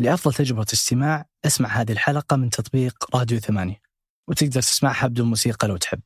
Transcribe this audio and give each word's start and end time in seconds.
لأفضل 0.00 0.34
تجربة 0.34 0.66
استماع 0.72 1.26
أسمع 1.44 1.68
هذه 1.68 1.92
الحلقة 1.92 2.36
من 2.36 2.50
تطبيق 2.50 3.16
راديو 3.16 3.38
ثمانية 3.38 3.80
وتقدر 4.28 4.60
تسمعها 4.60 5.06
بدون 5.06 5.28
موسيقى 5.28 5.68
لو 5.68 5.76
تحب. 5.76 6.00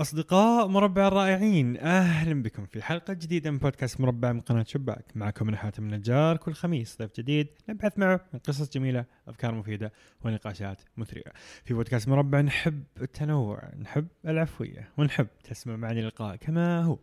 أصدقاء 0.00 0.66
مربع 0.66 1.08
الرائعين 1.08 1.76
أهلا 1.76 2.42
بكم 2.42 2.66
في 2.66 2.82
حلقة 2.82 3.12
جديدة 3.12 3.50
من 3.50 3.58
بودكاست 3.58 4.00
مربع 4.00 4.32
من 4.32 4.40
قناة 4.40 4.64
شباك. 4.68 5.04
معكم 5.14 5.48
أنا 5.48 5.56
حاتم 5.56 5.84
النجار 5.84 6.36
كل 6.36 6.54
خميس 6.54 6.98
ضيف 6.98 7.10
جديد 7.18 7.48
نبحث 7.68 7.98
معه 7.98 8.20
عن 8.34 8.38
قصص 8.38 8.70
جميلة 8.70 9.04
أفكار 9.28 9.54
مفيدة 9.54 9.92
ونقاشات 10.24 10.80
مثرية. 10.96 11.32
في 11.64 11.74
بودكاست 11.74 12.08
مربع 12.08 12.40
نحب 12.40 12.84
التنوع 13.00 13.74
نحب 13.80 14.06
العفوية 14.26 14.92
ونحب 14.98 15.28
تسمع 15.44 15.76
معنا 15.76 16.00
اللقاء 16.00 16.36
كما 16.36 16.84
هو 16.84 16.98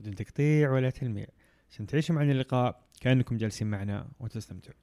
بدون 0.00 0.14
تقطيع 0.14 0.70
ولا 0.70 0.90
تلميع. 0.90 1.26
عشان 1.70 1.86
تعيشوا 1.86 2.14
معنا 2.14 2.32
اللقاء 2.32 2.80
كأنكم 3.00 3.36
جالسين 3.36 3.70
معنا 3.70 4.08
وتستمتعوا 4.20 4.76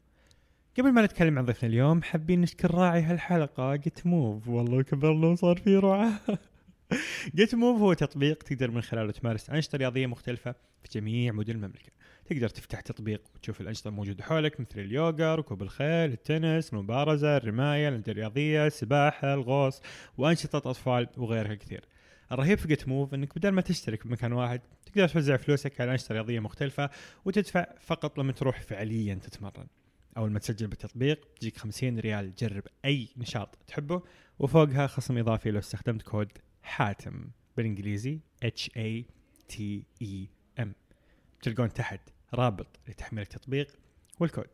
قبل 0.78 0.92
ما 0.92 1.06
نتكلم 1.06 1.38
عن 1.40 1.46
ضيفنا 1.46 1.70
اليوم 1.70 2.02
حابين 2.02 2.42
نشكر 2.42 2.76
راعي 2.76 3.02
هالحلقة 3.02 3.76
جيت 3.76 4.08
موف 4.08 4.48
والله 4.48 4.84
كبرنا 4.84 5.28
وصار 5.28 5.58
في 5.58 5.78
رعاة. 5.78 6.12
جيت 7.36 7.56
موف 7.56 7.82
هو 7.82 7.94
تطبيق 7.94 8.44
تقدر 8.44 8.72
من 8.72 8.82
خلاله 8.82 9.12
تمارس 9.12 9.50
أنشطة 9.50 9.78
رياضية 9.78 10.08
مختلفة 10.08 10.56
في 10.84 11.00
جميع 11.00 11.34
مدن 11.34 11.54
المملكة. 11.54 11.92
تقدر 12.26 12.50
تفتح 12.50 12.82
تطبيق 12.82 13.22
وتشوف 13.36 13.62
الأنشطة 13.62 13.88
الموجودة 13.88 14.24
حولك 14.24 14.60
مثل 14.60 14.80
اليوغا 14.80 15.36
ركوب 15.36 15.62
الخيل 15.62 16.12
التنس 16.12 16.74
المبارزة 16.74 17.38
الرماية 17.38 17.90
الأندية 17.90 18.12
الرياضية 18.12 18.68
السباحة 18.68 19.34
الغوص 19.34 19.82
وأنشطة 20.18 20.58
أطفال 20.58 21.08
وغيرها 21.18 21.56
كثير. 21.56 21.86
الرهيب 22.32 22.58
في 22.58 22.68
جيت 22.68 22.88
موف 22.88 23.14
إنك 23.14 23.36
بدل 23.36 23.50
ما 23.50 23.62
تشترك 23.62 24.08
بمكان 24.08 24.34
واحد 24.34 24.62
تقدر 24.86 25.08
توزع 25.08 25.38
فلوسك 25.38 25.82
على 25.82 25.92
أنشطة 25.92 26.14
رياضية 26.14 26.40
مختلفة 26.40 26.90
وتدفع 27.26 27.66
فقط 27.80 28.20
لما 28.20 28.32
تروح 28.32 28.62
فعليا 28.62 29.16
تتمرن. 29.16 29.68
أول 30.18 30.32
ما 30.32 30.40
تسجل 30.40 30.68
بالتطبيق 30.68 31.28
تجيك 31.40 31.58
50 31.58 32.00
ريال 32.00 32.36
تجرب 32.36 32.64
أي 32.86 33.10
نشاط 33.18 33.56
تحبه 33.68 34.02
وفوقها 34.40 34.88
خصم 34.88 35.18
إضافي 35.18 35.52
لو 35.52 35.60
استخدمت 35.60 36.02
كود 36.02 36.32
حاتم 36.64 37.30
بالإنجليزي 37.58 38.20
H 38.46 38.70
A 38.78 39.04
T 39.54 39.56
E 40.04 40.28
M. 40.60 40.68
تلقون 41.42 41.74
تحت 41.74 42.10
رابط 42.34 42.80
لتحميل 42.88 43.24
التطبيق 43.24 43.80
والكود. 44.20 44.50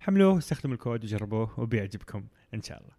حملوه 0.00 0.34
واستخدموا 0.34 0.74
الكود 0.74 1.04
وجربوه 1.04 1.60
وبيعجبكم 1.60 2.26
إن 2.54 2.62
شاء 2.62 2.80
الله. 2.80 2.92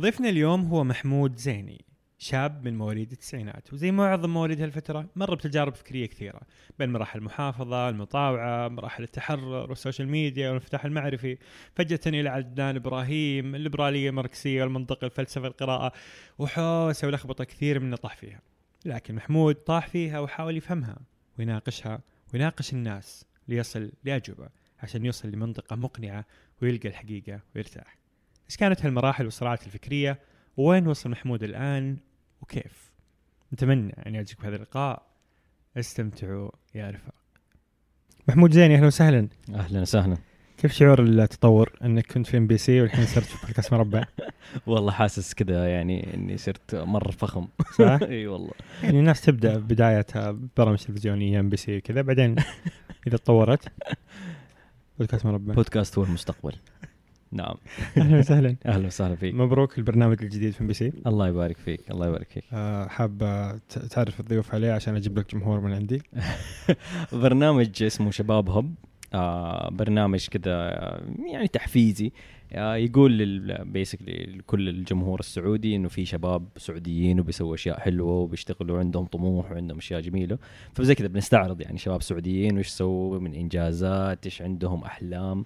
ضيفنا 0.00 0.28
اليوم 0.28 0.64
هو 0.64 0.84
محمود 0.84 1.36
زيني. 1.36 1.84
شاب 2.18 2.64
من 2.64 2.78
مواليد 2.78 3.12
التسعينات. 3.12 3.72
وزي 3.72 3.90
معظم 3.90 4.30
مواليد 4.30 4.60
هالفترة 4.60 5.06
مر 5.16 5.34
بتجارب 5.34 5.74
فكرية 5.74 6.06
كثيرة 6.06 6.40
بين 6.78 6.92
مراحل 6.92 7.18
المحافظة 7.18 7.88
المطاوعة 7.88 8.68
مراحل 8.68 9.02
التحرر 9.02 9.70
والسوشيال 9.70 10.08
ميديا 10.08 10.48
والانفتاح 10.48 10.84
المعرفي. 10.84 11.38
فجأة 11.74 12.00
إلى 12.06 12.28
عدنان 12.28 12.76
إبراهيم 12.76 13.54
الليبرالية 13.54 14.08
الماركسية 14.08 14.62
والمنطق 14.62 15.04
الفلسفة 15.04 15.46
القراءة. 15.46 15.92
وحوسة 16.38 17.08
ولخبطة 17.08 17.44
كثير 17.44 17.80
من 17.80 17.94
طاح 17.94 18.16
فيها. 18.16 18.40
لكن 18.84 19.14
محمود 19.14 19.54
طاح 19.54 19.86
فيها 19.88 20.20
وحاول 20.20 20.56
يفهمها 20.56 20.98
ويناقشها 21.38 22.00
ويناقش 22.34 22.72
الناس 22.72 23.24
ليصل 23.48 23.92
لأجوبة 24.04 24.48
عشان 24.82 25.04
يوصل 25.04 25.28
لمنطقة 25.28 25.76
مقنعة 25.76 26.24
ويلقى 26.62 26.88
الحقيقة 26.88 27.40
ويرتاح. 27.56 27.98
إيش 28.50 28.56
كانت 28.56 28.84
هالمراحل 28.84 29.24
والصراعات 29.24 29.66
الفكرية؟ 29.66 30.18
وين 30.56 30.86
وصل 30.86 31.10
محمود 31.10 31.42
الآن؟ 31.42 31.96
وكيف؟ 32.48 32.90
نتمنى 33.52 33.94
أن 34.06 34.14
يعجبكم 34.14 34.46
هذا 34.46 34.56
اللقاء. 34.56 35.02
استمتعوا 35.76 36.50
يا 36.74 36.90
رفاق. 36.90 37.14
محمود 38.28 38.52
زين 38.52 38.72
أهلا 38.72 38.86
وسهلا. 38.86 39.28
أهلا 39.54 39.80
وسهلا. 39.80 40.16
كيف 40.58 40.72
شعور 40.72 41.02
التطور؟ 41.02 41.72
أنك 41.84 42.12
كنت 42.12 42.26
في 42.26 42.36
إم 42.36 42.46
بي 42.46 42.58
سي 42.58 42.80
والحين 42.80 43.06
صرت 43.06 43.24
في 43.24 43.46
بودكاست 43.46 43.72
مربع. 43.74 44.04
والله 44.66 44.92
حاسس 44.92 45.34
كذا 45.34 45.68
يعني 45.68 46.14
إني 46.14 46.36
صرت 46.36 46.74
مره 46.74 47.10
فخم. 47.10 47.48
صح؟ 47.78 47.98
إي 48.08 48.26
والله. 48.26 48.52
يعني 48.82 48.98
الناس 48.98 49.20
تبدأ 49.20 49.58
بدايتها 49.58 50.38
برامج 50.56 50.78
تلفزيونية 50.78 51.40
إم 51.40 51.48
بي 51.48 51.56
سي 51.56 51.76
وكذا 51.76 52.02
بعدين 52.02 52.36
إذا 53.06 53.16
تطورت 53.16 53.68
بودكاست 54.98 55.26
مربع. 55.26 55.54
بودكاست 55.54 55.98
هو 55.98 56.04
المستقبل. 56.04 56.52
نعم. 57.32 57.54
أهلا 57.96 58.18
وسهلا. 58.18 58.56
أهلا 58.66 58.86
وسهلا 58.86 59.14
فيك. 59.16 59.34
مبروك 59.34 59.78
البرنامج 59.78 60.22
الجديد 60.22 60.52
في 60.52 60.60
ام 60.60 60.66
بي 60.66 60.74
سي 60.74 60.92
الله 61.06 61.28
يبارك 61.28 61.56
فيك 61.56 61.90
الله 61.90 62.06
يبارك 62.06 62.28
فيك. 62.28 62.44
آه، 62.52 62.88
حاب 62.88 63.18
تعرف 63.90 64.20
الضيوف 64.20 64.54
عليه 64.54 64.72
عشان 64.72 64.96
أجيب 64.96 65.18
لك 65.18 65.34
جمهور 65.34 65.60
من 65.60 65.72
عندي؟ 65.72 66.02
برنامج 67.12 67.82
اسمه 67.82 68.10
شباب 68.10 68.50
هب. 68.50 68.74
آه 69.14 69.68
برنامج 69.70 70.26
كذا 70.28 70.52
آه، 70.52 71.02
يعني 71.32 71.48
تحفيزي. 71.48 72.12
آه 72.52 72.76
يقول 72.76 73.64
basically 73.64 74.26
لكل 74.36 74.68
الجمهور 74.68 75.20
السعودي 75.20 75.76
إنه 75.76 75.88
في 75.88 76.04
شباب 76.04 76.48
سعوديين 76.56 77.20
وبيسووا 77.20 77.54
أشياء 77.54 77.80
حلوة 77.80 78.12
وبيشتغلوا 78.12 78.76
وعندهم 78.76 79.04
طموح 79.06 79.52
وعندهم 79.52 79.78
أشياء 79.78 80.00
جميلة. 80.00 80.38
فزي 80.74 80.94
كذا 80.94 81.06
بنستعرض 81.08 81.60
يعني 81.60 81.78
شباب 81.78 82.02
سعوديين 82.02 82.58
وش 82.58 82.68
سووا 82.68 83.18
من 83.18 83.34
إنجازات 83.34 84.24
إيش 84.26 84.42
عندهم 84.42 84.84
أحلام. 84.84 85.44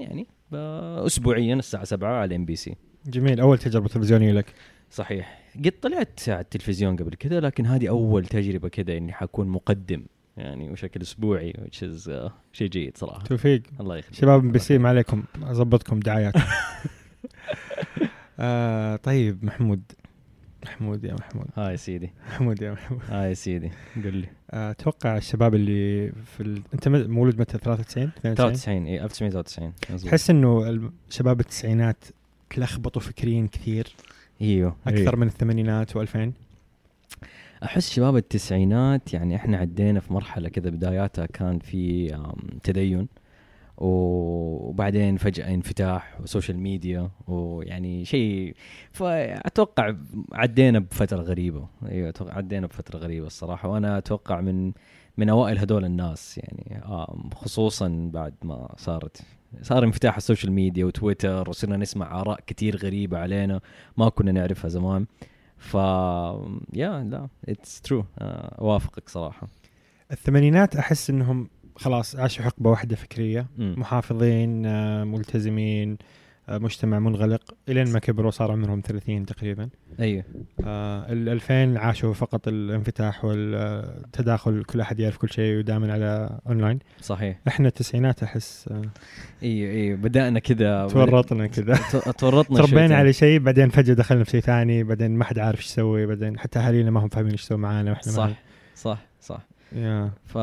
يعني 0.00 0.26
اسبوعيا 0.54 1.54
الساعة 1.54 1.84
7 1.84 2.20
على 2.20 2.36
إم 2.36 2.44
بي 2.44 2.56
سي. 2.56 2.76
جميل 3.06 3.40
أول 3.40 3.58
تجربة 3.58 3.88
تلفزيونية 3.88 4.32
لك. 4.32 4.54
صحيح. 4.90 5.40
قد 5.64 5.72
طلعت 5.82 6.20
على 6.28 6.40
التلفزيون 6.40 6.96
قبل 6.96 7.14
كذا 7.14 7.40
لكن 7.40 7.66
هذه 7.66 7.88
أول 7.88 8.26
تجربة 8.26 8.68
كذا 8.68 8.96
إني 8.96 9.12
حكون 9.12 9.48
مقدم 9.48 10.02
يعني 10.36 10.70
وشكل 10.70 11.00
أسبوعي 11.02 11.52
which 11.52 11.76
is 11.82 12.08
uh, 12.08 12.30
شيء 12.52 12.68
جيد 12.68 12.96
صراحة. 12.98 13.22
توفيق. 13.24 13.62
الله 13.80 13.96
يخليك. 13.96 14.14
شباب 14.14 14.40
إم 14.40 14.52
بي 14.52 14.58
سي 14.58 14.78
ما 14.78 14.88
عليكم. 14.88 15.22
أظبطكم 15.42 16.00
دعايات 16.00 16.34
آه 18.40 18.96
طيب 18.96 19.44
محمود. 19.44 19.82
محمود 20.62 21.04
يا 21.04 21.14
محمود. 21.14 21.46
هاي 21.56 21.76
سيدي. 21.76 22.10
محمود 22.28 22.62
يا 22.62 22.72
محمود. 22.72 23.00
هاي 23.08 23.34
سيدي. 23.34 23.70
قل 23.96 24.14
لي. 24.14 24.28
أتوقع 24.50 25.16
الشباب 25.16 25.54
اللي 25.54 26.12
في 26.36 26.40
ال... 26.40 26.62
أنت 26.74 26.88
مولود 26.88 27.40
متى؟ 27.40 27.58
93 27.58 28.04
92 28.04 28.34
93 28.34 28.86
إي 28.86 29.04
1993 29.04 29.72
مظبوط. 29.90 30.10
تحس 30.10 30.30
إنه 30.30 30.90
شباب 31.10 31.40
التسعينات 31.40 32.04
تلخبطوا 32.50 33.02
فكريا 33.02 33.48
كثير. 33.52 33.94
إيوه 34.42 34.76
أكثر 34.86 35.00
أيوه. 35.00 35.16
من 35.16 35.26
الثمانينات 35.26 35.98
و2000 35.98 36.18
أحس 37.64 37.90
شباب 37.90 38.16
التسعينات 38.16 39.14
يعني 39.14 39.36
إحنا 39.36 39.56
عدينا 39.56 40.00
في 40.00 40.12
مرحلة 40.12 40.48
كذا 40.48 40.70
بداياتها 40.70 41.26
كان 41.26 41.58
في 41.58 42.08
تدين. 42.62 43.08
وبعدين 43.80 45.16
فجأة 45.16 45.54
انفتاح 45.54 46.20
وسوشيال 46.20 46.58
ميديا 46.58 47.10
ويعني 47.28 48.04
شيء 48.04 48.54
فاتوقع 48.92 49.94
عدينا 50.32 50.78
بفترة 50.78 51.22
غريبة. 51.22 51.68
أيوه 51.86 52.14
عدينا 52.20 52.66
بفترة 52.66 52.98
غريبة 52.98 53.26
الصراحة 53.26 53.68
وأنا 53.68 53.98
أتوقع 53.98 54.40
من 54.40 54.72
من 55.16 55.28
أوائل 55.28 55.58
هذول 55.58 55.84
الناس 55.84 56.38
يعني 56.38 56.82
خصوصا 57.34 58.10
بعد 58.12 58.34
ما 58.42 58.74
صارت 58.76 59.22
صار 59.62 59.84
انفتاح 59.84 60.16
السوشيال 60.16 60.52
ميديا 60.52 60.84
وتويتر 60.84 61.50
وصرنا 61.50 61.76
نسمع 61.76 62.20
آراء 62.20 62.40
كتير 62.46 62.76
غريبة 62.76 63.18
علينا 63.18 63.60
ما 63.96 64.08
كنا 64.08 64.32
نعرفها 64.32 64.68
زمان. 64.68 65.06
ف 65.56 65.74
yeah 66.74 67.04
لا 67.04 67.28
it's 67.48 67.80
true 67.80 68.04
أوافقك 68.18 69.08
صراحة. 69.08 69.48
الثمانينات 70.12 70.76
أحس 70.76 71.10
إنهم 71.10 71.48
خلاص 71.80 72.16
عاشوا 72.16 72.44
حقبة 72.44 72.70
واحدة 72.70 72.96
فكرية. 72.96 73.46
محافظين 73.58 74.66
آه، 74.66 75.04
ملتزمين 75.04 75.96
آه، 76.48 76.58
مجتمع 76.58 76.98
منغلق. 76.98 77.54
إلين 77.68 77.92
ما 77.92 77.98
كبروا 77.98 78.30
صار 78.30 78.52
عمرهم 78.52 78.80
30 78.86 79.26
تقريبا. 79.26 79.68
أيوه 80.00 80.24
آه 80.64 81.12
ال 81.12 81.28
2000 81.28 81.78
عاشوا 81.78 82.14
فقط 82.14 82.48
الانفتاح 82.48 83.24
والتداخل 83.24 84.64
كل 84.64 84.80
أحد 84.80 85.00
يعرف 85.00 85.16
كل 85.16 85.30
شيء 85.30 85.58
ودائما 85.58 85.92
على 85.92 86.38
أونلاين. 86.46 86.78
صحيح. 87.00 87.38
إحنا 87.48 87.68
التسعينات 87.68 88.22
أحس 88.22 88.68
آه 88.70 88.82
أيوه 89.42 89.70
أيوه 89.70 89.96
بدأنا 89.96 90.38
كذا. 90.38 90.86
تورطنا 90.86 91.46
كذا. 91.46 91.78
تورطنا 92.18 92.62
تربينا. 92.66 92.96
على 92.96 93.12
شيء 93.12 93.38
بعدين 93.38 93.68
فجأة 93.68 93.94
دخلنا 93.94 94.24
في 94.24 94.30
شيء 94.30 94.40
ثاني 94.40 94.84
بعدين 94.84 95.10
ما 95.10 95.24
حد 95.24 95.38
عارف 95.38 95.58
إيش 95.58 95.66
يسوي 95.66 96.06
بعدين 96.06 96.38
حتى 96.38 96.58
أهالينا 96.58 96.90
ما 96.90 97.00
هم 97.04 97.08
فاهمين 97.08 97.30
إيش 97.32 97.42
يسوي 97.42 97.58
معانا 97.58 97.90
وإحنا 97.90 98.12
صح 98.12 98.30
صح 98.74 98.98
صح. 99.20 99.40
يا. 99.72 100.10
ف 100.26 100.38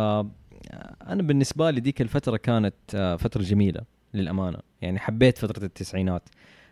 أنا 1.08 1.24
بالنسبة 1.24 1.72
لي 1.72 1.80
ديك 1.82 2.02
الفترة 2.02 2.38
كانت 2.38 2.76
آه، 2.96 3.16
فترة 3.16 3.42
جميلة 3.42 3.82
للأمانة. 4.14 4.58
يعني 4.82 5.00
حبيت 5.00 5.38
فترة 5.38 5.66
التسعينات. 5.66 6.30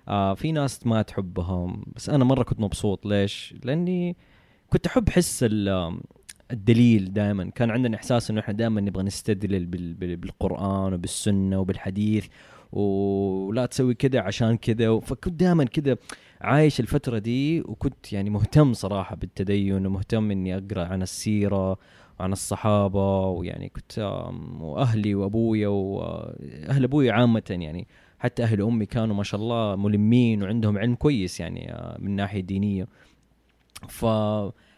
آه 0.07 0.33
في 0.33 0.51
ناس 0.51 0.87
ما 0.87 1.01
تحبها 1.01 1.77
بس 1.95 2.09
أنا 2.09 2.23
مرة 2.23 2.43
كنت 2.43 2.59
مبسوط. 2.59 3.05
ليش؟ 3.05 3.55
لأني 3.63 4.15
كنت 4.69 4.85
أحب 4.87 5.09
حس 5.09 5.39
ال- 5.43 5.99
الدليل 6.51 7.13
دائما 7.13 7.49
كان 7.49 7.71
عندنا 7.71 7.95
إحساس 7.97 8.29
إنه 8.31 8.39
إحنا 8.39 8.53
دائما 8.53 8.81
نبغى 8.81 9.03
نستدلل 9.03 9.65
بال- 9.65 9.93
بال- 9.93 10.15
بالقرآن 10.15 10.93
وبالسنة 10.93 11.59
وبالحديث 11.59 12.25
ولا 12.71 13.65
تسوي 13.65 13.93
كذا 13.93 14.19
عشان 14.19 14.57
كذا 14.57 14.99
فكنت 14.99 15.33
دائما 15.33 15.63
كذا 15.63 15.97
عايش 16.41 16.79
الفترة 16.79 17.17
دي 17.17 17.61
وكنت 17.61 18.13
يعني 18.13 18.29
مهتم 18.29 18.73
صراحة 18.73 19.15
بالتدين 19.15 19.85
ومهتم 19.85 20.31
إني 20.31 20.57
أقرأ 20.57 20.85
عن 20.85 21.01
السيرة 21.01 21.77
وعن 22.19 22.31
الصحابة 22.31 23.27
ويعني 23.27 23.69
كنت 23.69 23.99
وأهلي 24.59 25.15
وأبويا 25.15 25.67
واهل 25.67 26.83
أبوي 26.83 27.11
عامة 27.11 27.43
يعني 27.49 27.87
حتى 28.19 28.43
أهل 28.43 28.61
أمي 28.61 28.85
كانوا 28.85 29.15
ما 29.15 29.23
شاء 29.23 29.41
الله 29.41 29.75
ملمين 29.75 30.43
وعندهم 30.43 30.77
علم 30.77 30.95
كويس 30.95 31.39
يعني 31.39 31.73
آه، 31.73 31.97
من 31.99 32.15
ناحية 32.15 32.41
دينية. 32.41 32.87
ف 33.89 34.05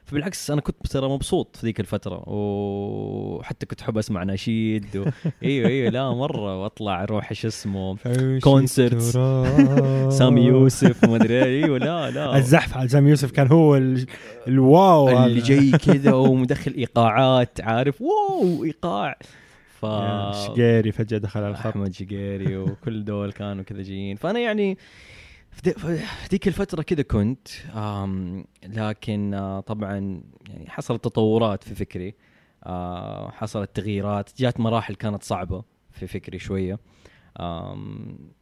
فبالعكس 0.08 0.52
أنا 0.52 0.62
كنت 0.62 0.88
ترى 0.88 1.10
مبسوط 1.10 1.56
في 1.56 1.66
ذيك 1.66 1.80
الفترة 1.80 2.24
وحتى 2.30 3.66
كنت 3.66 3.82
أحب 3.82 3.98
أسمع 3.98 4.24
نشيد 4.24 4.98
و... 4.98 5.06
إيوه 5.44 5.68
إيوه 5.70 5.90
لا 5.90 6.12
مرة 6.14 6.62
وأطلع 6.64 7.04
أروح 7.04 7.30
إيش 7.30 7.46
اسمه 7.46 7.98
كونسرتس. 8.44 9.12
سامي 10.18 10.42
يوسف 10.42 11.06
ما 11.06 11.16
أدري 11.16 11.44
إيوه 11.44 11.78
لا 11.78 12.12
لا. 12.12 12.38
الزحف 12.38 12.78
على 12.78 12.88
سامي 12.88 13.10
يوسف 13.10 13.32
كان 13.32 13.48
هو 13.48 13.76
ال- 13.78 14.06
الواو 14.48 15.26
اللي. 15.26 15.42
جاي 15.42 15.72
كذا 15.72 16.14
ومدخل 16.14 16.74
إيقاعات 16.74 17.62
عارف؟ 17.62 18.02
واو 18.02 18.64
إيقاع. 18.64 19.18
ف 19.82 19.86
شقيري 20.46 20.92
فجأة 20.92 21.18
دخل 21.18 21.40
على 21.40 21.52
الخط. 21.52 21.68
أحمد 21.68 21.94
شقيري 21.94 22.58
وكل 22.58 23.06
دول 23.06 23.32
كانوا 23.32 23.64
كذا 23.64 23.82
جايين. 23.82 24.16
فأنا 24.16 24.40
يعني 24.40 24.78
في 25.64 26.00
ذيك 26.32 26.48
الفترة 26.48 26.82
كذا 26.82 27.02
كنت 27.02 27.48
لكن 28.68 29.34
آه، 29.34 29.60
طبعا 29.60 30.22
يعني 30.50 30.70
حصلت 30.70 31.04
تطورات 31.04 31.64
في 31.64 31.76
فكري 31.76 32.16
آه، 32.64 33.32
حصلت 33.32 33.70
تغييرات 33.76 34.30
جات 34.38 34.60
مراحل 34.60 34.96
كانت 34.96 35.24
صعبة 35.24 35.64
في 35.92 36.08
فكري 36.08 36.40
شوية. 36.40 36.80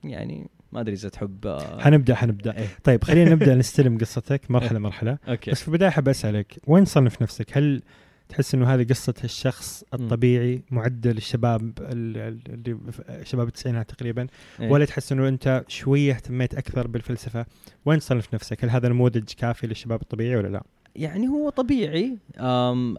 يعني 0.04 0.50
ما 0.72 0.82
أدري 0.82 0.94
إذا 0.94 1.10
تحب 1.10 1.48
آه، 1.48 1.82
حنبدأ 1.82 2.16
حنبدأ. 2.16 2.58
إيه. 2.58 2.68
طيب 2.84 3.04
خلينا 3.04 3.30
نبدأ 3.36 3.56
نستلم 3.56 3.98
قصتك. 3.98 4.52
مرحلة 4.52 4.80
مرحلة. 4.80 5.18
okay. 5.28 5.52
بس 5.52 5.62
في 5.62 5.68
البداية 5.68 5.90
احب 5.90 6.10
أسألك 6.10 6.58
وين 6.68 6.84
تصنف 6.84 7.22
نفسك؟ 7.22 7.58
هل 7.58 7.82
تحس 8.30 8.56
إنه 8.56 8.74
هذه 8.74 8.84
قصة 8.84 9.14
الشخص 9.24 9.84
الطبيعي 9.94 10.62
معدل 10.72 11.18
الشباب 11.18 11.62
ال- 11.80 12.18
ال- 12.18 12.42
اللي 12.54 12.78
شباب 13.26 13.48
التسعينات 13.48 13.90
تقريبا 13.92 14.28
إيه. 14.60 14.72
ولا 14.72 14.86
تحس 14.86 15.12
إنه 15.12 15.28
أنت 15.28 15.64
شوية 15.68 16.14
اهتميت 16.14 16.56
أكثر 16.56 16.88
بالفلسفة؟ 16.88 17.46
وين 17.86 18.00
تصنف 18.00 18.34
نفسك؟ 18.34 18.64
هل 18.64 18.70
هذا 18.70 18.88
نموذج 18.90 19.34
كافي 19.38 19.68
للشباب 19.68 20.02
الطبيعي 20.02 20.36
ولا 20.36 20.48
لا؟ 20.48 20.64
يعني 20.96 21.28
هو 21.28 21.50
طبيعي 21.50 22.18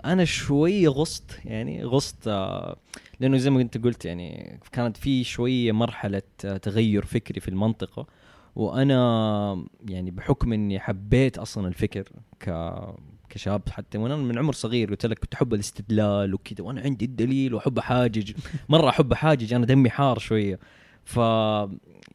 أنا 0.04 0.24
شوية 0.24 0.88
غصت 0.88 1.38
يعني 1.44 1.84
غصت 1.84 2.28
آه، 2.28 2.76
لأنه 3.20 3.36
زي 3.36 3.50
ما 3.50 3.60
أنت 3.60 3.78
قلت 3.78 4.04
يعني 4.04 4.60
كانت 4.72 4.96
في 4.96 5.24
شوية 5.24 5.72
مرحلة 5.72 6.22
آه، 6.44 6.56
تغير 6.56 7.04
فكري 7.04 7.40
في 7.40 7.48
المنطقة 7.48 8.06
وأنا 8.56 9.64
يعني 9.88 10.10
بحكم 10.10 10.52
إني 10.52 10.80
حبيت 10.80 11.38
أصلا 11.38 11.68
الفكر 11.68 12.08
ك 12.40 12.48
كشاب 13.28 13.62
حتى 13.70 13.98
وأنا 13.98 14.16
من 14.16 14.38
عمر 14.38 14.52
صغير 14.52 14.90
قلت 14.90 15.06
لك 15.06 15.18
كنت 15.18 15.34
أحب 15.34 15.54
الاستدلال 15.54 16.34
وكذا 16.34 16.64
وأنا 16.64 16.80
عندي 16.80 17.04
الدليل 17.04 17.54
وأحب 17.54 17.78
أحاجج. 17.78 18.32
مرة 18.68 18.88
أحب 18.88 19.12
أحاجج 19.12 19.54
أنا 19.54 19.66
دمي 19.66 19.90
حار 19.90 20.18
شوية. 20.18 20.58
ف 21.04 21.16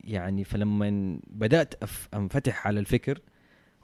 يعني 0.04 0.44
فلما 0.44 1.20
بدأت 1.28 1.74
أنفتح 2.14 2.68
على 2.68 2.80
الفكر 2.80 3.20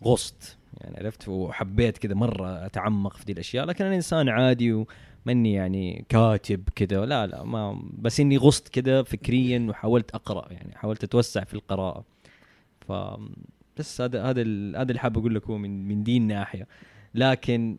غصت. 0.03 0.57
يعني 0.81 0.97
عرفت؟ 0.97 1.29
وحبيت 1.29 1.97
كذا 1.97 2.13
مرة 2.13 2.65
أتعمق 2.65 3.17
في 3.17 3.25
دي 3.25 3.31
الأشياء. 3.31 3.65
لكن 3.65 3.85
أنا 3.85 3.95
إنسان 3.95 4.29
عادي 4.29 4.73
وماني 5.25 5.53
يعني 5.53 6.05
كاتب 6.09 6.69
كذا 6.75 7.05
لا 7.05 7.27
لا 7.27 7.43
ما 7.43 7.81
بس 7.93 8.19
إني 8.19 8.37
غصت 8.37 8.67
كذا 8.67 9.03
فكريا 9.03 9.67
وحاولت 9.69 10.11
أقرأ 10.11 10.53
يعني 10.53 10.75
حاولت 10.75 11.03
أتوسع 11.03 11.43
في 11.43 11.53
القراءة. 11.53 12.05
ف 12.87 12.91
بس 13.77 14.01
هذا 14.01 14.23
هذا 14.23 14.41
هذا 14.75 14.81
اللي 14.81 14.99
حاب 14.99 15.17
أقول 15.17 15.35
لك 15.35 15.47
هو 15.47 15.57
من 15.57 15.87
من 15.87 16.03
دي 16.03 16.17
الناحيه 16.17 16.67
لكن 17.17 17.77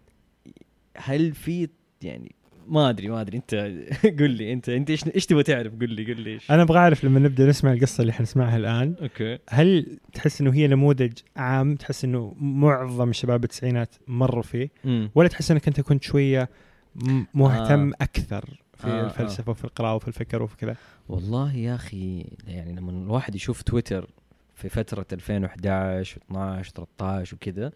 هل 0.96 1.32
في 1.34 1.68
يعني 2.02 2.34
ما 2.68 2.88
أدري 2.90 3.08
ما 3.08 3.20
أدري. 3.20 3.36
أنت 3.36 3.54
قل 4.20 4.30
لي. 4.30 4.52
أنت 4.52 4.68
أنت 4.68 4.90
إيش 4.90 5.06
إيش 5.14 5.26
تبغى 5.26 5.42
تعرف؟ 5.42 5.72
قل 5.80 5.90
لي 5.90 6.04
قل 6.12 6.20
لي 6.20 6.30
إيش. 6.32 6.50
أنا 6.50 6.62
أبغى 6.62 6.78
أعرف 6.78 7.04
لما 7.04 7.20
نبدأ 7.20 7.46
نسمع 7.46 7.72
القصة 7.72 8.00
اللي 8.00 8.12
حنسمعها 8.12 8.56
الآن. 8.56 8.94
أوكي. 9.02 9.38
هل 9.50 9.98
تحس 10.12 10.40
إنه 10.40 10.54
هي 10.54 10.66
نموذج 10.66 11.12
عام؟ 11.36 11.76
تحس 11.76 12.04
إنه 12.04 12.34
معظم 12.40 13.12
شباب 13.12 13.44
التسعينات 13.44 13.94
مروا 14.08 14.42
فيه؟ 14.42 14.70
امم 14.84 15.10
ولا 15.14 15.28
تحس 15.28 15.50
إنك 15.50 15.68
أنت 15.68 15.80
كنت 15.80 16.02
شوية 16.02 16.48
م- 16.96 17.24
مهتم 17.34 17.88
آه. 17.88 17.92
أكثر 18.00 18.44
في 18.76 18.86
آه، 18.86 18.90
آه. 19.02 19.04
الفلسفة 19.06 19.50
وفي 19.50 19.64
القراءة 19.64 19.94
وفي 19.94 20.08
الفكر 20.08 20.42
وفي 20.42 20.56
كذا؟ 20.56 20.76
والله 21.08 21.56
يا 21.56 21.74
أخي 21.74 22.24
يعني 22.46 22.72
لما 22.72 22.90
الواحد 22.90 23.34
يشوف 23.34 23.62
تويتر 23.62 24.08
في 24.54 24.68
فترة 24.68 25.06
2011 25.12 26.20
و12 26.20 26.68
13 26.70 27.34
وكذا 27.36 27.72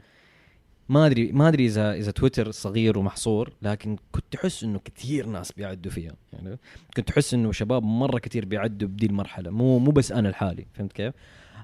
ما 0.88 1.06
ادري 1.06 1.32
ما 1.32 1.48
أدري 1.48 1.66
اذا 1.66 1.94
إذا 1.94 2.10
تويتر 2.10 2.50
صغير 2.50 2.98
ومحصور 2.98 3.52
لكن 3.62 3.96
كنت 4.12 4.34
أحس 4.34 4.64
إنه 4.64 4.80
كثير 4.84 5.26
ناس 5.26 5.52
بيعدوا 5.52 5.92
فيها 5.92 6.12
يعني 6.32 6.58
كنت 6.96 7.10
أحس 7.10 7.34
إنه 7.34 7.52
شباب 7.52 7.82
مرة 7.82 8.18
كثير 8.18 8.44
بيعدوا 8.44 8.88
بدي 8.88 9.06
المرحلة 9.06 9.50
مو 9.50 9.78
مو 9.78 9.90
بس 9.90 10.12
أنا 10.12 10.28
لحالي 10.28 10.66
فهمت 10.74 10.92
كيف؟ 10.92 11.14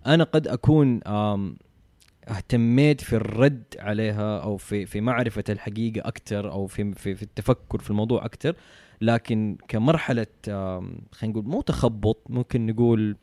أنا 0.07 0.25
قد 0.25 0.49
أكون 0.49 1.01
اهتميت 2.29 3.01
في 3.01 3.17
الرد 3.17 3.65
عليها 3.79 4.39
أو 4.39 4.57
في 4.57 4.87
في 4.87 5.01
معرفة 5.01 5.45
الحقيقة 5.49 6.09
أكثر 6.09 6.51
أو 6.53 6.67
في 6.67 6.93
في, 6.93 7.15
في 7.15 7.23
التفكر 7.23 7.79
في 7.79 7.91
الموضوع 7.91 8.25
أكثر 8.25 8.55
لكن 9.01 9.57
كمرحلة 9.69 10.27
خلينا 10.47 11.03
نقول 11.23 11.45
مو 11.45 11.61
تخبط 11.61 12.23
ممكن 12.29 12.67
نقول 12.67 13.17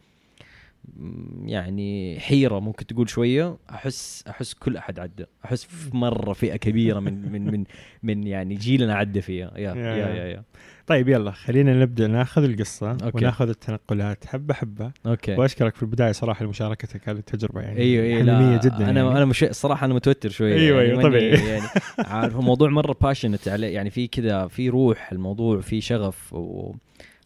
يعني 1.45 2.19
حيرة 2.19 2.59
ممكن 2.59 2.85
تقول 2.85 3.09
شوية. 3.09 3.57
أحس 3.69 4.23
أحس 4.29 4.53
كل 4.53 4.77
أحد 4.77 4.99
عدى 4.99 5.25
أحس 5.45 5.63
في 5.63 5.97
مرة 5.97 6.33
فئة 6.33 6.55
كبيرة 6.55 6.99
من 6.99 7.31
من 7.31 7.45
من 7.51 7.63
من 8.03 8.27
يعني 8.27 8.55
جيلنا 8.55 8.95
عدى 8.95 9.21
فيها. 9.21 9.51
yeah 9.55 9.61
yeah- 9.75 9.95
yeah 9.95 10.07
yeah, 10.15 10.25
yeah. 10.25 10.43
طيب 10.87 11.09
يلا 11.09 11.31
خلينا 11.31 11.73
نبدأ. 11.81 12.07
ناخذ 12.07 12.43
القصة 12.43 12.91
okay. 12.91 13.11
وناخذ 13.17 13.49
التنقلات. 13.49 14.25
حبة 14.25 14.53
حبة. 14.53 14.91
أوكي. 15.05 15.35
وأشكرك 15.35 15.75
في 15.75 15.83
البداية 15.83 16.11
صراحة 16.11 16.45
لمشاركتك. 16.45 17.09
هذه 17.09 17.17
التجربه 17.17 17.61
يعني 17.61 17.79
أيوه 17.79 18.05
أيوه 18.05 18.35
حميمية 18.37 18.57
جدا 18.63 18.75
أنا 18.89 19.01
يعني. 19.01 19.17
أنا 19.17 19.25
مش 19.25 19.45
صراحة 19.51 19.85
أنا 19.85 19.93
متوتر 19.93 20.29
شوية 20.29 20.55
أيوة، 20.55 20.81
يعني. 20.81 20.89
أيوة، 20.99 21.09
ماني- 21.09 21.09
طبيعي. 21.37 21.49
يعني 21.49 21.65
عارف 21.97 22.35
الموضوع 22.39 22.69
مرة 22.69 22.95
passionate 23.01 23.47
عليه. 23.47 23.67
يعني 23.67 23.89
في 23.89 24.07
كذا 24.07 24.47
في 24.47 24.69
روح 24.69 25.11
الموضوع 25.11 25.61
في 25.61 25.81
شغف 25.81 26.33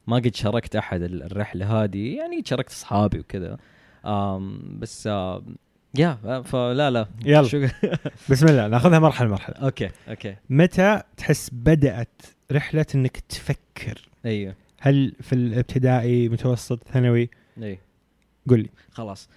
وما 0.09 0.17
قد 0.17 0.35
شاركت 0.35 0.75
أحد 0.75 1.01
ال- 1.01 1.23
الرحلة 1.23 1.83
هذه 1.83 2.15
يعني 2.17 2.43
شاركت 2.45 2.71
أصحابي 2.71 3.19
وكذا. 3.19 3.57
بس 4.79 5.05
yeah 5.97 6.41
فلا 6.45 6.91
لا 6.91 7.07
يلا. 7.25 7.69
بسم 8.29 8.45
الله 8.45 8.67
ناخذها 8.67 8.99
مرحلة 8.99 9.29
مرحلة. 9.29 9.55
okay 9.55 9.89
okay. 10.09 10.35
متى 10.49 11.01
تحس 11.17 11.49
بدأت 11.53 12.21
رحلة 12.51 12.85
إنك 12.95 13.17
تفكر؟ 13.19 14.09
أيوه. 14.25 14.55
هل 14.79 15.13
في 15.21 15.33
الابتدائي 15.33 16.29
متوسط 16.29 16.83
ثانوي؟ 16.87 17.29
أيوه 17.61 17.77
قل 18.49 18.59
لي. 18.59 18.69
خلاص. 18.91 19.29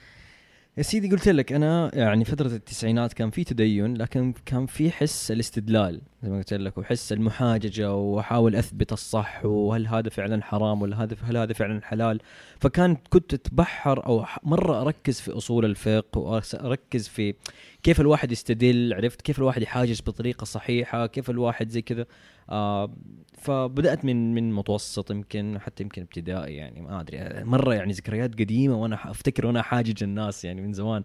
يا 0.78 0.82
سيدي 0.82 1.10
قلت 1.10 1.28
لك 1.28 1.52
أنا 1.52 1.90
يعني 1.94 2.24
فترة 2.24 2.46
التسعينات 2.46 3.12
كان 3.12 3.30
في 3.30 3.44
تدين 3.44 3.96
لكن 3.96 4.34
كان 4.46 4.66
في 4.66 4.90
حس 4.90 5.30
الاستدلال 5.30 6.00
زي 6.22 6.30
ما 6.30 6.38
قلت 6.38 6.54
لك 6.54 6.78
وحس 6.78 7.12
المحاججة 7.12 7.94
وأحاول 7.94 8.56
أثبت 8.56 8.92
الصح 8.92 9.44
وهل 9.44 9.86
هذا 9.86 10.08
فعلا 10.08 10.42
حرام 10.42 10.82
ولا 10.82 11.02
هذا 11.02 11.16
هل 11.22 11.36
هذا 11.36 11.52
فعلا 11.52 11.80
حلال. 11.84 12.20
فكان 12.60 12.96
كنت 13.10 13.34
أتبحر 13.34 14.06
أو 14.06 14.24
مرة 14.42 14.82
أركز 14.82 15.20
في 15.20 15.30
أصول 15.30 15.64
الفقه 15.64 16.18
واركز 16.18 17.08
في 17.08 17.34
كيف 17.82 18.00
الواحد 18.00 18.32
يستدل 18.32 18.94
عرفت؟ 18.94 19.22
كيف 19.22 19.38
الواحد 19.38 19.62
يحاجج 19.62 20.00
بطريقة 20.06 20.44
صحيحة 20.44 21.06
كيف 21.06 21.30
الواحد 21.30 21.68
زي 21.68 21.82
كذا. 21.82 22.06
آه 22.50 22.94
فبدأت 23.38 24.04
من 24.04 24.34
من 24.34 24.52
متوسط 24.52 25.10
يمكن 25.10 25.58
حتى 25.60 25.82
يمكن 25.82 26.02
ابتدائي 26.02 26.56
يعني 26.56 26.80
ما 26.80 27.00
أدري. 27.00 27.44
مرة 27.44 27.74
يعني 27.74 27.92
ذكريات 27.92 28.34
قديمة 28.34 28.74
وأنا 28.82 29.10
أفتكر 29.10 29.46
وأنا 29.46 29.62
حاجج 29.62 30.02
الناس 30.02 30.44
يعني 30.44 30.60
من 30.60 30.72
زمان. 30.72 31.02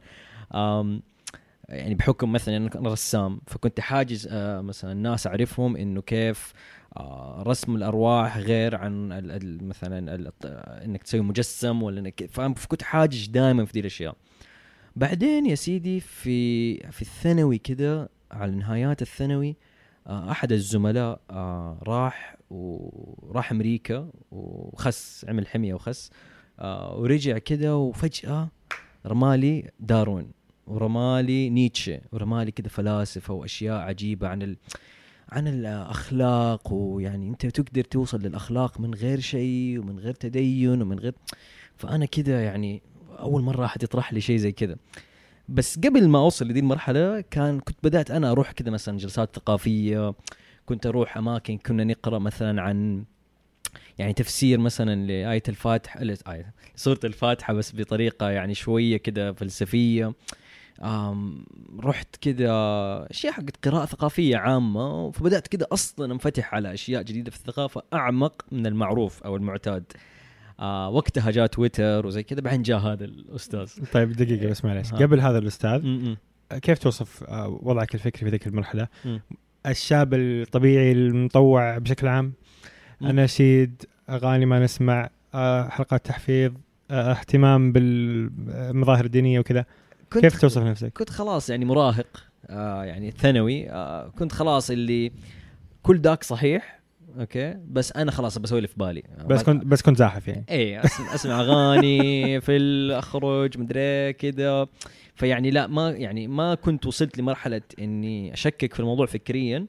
آم 0.55 1.01
يعني 1.69 1.95
بحكم 1.95 2.31
مثلا 2.31 2.57
أنا 2.57 2.89
رسام 2.89 3.41
فكنت 3.47 3.79
حاجز 3.79 4.27
آه 4.31 4.61
مثلا 4.61 4.91
الناس 4.91 5.27
أعرفهم 5.27 5.75
إنه 5.75 6.01
كيف 6.01 6.53
آه 6.97 7.43
رسم 7.47 7.75
الأرواح 7.75 8.37
غير 8.37 8.75
عن 8.75 9.09
مثلا 9.61 10.15
إنك 10.85 11.03
تسوي 11.03 11.21
مجسم 11.21 11.83
ولا 11.83 11.99
انك 11.99 12.25
فكنت 12.31 12.83
حاجج 12.83 13.27
دائما 13.29 13.65
في 13.65 13.73
دي 13.73 13.79
الأشياء. 13.79 14.15
بعدين 14.97 15.45
يا 15.45 15.55
سيدي 15.55 15.99
في 15.99 16.77
في 16.91 17.01
الثانوي 17.01 17.57
كده 17.57 18.09
على 18.31 18.51
نهايات 18.51 19.01
الثانوي 19.01 19.55
آه، 20.07 20.31
أحد 20.31 20.51
الزملاء 20.51 21.21
آه، 21.29 21.79
راح 21.83 22.37
وراح 22.49 23.51
أمريكا 23.51 24.09
وخس 24.31 25.25
عمل 25.29 25.47
حمية 25.47 25.73
وخس 25.73 26.11
آه، 26.59 26.97
ورجع 26.97 27.37
كده 27.37 27.77
وفجأة 27.77 28.49
رمالي 29.05 29.71
دارون 29.79 30.31
ورمالي 30.67 31.49
نيتشه 31.49 32.01
ورمالي 32.11 32.51
كده 32.51 32.69
فلاسفة 32.69 33.33
وأشياء 33.33 33.81
عجيبة 33.81 34.27
عن 34.27 34.41
ال... 34.41 34.57
عن 35.29 35.47
الأخلاق 35.47 36.73
ويعني 36.73 37.29
أنت 37.29 37.45
تقدر 37.45 37.83
توصل 37.83 38.21
للأخلاق 38.21 38.79
من 38.79 38.93
غير 38.93 39.19
شيء 39.19 39.79
ومن 39.79 39.99
غير 39.99 40.13
تدين 40.13 40.81
ومن 40.81 40.99
غير 40.99 41.13
فأنا 41.75 42.05
كده 42.05 42.39
يعني 42.39 42.81
أول 43.19 43.41
مرة 43.41 43.65
أحد 43.65 43.83
يطرح 43.83 44.13
لي 44.13 44.21
شيء 44.21 44.37
زي 44.37 44.51
كده 44.51 44.77
بس 45.49 45.79
قبل 45.79 46.07
ما 46.07 46.19
أوصل 46.19 46.47
لدي 46.47 46.59
المرحلة 46.59 47.21
كان 47.21 47.59
كنت 47.59 47.77
بدأت 47.83 48.11
أنا 48.11 48.31
أروح 48.31 48.51
كده 48.51 48.71
مثلا 48.71 48.97
جلسات 48.97 49.35
ثقافية 49.35 50.13
كنت 50.65 50.85
أروح 50.85 51.17
أماكن 51.17 51.57
كنا 51.57 51.83
نقرأ 51.83 52.19
مثلا 52.19 52.61
عن 52.61 53.03
يعني 53.97 54.13
تفسير 54.13 54.59
مثلا 54.59 55.07
لآية 55.07 55.43
الفاتحة 55.49 56.01
آية 56.01 56.53
سورة 56.75 56.99
الفاتحة 57.03 57.53
بس 57.53 57.75
بطريقة 57.75 58.29
يعني 58.29 58.53
شوية 58.53 58.97
كده 58.97 59.33
فلسفية. 59.33 60.13
رحت 61.79 62.15
كده 62.15 62.51
أشياء 63.05 63.33
حقت 63.33 63.67
قراءة 63.67 63.85
ثقافية 63.85 64.37
عامة 64.37 65.11
فبدأت 65.11 65.47
كده 65.47 65.67
أصلا 65.71 66.13
أنفتح 66.13 66.53
على 66.53 66.73
أشياء 66.73 67.01
جديدة 67.01 67.31
في 67.31 67.37
الثقافة 67.37 67.83
أعمق 67.93 68.45
من 68.51 68.65
المعروف 68.67 69.23
أو 69.23 69.35
المعتاد. 69.35 69.83
آه 70.59 70.89
وقتها 70.89 71.31
جاء 71.31 71.45
تويتر 71.45 72.07
وزي 72.07 72.23
كذا 72.23 72.41
بعدين 72.41 72.61
جاء 72.61 72.77
هذا 72.79 73.05
الأستاذ 73.05 73.71
طيب 73.93 74.11
دقيقة 74.11 74.49
بس 74.49 74.65
معلش 74.65 74.93
ها. 74.93 74.97
قبل 74.97 75.19
هذا 75.19 75.37
الأستاذ 75.37 75.85
م- 75.85 75.87
م. 75.87 76.17
كيف 76.59 76.79
توصف 76.79 77.23
آه، 77.23 77.59
وضعك 77.61 77.95
الفكري 77.95 78.25
في 78.25 78.29
ذيك 78.29 78.47
المرحلة 78.47 78.87
م. 79.05 79.17
الشاب 79.65 80.13
الطبيعي 80.13 80.91
المطوع 80.91 81.77
بشكل 81.77 82.07
عام. 82.07 82.33
اناشيد 83.01 83.83
أغاني 84.09 84.45
ما 84.45 84.59
نسمع 84.59 85.09
آه، 85.33 85.69
حلقات 85.69 86.05
تحفيظ 86.05 86.51
آه، 86.91 87.11
اهتمام 87.11 87.71
بالمظاهر 87.71 89.05
الدينية 89.05 89.39
وكذا 89.39 89.65
كيف 90.11 90.41
توصف 90.41 90.61
نفسك 90.61 90.93
كنت 90.97 91.09
خلاص 91.09 91.49
يعني 91.49 91.65
مراهق 91.65 92.23
آه 92.49 92.83
يعني 92.83 93.11
ثانوي 93.11 93.69
آه 93.69 94.07
كنت 94.19 94.31
خلاص 94.31 94.69
اللي 94.71 95.11
كل 95.83 95.97
داك 96.01 96.23
صحيح 96.23 96.76
أوكي. 97.19 97.57
بس 97.67 97.91
أنا 97.91 98.11
خلاص 98.11 98.37
بسوي 98.37 98.57
اللي 98.57 98.67
في 98.67 98.75
بالي. 98.77 99.03
بس 99.25 99.43
كنت 99.43 99.65
بس 99.65 99.81
كنت 99.81 99.97
زاحف 99.97 100.27
يعني. 100.27 100.45
اي 100.49 100.79
اسمع, 100.79 101.15
أسمع 101.15 101.41
أغاني 101.41 102.11
في 102.45 102.57
اخرج 102.91 103.57
مدري 103.57 104.13
كذا 104.13 104.67
فيعني 105.15 105.51
لا 105.51 105.67
ما 105.67 105.89
يعني 105.89 106.27
ما 106.27 106.55
كنت 106.55 106.85
وصلت 106.85 107.17
لمرحلة 107.17 107.61
إني 107.79 108.33
أشكك 108.33 108.73
في 108.73 108.79
الموضوع 108.79 109.05
فكريا 109.05 109.65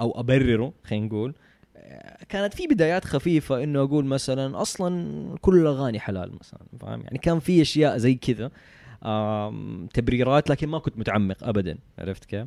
أو 0.00 0.20
أبرره 0.20 0.72
خلينا 0.84 1.06
نقول. 1.06 1.34
كانت 2.28 2.54
في 2.54 2.66
بدايات 2.66 3.04
خفيفة 3.04 3.62
إنه 3.62 3.82
أقول 3.82 4.04
مثلا 4.04 4.62
أصلا 4.62 5.36
كل 5.40 5.60
الأغاني 5.60 6.00
حلال 6.00 6.32
مثلا 6.40 6.60
فاهم؟ 6.80 7.00
يعني 7.00 7.18
كان 7.18 7.38
في 7.38 7.62
أشياء 7.62 7.96
زي 7.98 8.14
كذا. 8.14 8.50
تبريرات 9.94 10.50
لكن 10.50 10.68
ما 10.68 10.78
كنت 10.78 10.98
متعمق 10.98 11.36
ابدا 11.44 11.78
عرفت 11.98 12.24
كيف؟ 12.24 12.46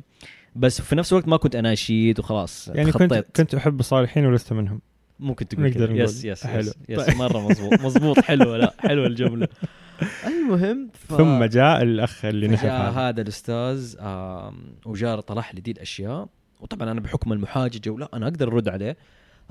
بس 0.56 0.80
في 0.82 0.94
نفس 0.96 1.12
الوقت 1.12 1.28
ما 1.28 1.36
كنت 1.36 1.56
اناشيد 1.56 2.18
وخلاص 2.18 2.68
يعني 2.68 2.92
كنت 2.92 3.02
تخطيت. 3.12 3.36
كنت 3.36 3.54
أحب 3.54 3.80
الصالحين 3.80 4.26
ولست 4.26 4.52
منهم 4.52 4.80
ممكن 5.20 5.48
تقول 5.48 5.66
نقدر 5.70 5.86
نقول. 5.90 6.00
yes 6.00 6.24
yes 6.24 6.46
حلو. 6.46 6.60
yes, 6.60 6.74
yes 6.88 7.00
طيب. 7.06 7.16
مرة 7.16 7.48
مزبوط 7.48 7.72
مزبوط 7.80 8.20
حلوة 8.20 8.56
لا 8.56 8.74
حلوة 8.78 9.06
الجملة 9.06 9.48
المهم 10.26 10.90
ف... 10.94 11.14
ثم 11.16 11.44
جاء 11.44 11.82
الأخ 11.82 12.24
اللي 12.24 12.48
جاء 12.48 12.90
هذا 12.90 13.20
الأستاذ 13.22 13.96
آم، 14.00 14.54
وجاء 14.86 15.20
طرح 15.20 15.54
لي 15.54 15.60
دي 15.60 15.70
الأشياء 15.70 16.28
وطبعا 16.60 16.90
أنا 16.90 17.00
بحكم 17.00 17.32
المحاججه 17.32 17.90
ولا 17.90 18.08
أنا 18.14 18.26
أقدر 18.26 18.48
أرد 18.48 18.68
عليه 18.68 18.96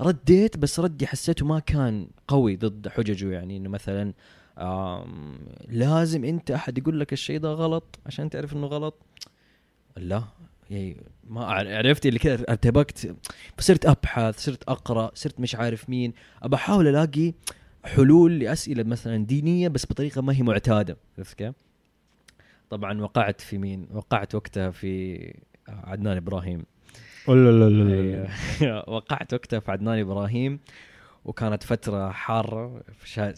رديت 0.00 0.56
بس 0.56 0.80
ردي 0.80 1.06
حسيته 1.06 1.46
ما 1.46 1.58
كان 1.58 2.06
قوي 2.28 2.56
ضد 2.56 2.88
حججه 2.88 3.30
يعني 3.32 3.56
إنه 3.56 3.68
مثلا 3.68 4.12
لازم 5.68 6.24
انت 6.24 6.50
احد 6.50 6.78
يقول 6.78 7.00
لك 7.00 7.12
الشيء 7.12 7.38
ده 7.38 7.48
غلط 7.52 7.98
عشان 8.06 8.30
تعرف 8.30 8.52
انه 8.52 8.66
غلط؟ 8.66 8.94
لا. 9.96 10.22
يعني 10.70 10.96
ما 11.28 11.44
عرفت 11.44 12.06
اللي 12.06 12.18
كذا 12.18 12.44
ارتبكت 12.48 13.16
فصرت 13.58 13.86
ابحث 13.86 14.38
صرت 14.38 14.62
اقرأ 14.62 15.10
صرت 15.14 15.40
مش 15.40 15.54
عارف 15.54 15.90
مين. 15.90 16.12
أبى 16.42 16.56
أحاول 16.56 16.88
ألاقي 16.88 17.32
حلول 17.84 18.38
لأسئلة 18.38 18.82
مثلا 18.82 19.26
دينية 19.26 19.68
بس 19.68 19.86
بطريقة 19.86 20.22
ما 20.22 20.32
هي 20.32 20.42
معتادة. 20.42 20.96
عرفت 21.18 21.38
كيف؟ 21.38 21.54
طبعا 22.70 23.02
وقعت 23.02 23.40
في 23.40 23.58
مين؟ 23.58 23.88
وقعت 23.92 24.34
وقتها 24.34 24.70
في 24.70 25.18
عدنان 25.68 26.16
إبراهيم. 26.16 26.64
لا 27.28 27.34
لا 27.34 27.50
لا 27.50 27.84
لا. 27.84 28.28
أيوة. 28.62 28.84
وقعت 28.94 29.34
وقتها 29.34 29.60
في 29.60 29.70
عدنان 29.70 29.98
إبراهيم. 29.98 30.60
وكانت 31.24 31.62
فترة 31.62 32.10
حارة 32.10 32.82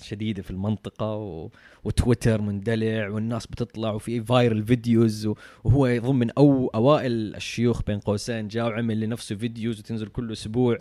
شديدة 0.02 0.42
في 0.42 0.50
المنطقة 0.50 1.16
و... 1.16 1.50
وتويتر 1.84 2.42
مندلع 2.42 3.08
والناس 3.08 3.46
بتطلع 3.46 3.90
وفي 3.90 4.24
viral 4.24 4.64
videos 4.64 5.26
و... 5.26 5.34
وهو 5.64 5.86
يظن 5.86 6.16
من 6.16 6.30
أو 6.30 6.70
أوائل 6.74 7.34
الشيوخ 7.34 7.82
بين 7.82 7.98
قوسين 7.98 8.48
جاء 8.48 8.66
وعمل 8.66 9.00
لنفسه 9.00 9.36
videos 9.36 9.78
وتنزل 9.78 10.06
كل 10.06 10.32
أسبوع. 10.32 10.78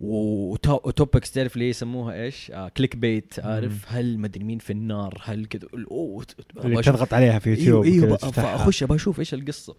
و 0.00 0.19
topics 0.19 1.32
تعرف 1.32 1.56
ليه 1.56 1.68
يسموها 1.70 2.14
إيش؟ 2.14 2.50
آه 2.50 2.68
clickbait 2.68 3.40
عارف 3.40 3.84
هل 3.88 4.18
مدري 4.18 4.44
مين 4.44 4.58
في 4.58 4.72
النار؟ 4.72 5.22
هل 5.24 5.46
كذا 5.46 5.68
اوه 5.90 6.26
اللي 6.64 6.82
تضغط 6.82 7.14
عليها 7.14 7.38
في 7.38 7.50
يوتيوب 7.50 7.84
إيوه, 7.84 8.16
تفتحها. 8.16 8.56
فاخش 8.56 8.82
أبغى 8.82 8.96
أشوف 8.96 9.18
إيش 9.18 9.34
القصة. 9.34 9.76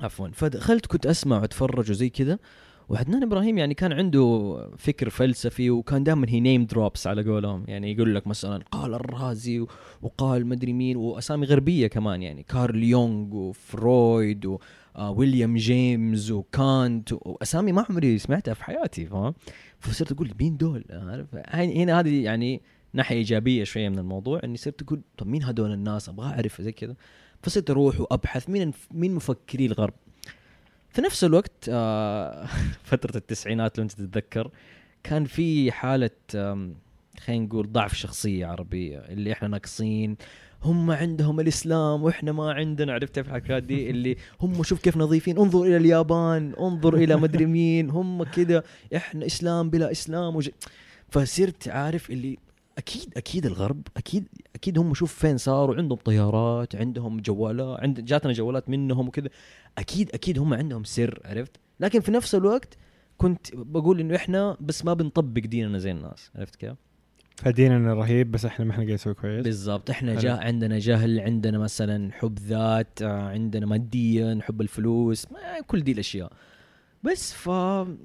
عفوا. 0.00 0.28
فدخلت 0.28 0.86
كنت 0.86 1.06
أسمع 1.06 1.40
وأتفرج 1.40 1.90
وزي 1.90 2.08
كذا 2.08 2.38
وعدنان 2.88 3.22
إبراهيم 3.22 3.58
يعني 3.58 3.74
كان 3.74 3.92
عنده 3.92 4.56
فكر 4.78 5.10
فلسفي 5.10 5.70
وكان 5.70 6.04
دائما 6.04 6.26
he 6.28 6.40
name 6.40 6.64
drops 6.66 7.06
على 7.06 7.22
قولهم. 7.22 7.64
يعني 7.68 7.92
يقول 7.92 8.14
لك 8.14 8.26
مثلا 8.26 8.64
قال 8.70 8.94
الرازي 8.94 9.66
وقال 10.02 10.46
مدري 10.46 10.72
مين 10.72 10.96
وأسامي 10.96 11.46
غربية 11.46 11.86
كمان 11.86 12.22
يعني 12.22 12.42
كارل 12.42 12.84
يونغ 12.84 13.36
وفرويد 13.36 14.56
وويليام 14.98 15.56
جيمس 15.56 16.30
وكانت 16.30 17.12
وأسامي 17.12 17.72
ما 17.72 17.86
عمري 17.90 18.18
سمعتها 18.18 18.54
في 18.54 18.64
حياتي 18.64 19.06
فاهم؟ 19.06 19.34
فصرت 19.78 20.12
أقول 20.12 20.30
مين 20.40 20.56
دول؟ 20.56 20.84
عارف؟ 20.90 21.26
هنا 21.54 22.00
هذه 22.00 22.24
يعني 22.24 22.62
ناحية 22.92 23.16
إيجابية 23.16 23.64
شوية 23.64 23.88
من 23.88 23.98
الموضوع 23.98 24.40
إني 24.44 24.56
صرت 24.56 24.82
أقول 24.82 25.00
طب 25.18 25.26
مين 25.26 25.42
هدول 25.42 25.72
الناس؟ 25.72 26.08
أبغى 26.08 26.26
أعرف 26.26 26.62
زي 26.62 26.72
كذا. 26.72 26.94
فصرت 27.42 27.70
أروح 27.70 28.00
وأبحث 28.00 28.50
مين 28.50 28.72
مين 28.90 29.14
مفكري 29.14 29.66
الغرب؟ 29.66 29.94
في 30.96 31.02
نفس 31.02 31.24
الوقت 31.24 31.68
آه 31.68 32.48
فترة 32.90 33.16
التسعينات 33.16 33.78
لو 33.78 33.84
انت 33.84 33.92
تتذكر 33.92 34.50
كان 35.02 35.24
في 35.24 35.72
حالة 35.72 36.10
خلينا 36.30 37.46
نقول 37.46 37.72
ضعف 37.72 37.94
شخصية 37.94 38.46
عربية 38.46 38.98
اللي 38.98 39.32
إحنا 39.32 39.48
ناقصين 39.48 40.16
هم 40.62 40.90
عندهم 40.90 41.40
الإسلام 41.40 42.02
وإحنا 42.02 42.32
ما 42.32 42.52
عندنا 42.52 42.92
عرفت 42.92 43.18
في 43.18 43.28
الحكايات 43.28 43.62
دي؟ 43.62 43.86
اللي 43.90 44.16
هم 44.40 44.62
شوف 44.62 44.80
كيف 44.80 44.96
نظيفين 44.96 45.38
انظر 45.38 45.62
إلى 45.62 45.76
اليابان 45.76 46.54
انظر 46.60 46.94
إلى 46.94 47.16
مدري 47.16 47.46
مين 47.46 47.90
هم 47.90 48.24
كذا 48.24 48.62
إحنا 48.96 49.26
إسلام 49.26 49.70
بلا 49.70 49.90
إسلام 49.90 50.36
وج... 50.36 50.48
فصرت 51.08 51.68
عارف 51.68 52.10
اللي 52.10 52.38
أكيد 52.78 53.12
أكيد 53.16 53.46
الغرب 53.46 53.86
أكيد 53.96 54.28
أكيد 54.54 54.78
هم 54.78 54.94
شوف 54.94 55.14
فين 55.14 55.36
صاروا 55.38 55.76
عندهم 55.76 55.98
طيارات 55.98 56.76
عندهم 56.76 57.20
جوالات 57.20 57.80
عند 57.80 58.04
جاتنا 58.04 58.32
جوالات 58.32 58.68
منهم 58.68 59.08
وكذا. 59.08 59.28
أكيد 59.78 60.10
أكيد 60.14 60.38
هم 60.38 60.54
عندهم 60.54 60.84
سر 60.84 61.20
عرفت؟ 61.24 61.56
لكن 61.80 62.00
في 62.00 62.10
نفس 62.10 62.34
الوقت 62.34 62.76
كنت 63.16 63.46
بقول 63.54 64.00
إنه 64.00 64.16
إحنا 64.16 64.56
بس 64.60 64.84
ما 64.84 64.94
بنطبق 64.94 65.42
ديننا 65.42 65.78
زي 65.78 65.90
الناس 65.90 66.30
عرفت 66.36 66.56
كيف؟ 66.56 66.74
فديننا 67.36 67.94
رهيب 67.94 68.30
بس 68.30 68.44
إحنا 68.44 68.64
ما 68.64 68.70
إحنا 68.70 68.80
قاعدين 68.82 68.94
نسوي 68.94 69.14
كويس. 69.14 69.44
بالضبط 69.44 69.90
إحنا. 69.90 70.14
جاء 70.14 70.38
عندنا 70.46 70.78
جهل 70.78 71.20
عندنا 71.20 71.58
مثلا 71.58 72.12
حب 72.12 72.38
ذات 72.38 73.02
آه، 73.02 73.28
عندنا 73.28 73.66
ماديا 73.66 74.38
حب 74.42 74.60
الفلوس 74.60 75.26
ما 75.32 75.60
كل 75.66 75.80
دي 75.80 75.92
الأشياء. 75.92 76.32
بس 77.12 77.32
ف 77.32 77.48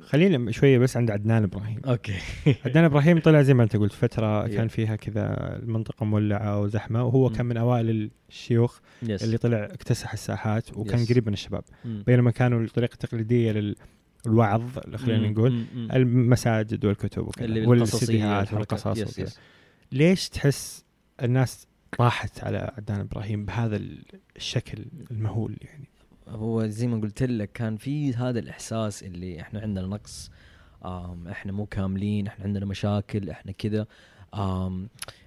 خلينا 0.04 0.52
شوية 0.52 0.78
بس 0.78 0.98
عند 0.98 1.12
عدنان 1.12 1.44
إبراهيم 1.44 1.82
okay 1.86 2.14
عدنان 2.66 2.84
إبراهيم 2.84 3.20
طلع 3.20 3.42
زي 3.42 3.54
ما 3.54 3.64
أنت 3.64 3.76
قلت 3.76 3.94
فترة. 3.94 4.48
كان 4.48 4.68
فيها 4.68 4.96
كذا 4.96 5.56
المنطقة 5.64 6.06
مولعة 6.06 6.62
وزحمة 6.62 7.04
وهو 7.04 7.30
مم. 7.30 7.36
كان 7.36 7.46
من 7.46 7.58
أوائل 7.58 8.12
الشيوخ 8.30 8.80
yes 9.04 9.24
اللي 9.24 9.38
طلع 9.38 9.64
اكتسح 9.66 10.14
الساحات 10.14 10.78
وكان 10.78 11.06
Yes. 11.06 11.10
قريب 11.10 11.28
من 11.28 11.34
الشباب 11.34 11.64
مم. 11.86 12.04
بينما 12.08 12.32
كانوا 12.32 12.62
الطريقة 12.62 12.94
التقليدية 12.94 13.74
للوعظ 14.26 14.80
خلينا 14.96 15.28
مم. 15.28 15.34
نقول 15.34 15.52
مم. 15.52 15.66
مم. 15.76 15.92
المساجد 15.92 16.86
والكتب 16.86 17.28
وكذا 17.28 17.68
والسيديهات 17.68 18.54
والقصص. 18.54 18.98
yes 18.98 19.10
وكذا. 19.14 19.24
yes 19.26 19.40
ليش 19.92 20.30
تحس 20.30 20.86
الناس 21.24 21.68
طاحت 21.98 22.44
على 22.44 22.74
عدنان 22.78 23.00
إبراهيم 23.00 23.46
بهذا 23.46 23.80
الشكل 24.36 24.86
المهول 25.12 25.58
يعني 25.62 25.88
هو 26.32 26.66
زي 26.66 26.88
ما 26.88 27.02
قلت 27.02 27.24
لك 27.24 27.52
كان 27.52 27.78
في 27.78 28.14
هذا 28.14 28.40
الإحساس 28.40 29.04
اللي 29.04 29.42
إحنا 29.42 29.60
عندنا 29.60 29.88
نقص 29.88 30.32
إحنا 31.32 31.52
مو 31.52 31.66
كاملين 31.66 32.28
إحنا 32.28 32.46
عندنا 32.46 32.66
مشاكل 32.66 33.30
إحنا 33.30 33.52
كذا. 33.52 33.88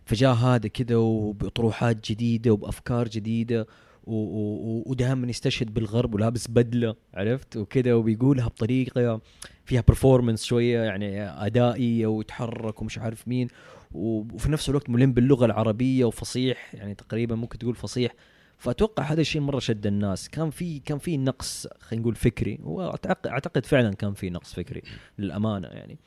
فجاء 0.04 0.34
هذا 0.34 0.68
كذا 0.68 0.96
وبطروحات 0.96 2.10
جديدة 2.10 2.52
وبأفكار 2.52 3.08
جديدة 3.08 3.66
ودائما 4.06 5.28
يستشهد 5.28 5.74
بالغرب 5.74 6.14
ولابس 6.14 6.48
بدلة 6.48 6.94
عرفت؟ 7.14 7.56
وكذا 7.56 7.94
وبيقولها 7.94 8.46
بطريقة 8.46 9.20
فيها 9.64 9.84
برفورمانس 9.88 10.44
شوية 10.44 10.80
يعني 10.80 11.22
ادائي 11.22 12.06
ويتحرك 12.06 12.82
ومش 12.82 12.98
عارف 12.98 13.28
مين. 13.28 13.48
وفي 13.92 14.50
نفس 14.50 14.68
الوقت 14.68 14.90
ملم 14.90 15.12
باللغة 15.12 15.46
العربية 15.46 16.04
وفصيح 16.04 16.74
يعني 16.74 16.94
تقريبا 16.94 17.34
ممكن 17.34 17.58
تقول 17.58 17.74
فصيح. 17.74 18.14
فأتوقع 18.58 19.02
هذا 19.02 19.20
الشيء 19.20 19.42
مرة 19.42 19.58
شد 19.58 19.86
الناس. 19.86 20.28
كان 20.28 20.50
في 20.50 20.78
كان 20.78 20.98
في 20.98 21.16
نقص 21.16 21.66
خلينا 21.80 22.02
نقول 22.02 22.14
فكري. 22.14 22.58
واعتقد 22.62 23.26
اعتقد 23.26 23.66
فعلا 23.66 23.94
كان 23.94 24.14
في 24.14 24.30
نقص 24.30 24.54
فكري 24.54 24.82
للأمانة 25.18 25.68
يعني. 25.68 25.98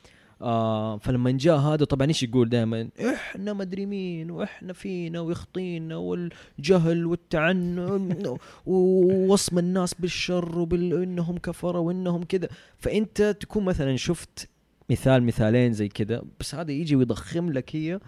آه 0.42 0.98
فلما 0.98 1.30
جاء 1.30 1.56
هذا 1.56 1.84
طبعا 1.84 2.08
إيش 2.08 2.22
يقول 2.22 2.48
دائما؟ 2.48 2.88
إحنا 3.14 3.52
مدري 3.52 3.86
مين 3.86 4.30
وإحنا 4.30 4.72
فينا 4.72 5.20
ويخطينا 5.20 5.96
والجهل 5.96 7.06
والتعنن 7.06 8.36
ووصم 8.66 9.58
الناس 9.58 9.94
بالشر 9.94 10.58
وبإنهم 10.58 11.38
كفره 11.38 11.78
وإنهم 11.78 12.22
كذا. 12.22 12.48
فأنت 12.78 13.36
تكون 13.40 13.64
مثلا 13.64 13.96
شفت 13.96 14.48
مثال 14.90 15.22
مثالين 15.22 15.72
زي 15.72 15.88
كذا 15.88 16.22
بس 16.40 16.54
هذا 16.54 16.72
يجي 16.72 16.96
ويضخم 16.96 17.50
لك 17.50 17.76
هي 17.76 18.00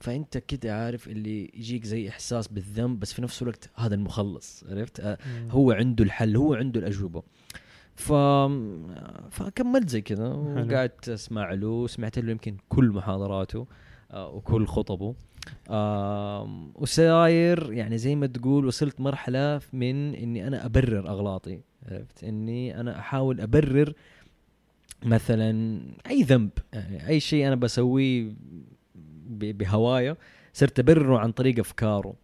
فأنت 0.00 0.38
كده 0.38 0.74
عارف 0.84 1.08
اللي 1.08 1.50
يجيك 1.54 1.84
زي 1.84 2.08
إحساس 2.08 2.48
بالذنب 2.48 3.00
بس 3.00 3.12
في 3.12 3.22
نفس 3.22 3.42
الوقت 3.42 3.70
هذا 3.76 3.94
المخلص 3.94 4.64
عرفت؟ 4.68 5.00
آه، 5.00 5.18
هو 5.50 5.72
عنده 5.72 6.04
الحل 6.04 6.36
هو 6.36 6.54
عنده 6.54 6.80
الأجوبة. 6.80 7.22
ف 7.94 8.12
فكملت 9.30 9.88
زي 9.88 10.00
كذا 10.00 10.28
وقعدت 10.28 11.08
أسمع 11.08 11.52
له 11.52 11.86
سمعت 11.86 12.18
له 12.18 12.30
يمكن 12.30 12.56
كل 12.68 12.88
محاضراته 12.88 13.66
آه، 14.10 14.28
وكل 14.30 14.66
خطبه. 14.66 15.14
آم، 15.70 16.72
وساير 16.74 17.72
يعني 17.72 17.98
زي 17.98 18.16
ما 18.16 18.26
تقول 18.26 18.66
وصلت 18.66 19.00
مرحلة 19.00 19.60
من 19.72 20.14
إني 20.14 20.46
أنا 20.46 20.66
أبرر 20.66 21.08
أغلاطي 21.08 21.60
عرفت؟ 21.88 22.24
إني 22.24 22.80
أنا 22.80 22.98
أحاول 22.98 23.40
أبرر 23.40 23.92
مثلا 25.04 25.80
أي 26.10 26.22
ذنب 26.22 26.50
يعني 26.72 27.08
أي 27.08 27.20
شيء 27.20 27.46
أنا 27.46 27.54
بسويه 27.54 28.32
بهوايا 29.30 30.16
صرت 30.52 30.78
ابرره 30.78 31.18
عن 31.18 31.32
طريق 31.32 31.58
أفكاره. 31.58 32.14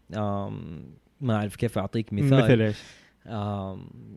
ما 1.21 1.37
أعرف 1.37 1.57
كيف 1.57 1.79
أعطيك 1.79 2.13
مثال. 2.13 2.45
مثل 2.45 2.61
إيش؟ 2.61 2.77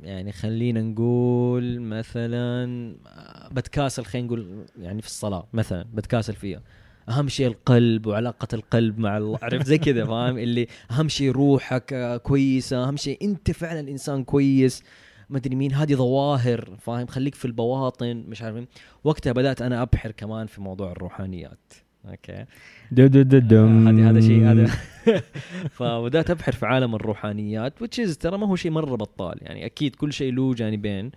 يعني 0.04 0.32
خلينا 0.32 0.82
نقول 0.82 1.80
مثلا 1.80 2.96
آه، 3.08 3.50
بتكاسل 3.54 4.06
خلينا 4.06 4.28
نقول 4.28 4.66
يعني 4.80 5.02
في 5.02 5.08
الصلاة 5.08 5.48
مثلا 5.54 5.86
بتكاسل 5.94 6.34
فيها. 6.34 6.62
أهم 7.10 7.28
شيء 7.28 7.48
القلب 7.48 8.06
وعلاقة 8.08 8.48
القلب 8.54 9.00
مع 9.00 9.18
الله 9.18 9.40
عرفت؟ 9.42 9.66
زي 9.66 9.78
كذا 9.78 10.06
فاهم؟ 10.06 10.38
اللي 10.44 10.68
أهم 10.92 11.10
شيء 11.10 11.32
روحك 11.32 11.94
آه، 11.94 12.18
كويسة 12.18 12.88
أهم 12.88 12.98
شيء 12.98 13.18
أنت 13.22 13.52
فعلا 13.52 13.80
إنسان 13.80 14.24
كويس. 14.24 14.84
ما 15.30 15.38
أدري 15.38 15.56
مين 15.56 15.74
هذه 15.74 15.96
ظواهر 15.96 16.76
فاهم؟ 16.80 17.08
خليك 17.08 17.36
في 17.36 17.46
البواطن 17.46 18.24
مش 18.28 18.42
عارف. 18.42 18.66
وقتها 19.04 19.34
بدأت 19.34 19.62
أنا 19.62 19.82
أبحر 19.82 20.12
كمان 20.12 20.48
في 20.48 20.62
موضوع 20.62 20.92
الروحانيات. 20.92 21.74
okay. 22.10 22.46
دو 22.92 23.08
دو 23.08 23.22
دو 23.22 23.40
دم. 23.40 23.88
هذه 23.88 24.10
هذا 24.10 24.20
شيء 24.20 24.52
هذا. 24.52 24.66
فبدات 25.78 26.30
ابحر 26.30 26.52
في 26.52 26.66
عالم 26.66 26.96
الروحانيات 26.96 27.84
is 27.84 28.18
ترى 28.18 28.38
ما 28.38 28.48
هو 28.48 28.56
شيء 28.56 28.72
مرة 28.72 28.96
بطال. 28.96 29.38
يعني 29.42 29.66
أكيد 29.66 29.96
كل 29.96 30.14
شيء 30.14 30.34
له 30.34 30.54
جانبين 30.54 31.12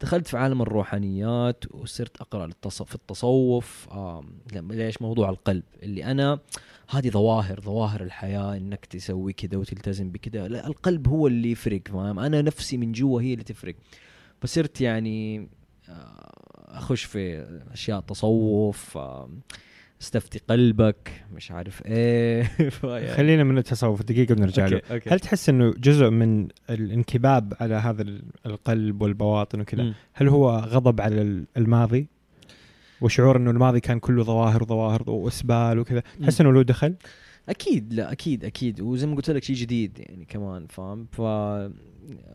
دخلت 0.00 0.26
في 0.26 0.36
عالم 0.36 0.62
الروحانيات 0.62 1.64
وصرت 1.74 2.16
أقرأ 2.20 2.50
في 2.68 2.94
التصوف. 2.94 3.88
ليش 4.54 5.02
موضوع 5.02 5.30
القلب؟ 5.30 5.62
اللي 5.82 6.04
أنا 6.04 6.38
هذه 6.90 7.10
ظواهر 7.10 7.60
ظواهر 7.60 8.02
الحياة 8.02 8.56
إنك 8.56 8.86
تسوي 8.86 9.32
كذا 9.32 9.58
وتلتزم 9.58 10.10
بكذا. 10.10 10.48
لا 10.48 10.66
القلب 10.66 11.08
هو 11.08 11.26
اللي 11.26 11.50
يفرق 11.50 11.80
فاهم؟ 11.88 12.18
أنا 12.18 12.42
نفسي 12.42 12.76
من 12.76 12.92
جوا 12.92 13.20
هي 13.20 13.32
اللي 13.32 13.44
تفرق. 13.44 13.74
فصرت 14.40 14.80
يعني 14.80 15.48
آه، 15.88 16.32
أخش 16.68 17.04
في 17.04 17.46
أشياء 17.72 18.00
تصوف 18.00 18.98
استفتي 20.02 20.40
قلبك 20.48 21.24
مش 21.32 21.50
عارف 21.50 21.82
إيه. 21.86 22.42
فيعني- 22.80 23.08
خلينا 23.08 23.44
من 23.44 23.58
التصوف 23.58 24.02
دقيقة 24.02 24.34
بنرجع 24.34 24.66
له. 24.66 24.80
أوكي،. 24.90 25.10
هل 25.10 25.20
تحس 25.20 25.48
إنه 25.48 25.74
جزء 25.78 26.10
من 26.10 26.48
الانكباب 26.70 27.54
على 27.60 27.74
هذا 27.74 28.02
ال- 28.02 28.22
القلب 28.46 29.02
والبواطن 29.02 29.60
وكذا. 29.60 29.94
هل 30.12 30.28
هو 30.28 30.50
غضب 30.50 31.00
على 31.00 31.22
ال- 31.22 31.44
الماضي؟ 31.56 32.06
وشعور 33.00 33.36
إنه 33.36 33.50
الماضي 33.50 33.80
كان 33.80 33.98
كله 33.98 34.22
ظواهر 34.22 34.64
ظواهر 34.64 35.10
وإسبال 35.10 35.78
وكذا 35.78 36.02
تحس 36.22 36.40
إنه 36.40 36.52
له 36.52 36.62
دخل؟ 36.62 36.94
أكيد 37.48 37.92
لا 37.94 38.12
أكيد 38.12 38.44
أكيد. 38.44 38.80
وزي 38.80 39.06
ما 39.06 39.16
قلت 39.16 39.30
لك 39.30 39.42
شيء 39.44 39.56
جديد 39.56 39.98
يعني 39.98 40.24
كمان 40.24 40.66
فاهم؟ 40.66 41.06
ف 41.12 41.20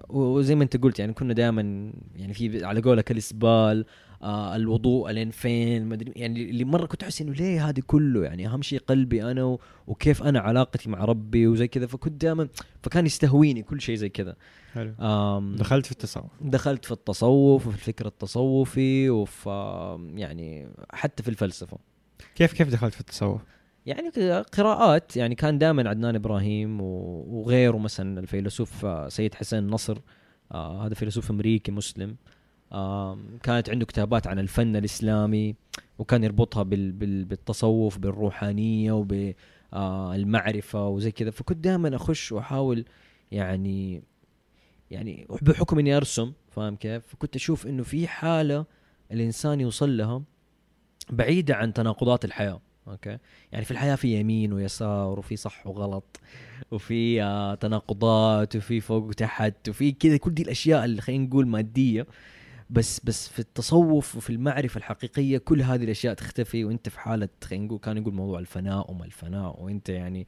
وزي 0.09 0.55
ما 0.55 0.63
أنت 0.63 0.77
قلت 0.77 0.99
يعني 0.99 1.13
كنا 1.13 1.33
دائما 1.33 1.91
يعني 2.15 2.33
في 2.33 2.65
على 2.65 2.81
قولك 2.81 3.11
الإسبال 3.11 3.85
آه 4.21 4.55
الوضوء 4.55 5.09
الين 5.09 5.31
فين 5.31 5.85
ما 5.85 5.95
أدري 5.95 6.13
يعني 6.15 6.49
اللي 6.49 6.63
مرة 6.63 6.85
كنت 6.85 7.03
أحس 7.03 7.21
إنه 7.21 7.33
ليه 7.33 7.69
هذه 7.69 7.81
كله؟ 7.87 8.23
يعني 8.23 8.47
أهم 8.47 8.61
شيء 8.61 8.79
قلبي 8.79 9.31
أنا 9.31 9.57
وكيف 9.87 10.23
أنا 10.23 10.39
علاقتي 10.39 10.89
مع 10.89 11.05
ربي 11.05 11.47
وزي 11.47 11.67
كذا. 11.67 11.87
فكنت 11.87 12.21
دائما 12.21 12.47
فكان 12.83 13.05
يستهويني 13.05 13.63
كل 13.63 13.81
شيء 13.81 13.95
زي 13.95 14.09
كذا. 14.09 14.35
حلو. 14.73 14.93
دخلت 15.55 15.85
في 15.85 15.91
التصوف. 15.91 16.31
دخلت 16.41 16.85
في 16.85 16.91
التصوف 16.91 17.67
وفي 17.67 17.75
الفكر 17.75 18.05
التصوفي 18.07 19.09
وفي 19.09 19.49
يعني 20.15 20.67
حتى 20.93 21.23
في 21.23 21.29
الفلسفة. 21.29 21.77
كيف 22.35 22.53
كيف 22.53 22.69
دخلت 22.69 22.93
في 22.93 22.99
التصوف؟ 22.99 23.41
يعني 23.85 24.09
قراءات 24.41 25.17
يعني 25.17 25.35
كان 25.35 25.57
دائما 25.57 25.89
عدنان 25.89 26.15
إبراهيم 26.15 26.81
وغيره 26.81 27.77
مثلا 27.77 28.19
الفيلسوف 28.19 28.85
آه، 28.85 29.09
سيد 29.09 29.35
حسين 29.35 29.67
نصر 29.67 29.97
آه 30.51 30.85
هذا 30.85 30.93
فيلسوف 30.93 31.31
أمريكي 31.31 31.71
مسلم. 31.71 32.15
كانت 33.43 33.69
عنده 33.69 33.85
كتابات 33.85 34.27
عن 34.27 34.39
الفن 34.39 34.75
الإسلامي 34.75 35.55
وكان 35.99 36.23
يربطها 36.23 36.63
بال 36.63 36.91
بال 36.91 37.25
بالتصوف 37.25 37.97
بالروحانية 37.97 38.91
وبالمعرفه 38.91 40.87
وزي 40.87 41.11
كذا. 41.11 41.31
فكنت 41.31 41.57
دائما 41.57 41.95
أخش 41.95 42.31
وأحاول 42.31 42.85
يعني 43.31 44.03
يعني 44.91 45.27
بحكم 45.41 45.79
إني 45.79 45.97
أرسم 45.97 46.33
فاهم 46.51 46.75
كيف؟ 46.75 47.07
فكنت 47.07 47.35
أشوف 47.35 47.67
إنه 47.67 47.83
في 47.83 48.07
حالة 48.07 48.65
الإنسان 49.11 49.61
يوصل 49.61 49.97
لها 49.97 50.21
بعيدة 51.09 51.55
عن 51.55 51.73
تناقضات 51.73 52.25
الحياة 52.25 52.61
أوكي؟ 52.87 53.17
يعني 53.51 53.65
في 53.65 53.71
الحياة 53.71 53.95
في 53.95 54.19
يمين 54.19 54.53
ويسار 54.53 55.19
وفي 55.19 55.35
صح 55.35 55.67
وغلط 55.67 56.19
وفي 56.71 57.23
آه 57.23 57.55
تناقضات 57.55 58.55
وفي 58.55 58.79
فوق 58.81 59.03
وتحت 59.03 59.69
وفي 59.69 59.91
كذا 59.91 60.17
كل 60.17 60.33
دي 60.33 60.41
الأشياء 60.41 60.85
اللي 60.85 61.01
خلينا 61.01 61.25
نقول 61.25 61.47
مادية. 61.47 62.07
بس 62.69 63.01
بس 63.03 63.27
في 63.27 63.39
التصوف 63.39 64.15
وفي 64.15 64.29
المعرفة 64.29 64.77
الحقيقية 64.77 65.37
كل 65.37 65.61
هذه 65.61 65.83
الأشياء 65.83 66.13
تختفي 66.13 66.65
وأنت 66.65 66.89
في 66.89 66.99
حالة 66.99 67.29
خلينا 67.43 67.65
نقول 67.65 67.79
كان 67.79 67.97
يقول 67.97 68.13
موضوع 68.13 68.39
الفناء 68.39 68.91
وما 68.91 69.05
الفناء 69.05 69.63
وأنت 69.63 69.89
يعني 69.89 70.27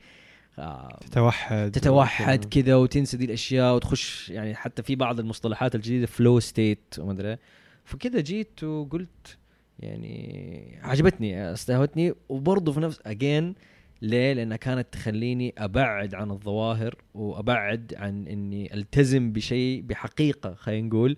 آه 0.60 0.99
تتوحد 1.12 1.71
تتوحد 1.71 2.45
كذا 2.45 2.75
وتنسى 2.75 3.17
دي 3.17 3.25
الأشياء 3.25 3.75
وتخش 3.75 4.30
يعني 4.30 4.56
حتى 4.56 4.84
في 4.84 4.95
بعض 4.95 5.19
المصطلحات 5.19 5.75
الجديدة 5.75 6.06
فلو 6.06 6.39
ستيت 6.39 6.95
وما 6.99 7.12
أدري. 7.12 7.38
فكذا 7.86 8.19
جيت 8.19 8.63
وقلت 8.63 9.38
يعني 9.80 10.80
عجبتني 10.84 11.54
استهوتني 11.54 12.13
وبرضه 12.30 12.71
في 12.71 12.80
نفس 12.80 12.99
اجين 13.06 13.56
ليه؟ 14.01 14.34
لأنها 14.34 14.58
كانت 14.58 14.88
تخليني 14.91 15.54
أبعد 15.58 16.15
عن 16.15 16.32
الظواهر 16.32 16.95
وأبعد 17.13 17.93
عن 17.97 18.27
إني 18.27 18.73
ألتزم 18.73 19.32
بشيء 19.32 19.82
بحقيقة 19.82 20.54
خلينا 20.54 20.88
نقول 20.88 21.17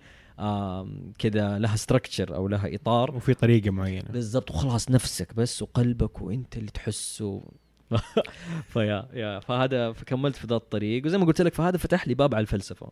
كذا 1.19 1.59
لها 1.59 1.75
structure 1.75 2.35
أو 2.35 2.47
لها 2.47 2.75
إطار. 2.75 3.15
وفي 3.15 3.33
طريقة 3.33 3.71
معينة. 3.71 4.09
بالضبط 4.09 4.51
وخلاص 4.51 4.91
نفسك 4.91 5.33
بس 5.35 5.61
وقلبك 5.61 6.21
وأنت 6.21 6.57
اللي 6.57 6.71
تحس 6.71 7.21
و... 7.21 7.41
ف 8.73 9.07
yeah 9.13 9.26
yeah 9.26 9.39
فهذا 9.39 9.91
فكملت 9.91 10.35
في 10.35 10.47
ذا 10.47 10.55
الطريق. 10.55 11.05
وزي 11.05 11.17
ما 11.17 11.25
قلت 11.25 11.41
لك 11.41 11.53
فهذا 11.53 11.77
فتح 11.77 12.07
لي 12.07 12.13
باب 12.13 12.35
على 12.35 12.41
الفلسفة. 12.41 12.91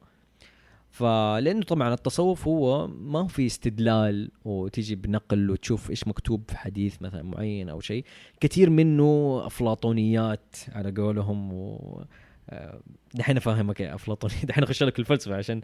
فلأنه 0.92 1.62
طبعا 1.62 1.94
التصوف 1.94 2.48
هو 2.48 2.88
ما 2.88 3.20
هو 3.20 3.28
في 3.28 3.46
استدلال 3.46 4.32
وتيجي 4.46 4.96
بنقل 4.96 5.52
وتشوف 5.52 5.90
إيش 5.90 6.08
مكتوب 6.08 6.44
في 6.48 6.58
حديث 6.58 7.02
مثلا 7.02 7.24
معين 7.24 7.70
أو 7.70 7.80
شيء. 7.80 8.06
كثير 8.40 8.70
منه 8.70 9.42
أفلاطونيات 9.46 10.56
على 10.72 10.92
قولهم 10.92 11.54
و 11.54 12.02
آه، 12.50 12.80
دحين 13.14 13.38
أفهمك 13.38 13.80
يا 13.80 13.96
افلاطوني 13.96 14.34
دحين 14.48 14.64
أخش 14.64 14.84
لك 14.84 15.00
الفلسفة 15.00 15.36
عشان 15.36 15.62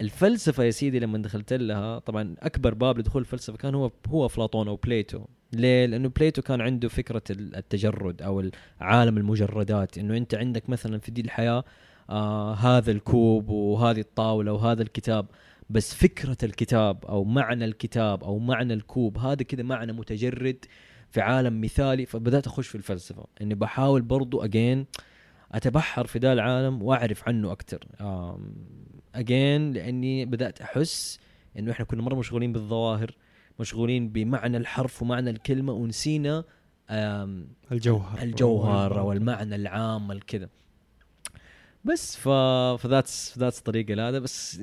الفلسفة 0.00 0.64
يا 0.64 0.70
سيدي 0.70 0.98
لما 0.98 1.18
دخلت 1.18 1.52
لها 1.52 1.98
طبعا 1.98 2.34
أكبر 2.38 2.74
باب 2.74 2.98
لدخول 2.98 3.22
الفلسفة 3.22 3.56
كان 3.56 3.74
هو 3.74 3.90
هو 4.08 4.26
افلاطون 4.26 4.68
أو 4.68 4.76
Plato. 4.76 5.24
ليه؟ 5.52 5.86
لأنه 5.86 6.08
Plato 6.08 6.42
كان 6.42 6.60
عنده 6.60 6.88
فكرة 6.88 7.22
ال- 7.30 7.56
التجرد 7.56 8.22
أو 8.22 8.50
عالم 8.80 9.18
المجردات. 9.18 9.98
إنه 9.98 10.16
أنت 10.16 10.34
عندك 10.34 10.70
مثلا 10.70 10.98
في 10.98 11.10
دي 11.10 11.20
الحياة 11.20 11.64
آه 12.10 12.54
هذا 12.54 12.90
الكوب 12.92 13.48
وهذه 13.48 14.00
الطاولة 14.00 14.52
وهذا 14.52 14.82
الكتاب. 14.82 15.26
بس 15.70 15.94
فكرة 15.94 16.36
الكتاب 16.42 17.04
أو 17.04 17.24
معنى 17.24 17.64
الكتاب 17.64 18.24
أو 18.24 18.38
معنى 18.38 18.74
الكوب 18.74 19.18
هذا 19.18 19.42
كذا 19.42 19.62
معنى 19.62 19.92
متجرد 19.92 20.64
في 21.10 21.20
عالم 21.20 21.60
مثالي. 21.60 22.06
فبدأت 22.06 22.46
أخش 22.46 22.68
في 22.68 22.74
الفلسفة. 22.74 23.26
إني 23.42 23.54
بحاول 23.54 24.02
برضو 24.02 24.44
again 24.44 24.86
أتبحر 25.52 26.06
في 26.06 26.18
ذا 26.18 26.32
العالم 26.32 26.82
وأعرف 26.82 27.28
عنه 27.28 27.52
أكثر 27.52 27.78
again 29.14 29.72
لأني 29.72 30.24
بدأت 30.24 30.60
أحس 30.60 31.18
إنه 31.58 31.72
إحنا 31.72 31.84
كنا 31.84 32.02
مرة 32.02 32.14
مشغولين 32.14 32.52
بالظواهر 32.52 33.16
مشغولين 33.60 34.08
بمعنى 34.08 34.56
الحرف 34.56 35.02
ومعنى 35.02 35.30
الكلمة 35.30 35.72
ونسينا 35.72 36.44
الجوهر. 37.72 38.22
الجوهر 38.22 38.98
أو 38.98 39.12
المعنى 39.12 39.54
العام 39.54 40.12
الكذا 40.12 40.48
بس 41.84 42.16
ف 42.16 42.28
ف 42.82 42.90
that's 42.90 43.38
that's 43.38 43.60
طريقة 43.60 43.94
لهذا. 43.94 44.18
بس 44.18 44.62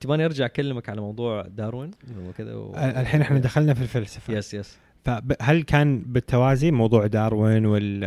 تبغاني 0.00 0.24
أرجع 0.24 0.44
أكلمك 0.44 0.88
على 0.88 1.00
موضوع 1.00 1.42
داروين؟ 1.42 1.90
وكذا 2.28 2.54
و... 2.54 2.74
الحين 2.74 3.20
إحنا 3.20 3.38
دخلنا 3.38 3.74
في 3.74 3.82
الفلسفة. 3.82 4.34
يس 4.34 4.54
يس 4.54 4.78
فهل 5.04 5.62
كان 5.62 6.02
بالتوازي 6.02 6.70
موضوع 6.70 7.06
داروين 7.06 7.66
وال 7.66 8.04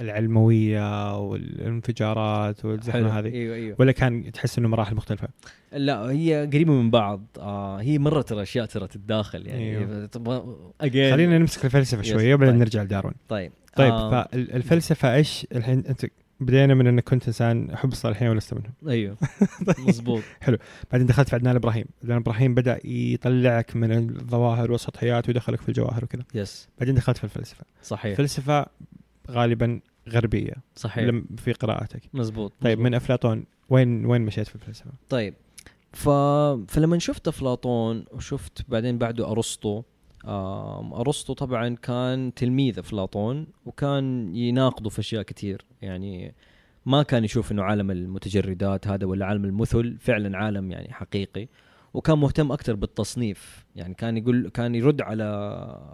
العلموية 0.00 1.18
والانفجارات 1.18 2.60
حلو. 2.60 2.70
والزحمه 2.70 3.18
هذه. 3.18 3.26
أيوه 3.26 3.54
أيوه. 3.54 3.76
ولا 3.78 3.92
كان 3.92 4.32
تحس 4.32 4.58
إنه 4.58 4.68
مراحل 4.68 4.94
مختلفة؟ 4.94 5.28
لا 5.72 6.10
هي 6.10 6.48
قريبة 6.52 6.72
من 6.72 6.90
بعض. 6.90 7.26
آه 7.38 7.80
هي 7.80 7.98
مرة 7.98 8.22
ترى 8.22 8.42
أشياء 8.42 8.66
ترى 8.66 8.86
تتداخل 8.86 9.46
يعني. 9.46 9.78
أيوه. 9.78 11.10
خلينا 11.10 11.38
نمسك 11.38 11.64
الفلسفة. 11.64 12.02
شوية 12.02 12.34
وبعدين 12.34 12.54
طيب. 12.54 12.62
نرجع 12.62 12.82
لدارون 12.82 13.14
طيب. 13.28 13.52
طيب 13.76 13.92
آه. 13.92 14.10
فالفلسفه 14.10 15.14
إيش 15.14 15.46
الحين؟ 15.52 15.84
أنت 15.88 16.06
بدينا 16.40 16.74
من 16.74 16.86
إنك 16.86 17.04
كنت 17.04 17.26
إنسان 17.26 17.70
احب 17.70 17.92
الصالحين 17.92 18.28
ولست 18.28 18.54
منهم. 18.54 18.72
أيوه. 18.88 19.16
مزبوط 19.88 20.22
بعدين 20.92 21.06
دخلت 21.06 21.28
في 21.28 21.34
عدنان 21.34 21.56
إبراهيم. 21.56 21.84
عدنان 22.02 22.18
إبراهيم 22.18 22.54
بدأ 22.54 22.80
يطلعك 22.84 23.76
من 23.76 23.92
الظواهر 23.92 24.72
والسطحيات 24.72 25.28
ويدخلك 25.28 25.60
في 25.60 25.68
الجواهر 25.68 26.04
وكذا. 26.04 26.22
يس 26.34 26.68
بعدين 26.78 26.94
دخلت 26.94 27.16
في 27.16 27.24
الفلسفة. 27.24 27.64
صحيح. 27.82 28.10
الفلسفة 28.10 28.66
غالبا 29.30 29.80
غربية. 30.08 30.54
صحيح. 30.76 31.04
لم 31.04 31.26
في 31.36 31.52
قراءتك. 31.52 32.02
مزبوط 32.14 32.52
طيب 32.60 32.78
مزبوط. 32.78 32.86
من 32.86 32.94
أفلاطون 32.94 33.44
وين 33.70 34.06
وين 34.06 34.22
مشيت 34.22 34.48
في 34.48 34.54
الفلسفة؟ 34.54 34.90
طيب 35.08 35.34
ف... 35.92 36.08
فلما 36.68 36.98
شفت 36.98 37.28
أفلاطون 37.28 38.04
وشفت 38.12 38.64
بعدين 38.68 38.98
بعده 38.98 39.30
أرسطو 39.30 39.82
أرسطو 40.94 41.32
طبعا 41.32 41.74
كان 41.74 42.34
تلميذ 42.34 42.78
أفلاطون 42.78 43.46
وكان 43.66 44.36
يناقضه 44.36 44.90
في 44.90 44.98
أشياء 44.98 45.22
كثير. 45.22 45.64
يعني 45.82 46.34
ما 46.86 47.02
كان 47.02 47.24
يشوف 47.24 47.52
إنه 47.52 47.62
عالم 47.62 47.90
المتجردات 47.90 48.88
هذا 48.88 49.06
ولا 49.06 49.26
عالم 49.26 49.44
المثل 49.44 49.96
فعلا 50.00 50.38
عالم 50.38 50.70
يعني 50.70 50.92
حقيقي. 50.92 51.48
وكان 51.94 52.18
مهتم 52.18 52.52
أكثر 52.52 52.74
بالتصنيف. 52.74 53.64
يعني 53.76 53.94
كان 53.94 54.16
يقول 54.16 54.48
كان 54.48 54.74
يرد 54.74 55.02
على 55.02 55.24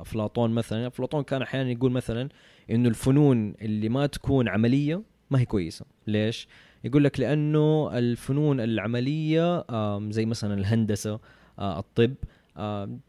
أفلاطون 0.00 0.50
مثلا 0.50 0.86
أفلاطون 0.86 1.22
كان 1.22 1.42
أحيانا 1.42 1.70
يقول 1.70 1.92
مثلا 1.92 2.28
إنه 2.70 2.88
الفنون 2.88 3.54
اللي 3.62 3.88
ما 3.88 4.06
تكون 4.06 4.48
عملية 4.48 5.02
ما 5.30 5.40
هي 5.40 5.44
كويسة. 5.44 5.86
ليش؟ 6.06 6.48
يقول 6.84 7.04
لك 7.04 7.20
لأنه 7.20 7.98
الفنون 7.98 8.60
العملية 8.60 9.64
زي 10.10 10.26
مثلا 10.26 10.54
الهندسة 10.54 11.20
آه، 11.58 11.78
الطب 11.78 12.14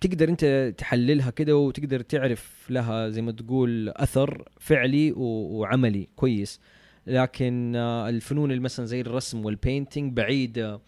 تقدر 0.02 0.30
أنت 0.30 0.74
تحللها 0.78 1.30
كده 1.30 1.58
وتقدر 1.58 2.00
تعرف 2.00 2.68
لها 2.70 3.10
زي 3.10 3.22
ما 3.22 3.32
تقول 3.32 3.90
أثر 3.90 4.50
فعلي 4.60 5.14
وعملي 5.18 6.08
كويس. 6.16 6.60
لكن 7.08 7.74
آه، 7.76 8.10
الفنون 8.10 8.60
مثلا 8.60 8.86
زي 8.86 9.02
الرسم 9.02 9.46
وال 9.46 9.60
painting 9.60 10.14
بعيدة 10.14 10.80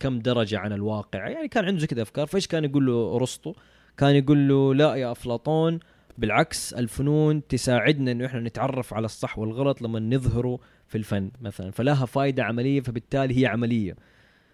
كم 0.00 0.18
درجة 0.18 0.58
عن 0.58 0.72
الواقع. 0.72 1.28
يعني 1.28 1.48
كان 1.48 1.64
عنده 1.64 1.86
كده 1.86 2.02
أفكار. 2.02 2.26
فإيش 2.26 2.46
كان 2.46 2.64
يقول 2.64 2.86
له 2.86 3.16
أرسطو؟ 3.16 3.54
كان 3.96 4.14
يقول 4.14 4.48
له 4.48 4.74
لا 4.74 4.94
يا 4.94 5.12
أفلاطون 5.12 5.78
بالعكس 6.18 6.74
الفنون 6.74 7.46
تساعدنا 7.46 8.12
إنه 8.12 8.26
إحنا 8.26 8.40
نتعرف 8.40 8.94
على 8.94 9.04
الصح 9.04 9.38
والغلط 9.38 9.82
لما 9.82 10.00
نظهره 10.00 10.58
في 10.86 10.98
الفن 10.98 11.30
مثلا. 11.40 11.70
فلها 11.70 12.06
فائده 12.06 12.44
عملية 12.44 12.80
فبالتالي 12.80 13.42
هي 13.42 13.46
عملية. 13.46 13.96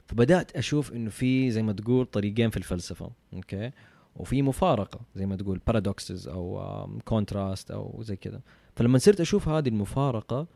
فبدأت 0.07 0.57
أشوف 0.57 0.93
إنه 0.93 1.11
في 1.11 1.51
زي 1.51 1.63
ما 1.63 1.73
تقول 1.73 2.07
طريقين 2.07 2.51
في 2.51 2.57
الفلسفة. 2.57 3.11
أوكي؟ 3.35 3.71
وفي 4.17 4.43
مفارقة 4.43 5.01
زي 5.15 5.27
ما 5.27 5.37
تقول 5.37 5.61
paradoxes 5.66 6.29
أو 6.29 6.63
contrast 7.05 7.71
أو 7.71 8.03
زي 8.03 8.17
كذا. 8.17 8.41
فلما 8.77 8.99
صرت 8.99 9.21
أشوف 9.21 9.49
هذه 9.49 9.69
المفارقة 9.69 10.47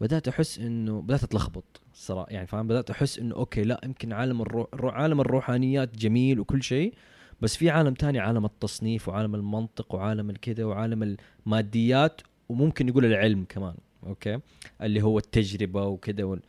بدأت 0.00 0.28
أحس 0.28 0.58
إنه 0.58 1.00
بدأت 1.00 1.24
أتلخبط 1.24 1.80
الصراحه 1.94 2.26
يعني 2.30 2.46
فاهم؟ 2.46 2.68
بدأت 2.68 2.90
أحس 2.90 3.18
إنه 3.18 3.34
أوكي 3.34 3.62
لا 3.62 3.80
يمكن 3.84 4.12
عالم 4.12 4.42
الروح 4.42 4.66
الرو- 4.74 4.90
عالم 4.90 5.20
الروحانيات 5.20 5.96
جميل 5.96 6.40
وكل 6.40 6.62
شيء 6.62 6.94
بس 7.40 7.56
في 7.56 7.70
عالم 7.70 7.94
تاني 7.94 8.18
عالم 8.18 8.44
التصنيف 8.44 9.08
وعالم 9.08 9.34
المنطق 9.34 9.94
وعالم 9.94 10.30
الكذا 10.30 10.64
وعالم 10.64 11.16
الماديات 11.46 12.20
وممكن 12.48 12.86
نقول 12.86 13.04
العلم 13.04 13.44
كمان 13.48 13.74
أوكي؟ 14.06 14.38
اللي 14.82 15.02
هو 15.02 15.18
التجربة 15.18 15.86
وكذا 15.86 16.24
وال... 16.24 16.40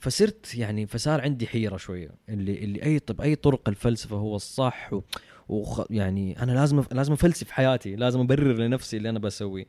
فصرت 0.00 0.54
يعني 0.54 0.86
فصار 0.86 1.20
عندي 1.20 1.46
حيرة 1.46 1.76
شوية 1.76 2.10
اللي 2.28 2.64
اللي 2.64 2.82
أي 2.82 2.98
طب 2.98 3.20
أي 3.20 3.34
طرق 3.36 3.68
الفلسفة 3.68 4.16
هو 4.16 4.36
الصح 4.36 4.92
و... 4.92 5.02
وخ... 5.48 5.86
يعني 5.90 6.42
أنا 6.42 6.52
لازم 6.52 6.78
أف... 6.78 6.92
لازم 6.92 7.12
أفلسف 7.12 7.50
حياتي 7.50 7.96
لازم 7.96 8.20
أبرر 8.20 8.52
لنفسي 8.52 8.96
اللي 8.96 9.10
أنا 9.10 9.18
بسويه. 9.18 9.64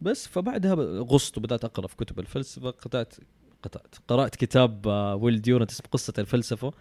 بس 0.00 0.26
فبعدها 0.26 0.74
غصت 1.00 1.38
وبدأت 1.38 1.64
أقرأ 1.64 1.86
في 1.86 1.96
كتب 1.96 2.18
الفلسفة 2.18 2.70
قرات 2.70 3.14
قرات, 3.62 3.94
قرأت 4.08 4.36
كتاب 4.36 4.88
آه، 4.88 5.14
ويل 5.14 5.42
ديورنت 5.42 5.70
اسمه 5.70 5.86
قصة 5.92 6.12
الفلسفة. 6.18 6.72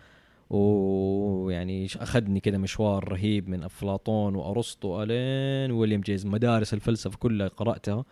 ويعني 0.50 1.88
أخذني 1.96 2.40
كده 2.40 2.58
مشوار 2.58 3.12
رهيب 3.12 3.50
من 3.50 3.64
أفلاطون 3.64 4.36
وأرسطو 4.36 5.04
إلين 5.04 5.72
ويليام 5.72 6.02
جيمس 6.02 6.26
مدارس 6.26 6.74
الفلسفة 6.74 7.18
كلها 7.18 7.48
قرأتها. 7.48 8.06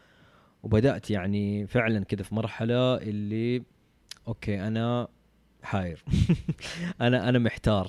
وبدأت 0.63 1.11
يعني 1.11 1.67
فعلا 1.67 2.03
كده 2.03 2.23
في 2.23 2.35
مرحلة 2.35 2.95
اللي 2.95 3.63
أوكي 4.27 4.67
أنا 4.67 5.07
حاير. 5.63 6.03
أنا 7.01 7.29
أنا 7.29 7.39
محتار. 7.39 7.87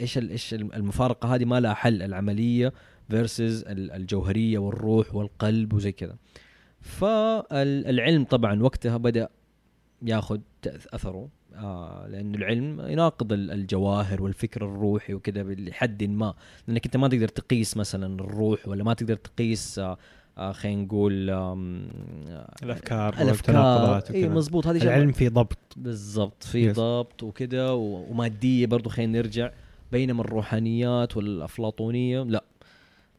إيش 0.00 0.18
إيش 0.18 0.54
المفارقة 0.54 1.34
هذه 1.34 1.44
ما 1.44 1.60
لها 1.60 1.74
حل. 1.74 2.02
العملية 2.02 2.72
فيرسز 3.08 3.64
الجوهرية 3.68 4.58
والروح 4.58 5.14
والقلب 5.14 5.72
وزي 5.72 5.92
كذا. 5.92 6.16
فالعلم 6.80 8.24
طبعا 8.24 8.62
وقتها 8.62 8.96
بدأ 8.96 9.28
ياخذ 10.02 10.38
أثره. 10.66 11.28
آه 11.54 12.06
لأنه 12.08 12.38
العلم 12.38 12.80
يناقض 12.80 13.32
ال- 13.32 13.50
الجواهر 13.50 14.22
والفكر 14.22 14.64
الروحي 14.64 15.14
وكذا 15.14 15.42
لحد 15.42 16.04
ما. 16.04 16.34
لأنك 16.68 16.84
أنت 16.84 16.96
ما 16.96 17.08
تقدر 17.08 17.28
تقيس 17.28 17.76
مثلا 17.76 18.14
الروح 18.20 18.68
ولا 18.68 18.84
ما 18.84 18.94
تقدر 18.94 19.16
تقيس 19.16 19.78
آه 19.78 19.98
آه 20.38 20.52
خلينا 20.52 20.82
نقول 20.82 21.30
آه، 21.30 21.54
الأفكار 22.62 23.08
الأفكار. 23.14 23.26
والتناقضات 23.26 24.10
اي 24.10 24.28
مزبوط 24.28 24.66
هذه 24.66 24.82
العلم 24.82 25.12
في 25.12 25.28
ضبط. 25.28 25.58
بالضبط. 25.76 26.42
في 26.42 26.72
Yes. 26.72 26.76
ضبط 26.76 27.22
وكذا 27.22 27.70
ومادية 27.70 28.66
برضو. 28.66 28.90
خلينا 28.90 29.18
نرجع. 29.18 29.50
بينما 29.92 30.20
الروحانيات 30.22 31.16
والأفلاطونية 31.16 32.22
لا. 32.22 32.44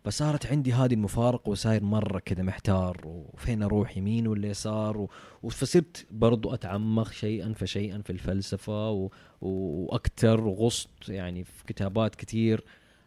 فصارت 0.05 0.45
عندي 0.45 0.73
هذه 0.73 0.93
المفارقه 0.93 1.49
وصاير 1.49 1.83
مرة 1.83 2.19
كذا 2.19 2.43
محتار 2.43 3.01
وفين 3.05 3.63
أروح 3.63 3.97
يمين 3.97 4.27
ولا 4.27 4.47
يسار؟ 4.47 4.97
و... 5.43 5.49
فصرت 5.49 6.05
برضو 6.11 6.53
أتعمق 6.53 7.11
شيئا 7.11 7.53
فشيئا 7.53 8.01
في 8.01 8.09
الفلسفة 8.09 8.91
و... 8.91 9.09
وأكثر 9.41 10.41
وغصت 10.41 11.09
يعني 11.09 11.43
في 11.43 11.63
كتابات 11.67 12.15
كثير 12.15 12.63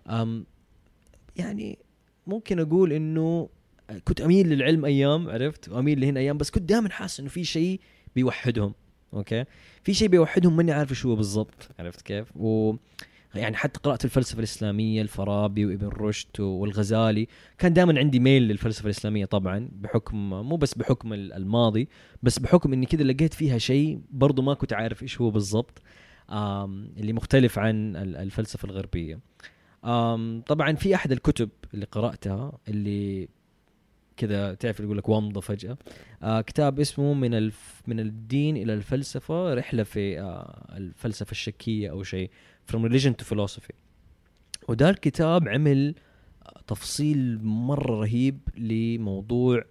أم 0.08 0.46
يعني 1.37 1.78
ممكن 2.26 2.61
أقول 2.61 2.92
إنه 2.92 3.48
كنت 4.04 4.20
أميل 4.20 4.48
للعلم 4.48 4.84
أيام 4.84 5.30
عرفت؟ 5.30 5.68
وأميل 5.68 6.00
لهنا 6.00 6.20
أيام 6.20 6.38
بس 6.38 6.50
كنت 6.50 6.62
دائما 6.62 6.90
حاسس 6.90 7.20
إنه 7.20 7.28
في 7.28 7.44
شيء 7.44 7.80
بيوحدهم 8.14 8.74
أوكي؟ 9.14 9.44
في 9.82 9.94
شيء 9.94 10.08
بيوحدهم 10.08 10.56
ماني 10.56 10.72
عارف 10.72 10.92
شو 10.92 11.08
هو 11.08 11.16
بالضبط 11.16 11.68
عرفت 11.78 12.02
كيف؟ 12.02 12.37
و 12.37 12.74
يعني 13.38 13.57
حتى 13.57 13.81
قرات 13.81 14.05
الفلسفة 14.05 14.38
الإسلامية 14.38 15.03
الفارابي 15.03 15.66
وإبن 15.66 15.87
رشد 15.88 16.40
والغزالي 16.40 17.29
كان 17.59 17.72
دائما 17.72 17.98
عندي 17.98 18.18
ميل 18.20 18.42
للفلسفة 18.42 18.85
الإسلامية 18.85 19.24
طبعا 19.24 19.68
بحكم 19.72 20.31
مو 20.31 20.57
بس 20.57 20.74
بحكم 20.74 21.12
ال- 21.12 21.33
الماضي 21.33 21.88
بس 22.22 22.38
بحكم 22.38 22.72
إني 22.72 22.87
كذا 22.87 23.03
لقيت 23.03 23.35
فيها 23.35 23.59
شيء 23.59 24.01
برضو 24.11 24.42
ما 24.42 24.55
كنت 24.55 24.72
عارف 24.72 25.03
إيش 25.03 25.20
هو 25.20 25.31
بالضبط 25.31 25.83
اللي 26.31 27.12
مختلف 27.12 27.59
عن 27.59 27.96
ال- 27.96 28.16
الفلسفة 28.16 28.66
الغربية. 28.66 29.20
آم، 29.85 30.42
طبعا 30.46 30.72
في 30.72 30.94
أحد 30.94 31.12
الكتب 31.12 31.48
اللي 31.74 31.87
قرأتها 31.87 32.53
اللي 32.68 33.29
كذا 34.16 34.55
تعرف 34.55 34.81
يقول 34.81 34.98
لك 34.98 35.09
ومضه 35.09 35.40
فجأة 35.40 35.79
آه 36.22 36.40
كتاب 36.40 36.81
اسمه 36.81 37.14
من 37.14 37.35
الف 37.35 37.83
من 37.87 38.01
الدين 38.01 38.57
إلى 38.57 38.74
الفلسفة 38.74 39.55
رحلة 39.55 39.83
في 39.83 40.20
آه 40.20 40.66
الفلسفة 40.77 41.31
الشكية 41.31 41.90
أو 41.90 42.03
شيء. 42.03 42.31
From 42.72 42.76
religion 42.85 43.14
to 43.22 43.24
philosophy. 43.35 43.74
وده 44.68 44.90
الكتاب 44.90 45.48
عمل 45.48 45.94
تفصيل 46.66 47.38
مرة 47.44 48.00
رهيب 48.00 48.38
لموضوع 48.57 49.64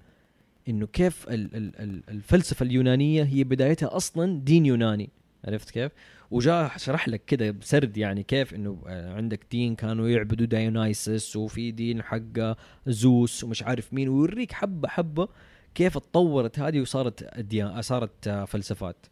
إنه 0.70 0.88
كيف 0.88 1.30
ال- 1.30 1.56
ال- 1.56 1.80
ال- 1.80 2.04
الفلسفة 2.10 2.64
اليونانية 2.64 3.24
هي 3.24 3.44
بدايتها 3.44 3.96
أصلا 3.96 4.40
دين 4.40 4.66
يوناني. 4.66 5.10
عرفت 5.46 5.72
كيف؟ 5.72 5.92
وجاء 6.32 6.78
شرح 6.78 7.08
لك 7.08 7.26
كده 7.26 7.52
بسرد 7.52 7.98
يعني 7.98 8.24
كيف 8.24 8.54
إنه 8.54 8.82
آه، 8.88 9.14
عندك 9.14 9.40
دين 9.52 9.76
كانوا 9.76 10.10
يعبدوا 10.10 10.46
دايونايسس 10.46 11.36
وفي 11.36 11.72
دين 11.72 12.04
حق 12.04 12.56
زوس 12.88 13.44
ومش 13.44 13.64
عارف 13.64 13.94
مين. 13.94 14.10
ويوريك 14.10 14.52
حبة 14.52 14.88
حبة 14.88 15.28
كيف 15.76 15.98
اتطورت 15.98 16.60
هذه 16.60 16.82
وصارت 16.82 17.40
صارت 17.82 18.28
آه، 18.28 18.46
فلسفات. 18.46 19.06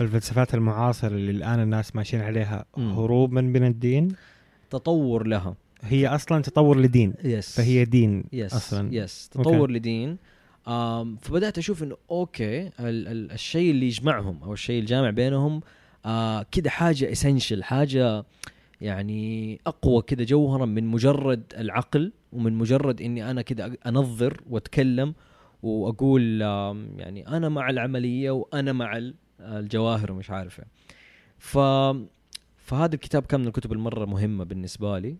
الفلسفات 0.00 0.54
المعاصرة 0.54 1.08
اللي 1.08 1.30
الآن 1.30 1.60
الناس 1.60 1.96
ماشيين 1.96 2.22
عليها 2.22 2.64
مم. 2.76 2.92
هروبا 2.92 3.40
من 3.40 3.66
الدين؟ 3.66 4.08
تطور 4.70 5.26
لها. 5.26 5.54
هي 5.82 6.06
أصلا 6.08 6.42
تطور 6.42 6.80
لدين. 6.80 7.14
yes 7.24 7.56
فهي 7.56 7.84
دين 7.84 8.24
yes 8.32 8.54
أصلا. 8.54 8.94
yes 8.94 9.30
أوكي. 9.36 9.50
تطور 9.50 9.70
لدين. 9.70 10.16
آم 10.68 11.16
فبدأت 11.16 11.58
أشوف 11.58 11.82
إنه 11.82 11.96
أوكي 12.10 12.60
ال 12.66 12.72
ال 12.80 13.32
الشيء 13.32 13.70
اللي 13.70 13.86
يجمعهم 13.86 14.42
أو 14.42 14.52
الشيء 14.52 14.80
الجامع 14.80 15.10
بينهم 15.10 15.60
آه 16.06 16.46
كده 16.52 16.70
حاجة 16.70 17.12
اسينشال 17.12 17.64
حاجة 17.64 18.24
يعني 18.80 19.60
أقوى 19.66 20.02
كده 20.02 20.24
جوهرا 20.24 20.66
من 20.66 20.86
مجرد 20.86 21.42
العقل 21.58 22.12
ومن 22.32 22.52
مجرد 22.52 23.02
إني 23.02 23.30
أنا 23.30 23.42
كده 23.42 23.78
أنظر 23.86 24.40
وأتكلم 24.50 25.14
وأقول 25.62 26.40
يعني 26.98 27.28
أنا 27.28 27.48
مع 27.48 27.70
العملية 27.70 28.30
وأنا 28.30 28.72
مع 28.72 28.96
الجواهر 29.42 30.12
ومش 30.12 30.30
عارف 30.30 30.60
إيه. 30.60 30.66
ف 31.38 31.58
فهذا 32.56 32.94
الكتاب 32.94 33.22
كان 33.22 33.40
من 33.40 33.46
الكتب 33.46 33.72
المرة 33.72 34.04
مهمة 34.04 34.44
بالنسبة 34.44 34.98
لي 34.98 35.16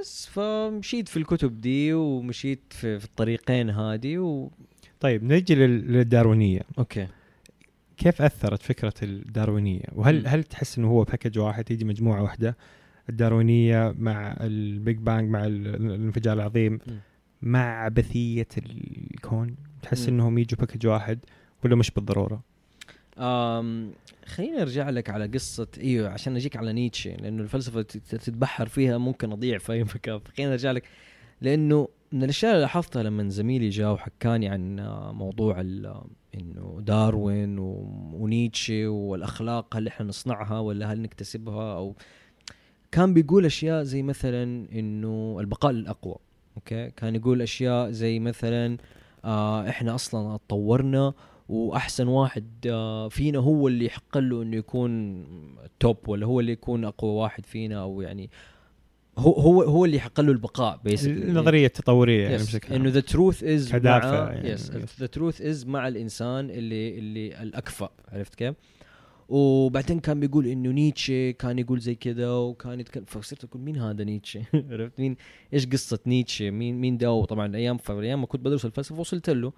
بس 0.00 0.26
فمشيت 0.26 1.08
في 1.08 1.16
الكتب 1.16 1.60
دي 1.60 1.92
ومشيت 1.92 2.60
في, 2.70 2.98
في 2.98 3.04
الطريقين 3.04 3.70
هذه 3.70 4.18
و... 4.18 4.50
طيب 5.00 5.24
نجي 5.24 5.54
لل- 5.54 5.92
للداروينية 5.92 6.60
أوكي 6.78 7.06
كيف 7.96 8.22
أثرت 8.22 8.62
فكرة 8.62 8.94
الداروينية 9.02 9.84
وهل 9.92 10.20
مم. 10.20 10.26
هل 10.26 10.44
تحس 10.44 10.78
إنه 10.78 10.88
هو 10.88 11.04
package 11.04 11.38
واحد 11.38 11.64
تيجي 11.64 11.84
مجموعة 11.84 12.22
واحدة 12.22 12.56
الداروينية 13.08 13.94
مع 13.98 14.36
ال 14.40 14.54
Big 14.54 14.96
Bang 14.96 15.30
مع 15.30 15.44
ال- 15.46 15.66
الانفجار 15.66 16.36
العظيم 16.36 16.72
مم. 16.86 16.98
مع 17.42 17.84
عبثيه 17.84 18.46
الكون 18.58 19.56
تحس 19.82 20.08
مم. 20.08 20.14
إنهم 20.14 20.38
يجوا 20.38 20.58
package 20.58 20.86
واحد 20.86 21.18
ولا 21.64 21.76
مش 21.76 21.90
بالضرورة؟ 21.90 22.42
آم 23.18 23.90
خليني 24.26 24.62
أرجع 24.62 24.90
لك 24.90 25.10
على 25.10 25.26
قصة 25.26 25.66
إيوه 25.80 26.08
عشان 26.08 26.36
أجيك 26.36 26.56
على 26.56 26.72
نيتشه 26.72 27.10
لأنه 27.10 27.42
الفلسفة 27.42 27.82
تت- 27.82 28.14
تتبحر 28.14 28.68
فيها 28.68 28.98
ممكن 28.98 29.32
أضيع 29.32 29.58
في 29.58 29.72
أي 29.72 29.84
مكان. 29.84 30.20
خليني 30.36 30.52
أرجع 30.52 30.70
لك 30.70 30.82
لأنه 31.40 31.88
من 32.12 32.22
الأشياء 32.24 32.52
اللي 32.52 32.62
لاحظتها 32.62 33.02
لما 33.02 33.28
زميلي 33.28 33.68
جاء 33.68 33.92
وحكاني 33.92 34.48
عن 34.48 34.76
موضوع 35.14 35.60
إنه 36.34 36.78
داروين 36.80 37.58
ونيتشه 37.58 38.88
والأخلاق 38.88 39.76
هل 39.76 39.86
إحنا 39.86 40.06
نصنعها 40.06 40.58
ولا 40.58 40.92
هل 40.92 41.02
نكتسبها؟ 41.02 41.76
أو 41.76 41.94
كان 42.92 43.14
بيقول 43.14 43.44
أشياء 43.46 43.82
زي 43.82 44.02
مثلا 44.02 44.42
إنه 44.72 45.36
البقاء 45.40 45.72
للأقوى 45.72 46.16
أوكي؟ 46.56 46.90
كان 46.90 47.14
يقول 47.14 47.42
أشياء 47.42 47.90
زي 47.90 48.18
مثلا 48.18 48.76
آه 49.24 49.68
إحنا 49.68 49.94
أصلا 49.94 50.34
اتطورنا 50.34 51.12
وأحسن 51.50 52.08
واحد 52.08 52.46
آه 52.66 53.08
فينا 53.08 53.38
هو 53.38 53.68
اللي 53.68 53.84
يحق 53.84 54.18
له 54.18 54.42
إنه 54.42 54.56
يكون 54.56 55.24
توب 55.80 56.08
ولا 56.08 56.26
هو 56.26 56.40
اللي 56.40 56.52
يكون 56.52 56.84
أقوى 56.84 57.10
واحد 57.10 57.46
فينا 57.46 57.82
أو 57.82 58.00
يعني 58.00 58.30
هو 59.18 59.32
هو 59.32 59.62
هو 59.62 59.84
اللي 59.84 59.96
يحق 59.96 60.20
له 60.20 60.32
البقاء 60.32 60.80
basically 60.88 61.04
النظرية 61.04 61.66
التطورية 61.66 62.22
يعني. 62.22 62.36
بشكل 62.36 62.74
إنه. 62.74 62.88
the 62.88 63.00
truth 63.00 63.44
is 63.44 63.72
كدافع 63.72 64.24
مع. 64.24 64.44
yes 64.44 64.70
the 65.00 65.06
truth 65.06 65.42
is 65.42 65.66
مع 65.66 65.88
الإنسان 65.88 66.50
اللي 66.50 66.98
اللي 66.98 67.42
الأكفأ 67.42 67.90
عرفت 68.12 68.34
كيف؟ 68.34 68.54
وبعدين 69.28 70.00
كان 70.00 70.20
بيقول 70.20 70.46
إنه 70.46 70.70
نيتشه 70.70 71.30
كان 71.30 71.58
يقول 71.58 71.80
زي 71.80 71.94
كذا 71.94 72.30
وكان 72.30 72.80
يتكلم 72.80 73.04
فصرت 73.04 73.44
أقول 73.44 73.62
مين 73.62 73.76
هذا 73.76 74.04
نيتشه؟ 74.04 74.42
عرفت 74.70 75.00
مين 75.00 75.16
إيش 75.54 75.66
قصة 75.66 75.98
نيتشه؟ 76.06 76.50
مين 76.50 76.80
مين 76.80 76.98
ده 76.98 77.12
وطبعا 77.12 77.56
أيام 77.56 77.76
في 77.76 77.92
أيام 77.92 78.20
ما 78.20 78.26
كنت 78.26 78.40
بدرس 78.40 78.64
الفلسفة 78.64 79.00
وصلت 79.00 79.30
له 79.30 79.52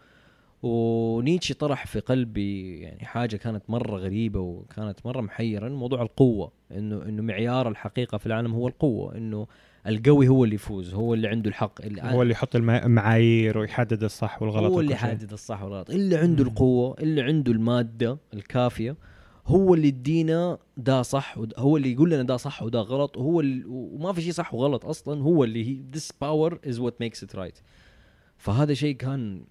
ونيتشه 0.63 1.53
طرح 1.53 1.87
في 1.87 2.01
قلبي 2.01 2.79
يعني 2.81 3.05
حاجة 3.05 3.37
كانت 3.37 3.63
مرة 3.69 3.97
غريبة 3.99 4.41
وكانت 4.41 5.07
مرة 5.07 5.21
محيرة 5.21 5.69
موضوع 5.69 6.03
القوة 6.03 6.53
إنه 6.73 7.03
إنه 7.03 7.23
معيار 7.23 7.69
الحقيقة 7.69 8.19
في 8.19 8.27
العالم 8.27 8.55
هو 8.55 8.69
القوة 8.69 9.15
إنه 9.17 9.47
القوي 9.87 10.29
هو 10.29 10.45
اللي 10.45 10.55
يفوز 10.55 10.95
هو 10.95 11.15
اللي 11.15 11.29
عنده 11.29 11.49
الحق 11.49 11.83
اللي 11.85 12.03
هو 12.03 12.23
اللي 12.23 12.33
يحط 12.33 12.57
الم- 12.57 12.71
المعايير 12.71 13.59
ويحدد 13.59 14.05
الصح 14.05 14.43
والغلط 14.43 14.73
هو 14.73 14.81
اللي. 14.81 14.93
يحدد 14.93 15.33
الصح 15.33 15.63
والغلط 15.63 15.91
اللي 15.91 16.17
عنده. 16.17 16.45
القوة 16.45 16.97
اللي 17.01 17.23
عنده 17.23 17.53
المادة 17.53 18.19
الكافية 18.35 18.97
هو 19.47 19.75
اللي 19.75 19.89
يدينا 19.89 20.59
ده 20.77 21.03
صح 21.03 21.39
هو 21.57 21.77
اللي 21.77 21.93
يقول 21.93 22.11
لنا 22.11 22.23
ده 22.23 22.37
صح 22.37 22.63
وده 22.63 22.81
غلط 22.81 23.17
وهو 23.17 23.41
اللي 23.41 23.65
وما 23.67 24.13
في 24.13 24.23
شيء 24.23 24.33
صح 24.33 24.55
وغلط 24.55 24.85
أصلا 24.85 25.23
هو 25.23 25.45
اللي 25.45 25.65
هي 25.69 25.83
this 25.97 26.07
power 26.25 26.55
is 26.73 26.79
what 26.79 26.93
makes 27.05 27.25
it 27.29 27.37
right 27.39 27.61
فهذا 28.37 28.75
شيء 28.75 28.97
كان 28.97 29.45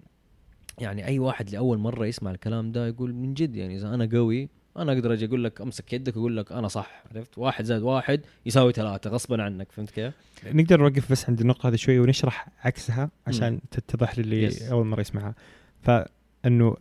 يعني 0.78 1.06
أي 1.06 1.18
واحد 1.18 1.50
لأول 1.50 1.78
مرة 1.78 2.06
يسمع 2.06 2.30
الكلام 2.30 2.72
ده 2.72 2.86
يقول 2.86 3.14
من 3.14 3.34
جد 3.34 3.56
يعني 3.56 3.76
إذا 3.76 3.94
أنا 3.94 4.08
قوي 4.12 4.48
أنا 4.76 4.92
أقدر 4.92 5.12
أجي 5.12 5.24
أقول 5.26 5.44
لك 5.44 5.60
أمسك 5.60 5.92
يدك 5.92 6.16
وأقول 6.16 6.36
لك 6.36 6.52
أنا 6.52 6.68
صح 6.68 7.02
عرفت 7.14 7.38
واحد 7.38 7.64
زائد 7.64 7.82
واحد 7.82 8.20
يساوي 8.46 8.72
ثلاثة 8.72 9.10
غصبا 9.10 9.42
عنك 9.42 9.72
فهمت 9.72 9.90
كيف؟ 9.90 10.14
نقدر 10.46 10.80
نوقف 10.80 11.12
بس 11.12 11.28
عند 11.28 11.40
النقطة 11.40 11.68
هذه 11.68 11.76
شوي 11.76 11.98
ونشرح 11.98 12.48
عكسها 12.60 13.10
عشان 13.26 13.60
تتضح 13.70 14.18
للي 14.18 14.50
Yes. 14.50 14.62
أول 14.72 14.86
مرة 14.86 15.00
يسمعها 15.00 15.34
فإنه 15.82 16.76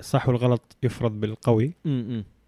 الصح 0.00 0.28
والغلط 0.28 0.76
يفرض 0.82 1.20
بالقوي 1.20 1.72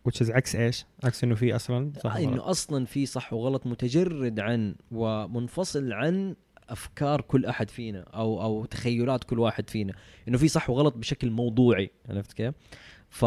which 0.08 0.26
is 0.26 0.30
عكس 0.30 0.56
إيش؟ 0.56 0.84
عكس 1.04 1.24
إنه 1.24 1.34
في 1.34 1.56
أصلا 1.56 1.92
صح 2.04 2.16
وغلط 2.16 2.28
إنه 2.32 2.50
أصلا 2.50 2.84
في 2.86 3.06
صح 3.06 3.32
وغلط 3.32 3.66
متجرد 3.66 4.40
عن 4.40 4.74
ومنفصل 4.90 5.92
عن 5.92 6.34
أفكار 6.72 7.20
كل 7.20 7.46
أحد 7.46 7.70
فينا 7.70 8.00
أو 8.00 8.42
أو 8.42 8.64
تخيلات 8.64 9.24
كل 9.24 9.38
واحد 9.38 9.70
فينا. 9.70 9.92
إنه 10.28 10.38
في 10.38 10.48
صح 10.48 10.70
وغلط 10.70 10.96
بشكل 10.96 11.30
موضوعي 11.30 11.90
عرفت 12.08 12.32
كيف؟ 12.32 12.54
ف... 13.10 13.24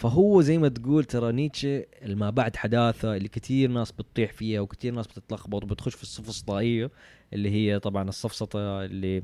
فهو 0.00 0.40
زي 0.42 0.58
ما 0.58 0.68
تقول 0.68 1.04
ترى 1.04 1.32
نيتشه 1.32 1.84
ما 2.06 2.30
بعد 2.30 2.56
حداثة 2.56 3.16
اللي 3.16 3.28
كثير 3.28 3.70
ناس 3.70 3.92
بتطيح 3.92 4.32
فيها 4.32 4.60
وكثير 4.60 4.94
ناس 4.94 5.06
بتتلخبط 5.06 5.64
وبتخش 5.64 5.94
في 5.94 6.02
السفسطائيه 6.02 6.90
اللي 7.32 7.50
هي 7.50 7.78
طبعا 7.78 8.08
السفسطه 8.08 8.84
اللي 8.84 9.22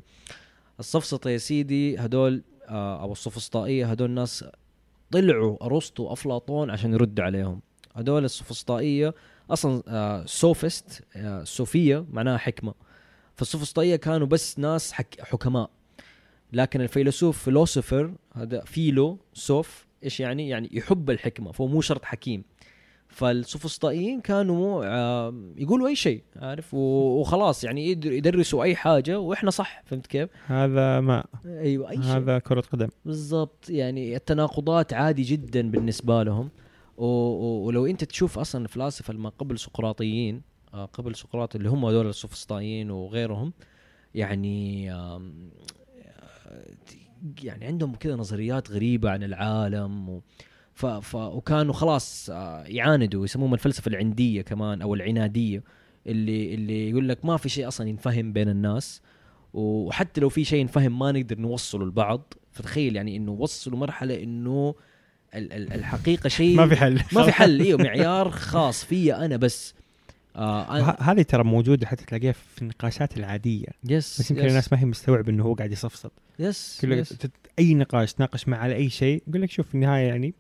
السفسطه 0.81 1.31
يا 1.31 1.39
سيدي 1.39 1.99
هدول 1.99 2.43
آه، 2.69 3.03
أو 3.03 3.13
السفسطائيه 3.13 3.87
هدول 3.87 4.11
ناس 4.11 4.45
طلعوا 5.11 5.67
أرسطو 5.67 6.03
وافلاطون 6.03 6.71
عشان 6.71 6.93
يرد 6.93 7.21
عليهم. 7.21 7.61
هدول 7.95 8.25
السفسطائيه 8.25 9.15
أصلا 9.51 9.83
آه 9.89 10.25
سوفست 10.27 11.05
آه 11.17 11.45
صوفيه 11.45 12.07
معناها 12.11 12.39
حكمة. 12.39 12.75
فالسفسطائيه 13.37 13.97
كانوا 13.97 14.27
بس 14.27 14.59
ناس 14.59 14.93
حك 14.93 15.21
حكماء. 15.21 15.71
لكن 16.53 16.81
الفيلسوف 16.81 17.43
فيلوسوفر 17.45 18.13
هذا 18.35 18.61
فيلو 18.65 19.19
سوف 19.33 19.87
إيش 20.05 20.21
يعني؟ 20.21 20.49
يعني 20.49 20.69
يحب 20.73 21.11
الحكمة 21.11 21.53
فهو 21.53 21.67
مو 21.67 21.81
شرط 21.81 22.05
حكيم. 22.05 22.45
فالسفسطائيين 23.09 24.21
كانوا 24.21 24.85
يقولوا 25.57 25.89
أي 25.89 25.97
شيء 25.97 26.23
عارف؟ 26.37 26.75
وخلاص 26.75 27.65
يعني 27.65 27.87
يدر- 27.91 28.13
يدرسوا 28.13 28.63
أي 28.65 28.77
حاجة 28.77 29.21
وإحنا 29.21 29.51
صح 29.51 29.83
فهمت 29.87 30.07
كيف؟ 30.07 30.29
هذا 30.47 31.01
ما 31.01 31.25
أيوه 31.47 31.91
أي 31.91 31.97
شيء. 31.97 32.05
هذا 32.05 32.39
كرة 32.39 32.61
قدم. 32.61 32.89
بالضبط 33.05 33.71
يعني 33.71 34.17
التناقضات 34.17 34.93
عادي 34.93 35.23
جدا 35.23 35.71
بالنسبة 35.71 36.23
لهم. 36.23 36.51
ولو 36.97 37.87
أنت 37.87 38.05
تشوف 38.05 38.39
أصلا 38.39 38.65
الفلاسفة 38.65 39.15
ما 39.15 39.29
قبل 39.29 39.59
سقراطيين 39.59 40.43
قبل 40.85 41.15
سقراط 41.15 41.57
اللي 41.57 41.69
هم 41.69 41.85
هذول 41.85 42.09
السوفسطائيين 42.09 42.91
وغيرهم 42.91 43.53
يعني 44.15 44.91
يعني 47.43 47.65
عندهم 47.67 47.95
كذا 47.95 48.17
نظريات 48.17 48.71
غريبة 48.71 49.11
عن 49.11 49.23
العالم 49.23 50.09
و 50.09 50.21
ف 50.75 50.87
ف 50.87 51.15
وكانوا 51.15 51.73
خلاص 51.75 52.31
آه، 52.31 52.65
يعاندوا 52.65 53.25
يسموهم 53.25 53.55
الفلسفة 53.55 53.89
العندية 53.89 54.43
كمان 54.43 54.83
أو 54.83 54.95
العنادية 54.95 55.63
اللي 56.07 56.55
اللي 56.55 56.91
يقول 56.91 57.09
لك 57.09 57.25
ما 57.25 57.37
في 57.37 57.49
شيء 57.49 57.69
أصلا 57.69 57.89
ينفهم 57.89 58.33
بين 58.33 58.49
الناس 58.49 59.03
وحتى 59.55 60.21
لو 60.21 60.29
في 60.29 60.45
شيء 60.45 60.65
نفهم 60.65 60.99
ما 60.99 61.13
نقدر 61.13 61.39
نوصله 61.39 61.87
لبعض 61.87 62.35
فتخيل 62.53 62.97
يعني 62.97 63.17
إنه 63.17 63.33
وصلوا 63.33 63.79
مرحلة 63.79 64.23
إنه 64.23 64.75
ال- 65.35 65.53
ال- 65.53 65.73
الحقيقة 65.73 66.29
شيء 66.29 66.57
ما 66.61 66.69
في 66.69 66.77
حل. 66.77 66.95
ما 67.13 67.23
في 67.23 67.33
حل. 67.33 67.61
إيوه 67.61 67.83
معيار 67.83 68.31
خاص 68.31 68.85
في 68.85 69.15
أنا 69.15 69.37
بس. 69.37 69.75
آه 70.37 70.97
هذه 71.01 71.23
ترى 71.23 71.45
موجودة 71.45 71.87
حتى 71.87 72.05
تلاقيها 72.05 72.33
في 72.33 72.63
النقاشات 72.63 73.17
العادية. 73.17 73.69
yes 73.85 74.21
بس 74.21 74.31
يمكن 74.31 74.45
yes. 74.45 74.51
الناس 74.51 74.73
ما 74.73 74.81
هي 74.81 74.85
مستوعب 74.85 75.29
إنه 75.29 75.45
هو 75.45 75.55
قاعد 75.55 75.73
يسفسط. 75.73 76.11
yes, 76.39 76.85
yes, 76.85 77.17
أي 77.59 77.75
نقاش 77.75 78.15
تناقش 78.15 78.49
معه 78.49 78.59
على 78.59 78.75
أي 78.75 78.91
شيء 78.91 79.23
يقول 79.29 79.43
لك 79.43 79.51
شوف 79.51 79.69
في 79.69 79.75
النهاية 79.75 80.07
يعني 80.07 80.35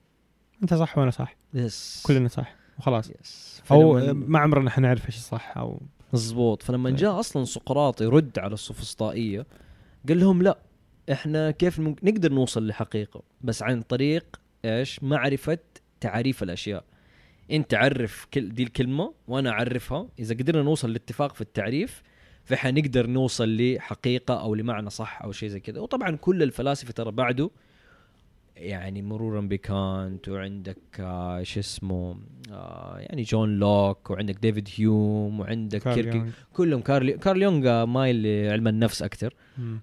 أنت 0.63 0.75
صح 0.75 0.99
وأنا 0.99 1.11
صح. 1.11 1.37
yes. 1.55 2.03
كلنا 2.07 2.29
صح 2.29 2.55
وخلاص. 2.79 3.11
yes. 3.11 3.63
أو 3.71 4.15
ما 4.15 4.39
عمرنا 4.39 4.71
حنعرف 4.71 5.07
إيش 5.07 5.17
الصح 5.17 5.59
أو 5.59 5.83
مزبوط. 6.13 6.63
فلما 6.63 6.89
إيه. 6.89 6.97
جاء 6.97 7.21
أصلا 7.21 7.45
سقراط 7.45 8.01
يرد 8.03 8.39
على 8.39 8.55
السفسطائيه 8.55 9.47
قال 10.09 10.21
لهم 10.21 10.43
لا 10.43 10.59
إحنا 11.13 11.51
كيف 11.51 11.81
نقدر 11.81 12.33
نوصل 12.33 12.67
لحقيقة 12.67 13.23
بس 13.41 13.63
عن 13.63 13.83
طريق 13.83 14.41
إيش؟ 14.65 15.03
معرفة 15.03 15.59
تعاريف 16.01 16.43
الأشياء. 16.43 16.85
انت 17.51 17.75
عرف 17.75 18.27
لي 18.35 18.49
دي 18.49 18.63
الكلمة 18.63 19.15
وأنا 19.29 19.51
أعرفها. 19.51 20.09
إذا 20.19 20.35
قدرنا 20.35 20.63
نوصل 20.63 20.93
لاتفاق 20.93 21.35
في 21.35 21.41
التعريف 21.41 22.03
فحنقدر 22.45 23.07
نوصل 23.07 23.57
لحقيقة 23.57 24.41
أو 24.41 24.55
لمعنى 24.55 24.91
صح 24.91 25.23
أو 25.23 25.33
شيء 25.33 25.49
زي 25.49 25.61
كذا. 25.61 25.81
وطبعا 25.81 26.17
كل 26.17 26.43
الفلاسفة 26.43 26.93
ترى 26.93 27.11
بعده 27.11 27.51
يعني 28.57 29.03
مرورا 29.03 29.41
بكانت 29.41 30.29
وعندك 30.29 30.79
آه 31.01 31.43
شو 31.43 31.61
اسمه 31.61 32.17
آه 32.51 32.97
يعني 32.99 33.23
جون 33.23 33.59
لوك 33.59 34.11
وعندك 34.11 34.39
ديفيد 34.39 34.69
هيوم 34.77 35.41
وعندك 35.41 35.87
يونغ. 35.87 36.31
كلهم 36.53 36.81
كارل 36.81 37.11
كارل 37.11 37.43
يونغ 37.43 37.85
مايل 37.85 38.47
لعلم 38.47 38.69
النفس 38.69 39.03
أكثر. 39.03 39.35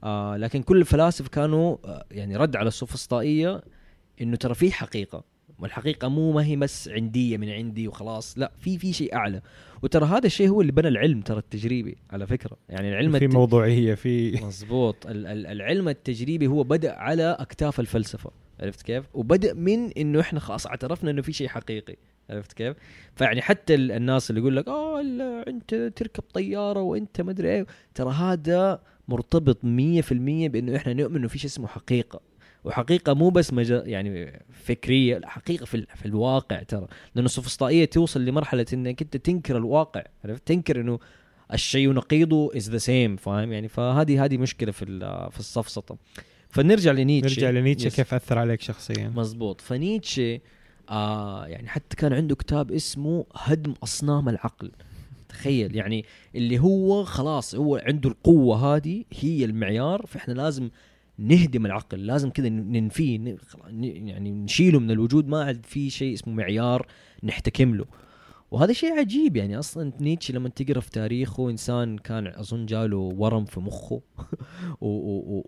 آه 0.03 0.37
لكن 0.37 0.61
كل 0.63 0.77
الفلاسفة 0.77 1.29
كانوا 1.29 1.77
آه 1.85 2.05
يعني 2.11 2.37
رد 2.37 2.55
على 2.55 2.67
السوفسطائية 2.67 3.61
إنه 4.21 4.35
ترى 4.35 4.53
في 4.53 4.71
حقيقة. 4.71 5.32
والحقيقة 5.63 6.07
مو 6.07 6.31
ما 6.31 6.45
هي 6.45 6.55
بس 6.55 6.89
عنديه 6.89 7.37
من 7.37 7.49
عندي 7.49 7.87
وخلاص 7.87 8.37
لا 8.37 8.51
في 8.59 8.77
في 8.77 8.93
شيء 8.93 9.15
أعلى. 9.15 9.41
وترى 9.83 10.05
هذا 10.05 10.25
الشيء 10.25 10.49
هو 10.49 10.61
اللي 10.61 10.71
بنى 10.71 10.87
العلم 10.87 11.21
ترى 11.21 11.37
التجريبي 11.37 11.97
على 12.11 12.27
فكرة. 12.27 12.57
يعني 12.69 12.89
العلم 12.89 13.19
في 13.19 13.25
الت- 13.25 13.33
موضوعية 13.33 13.95
في 13.95 14.31
مظبوط 14.47 15.07
ال- 15.07 15.27
ال- 15.27 15.47
العلم 15.47 15.89
التجريبي 15.89 16.47
هو 16.47 16.63
بدأ 16.63 16.93
على 16.95 17.37
أكتاف 17.39 17.79
الفلسفة 17.79 18.31
عرفت 18.59 18.81
كيف؟ 18.81 19.05
وبدأ 19.13 19.53
من 19.53 19.91
إنه 19.91 20.19
إحنا 20.19 20.39
خلاص 20.39 20.67
اعترفنا 20.67 21.11
إنه 21.11 21.21
في 21.21 21.33
شيء 21.33 21.47
حقيقي 21.47 21.95
عرفت 22.29 22.53
كيف؟ 22.53 22.75
فيعني 23.15 23.41
حتى 23.41 23.75
ال- 23.75 23.91
الناس 23.91 24.29
اللي 24.29 24.41
يقول 24.41 24.55
لك 24.55 24.67
آه 24.67 25.01
أنت 25.47 25.75
تركب 25.95 26.23
طيارة 26.33 26.81
وأنت 26.81 27.21
ما 27.21 27.31
أدري 27.31 27.49
إيه. 27.49 27.65
ترى 27.95 28.11
هذا 28.13 28.81
مرتبط 29.07 29.57
100% 29.63 29.67
بإنه 30.47 30.75
إحنا 30.75 30.93
نؤمن 30.93 31.15
إنه 31.15 31.27
في 31.27 31.37
شيء 31.39 31.49
اسمه 31.49 31.67
حقيقة. 31.67 32.21
وحقيقة 32.63 33.13
مو 33.13 33.29
بس 33.29 33.53
مجا 33.53 33.83
يعني 33.85 34.41
فكرية 34.63 35.21
حقيقة 35.25 35.65
في, 35.65 35.77
ال- 35.77 35.87
في 35.95 36.05
الواقع 36.05 36.63
ترى. 36.63 36.87
لأنه 37.15 37.25
السوفسطائية 37.25 37.85
توصل 37.85 38.25
لمرحلة 38.25 38.65
إنك 38.73 39.01
أنت 39.01 39.17
تنكر 39.17 39.57
الواقع 39.57 40.03
عرفت؟ 40.25 40.47
تنكر 40.47 40.81
إنه 40.81 40.99
الشيء 41.53 41.91
نقيضه 41.93 42.51
is 42.57 42.69
the 42.69 42.77
same 42.77 43.15
فاهم؟ 43.15 43.51
يعني 43.53 43.67
فهذه 43.67 44.25
هذه 44.25 44.37
مشكلة 44.37 44.71
في 44.71 44.85
ال- 44.85 45.31
في 45.31 45.39
السفسطه 45.39 45.97
فنرجع 46.49 46.91
لنيتشه. 46.91 47.33
نرجع 47.33 47.49
لنيتشه 47.49 47.87
yes. 47.87 47.95
كيف 47.95 48.13
أثر 48.13 48.39
عليك 48.39 48.61
شخصيا. 48.61 49.11
مزبوط. 49.15 49.61
فنيتشه 49.61 50.39
آه 50.89 51.45
يعني 51.47 51.67
حتى 51.67 51.95
كان 51.95 52.13
عنده 52.13 52.35
كتاب 52.35 52.71
اسمه 52.71 53.25
هدم 53.35 53.73
أصنام 53.83 54.29
العقل. 54.29 54.71
تخيل 55.29 55.75
يعني 55.75 56.05
اللي 56.35 56.59
هو 56.59 57.03
خلاص 57.03 57.55
هو 57.55 57.75
عنده 57.85 58.09
القوة 58.09 58.75
هذه 58.75 59.03
هي 59.19 59.45
المعيار 59.45 60.05
فإحنا 60.07 60.33
لازم 60.33 60.69
نهدم 61.17 61.65
العقل 61.65 62.05
لازم 62.05 62.29
كذا 62.29 62.49
ننفيه 62.49 63.37
يعني 63.69 64.31
نشيله 64.31 64.79
من 64.79 64.91
الوجود. 64.91 65.27
ما 65.27 65.43
عاد 65.43 65.65
في 65.65 65.89
شيء 65.89 66.13
اسمه 66.13 66.33
معيار 66.33 66.87
نحتكم 67.23 67.75
له. 67.75 67.85
وهذا 68.51 68.73
شيء 68.73 68.99
عجيب 68.99 69.37
يعني. 69.37 69.59
أصلا 69.59 69.91
نيتشه 70.01 70.33
لما 70.33 70.49
تقرأ 70.49 70.79
في 70.79 70.89
تاريخه 70.89 71.49
إنسان 71.49 71.97
كان 71.97 72.27
أظن 72.27 72.65
جاله 72.65 72.97
ورم 72.97 73.45
في 73.45 73.59
مخه 73.59 74.01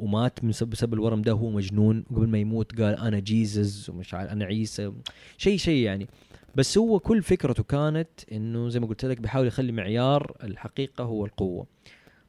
ومات 0.04 0.46
بسبب 0.46 0.94
الورم 0.94 1.22
ده 1.22 1.32
هو 1.32 1.50
مجنون. 1.50 2.06
قبل 2.16 2.28
ما 2.28 2.38
يموت 2.38 2.82
قال 2.82 2.96
أنا 2.96 3.20
جيزز 3.20 3.90
ومش 3.90 4.14
عارف 4.14 4.32
أنا 4.32 4.46
عيسى. 4.46 4.92
شيء 5.38 5.58
شيء 5.58 5.84
يعني. 5.84 6.08
بس 6.56 6.78
هو 6.78 7.00
كل 7.00 7.24
فكرته 7.24 7.64
كانت 7.64 8.10
إنه 8.32 8.70
زي 8.70 8.80
ما 8.80 8.88
قلت 8.88 9.06
لك 9.06 9.22
بيحاول 9.22 9.48
يخلي 9.48 9.72
معيار 9.72 10.38
الحقيقة 10.44 11.04
هو 11.04 11.26
القوة. 11.26 11.68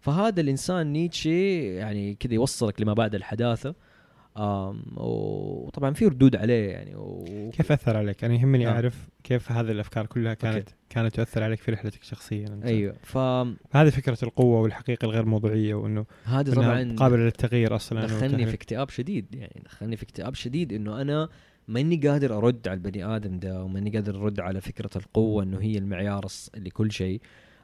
فهذا 0.07 0.40
الإنسان 0.40 0.92
نيتشه 0.92 1.31
يعني 1.79 2.14
كذا 2.14 2.35
يوصلك 2.35 2.81
لما 2.81 2.92
بعد 2.92 3.14
الحداثة 3.14 3.75
وطبعا 4.97 5.95
في 5.95 6.07
ردود 6.07 6.37
عليه 6.37 6.71
يعني 6.71 6.95
و... 6.95 7.25
كيف 7.53 7.73
أثر 7.73 7.97
عليك؟ 7.97 8.25
أنا 8.25 8.35
يهمني 8.35 8.69
آه. 8.69 8.71
أعرف 8.71 9.09
كيف 9.25 9.53
هذه 9.53 9.71
الأفكار 9.71 10.07
كلها 10.07 10.35
كانت 10.35 10.69
كانت 10.90 11.14
تؤثر 11.14 11.42
عليك 11.42 11.61
في 11.61 11.71
رحلتك 11.71 12.03
شخصيا 12.03 12.47
أنت. 12.47 12.64
أيوه 12.64 12.95
فهذا 13.03 13.57
هذه 13.71 13.90
فكرة 13.90 14.19
القوة 14.23 14.61
والحقيقة 14.61 15.05
الغير 15.05 15.25
موضوعية 15.25 15.75
وإنه 15.75 16.07
إنها 16.27 16.42
طبعا 16.42 16.97
قابلة 16.97 17.25
للتغيير 17.25 17.77
أصلا 17.77 18.07
دخلني. 18.07 18.47
في 18.47 18.55
اكتئاب 18.55 18.90
شديد 18.90 19.35
يعني 19.35 19.62
دخلني 19.64 19.97
في 19.97 20.03
اكتئاب 20.03 20.35
شديد 20.35 20.73
إنه 20.73 21.01
أنا 21.01 21.29
ماني 21.69 21.97
قادر 21.97 22.37
أرد 22.37 22.69
على 22.69 22.77
البني 22.77 23.05
آدم 23.05 23.38
ده 23.38 23.64
وماني 23.64 23.90
قادر 23.90 24.23
أرد 24.23 24.40
على 24.40 24.61
فكرة 24.61 24.90
القوة 24.97 25.42
إنه 25.42 25.61
هي 25.61 25.79
المعيار 25.79 26.27
لكل 26.57 26.92
شيء 26.92 27.21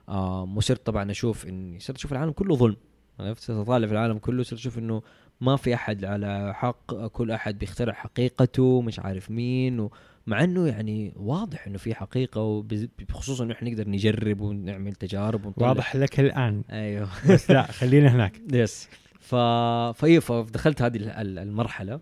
آه 0.09 0.53
وصرت 0.57 0.87
طبعا 0.87 1.11
أشوف 1.11 1.47
اني 1.47 1.81
صرت 1.81 1.97
أشوف 1.97 2.13
العالم 2.13 2.33
كله 2.33 2.57
ظلم. 2.57 2.77
عرفت؟ 3.21 3.43
صرت 3.43 3.57
اطالع 3.57 3.87
في 3.87 3.93
العالم 3.93 4.19
كله 4.19 4.43
صرت 4.43 4.59
أشوف 4.59 4.79
إنه 4.79 5.03
ما 5.41 5.57
في 5.57 5.75
أحد 5.75 6.05
على 6.05 6.55
حق 6.55 7.07
كل 7.07 7.31
أحد 7.31 7.59
بيخترع 7.59 7.93
حقيقته 7.93 8.81
مش 8.83 8.99
عارف 8.99 9.31
مين 9.31 9.81
و 9.81 9.91
مع 10.27 10.45
إنه 10.45 10.67
يعني 10.69 11.13
واضح 11.17 11.67
إنه 11.67 11.79
في 11.79 11.95
حقيقة 11.95 12.63
بخصوصا 13.09 13.45
إنه 13.45 13.53
إحنا 13.53 13.71
نقدر 13.71 13.89
نجرب 13.89 14.41
ونعمل 14.41 14.93
تجارب 14.93 15.47
ونطلع. 15.47 15.69
واضح 15.69 15.97
لك 15.97 16.21
الآن. 16.21 16.63
أيوه. 16.71 17.09
بس 17.31 17.51
لا 17.51 17.63
خلينا 17.63 18.09
هناك. 18.15 18.41
يس 18.53 18.89
ف 19.21 19.35
فدخلت 19.35 20.83
هذه 20.83 20.97
ال- 20.97 21.09
ال- 21.11 21.39
المرحلة. 21.39 22.01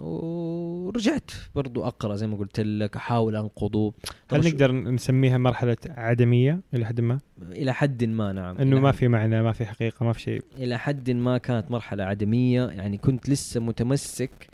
ورجعت 0.00 1.30
برضو 1.54 1.84
أقرأ 1.84 2.16
زي 2.16 2.26
ما 2.26 2.36
قلت 2.36 2.60
لك 2.60 2.96
أحاول 2.96 3.36
أنقضه. 3.36 3.94
هل 4.30 4.40
نقدر 4.40 4.72
نسميها 4.72 5.38
مرحلة 5.38 5.76
عدمية 5.88 6.60
إلى 6.74 6.84
حد 6.84 7.00
ما؟ 7.00 7.18
إلى 7.42 7.74
حد 7.74 8.04
ما 8.04 8.32
نعم. 8.32 8.56
إنه 8.56 8.80
ما 8.80 8.92
في 8.92 9.08
معنى 9.08 9.42
ما 9.42 9.52
في 9.52 9.66
حقيقة 9.66 10.04
ما 10.04 10.12
في 10.12 10.20
شيء. 10.20 10.42
إلى 10.58 10.78
حد 10.78 11.10
ما 11.10 11.38
كانت 11.38 11.70
مرحلة 11.70 12.04
عدمية 12.04 12.66
يعني 12.66 12.98
كنت 12.98 13.28
لسه 13.28 13.60
متمسك 13.60 14.48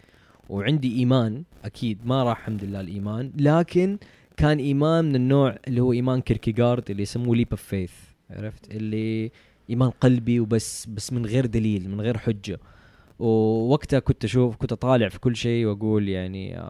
وعندي 0.49 0.99
إيمان 0.99 1.45
أكيد 1.65 2.07
ما 2.07 2.25
راح 2.25 2.39
الحمد 2.39 2.65
لله 2.65 2.81
الإيمان. 2.81 3.33
لكن 3.39 3.99
كان 4.37 4.59
إيمان 4.59 5.05
من 5.05 5.17
النوع 5.17 5.59
اللي 5.69 5.81
هو 5.81 5.93
إيمان 5.93 6.21
كيركيغارد 6.21 6.91
اللي 6.91 7.03
يسموه 7.03 7.37
leap 7.37 7.49
of 7.51 7.63
faith 7.63 7.93
عرفت؟ 8.31 8.71
اللي 8.75 9.31
إيمان 9.71 9.91
قلبي 9.91 10.41
وبس 10.41 10.87
بس 10.87 11.13
من 11.13 11.27
غير 11.27 11.47
دليل 11.47 11.91
من 11.91 12.01
غير 12.01 12.19
حجة. 12.19 12.61
ووقتها 13.21 13.99
كنت 13.99 14.25
أشوف 14.25 14.57
كنت 14.57 14.73
أطالع 14.73 15.09
في 15.09 15.21
كل 15.21 15.37
شيء 15.37 15.67
وأقول 15.67 16.09
يعني 16.09 16.63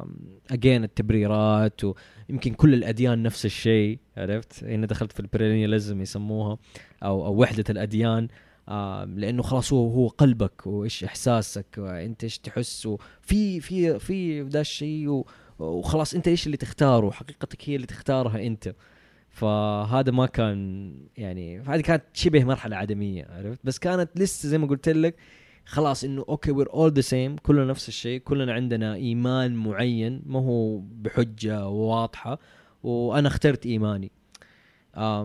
again 0.50 0.84
التبريرات 0.84 1.80
ويمكن 1.84 2.54
كل 2.54 2.74
الأديان 2.74 3.22
نفس 3.22 3.44
الشيء 3.46 3.98
عرفت؟ 4.16 4.64
هنا 4.64 4.86
دخلت 4.86 5.12
في 5.12 5.20
ال 5.20 5.26
perennialism 5.26 6.02
يسموها 6.02 6.58
أو 7.02 7.26
أو 7.26 7.34
وحدة 7.34 7.64
الأديان 7.70 8.28
لأنه 9.16 9.42
خلاص 9.42 9.72
هو 9.72 9.90
هو 9.90 10.08
قلبك 10.08 10.66
وإيش 10.66 11.04
إحساسك 11.04 11.66
وأنت 11.78 12.24
إيش 12.24 12.38
تحس 12.38 12.88
في 13.22 13.60
في 13.60 13.98
في 13.98 14.42
ذا 14.42 14.60
الشيء 14.60 15.24
وخلاص 15.58 16.14
أنت 16.14 16.28
إيش 16.28 16.46
اللي 16.46 16.56
تختاره 16.56 17.10
حقيقتك 17.10 17.68
هي 17.68 17.76
اللي 17.76 17.86
تختارها 17.86 18.46
أنت. 18.46 18.74
فهذا 19.30 20.12
ما 20.12 20.26
كان 20.26 20.92
يعني 21.16 21.60
هذه 21.60 21.80
كانت 21.80 22.02
شبه 22.12 22.44
مرحلة 22.44 22.76
عدمية 22.76 23.26
عرفت؟ 23.30 23.60
بس 23.64 23.78
كانت 23.78 24.10
لسه 24.16 24.48
زي 24.48 24.58
ما 24.58 24.66
قلت 24.66 24.88
لك 24.88 25.14
خلاص 25.70 26.04
إنه 26.04 26.24
okay 26.28 26.50
we're 26.50 26.72
all 26.72 26.92
the 26.92 27.00
same 27.00 27.36
كلنا 27.36 27.64
نفس 27.64 27.88
الشيء 27.88 28.20
كلنا 28.20 28.52
عندنا 28.52 28.94
إيمان 28.94 29.54
معين 29.54 30.22
ما 30.26 30.38
هو 30.38 30.78
بحجة 30.78 31.68
واضحة 31.68 32.38
وأنا 32.82 33.28
اخترت 33.28 33.66
إيماني. 33.66 34.10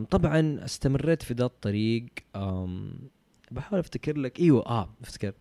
طبعا 0.10 0.66
استمريت 0.66 1.24
في 1.24 1.34
ذا 1.34 1.46
الطريق. 1.46 2.06
بحاول 3.52 3.80
أفتكر 3.80 4.18
لك 4.18 4.40
إيوه 4.40 4.66
آه 4.66 4.90
أفتكر. 5.02 5.34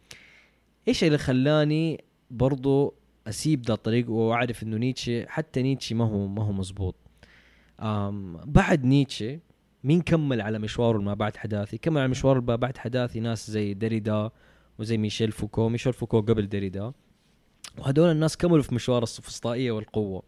إيش 0.89 1.05
اللي 1.05 1.19
خلاني 1.19 2.05
برضو 2.31 2.95
أسيب 3.27 3.67
ذا 3.67 3.75
الطريق 3.75 4.11
وأعرف 4.11 4.63
إنه 4.63 4.77
نيتشه 4.77 5.27
حتى 5.29 5.63
نيتشه 5.63 5.95
ما 5.95 6.05
هو 6.05 6.27
ما 6.27 6.43
هو 6.43 6.53
مزبوط 6.53 6.95
بعد 8.45 8.85
نيتشه 8.85 9.39
مين 9.85 10.01
كمل 10.01 10.41
على 10.41 10.59
مشواره 10.59 10.99
ما 10.99 11.15
بعد 11.15 11.37
حداثي؟ 11.37 11.79
كمل 11.79 11.99
على 11.99 12.09
مشواره 12.09 12.41
ما 12.41 12.57
بعد 12.57 12.79
حداثي 12.79 13.21
ناس 13.21 13.51
زي 13.51 13.75
ديريدا 13.75 14.31
وزي 14.79 14.97
ميشيل 14.97 15.33
فوكو. 15.33 15.69
ميشيل 15.69 15.93
فوكو 15.93 16.21
قبل 16.21 16.49
ديريدا 16.49 16.93
وهدول 17.79 18.11
الناس 18.11 18.37
كملوا 18.37 18.63
في 18.63 18.75
مشوار 18.75 19.03
السوفسطائية 19.03 19.73
والقوة. 19.73 20.23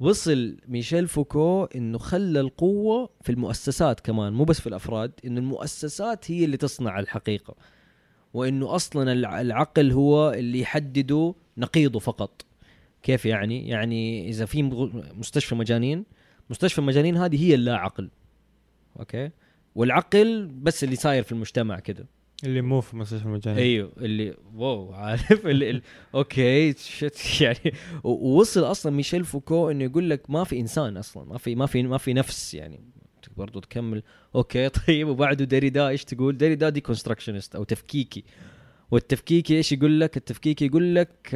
وصل 0.00 0.56
ميشيل 0.68 1.08
فوكو 1.08 1.64
إنه 1.64 1.98
خلى 1.98 2.40
القوة 2.40 3.10
في 3.22 3.32
المؤسسات 3.32 4.00
كمان 4.00 4.32
مو 4.32 4.44
بس 4.44 4.60
في 4.60 4.66
الأفراد 4.66 5.12
إنه 5.24 5.40
المؤسسات 5.40 6.30
هي 6.30 6.44
اللي 6.44 6.56
تصنع 6.56 6.98
الحقيقة. 7.00 7.54
وإنه 8.34 8.74
أصلا 8.74 9.12
الع- 9.12 9.40
العقل 9.40 9.92
هو 9.92 10.30
اللي 10.30 10.60
يحدده 10.60 11.34
نقيضه 11.58 11.98
فقط. 11.98 12.44
كيف 13.02 13.26
يعني؟ 13.26 13.68
يعني 13.68 14.28
إذا 14.28 14.44
في 14.44 14.62
مستشفى 15.18 15.54
مجانين 15.54 16.04
مستشفى 16.50 16.78
المجانين 16.78 17.16
هذه 17.16 17.44
هي 17.44 17.54
اللا 17.54 17.76
عقل 17.76 18.10
okay؟ 18.98 19.30
والعقل 19.74 20.46
بس 20.46 20.84
اللي 20.84 20.96
صاير 20.96 21.22
في 21.22 21.32
المجتمع 21.32 21.78
كده. 21.78 22.06
اللي 22.44 22.62
مو 22.62 22.80
في 22.80 22.96
مستشفى 22.96 23.24
المجانين 23.24 23.58
أيوه 23.58 23.92
اللي 23.98 24.36
wow 24.54 24.92
عارف 24.92 25.46
اللي, 25.46 25.70
اللي 25.70 25.82
okay 26.14 26.72
shit 26.72 27.18
يعني 27.40 27.74
ووصل 28.04 28.64
أصلا 28.64 28.92
ميشيل 28.92 29.24
فوكو 29.24 29.70
إنه 29.70 29.84
يقول 29.84 30.10
لك 30.10 30.30
ما 30.30 30.44
في 30.44 30.60
إنسان 30.60 30.96
أصلا 30.96 31.24
ما 31.24 31.38
في 31.38 31.54
ما 31.54 31.66
في 31.66 31.82
ما 31.82 31.98
في 31.98 32.12
نفس 32.12 32.54
يعني 32.54 32.80
برضو 33.36 33.60
تكمل 33.60 34.02
okay 34.34 34.68
طيب 34.86 35.08
وبعده 35.08 35.44
ديريدا 35.44 35.88
إيش 35.88 36.04
تقول؟ 36.04 36.36
ديريدا 36.38 36.68
deconstructionist 36.68 37.56
أو 37.56 37.64
تفكيكي 37.64 38.24
والتفكيكي 38.90 39.56
إيش 39.56 39.72
يقول 39.72 40.00
لك؟ 40.00 40.16
التفكيكي 40.16 40.66
يقول 40.66 40.94
لك 40.94 41.34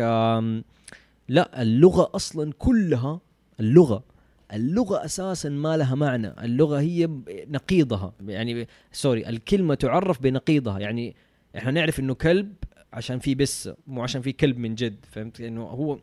لا 1.29 1.63
اللغة 1.63 2.11
أصلا 2.15 2.53
كلها 2.59 3.21
اللغة 3.61 4.05
اللغة 4.53 5.05
أساسا 5.05 5.49
ما 5.49 5.77
لها 5.77 5.95
معنى. 5.95 6.45
اللغة 6.45 6.81
هي 6.81 7.09
نقيضها. 7.29 8.13
يعني 8.27 8.69
سوري 8.93 9.29
الكلمة 9.29 9.75
تعرف 9.75 10.23
بنقيضها. 10.23 10.79
يعني 10.79 11.17
إحنا 11.57 11.71
نعرف 11.71 12.01
إنه 12.01 12.15
كلب 12.15 12.55
عشان 12.93 13.19
في 13.19 13.35
بس 13.35 13.71
مو 13.87 14.03
عشان 14.03 14.23
في 14.23 14.33
كلب 14.33 14.59
من 14.59 14.75
جد 14.75 15.05
فهمت؟ 15.11 15.41
انه 15.41 15.63
هو 15.63 15.99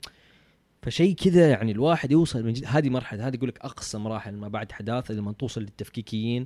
فشيء 0.82 1.16
كذا 1.16 1.50
يعني 1.50 1.72
الواحد 1.72 2.12
يوصل 2.12 2.44
من 2.44 2.54
جد. 2.54 2.66
هذه 2.68 2.89
مرحلة 2.89 3.28
هذه 3.28 3.36
يقول 3.36 3.50
لك 3.50 3.60
اقصى 3.60 3.98
مراحل 3.98 4.36
ما 4.36 4.48
بعد 4.48 4.72
حداثة 4.72 5.14
لما 5.14 5.32
توصل 5.32 5.62
للتفكيكيين 5.62 6.46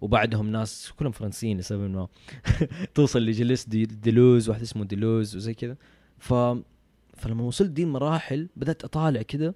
وبعدهم 0.00 0.50
ناس 0.50 0.92
كلهم 0.96 1.12
فرنسيين 1.12 1.58
لسبب 1.58 1.90
ما. 1.90 2.08
توصل 2.94 3.22
لجيل 3.22 3.64
دي 3.64 3.86
ديلوز 3.86 4.48
واحد 4.48 4.60
اسمه 4.60 4.84
ديلوز 4.84 5.36
وزي 5.36 5.54
كذا. 5.54 5.76
ف 6.18 6.34
فلما 7.16 7.42
وصلت 7.42 7.70
دي 7.70 7.82
المراحل 7.82 8.48
بدأت 8.56 8.84
أطالع 8.84 9.22
كده 9.22 9.54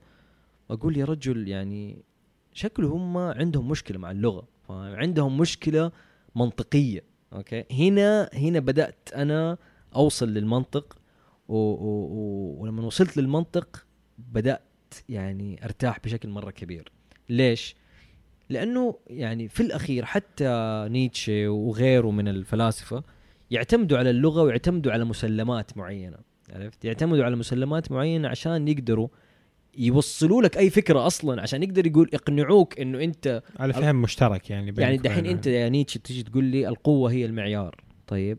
واقول 0.71 0.97
يا 0.97 1.05
رجل 1.05 1.49
يعني 1.49 2.05
شكله 2.53 2.89
هم 2.89 3.16
عندهم 3.16 3.68
مشكلة 3.68 3.99
مع 3.99 4.11
اللغة؟ 4.11 4.49
عندهم 4.71 5.39
مشكلة 5.39 5.93
منطقية 6.37 7.05
okay؟ 7.32 7.64
هنا 7.73 8.31
هنا 8.35 8.59
بدأت 8.59 9.09
أنا 9.14 9.59
أوصل 9.97 10.29
للمنطق 10.29 10.97
و 11.49 11.55
و 11.55 12.07
و 12.12 12.57
ولما 12.62 12.83
وصلت 12.83 13.16
للمنطق 13.16 13.87
بدأت 14.18 14.95
يعني 15.09 15.64
أرتاح 15.64 16.01
بشكل 16.05 16.29
مرة 16.29 16.51
كبير. 16.51 16.93
ليش؟ 17.29 17.77
لأنه 18.49 18.99
يعني 19.07 19.49
في 19.49 19.61
الأخير 19.61 20.05
حتى 20.05 20.87
نيتشه 20.91 21.49
وغيره 21.49 22.11
من 22.11 22.29
الفلاسفة 22.29 23.05
يعتمدوا 23.51 23.99
على 23.99 24.11
اللغة 24.11 24.43
ويعتمدوا 24.43 24.93
على 24.93 25.05
مسلمات 25.05 25.77
معينة 25.77 26.18
عرفت؟ 26.51 26.85
يعتمدوا 26.85 27.25
على 27.25 27.37
مسلمات 27.37 27.93
معينة 27.93 28.29
عشان 28.29 28.68
يقدروا 28.68 29.09
يوصلوا 29.79 30.43
لك 30.43 30.59
أي 30.59 30.71
فكرة 30.71 31.07
أصلا 31.07 31.43
عشان 31.43 31.62
يقدر 31.62 31.87
يقول 31.87 32.11
يقنعوك 32.12 32.81
إنه 32.81 33.05
أنت 33.05 33.43
على 33.59 33.73
فهم 33.73 34.03
مشترك 34.03 34.51
يعني 34.51 34.75
يعني 34.79 34.97
دحين 34.97 35.27
أنت 35.27 35.47
يا 35.47 35.68
نيتشه 35.68 35.99
تيجي 35.99 36.23
تقول 36.23 36.45
لي 36.45 36.68
القوة 36.68 37.12
هي 37.12 37.25
المعيار 37.25 37.85
طيب؟ 38.07 38.39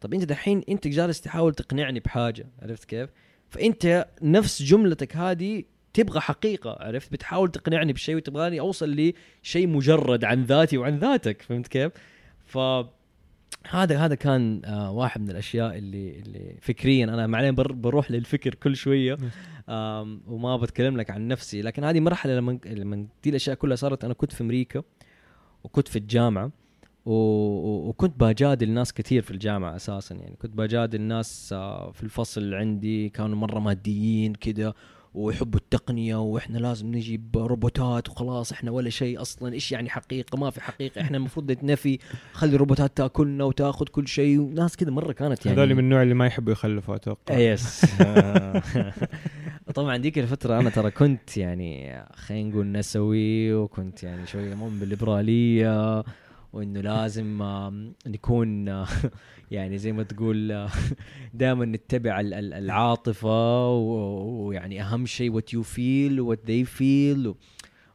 طب 0.00 0.14
أنت 0.14 0.24
دحين 0.24 0.62
أنت 0.68 0.88
جالس 0.88 1.20
تحاول 1.20 1.54
تقنعني 1.54 2.00
بحاجة 2.00 2.46
عرفت 2.62 2.84
كيف؟ 2.84 3.10
فأنت 3.48 4.08
نفس 4.22 4.62
جملتك 4.62 5.16
هذه 5.16 5.64
تبغى 5.94 6.20
حقيقة 6.20 6.76
عرفت؟ 6.80 7.12
بتحاول 7.12 7.50
تقنعني 7.50 7.92
بشيء 7.92 8.16
وتبغاني 8.16 8.60
أوصل 8.60 9.12
لشيء 9.42 9.66
مجرد 9.66 10.24
عن 10.24 10.44
ذاتي 10.44 10.78
وعن 10.78 10.98
ذاتك 10.98 11.42
فهمت 11.42 11.68
كيف؟ 11.68 11.92
ف 12.46 12.58
هذا 13.68 13.98
هذا 13.98 14.14
كان 14.14 14.62
آه 14.64 14.90
واحد 14.90 15.20
من 15.20 15.30
الأشياء 15.30 15.78
اللي 15.78 16.18
اللي 16.18 16.56
فكريا 16.60 17.04
أنا 17.04 17.26
معلين 17.26 17.54
بر 17.54 17.72
بروح 17.72 18.10
للفكر 18.10 18.54
كل 18.54 18.76
شوية. 18.76 19.18
وما 20.26 20.56
بتكلم 20.56 20.96
لك 20.96 21.10
عن 21.10 21.28
نفسي. 21.28 21.62
لكن 21.62 21.84
هذه 21.84 22.00
مرحلة 22.00 22.36
لما 22.36 22.58
لما 22.66 23.06
دي 23.24 23.30
الأشياء 23.30 23.56
كلها 23.56 23.76
صارت 23.76 24.04
أنا 24.04 24.14
كنت 24.14 24.32
في 24.32 24.40
أمريكا 24.40 24.82
وكنت 25.64 25.88
في 25.88 25.96
الجامعة 25.96 26.50
وكنت 27.06 28.20
بجادل 28.20 28.70
ناس 28.70 28.92
كثير 28.92 29.22
في 29.22 29.30
الجامعة 29.30 29.76
أساسا. 29.76 30.14
يعني 30.14 30.36
كنت 30.36 30.56
بجادل 30.56 31.00
ناس 31.00 31.52
آه، 31.52 31.90
في 31.92 32.02
الفصل 32.02 32.54
عندي 32.54 33.08
كانوا 33.08 33.36
مرة 33.36 33.58
ماديين 33.60 34.34
كده 34.34 34.74
ويحبوا 35.14 35.60
التقنية 35.60 36.16
وإحنا 36.16 36.58
لازم 36.58 36.86
نجيب 36.86 37.36
روبوتات 37.36 38.08
وخلاص 38.08 38.52
إحنا 38.52 38.70
ولا 38.70 38.90
شيء 38.90 39.20
أصلا. 39.22 39.52
إيش 39.52 39.72
يعني 39.72 39.90
حقيقة؟ 39.90 40.38
ما 40.38 40.50
في 40.50 40.60
حقيقة. 40.60 41.00
إحنا 41.00 41.16
المفروض 41.16 41.50
نتنفي 41.52 41.98
خلي 42.32 42.54
الروبوتات 42.54 42.96
تأكلنا 42.96 43.44
وتأخذ 43.44 43.86
كل 43.86 44.08
شيء. 44.08 44.38
وناس 44.40 44.76
كده 44.76 44.92
مرة 44.92 45.12
كانت 45.12 45.46
يعني. 45.46 45.58
هذول 45.58 45.74
من 45.74 45.78
النوع 45.78 46.02
اللي 46.02 46.14
ما 46.14 46.26
يحبوا 46.26 46.52
يخلفوا 46.52 46.96
أتوقع. 46.96 47.38
يس 47.38 47.86
طبعا 49.74 49.96
ديك 49.96 50.18
الفترة 50.18 50.60
أنا 50.60 50.70
ترى 50.70 50.90
كنت 50.90 51.36
يعني 51.36 52.04
خلينا 52.14 52.50
نقول 52.50 52.72
نسوي 52.72 53.54
وكنت 53.54 54.02
يعني 54.02 54.26
شوية 54.26 54.54
مؤمن 54.54 54.78
بالليبرالية 54.80 56.04
وإنه 56.52 56.80
لازم 56.80 57.42
نكون 58.06 58.68
آه، 58.68 58.86
يعني 59.50 59.78
زي 59.78 59.92
ما 59.92 60.02
تقول 60.02 60.68
دائما 61.34 61.64
نتبع 61.64 62.20
ال- 62.20 62.34
ال- 62.34 62.54
العاطفة 62.54 63.68
و- 63.70 64.46
ويعني 64.46 64.82
أهم 64.82 65.06
شيء 65.06 65.40
what 65.40 65.44
you 65.44 65.62
feel 65.64 66.22
what 66.30 66.40
they 66.50 66.78
feel 66.78 67.26
و- 67.26 67.34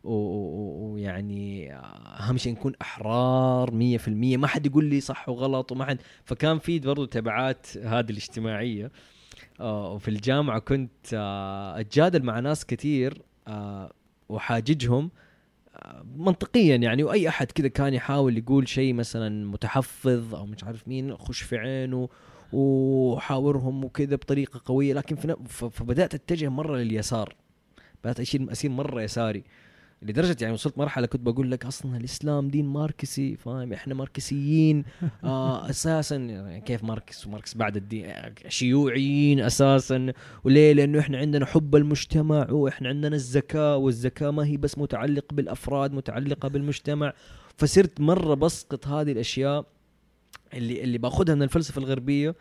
و- 0.03 0.49
و- 0.49 0.93
ويعني 0.93 1.74
أهم 2.20 2.38
شيء 2.38 2.51
نكون 2.53 2.74
أحرار 2.82 3.72
100% 3.72 4.38
ما 4.38 4.47
حد 4.47 4.66
يقول 4.66 4.86
لي 4.86 4.99
صح 5.01 5.30
وغلط 5.30 5.72
وما 5.72 5.86
حد 5.86 5.97
فكان 6.26 6.60
في 6.60 6.80
برضو 6.80 7.06
تبعات 7.06 7.68
هذه 7.78 8.10
الاجتماعية. 8.10 8.91
آه، 9.60 9.91
وفي 9.93 10.08
الجامعة 10.08 10.60
كنت 10.60 11.14
آه، 11.14 11.80
أتجادل 11.80 12.24
مع 12.24 12.39
ناس 12.39 12.66
كثير 12.66 13.22
آه، 13.47 13.93
وحاججهم 14.30 15.03
آه، 15.06 15.25
منطقيا 16.18 16.76
يعني 16.76 17.04
وأي 17.04 17.30
أحد 17.30 17.52
كذا 17.52 17.68
كان 17.68 17.94
يحاول 17.94 18.38
يقول 18.38 18.68
شيء 18.68 18.94
مثلا 18.94 19.48
متحفظ 19.48 20.36
أو 20.36 20.46
مش 20.46 20.64
عارف 20.64 20.88
مين 20.88 21.18
خش 21.18 21.42
في 21.42 21.58
عينه 21.58 22.10
وحاورهم 22.54 23.86
وكذا 23.86 24.16
بطريقة 24.16 24.62
قوية. 24.66 24.94
لكن 24.94 25.16
فبدأت 25.48 26.14
أتجه 26.14 26.50
مرة 26.50 26.78
لليسار 26.78 27.36
بدأت 28.04 28.20
أشيل 28.20 28.52
اصير 28.52 28.72
مرة 28.72 29.02
يساري. 29.02 29.44
لدرجة 30.06 30.38
يعني 30.41 30.53
وصلت 30.53 30.78
مرحلة 30.78 31.08
كنت 31.08 31.22
بقول 31.22 31.51
لك 31.51 31.66
أصلا 31.66 31.97
الإسلام 31.97 32.47
دين 32.47 32.66
ماركسي 32.66 33.36
فاهم؟ 33.36 33.74
إحنا 33.74 33.93
ماركسيين. 33.93 34.86
آه 35.24 35.70
أساسا 35.70 36.16
يعني 36.16 36.62
كيف 36.62 36.84
ماركس؟ 36.84 37.28
وماركس 37.28 37.53
بعد 37.53 37.78
الدين 37.78 38.14
شيوعيين 38.47 39.39
أساسا. 39.39 40.14
وليه؟ 40.43 40.74
لأنه 40.74 40.99
إحنا 40.99 41.18
عندنا 41.18 41.45
حب 41.45 41.76
المجتمع 41.76 42.51
وإحنا 42.51 42.89
عندنا 42.89 43.16
الزكاة 43.16 43.78
والزكاة 43.78 44.32
ما 44.32 44.45
هي 44.45 44.58
بس 44.58 44.78
متعلق 44.78 45.34
بالأفراد 45.34 45.93
متعلقة 45.93 46.47
بالمجتمع. 46.47 47.14
فصرت 47.58 48.01
مرة 48.01 48.34
بسقط 48.34 48.88
هذه 48.88 49.12
الأشياء 49.12 49.66
اللي 50.53 50.84
اللي 50.84 50.97
باخذها 50.97 51.36
من 51.36 51.43
الفلسفة 51.43 51.80
الغربية. 51.80 52.36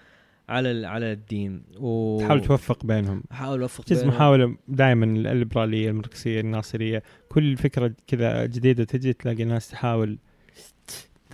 على 0.49 0.87
على 0.87 1.13
الدين. 1.13 1.63
و 1.79 2.19
تحاول 2.21 2.41
توفق 2.45 2.87
بينهم. 2.87 3.23
احاول 3.33 3.63
أوفق 3.63 3.85
جزء 3.89 4.01
بينهم. 4.01 4.17
محاولة 4.17 4.57
دائما 4.69 5.05
الليبرالية 5.05 5.91
الماركسية 5.91 6.41
الناصرية 6.41 7.03
كل 7.29 7.57
فكرة 7.57 7.95
كذا 8.07 8.47
جديدة 8.47 8.85
تجي 8.85 9.13
تلاقي 9.13 9.45
ناس 9.45 9.69
تحاول 9.69 10.19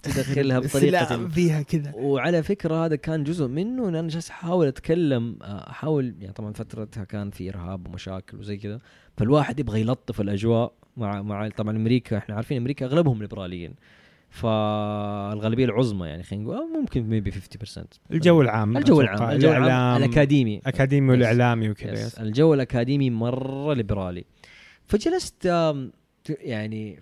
تدخلها 0.03 0.59
بطريقة 0.65 1.29
فيها 1.29 1.63
كذا. 1.63 1.93
وعلى 1.95 2.43
فكرة 2.43 2.87
هذا 2.87 2.97
كان 2.97 3.25
جزء 3.25 3.47
منه 3.49 3.89
ان 3.89 3.95
أنا 3.95 4.09
جالس 4.09 4.31
أحاول 4.31 4.67
أتكلم 4.67 5.37
آه، 5.43 5.71
أحاول 5.71 6.15
يعني 6.21 6.33
طبعا 6.33 6.53
فترتها 6.53 7.05
كان 7.05 7.31
في 7.31 7.49
إرهاب 7.51 7.89
ومشاكل 7.89 8.39
وزي 8.39 8.57
كذا 8.57 8.81
فالواحد 9.17 9.61
يبغى 9.61 9.81
يلطف 9.81 10.21
الأجواء 10.21 10.73
مع 10.97 11.23
مع 11.23 11.49
طبعا 11.49 11.77
أمريكا 11.77 12.19
إحنا 12.19 12.35
عارفين 12.35 12.57
أمريكا 12.57 12.87
أغلبهم 12.87 13.21
ليبراليين 13.21 13.75
فالغالبية 14.31 15.65
العظمى 15.65 16.07
يعني 16.07 16.23
خلينا 16.23 16.45
نقول 16.45 16.81
ممكن 16.81 17.03
maybe 17.03 17.31
50% 17.31 17.37
الجو 18.13 18.43
العام 18.43 18.77
الجو. 18.77 19.01
العام 19.01 19.31
الجو 19.31 19.51
العام 19.51 20.03
الأكاديمي 20.03 20.61
أكاديمي 20.67 21.07
yes. 21.07 21.11
والإعلامي 21.11 21.71
وكذا 21.71 21.93
yes. 21.93 22.01
yes. 22.01 22.19
الجو 22.19 22.55
الأكاديمي 22.55 23.11
مرة 23.11 23.75
ليبرالي 23.75 24.25
فجلست 24.87 25.55
يعني 26.29 27.01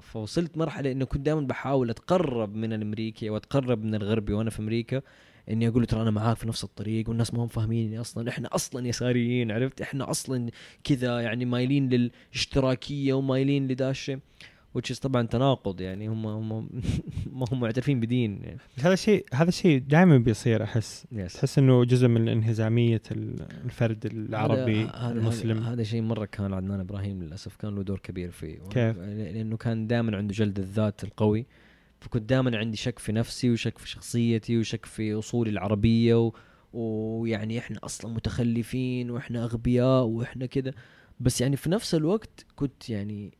فوصلت 0.00 0.58
مرحلة 0.58 0.92
إنه 0.92 1.04
كنت 1.04 1.26
دائما 1.26 1.40
بحاول 1.40 1.90
أتقرب 1.90 2.54
من 2.54 2.72
الأمريكي 2.72 3.30
واتقرب 3.30 3.84
من 3.84 3.94
الغربي 3.94 4.32
وأنا 4.32 4.50
في 4.50 4.60
أمريكا 4.60 5.02
إني 5.50 5.68
أقول 5.68 5.80
له 5.82 5.86
ترى 5.86 6.02
أنا 6.02 6.10
معاك 6.10 6.36
في 6.36 6.48
نفس 6.48 6.64
الطريق 6.64 7.08
والناس 7.08 7.34
ما 7.34 7.42
هم 7.42 7.48
فاهميني 7.48 8.00
أصلا 8.00 8.28
إحنا 8.28 8.54
أصلا 8.54 8.88
يساريين 8.88 9.52
عرفت 9.52 9.80
إحنا 9.80 10.10
أصلا 10.10 10.50
كذا 10.84 11.20
يعني 11.20 11.44
مايلين 11.44 11.88
للاشتراكية 11.88 13.12
ومايلين 13.14 13.68
لدا 13.68 13.90
الشيء 13.90 14.18
which 14.78 14.90
is 14.94 14.98
طبعا 15.00 15.26
تناقض 15.26 15.80
يعني 15.80 16.08
هم 16.08 16.26
هم 16.26 16.48
ما 17.38 17.44
هم 17.52 17.60
معترفين 17.60 18.00
بدين. 18.00 18.42
يعني. 18.42 18.58
هذا 18.78 18.92
الشيء 18.92 19.24
هذا 19.34 19.48
الشيء 19.48 19.78
دائما 19.78 20.18
بيصير 20.18 20.62
أحس. 20.62 21.06
يس 21.12 21.32
تحس 21.34 21.58
إنه 21.58 21.84
جزء 21.84 22.08
من 22.08 22.28
انهزامية 22.28 23.02
ال- 23.12 23.46
الفرد 23.64 24.06
العربي 24.06 24.84
هذا- 24.84 25.10
المسلم. 25.12 25.58
هذا, 25.58 25.72
هذا 25.72 25.82
شيء 25.82 26.02
مرة 26.02 26.24
كان 26.24 26.52
عدنان 26.54 26.80
إبراهيم 26.80 27.22
للأسف 27.22 27.56
كان 27.56 27.74
له 27.74 27.82
دور 27.82 27.98
كبير 27.98 28.30
فيه. 28.30 28.58
كيف؟ 28.70 28.98
لأنه 28.98 29.56
كان 29.56 29.86
دائما 29.86 30.16
عنده 30.16 30.34
جلد 30.34 30.58
الذات 30.58 31.04
القوي. 31.04 31.46
فكنت 32.00 32.22
دائما 32.30 32.56
عندي 32.58 32.76
شك 32.76 32.98
في 32.98 33.12
نفسي 33.12 33.50
وشك 33.50 33.78
في 33.78 33.88
شخصيتي 33.88 34.58
وشك 34.58 34.84
في 34.86 35.14
أصولي 35.14 35.50
العربية 35.50 36.14
و... 36.26 36.32
ويعني 36.72 37.58
إحنا 37.58 37.78
أصلا 37.84 38.10
متخلفين 38.14 39.10
وإحنا 39.10 39.44
أغبياء 39.44 40.04
وإحنا 40.04 40.46
كذا 40.46 40.72
بس 41.20 41.40
يعني 41.40 41.56
في 41.56 41.70
نفس 41.70 41.94
الوقت 41.94 42.46
كنت 42.56 42.90
يعني 42.90 43.32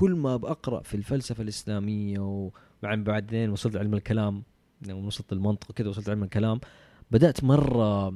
كل 0.00 0.14
ما 0.14 0.36
بقرا 0.36 0.82
في 0.82 0.94
الفلسفة 0.94 1.42
الإسلامية 1.42 2.18
ومع 2.20 2.94
بعدين 2.94 3.50
وصلت 3.50 3.76
علم 3.76 3.94
الكلام 3.94 4.42
لما 4.82 5.06
وصلت 5.06 5.32
المنطق 5.32 5.72
كذا 5.72 5.88
وصلت 5.88 6.08
علم 6.08 6.22
الكلام 6.22 6.60
بدأت 7.10 7.44
مرة 7.44 8.14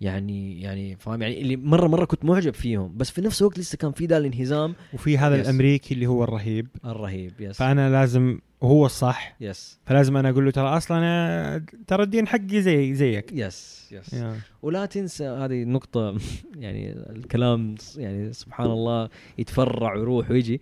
يعني 0.00 0.60
يعني 0.60 0.96
فاهم؟ 0.96 1.22
يعني 1.22 1.40
اللي 1.40 1.56
مرة 1.56 1.86
مرة 1.88 2.04
كنت 2.04 2.24
معجب 2.24 2.54
فيهم. 2.54 2.96
بس 2.96 3.10
في 3.10 3.20
نفس 3.20 3.40
الوقت 3.42 3.58
لسه 3.58 3.78
كان 3.78 3.92
في 3.92 4.06
ذا 4.06 4.16
الانهزام. 4.16 4.74
وفي 4.94 5.18
هذا 5.18 5.36
yes. 5.36 5.46
الأمريكي 5.46 5.94
اللي 5.94 6.06
هو 6.06 6.24
الرهيب. 6.24 6.68
الرهيب 6.84 7.32
yes 7.40 7.56
فأنا 7.56 7.90
لازم 7.90 8.38
وهو 8.60 8.86
الصح. 8.86 9.36
yes 9.40 9.78
فلازم 9.86 10.16
أنا 10.16 10.30
أقول 10.30 10.44
له 10.44 10.50
ترى 10.50 10.68
أصلا 10.68 10.98
أنا 10.98 11.64
ترى 11.86 12.02
الدين 12.02 12.28
حقي 12.28 12.62
زي 12.62 12.94
زيك. 12.94 13.32
yes 13.32 13.88
yes 13.92 14.12
yeah. 14.12 14.38
ولا 14.62 14.86
تنسى 14.86 15.24
هذه 15.24 15.64
نقطة 15.64 16.18
يعني 16.56 16.92
الكلام 16.92 17.74
يعني 17.96 18.32
سبحان 18.32 18.66
الله 18.66 19.08
يتفرع 19.38 19.94
ويروح 19.94 20.30
ويجي. 20.30 20.60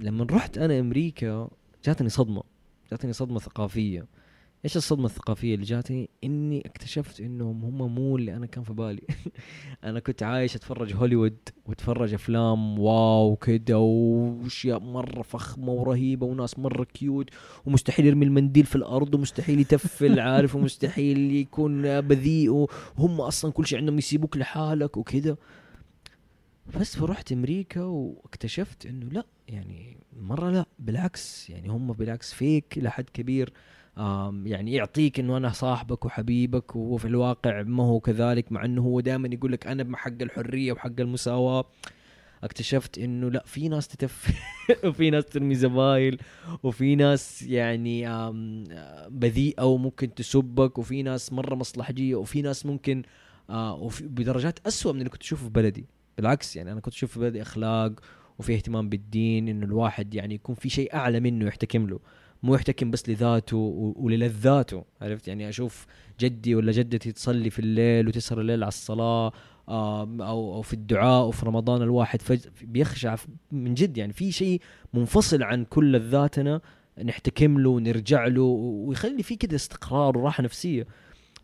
لما 0.00 0.26
رحت 0.30 0.58
أنا 0.58 0.80
أمريكا 0.80 1.48
جاتني 1.84 2.08
صدمة. 2.08 2.42
جاتني 2.90 3.12
صدمة 3.12 3.38
ثقافية. 3.38 4.06
إيش 4.64 4.76
الصدمة 4.76 5.06
الثقافية 5.06 5.54
اللي 5.54 5.66
جاتني؟ 5.66 6.10
إني 6.24 6.66
اكتشفت 6.66 7.20
إنهم 7.20 7.64
هم 7.64 7.94
مو 7.94 8.16
اللي 8.16 8.36
أنا 8.36 8.46
كان 8.46 8.64
في 8.64 8.72
بالي. 8.72 9.02
أنا 9.84 10.00
كنت 10.00 10.22
عايش 10.22 10.56
أتفرج 10.56 10.94
هوليوود 10.94 11.36
وأتفرج 11.66 12.14
أفلام 12.14 12.78
wow 12.78 13.36
كده 13.36 13.78
وأشياء 13.78 14.78
مرة 14.80 15.22
فخمة 15.22 15.72
ورهيبة 15.72 16.26
وناس 16.26 16.58
مرة 16.58 16.84
cute 16.84 17.30
ومستحيل 17.66 18.06
يرمي 18.06 18.24
المنديل 18.24 18.66
في 18.66 18.76
الأرض 18.76 19.14
ومستحيل 19.14 19.60
يتفل 19.60 20.20
عارف؟ 20.28 20.54
ومستحيل 20.54 21.32
يكون 21.32 22.00
بذيء 22.00 22.50
وهم 22.50 23.20
أصلا 23.20 23.52
كل 23.52 23.66
شيء 23.66 23.78
عندهم 23.78 23.98
يسيبوك 23.98 24.36
لحالك 24.36 24.96
وكده. 24.96 25.38
بس 26.80 26.96
فرحت 26.96 27.32
أمريكا 27.32 27.82
واكتشفت 27.82 28.86
إنه 28.86 29.06
لأ 29.06 29.26
يعني 29.48 29.96
مرة 30.20 30.50
لأ 30.50 30.66
بالعكس 30.78 31.50
يعني 31.50 31.68
هم 31.68 31.92
بالعكس 31.92 32.32
فيك 32.32 32.78
لحد 32.78 33.10
كبير. 33.10 33.52
يعني 34.44 34.72
يعطيك 34.72 35.20
إنه 35.20 35.36
أنا 35.36 35.50
صاحبك 35.50 36.04
وحبيبك 36.04 36.76
وهو 36.76 36.96
في 36.96 37.04
الواقع 37.04 37.62
ما 37.62 37.84
هو 37.84 38.00
كذلك 38.00 38.52
مع 38.52 38.64
إنه 38.64 38.82
هو 38.82 39.00
دائما 39.00 39.28
يقول 39.32 39.52
لك 39.52 39.66
أنا 39.66 39.82
بحق 39.82 40.22
الحرية 40.22 40.72
وحق 40.72 41.00
المساواة. 41.00 41.64
اكتشفت 42.44 42.98
إنه 42.98 43.30
لا 43.30 43.42
في 43.46 43.68
ناس 43.68 43.88
تتف 43.88 44.28
وفي 44.84 45.10
ناس 45.10 45.26
ترمي 45.26 45.54
زبايل 45.54 46.20
وفي 46.62 46.96
ناس 46.96 47.42
يعني 47.42 48.08
بذيئه 49.08 49.62
وممكن 49.64 50.14
تسبك 50.14 50.78
وفي 50.78 51.02
ناس 51.02 51.32
مرة 51.32 51.54
مصلحجية 51.54 52.14
وفي 52.14 52.42
ناس 52.42 52.66
ممكن 52.66 53.02
آه 53.50 53.74
وفي 53.74 54.04
بدرجات 54.06 54.58
أسوأ 54.66 54.92
من 54.92 54.98
اللي 54.98 55.10
كنت 55.10 55.22
اشوفه 55.22 55.44
في 55.44 55.50
بلدي. 55.50 55.86
بالعكس 56.16 56.56
يعني 56.56 56.72
أنا 56.72 56.80
كنت 56.80 56.94
أشوف 56.94 57.12
في 57.12 57.20
بلدي 57.20 57.42
أخلاق 57.42 57.92
وفي 58.38 58.54
اهتمام 58.54 58.88
بالدين 58.88 59.48
إنه 59.48 59.66
الواحد 59.66 60.14
يعني 60.14 60.34
يكون 60.34 60.54
في 60.54 60.68
شيء 60.68 60.94
أعلى 60.94 61.20
منه 61.20 61.46
يحتكم 61.46 61.86
له. 61.86 62.00
مو 62.44 62.54
يحتكم 62.54 62.90
بس 62.90 63.08
لذاته 63.08 63.56
وللذاته 63.96 64.84
عرفت؟ 65.02 65.28
يعني 65.28 65.48
أشوف 65.48 65.86
جدي 66.20 66.54
ولا 66.54 66.72
جدتي 66.72 67.12
تصلي 67.12 67.50
في 67.50 67.58
الليل 67.58 68.08
وتسهر 68.08 68.40
الليل 68.40 68.62
على 68.62 68.68
الصلاة 68.68 69.32
أو 69.68 70.54
أو 70.56 70.62
في 70.62 70.72
الدعاء 70.72 71.26
وفي 71.26 71.46
رمضان 71.46 71.82
الواحد 71.82 72.22
فج 72.22 72.40
بيخشع 72.62 73.16
من 73.52 73.74
جد 73.74 73.98
يعني 73.98 74.12
في 74.12 74.32
شيء 74.32 74.60
منفصل 74.94 75.42
عن 75.42 75.64
كل 75.64 75.92
لذاتنا 75.92 76.60
نحتكم 77.04 77.60
له 77.60 77.70
ونرجع 77.70 78.26
له 78.26 78.42
ويخلي 78.42 79.22
في 79.22 79.36
كده 79.36 79.56
استقرار 79.56 80.18
وراحة 80.18 80.42
نفسية. 80.42 80.86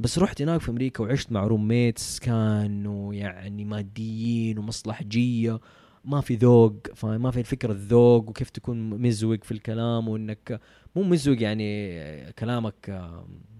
بس 0.00 0.18
رحت 0.18 0.42
هناك 0.42 0.60
في 0.60 0.70
أمريكا 0.70 1.04
وعشت 1.04 1.32
مع 1.32 1.46
روميتس 1.46 2.18
كانوا 2.18 3.14
يعني 3.14 3.64
ماديين 3.64 4.58
ومصلحجية 4.58 5.60
ما 6.04 6.20
في 6.20 6.34
ذوق 6.34 6.74
فاهم؟ 6.94 7.22
ما 7.22 7.30
في 7.30 7.40
الفكرة 7.40 7.72
الذوق 7.72 8.28
وكيف 8.28 8.50
تكون 8.50 8.90
مزوق 8.90 9.44
في 9.44 9.52
الكلام 9.52 10.08
وإنك 10.08 10.60
مو 10.96 11.02
مزوق 11.02 11.42
يعني 11.42 12.32
كلامك 12.32 12.74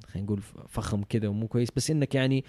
خلينا 0.07 0.24
نقول 0.26 0.41
فخم 0.68 1.03
كده 1.03 1.28
ومو 1.30 1.49
كويس 1.49 1.68
بس 1.76 1.91
إنك 1.91 2.14
يعني 2.14 2.45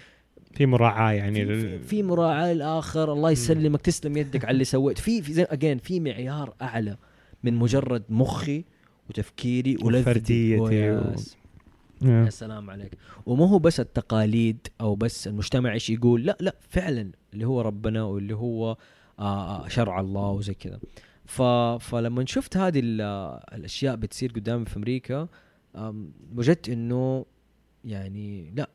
في 0.54 0.66
مراعاة 0.66 1.12
يعني 1.12 1.34
في, 1.34 1.52
لل- 1.52 1.82
في 1.82 2.02
مراعاة 2.02 2.52
الآخر 2.52 3.12
الله 3.12 3.30
يسلمك 3.30 3.80
تسلم 3.80 4.16
يدك 4.16 4.44
على 4.44 4.52
اللي 4.54 4.64
سويت. 4.64 4.98
في 4.98 5.22
في 5.22 5.42
اجين 5.42 5.78
في 5.78 6.00
معيار 6.00 6.54
أعلى 6.62 6.96
من 7.44 7.54
مجرد 7.54 8.02
مخي 8.08 8.64
وتفكيري 9.10 9.76
ولذتي. 9.82 10.10
وفرديتي 10.10 10.90
و-. 10.90 11.14
يا 12.02 12.30
سلام 12.30 12.70
عليك. 12.70 12.92
وما 13.26 13.48
هو 13.48 13.58
بس 13.58 13.80
التقاليد 13.80 14.58
أو 14.80 14.94
بس 14.94 15.28
المجتمع 15.28 15.72
إيش 15.72 15.90
يقول 15.90 16.24
لا 16.26 16.36
لا 16.40 16.54
فعلا 16.68 17.10
اللي 17.34 17.46
هو 17.46 17.60
ربنا 17.60 18.02
واللي 18.02 18.34
هو 18.36 18.70
آه 18.70 18.76
شرع 19.68 20.00
الله 20.00 20.30
وزي 20.30 20.54
كذا. 20.54 20.78
فلما 21.78 22.24
شفت 22.26 22.56
هذه 22.56 22.80
ال- 22.84 23.00
الأشياء 23.54 23.96
بتصير 23.96 24.32
قدامي 24.32 24.64
في 24.64 24.76
أمريكا 24.76 25.28
وجدت 26.36 26.68
إنه 26.68 27.26
يعني 27.84 28.52
لا 28.56 28.70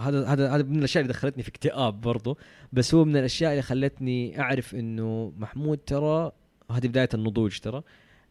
هذا 0.00 0.26
هذا 0.26 0.54
هذا 0.54 0.62
من 0.62 0.78
الأشياء 0.78 1.02
اللي 1.02 1.12
دخلتني 1.12 1.42
في 1.42 1.48
اكتئاب 1.48 2.00
برضو. 2.00 2.38
بس 2.72 2.94
هو 2.94 3.04
من 3.04 3.16
الأشياء 3.16 3.50
اللي 3.50 3.62
خلتني 3.62 4.40
أعرف 4.40 4.74
إنه 4.74 5.32
محمود 5.36 5.78
ترى 5.78 6.32
هذه 6.70 6.86
بداية 6.86 7.08
النضوج 7.14 7.58
ترى 7.58 7.82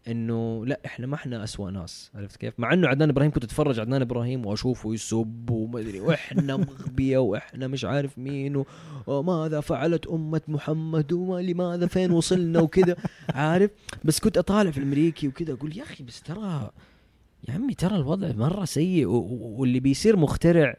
إنه 0.07 0.65
لا 0.65 0.79
إحنا 0.85 1.07
ما 1.07 1.15
إحنا 1.15 1.43
أسوأ 1.43 1.71
ناس 1.71 2.11
عرفت 2.15 2.35
كيف؟ 2.35 2.53
مع 2.57 2.73
إنه 2.73 2.87
عدنان 2.87 3.09
إبراهيم 3.09 3.31
كنت 3.31 3.43
أتفرج 3.43 3.79
عدنان 3.79 4.01
إبراهيم 4.01 4.45
وأشوفه 4.45 4.93
يسب 4.93 5.49
وما 5.49 5.79
أدري 5.79 5.99
وإحنا 5.99 6.57
مغبية 6.57 7.17
وإحنا 7.17 7.67
مش 7.67 7.85
عارف 7.85 8.17
مين 8.17 8.63
وماذا 9.07 9.59
فعلت 9.59 10.07
أمة 10.07 10.41
محمد 10.47 11.13
وما 11.13 11.41
لماذا 11.41 11.87
فين 11.87 12.11
وصلنا 12.11 12.59
وكذا 12.59 12.95
عارف؟ 13.29 13.71
بس 14.03 14.19
كنت 14.19 14.37
أطالع 14.37 14.71
في 14.71 14.77
الأمريكي 14.77 15.27
وكذا 15.27 15.53
أقول 15.53 15.77
يا 15.77 15.83
أخي 15.83 16.03
بس 16.03 16.21
ترى 16.21 16.71
يا 17.49 17.53
عمي 17.53 17.73
ترى 17.73 17.95
الوضع 17.95 18.31
مرة 18.31 18.65
سيء 18.65 19.05
واللي 19.07 19.79
بيصير 19.79 20.17
مخترع 20.17 20.77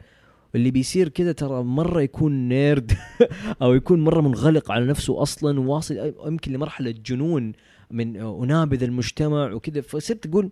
واللي 0.54 0.70
بيصير 0.70 1.08
كده 1.08 1.32
ترى 1.32 1.62
مرة 1.62 2.00
يكون 2.00 2.48
نيرد 2.48 2.92
أو 3.62 3.74
يكون 3.74 4.00
مرة 4.00 4.20
منغلق 4.20 4.70
على 4.70 4.86
نفسه 4.86 5.22
أصلا 5.22 5.60
وواصل 5.60 6.14
يمكن 6.26 6.52
لمرحلة 6.52 6.90
جنون 6.90 7.52
من 7.92 8.16
أنابذ 8.16 8.82
المجتمع 8.82 9.52
وكذا 9.52 9.80
فصرت 9.80 10.26
أقول 10.26 10.50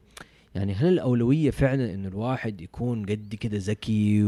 يعني 0.54 0.72
هل 0.72 0.88
الأولوية 0.88 1.50
فعلا 1.50 1.94
انه 1.94 2.08
الواحد 2.08 2.60
يكون 2.60 3.06
قد 3.06 3.34
كده 3.40 3.58
ذكي 3.58 4.22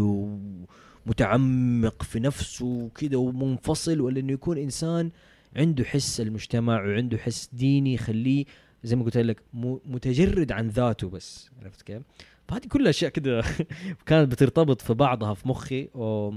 ومتعمق 1.06 2.02
في 2.02 2.20
نفسه 2.20 2.66
وكذا 2.66 3.16
ومنفصل 3.16 4.00
ولا 4.00 4.20
إنه 4.20 4.32
يكون 4.32 4.58
إنسان 4.58 5.10
عنده 5.56 5.84
حس 5.84 6.20
المجتمع 6.20 6.86
وعنده 6.86 7.18
حس 7.18 7.50
ديني 7.52 7.94
يخليه 7.94 8.44
زي 8.84 8.96
ما 8.96 9.04
قلت 9.04 9.16
لك 9.16 9.42
متجرد 9.84 10.52
عن 10.52 10.68
ذاته 10.68 11.08
بس. 11.08 11.50
عرفت 11.62 11.82
كيف؟ 11.82 12.02
فهذه 12.48 12.66
كلها 12.66 12.90
أشياء 12.90 13.10
كده 13.10 13.42
كانت 14.06 14.32
بترتبط 14.32 14.80
في 14.80 14.94
بعضها 14.94 15.34
في 15.34 15.48
مخي. 15.48 15.88
و... 15.94 16.32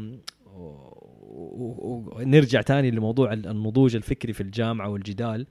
ونرجع 2.15 2.61
تاني 2.61 2.91
لموضوع 2.91 3.33
النضوج 3.33 3.95
الفكري 3.95 4.33
في 4.33 4.41
الجامعة 4.41 4.89
والجدال. 4.89 5.47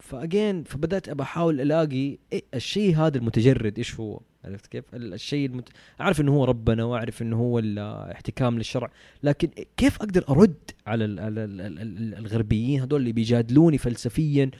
فأجين 0.00 0.64
فبدأت 0.64 1.08
أبى 1.08 1.22
أحاول 1.22 1.60
ألاقي 1.60 2.18
إيه 2.32 2.42
الشيء 2.54 2.96
هذا 2.96 3.18
المتجرد 3.18 3.78
إيش 3.78 4.00
هو؟ 4.00 4.20
عرفت 4.44 4.66
كيف؟ 4.66 4.94
ال- 4.94 5.14
الشيء 5.14 5.46
المت... 5.48 5.68
أعرف 6.00 6.20
إنه 6.20 6.32
هو 6.34 6.44
ربنا 6.44 6.84
وأعرف 6.84 7.22
إنه 7.22 7.36
هو 7.36 7.58
الاحتكام 7.58 8.58
للشرع 8.58 8.90
لكن 9.22 9.48
كيف 9.76 9.96
أقدر 9.96 10.24
أرد 10.28 10.54
على 10.86 11.04
ال... 11.04 11.20
على 11.20 11.44
ال... 11.44 11.60
ال... 11.60 11.78
ال- 11.78 12.14
الغربيين 12.14 12.80
هذول 12.80 13.00
اللي 13.00 13.12
بيجادلوني 13.12 13.78
فلسفيا؟ 13.78 14.50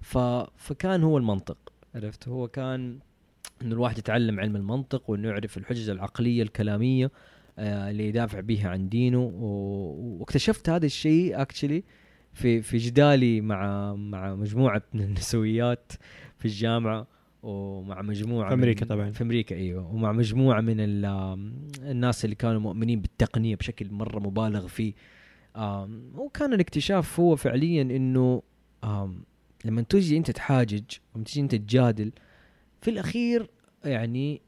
ف... 0.00 0.18
فكان 0.56 1.02
هو 1.02 1.18
المنطق 1.18 1.56
عرفت؟ 1.94 2.28
هو 2.28 2.48
كان 2.48 2.98
انه 3.62 3.74
الواحد 3.74 3.98
يتعلم 3.98 4.40
علم 4.40 4.56
المنطق 4.56 5.10
وإنه 5.10 5.28
يعرف 5.28 5.58
الحجج 5.58 5.90
العقلية 5.90 6.42
الكلامية 6.42 7.10
آه، 7.58 7.90
اللي 7.90 8.08
يدافع 8.08 8.40
بها 8.40 8.68
عن 8.68 8.88
دينه 8.88 9.18
و- 9.34 10.16
واكتشفت 10.20 10.68
هذا 10.68 10.86
الشيء 10.86 11.42
اكشلي 11.42 11.84
في 12.32 12.62
في 12.62 12.76
جدالي 12.76 13.40
مع 13.40 13.94
مع 13.94 14.34
مجموعة 14.34 14.82
من 14.94 15.00
النسويات 15.00 15.92
في 16.38 16.44
الجامعة 16.44 17.06
ومع 17.42 18.02
مجموعة 18.02 18.48
في 18.48 18.54
أمريكا 18.54 18.80
من 18.84 18.88
طبعاً. 18.88 19.10
في 19.10 19.22
أمريكا 19.22 19.56
إيوه 19.56 19.94
ومع 19.94 20.12
مجموعة 20.12 20.60
من 20.60 20.76
ال- 20.80 21.04
الناس 21.82 22.24
اللي 22.24 22.36
كانوا 22.36 22.60
مؤمنين 22.60 23.00
بالتقنية 23.00 23.56
بشكل 23.56 23.90
مرة 23.92 24.18
مبالغ 24.18 24.66
فيه 24.66 24.92
وكان 26.14 26.52
الاكتشاف 26.52 27.20
هو 27.20 27.36
فعليا 27.36 27.82
إنه 27.82 28.42
لما 29.64 29.82
تجي 29.82 30.16
أنت 30.16 30.30
تحاجج 30.30 30.82
لما 31.16 31.24
تجي 31.24 31.40
أنت 31.40 31.54
تجادل 31.54 32.12
في 32.80 32.90
الأخير 32.90 33.50
يعني 33.84 34.40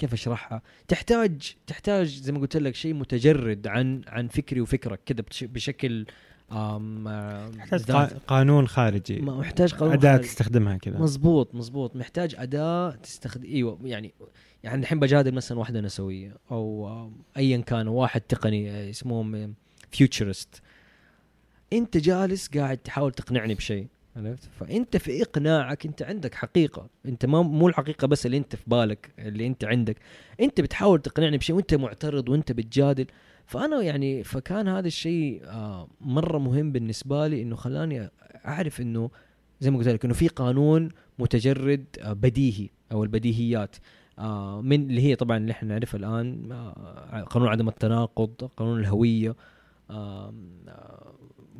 كيف 0.00 0.12
أشرحها؟ 0.12 0.62
تحتاج 0.88 1.54
تحتاج 1.66 2.06
زي 2.08 2.32
ما 2.32 2.38
قلت 2.40 2.56
لك 2.56 2.74
شيء 2.74 2.94
متجرد 2.94 3.66
عن 3.66 4.02
عن 4.06 4.28
فكري 4.28 4.60
وفكرك 4.60 5.00
كذا 5.06 5.20
بش- 5.30 5.44
بشكل 5.44 6.06
قا- 6.50 8.18
قانون 8.26 8.68
خارجي. 8.68 9.20
محتاج 9.20 9.74
قانون 9.74 9.92
أداة 9.94 10.12
خارجي. 10.12 10.28
تستخدمها 10.28 10.76
كذا. 10.76 10.98
مزبوط 10.98 11.54
مزبوط 11.54 11.96
محتاج 11.96 12.34
أداة 12.38 12.90
تستخدم 12.90 13.44
إيوه 13.44 13.78
يعني 13.84 14.14
يعني 14.64 14.80
الحين 14.82 14.98
بجادل 15.00 15.32
مثلا 15.34 15.58
واحدة 15.58 15.80
نسوية 15.80 16.36
أو 16.50 16.88
ايا 17.36 17.56
كان 17.58 17.88
واحد 17.88 18.20
تقني 18.20 18.70
آه، 18.70 18.90
اسمهم 18.90 19.54
فيوتشرست 19.90 20.62
أنت 21.72 21.96
جالس 21.96 22.48
قاعد 22.48 22.78
تحاول 22.78 23.12
تقنعني 23.12 23.54
بشيء. 23.54 23.86
عرفت؟ 24.16 24.44
فأنت 24.60 24.96
في 24.96 25.22
إقناعك 25.22 25.86
أنت 25.86 26.02
عندك 26.02 26.34
حقيقة. 26.34 26.86
أنت 27.06 27.26
ما 27.26 27.42
مو 27.42 27.68
الحقيقة 27.68 28.06
بس 28.06 28.26
اللي 28.26 28.36
أنت 28.36 28.56
في 28.56 28.64
بالك 28.66 29.10
اللي 29.18 29.46
أنت 29.46 29.64
عندك. 29.64 29.96
أنت 30.40 30.60
بتحاول 30.60 31.02
تقنعني 31.02 31.38
بشيء 31.38 31.56
وأنت 31.56 31.74
معترض 31.74 32.28
وأنت 32.28 32.52
بتجادل. 32.52 33.06
فأنا 33.46 33.82
يعني 33.82 34.24
فكان 34.24 34.68
هذا 34.68 34.86
الشيء 34.86 35.42
آه، 35.44 35.88
مرة 36.00 36.38
مهم 36.38 36.72
بالنسبة 36.72 37.26
لي 37.26 37.42
إنه 37.42 37.56
خلاني 37.56 38.10
أعرف 38.46 38.80
إنه 38.80 39.10
زي 39.60 39.70
ما 39.70 39.78
قلت 39.78 39.88
لك 39.88 40.04
إنه 40.04 40.14
في 40.14 40.28
قانون 40.28 40.88
متجرد 41.18 41.84
آه، 42.00 42.12
بديهي 42.12 42.68
أو 42.92 43.04
البديهيات. 43.04 43.76
آه، 44.18 44.62
من 44.62 44.90
اللي 44.90 45.00
هي 45.02 45.16
طبعا 45.16 45.36
اللي 45.36 45.52
إحنا 45.52 45.68
نعرفها 45.68 45.98
الآن 45.98 46.52
قانون 47.30 47.48
عدم 47.48 47.68
التناقض 47.68 48.50
قانون 48.56 48.80
الهوية. 48.80 49.36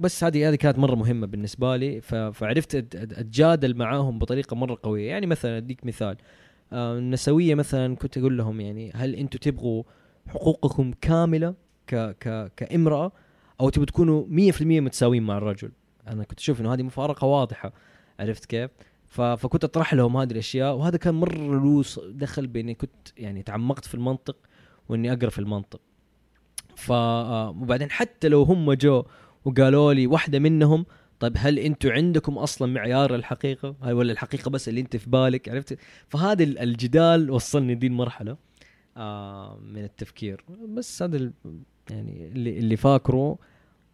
بس 0.00 0.24
هذه 0.24 0.48
هذه 0.48 0.54
كانت 0.54 0.78
مرة 0.78 0.94
مهمة 0.94 1.26
بالنسبة 1.26 1.76
لي. 1.76 2.00
فعرفت 2.32 2.74
أتجادل 2.94 3.76
معاهم 3.76 4.18
بطريقة 4.18 4.56
مرة 4.56 4.78
قوية. 4.82 5.08
يعني 5.08 5.26
مثلا 5.26 5.56
أديك 5.56 5.86
مثال. 5.86 6.16
آه، 6.72 6.98
النسوية 6.98 7.54
مثلا 7.54 7.96
كنت 7.96 8.18
أقول 8.18 8.38
لهم 8.38 8.60
يعني 8.60 8.92
هل 8.94 9.14
أنتم 9.14 9.38
تبغوا 9.38 9.82
حقوقكم 10.28 10.92
كاملة 11.00 11.54
ك 11.86 11.94
ك 11.94 12.52
كامرأة 12.56 13.12
أو 13.60 13.68
تبغوا 13.68 13.86
تكونوا 13.86 14.26
100% 14.28 14.62
متساويين 14.80 15.22
مع 15.22 15.38
الرجل؟ 15.38 15.72
أنا 16.06 16.24
كنت 16.24 16.38
أشوف 16.38 16.60
إنه 16.60 16.74
هذه 16.74 16.82
مفارقة 16.82 17.26
واضحة. 17.26 17.72
عرفت 18.20 18.44
كيف؟ 18.44 18.70
فكنت 19.08 19.64
أطرح 19.64 19.94
لهم 19.94 20.16
هذه 20.16 20.32
الأشياء. 20.32 20.76
وهذا 20.76 20.96
كان 20.96 21.14
مرة 21.14 21.34
له 21.34 21.84
دخل 22.08 22.46
بإني 22.46 22.74
كنت 22.74 23.08
يعني 23.16 23.42
تعمقت 23.42 23.84
في 23.84 23.94
المنطق 23.94 24.36
وإني 24.88 25.12
أقرأ 25.12 25.30
في 25.30 25.38
المنطق. 25.38 25.80
ف 26.76 26.92
آه، 26.92 27.50
وبعدين 27.50 27.90
حتى 27.90 28.28
لو 28.28 28.42
هم 28.42 28.72
جو 28.72 29.04
وقالوا 29.44 29.92
لي 29.94 30.06
واحدة 30.06 30.38
منهم 30.38 30.86
طيب 31.20 31.32
هل 31.36 31.58
أنتم 31.58 31.90
عندكم 31.90 32.38
أصلا 32.38 32.72
معيار 32.72 33.14
الحقيقة؟ 33.14 33.74
هل 33.82 33.92
ولا 33.92 34.12
الحقيقة 34.12 34.50
بس 34.50 34.68
اللي 34.68 34.80
انت 34.80 34.96
في 34.96 35.10
بالك 35.10 35.48
عرفت؟ 35.48 35.78
فهذا 36.08 36.42
ال- 36.44 36.58
الجدال 36.58 37.30
وصلني 37.30 37.74
دي 37.74 37.86
المرحلة 37.86 38.36
آه 38.96 39.58
من 39.72 39.84
التفكير. 39.84 40.44
بس 40.68 41.02
هذا 41.02 41.32
يعني 41.90 42.26
اللي 42.32 42.58
اللي 42.58 42.76
فاكره. 42.76 43.38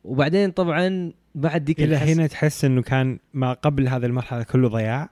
وبعدين 0.04 0.50
طبعا 0.50 1.12
بعد 1.34 1.64
ديك 1.64 1.80
إلى 1.82 1.96
هنا 1.96 2.26
تحس 2.26 2.64
إنه 2.64 2.82
كان 2.82 3.18
ما 3.34 3.52
قبل 3.52 3.88
هذه 3.88 4.06
المرحلة 4.06 4.42
كله 4.42 4.68
ضياع؟ 4.68 5.10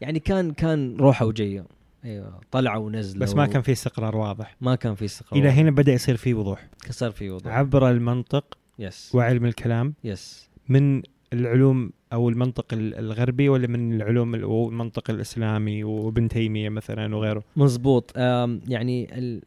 يعني 0.00 0.18
كان 0.18 0.52
كان 0.52 0.96
روحه 0.96 1.26
وجيه 1.26 1.64
أيوه 2.04 2.40
طلعه 2.50 2.78
ونزله 2.78 3.20
بس 3.20 3.34
ما 3.34 3.46
كان 3.46 3.62
في 3.62 3.72
استقرار 3.72 4.16
واضح. 4.16 4.56
ما 4.60 4.74
كان 4.74 4.94
في 4.94 5.04
استقرار 5.04 5.40
إلى 5.42 5.48
هنا 5.50 5.70
بدأ 5.70 5.92
يصير 5.92 6.16
في 6.16 6.34
وضوح. 6.34 6.66
صار 6.90 7.10
في 7.10 7.30
وضوح. 7.30 7.52
عبر 7.52 7.90
المنطق 7.90 8.58
يس 8.78 9.10
وعلم 9.14 9.44
الكلام. 9.46 9.94
يس 10.04 10.48
من 10.68 11.02
العلوم 11.32 11.90
أو 12.12 12.28
المنطق 12.28 12.66
ال- 12.72 12.94
الغربي 12.98 13.48
ولا 13.48 13.66
من 13.66 13.94
العلوم 13.94 14.34
ال- 14.34 14.44
والمنطق 14.44 15.10
الإسلامي 15.10 15.84
وابن 15.84 16.28
تيمية 16.28 16.68
مثلا 16.68 17.16
وغيره؟ 17.16 17.44
مزبوط 17.56 18.12
يعني 18.16 19.18
ال... 19.18 19.42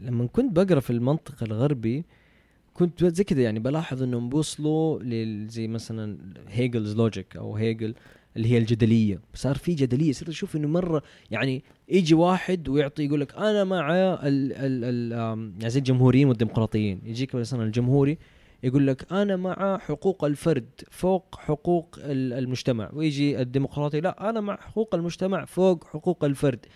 لما 0.00 0.26
كنت 0.26 0.56
بقرأ 0.56 0.80
في 0.80 0.90
المنطق 0.90 1.42
الغربي 1.42 2.04
كنت 2.74 3.04
زي 3.04 3.24
كذا 3.24 3.42
يعني 3.42 3.58
بلاحظ 3.58 4.02
إنهم 4.02 4.28
بيوصلوا 4.28 4.98
لل- 5.02 5.48
زي 5.48 5.68
مثلا 5.68 6.18
Hegel's 6.48 6.96
logic 6.96 7.36
أو 7.36 7.56
هيجل 7.56 7.94
اللي 8.36 8.52
هي 8.52 8.58
الجدلية. 8.58 9.20
صار 9.34 9.54
في 9.56 9.74
جدلية 9.74 10.12
صرت 10.12 10.28
أشوف 10.28 10.56
إنه 10.56 10.68
مرة 10.68 11.02
يعني 11.30 11.64
يجي 11.88 12.14
واحد 12.14 12.68
ويعطي 12.68 13.04
يقول 13.04 13.20
لك 13.20 13.34
أنا 13.36 13.64
مع 13.64 13.90
ال 13.94 14.52
ال 14.52 14.84
ال 14.84 15.12
يعني 15.60 15.70
زي 15.70 15.78
الجمهوريين 15.78 16.28
والديمقراطيين. 16.28 17.00
يجيك 17.04 17.34
مثلا 17.34 17.62
الجمهوري 17.62 18.18
يقول 18.62 18.86
لك 18.86 19.12
أنا 19.12 19.36
مع 19.36 19.78
حقوق 19.78 20.24
الفرد 20.24 20.68
فوق 20.90 21.36
حقوق 21.38 21.98
ال- 22.02 22.32
المجتمع. 22.32 22.90
ويجي 22.92 23.40
الديمقراطي 23.40 24.00
لا 24.00 24.30
أنا 24.30 24.40
مع 24.40 24.56
حقوق 24.56 24.94
المجتمع 24.94 25.44
فوق 25.44 25.84
حقوق 25.84 26.24
الفرد. 26.24 26.66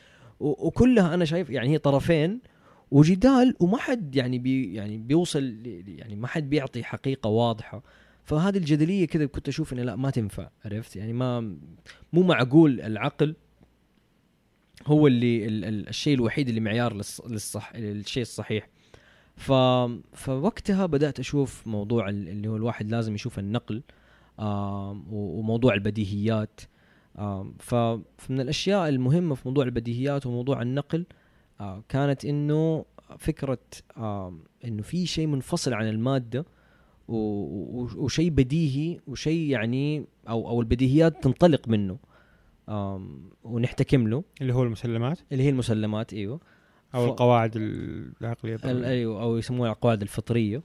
وكلها 0.41 1.15
أنا 1.15 1.25
شايف 1.25 1.51
يعني 1.51 1.69
هي 1.69 1.79
طرفين 1.79 2.41
وجدال 2.91 3.55
وما 3.61 3.77
حد 3.79 4.17
يعني 4.17 4.39
بي 4.39 4.75
يعني 4.75 4.97
بيوصل 4.99 5.55
يعني 5.87 6.17
ما 6.17 6.27
حد 6.27 6.51
بيعطي 6.51 6.85
حقيقة 6.85 7.29
واضحة. 7.31 7.83
فهذه 8.29 8.57
الجدلية 8.57 9.07
كذا 9.07 9.27
كنت 9.27 9.49
أشوف 9.49 9.73
انها 9.73 9.85
لا 9.85 9.97
ما 9.97 10.11
تنفع 10.11 10.51
عرفت؟ 10.65 10.97
يعني 10.97 11.13
ما 11.13 11.41
مو 12.13 12.23
معقول. 12.23 12.81
العقل 12.81 13.35
هو 14.87 15.07
اللي 15.07 15.47
ال 15.47 15.65
ال 15.65 15.89
الشيء 15.89 16.15
الوحيد 16.15 16.49
اللي 16.49 16.61
معيار 16.61 17.03
للص- 17.03 17.27
للصح 17.31 17.77
للشيء 17.77 18.23
الصحيح. 18.23 18.69
ف 19.37 19.53
فوقتها 20.13 20.87
بدأت 20.87 21.21
أشوف 21.21 21.67
موضوع 21.67 22.09
ال- 22.09 22.29
اللي 22.29 22.49
هو 22.49 22.57
الواحد 22.57 22.91
لازم 22.91 23.15
يشوف 23.15 23.39
النقل 23.39 23.83
وموضوع 25.11 25.75
البديهيات. 25.75 26.61
فمن 27.59 28.41
الأشياء 28.41 28.89
المهمة 28.89 29.35
في 29.35 29.43
موضوع 29.49 29.65
البديهيات 29.65 30.27
وموضوع 30.27 30.63
النقل 30.63 31.07
آه، 31.61 31.83
كانت 31.89 32.25
إنه 32.25 32.85
فكرة 33.19 33.59
إنه 34.65 34.83
في 34.83 35.07
شيء 35.07 35.27
منفصل 35.27 35.73
عن 35.75 35.89
المادة 35.89 36.47
وشيء 37.09 38.31
بديهي 38.31 39.01
وشيء 39.07 39.51
يعني 39.51 40.05
أو 40.29 40.49
أو 40.49 40.61
البديهيات 40.61 41.23
تنطلق 41.25 41.69
منه 41.69 41.99
ونحتكم 43.45 44.09
له. 44.09 44.25
اللي 44.41 44.55
هو 44.55 44.63
المسلمات؟ 44.63 45.19
اللي 45.33 45.43
هي 45.45 45.49
المسلمات 45.49 46.13
أيوه. 46.15 46.41
أو 46.95 47.07
ف- 47.07 47.11
القواعد 47.11 47.57
العقلية. 47.57 48.59
أيوه 48.65 49.23
أو 49.23 49.37
يسموها 49.39 49.71
القواعد 49.73 50.03
الفطرية. 50.03 50.63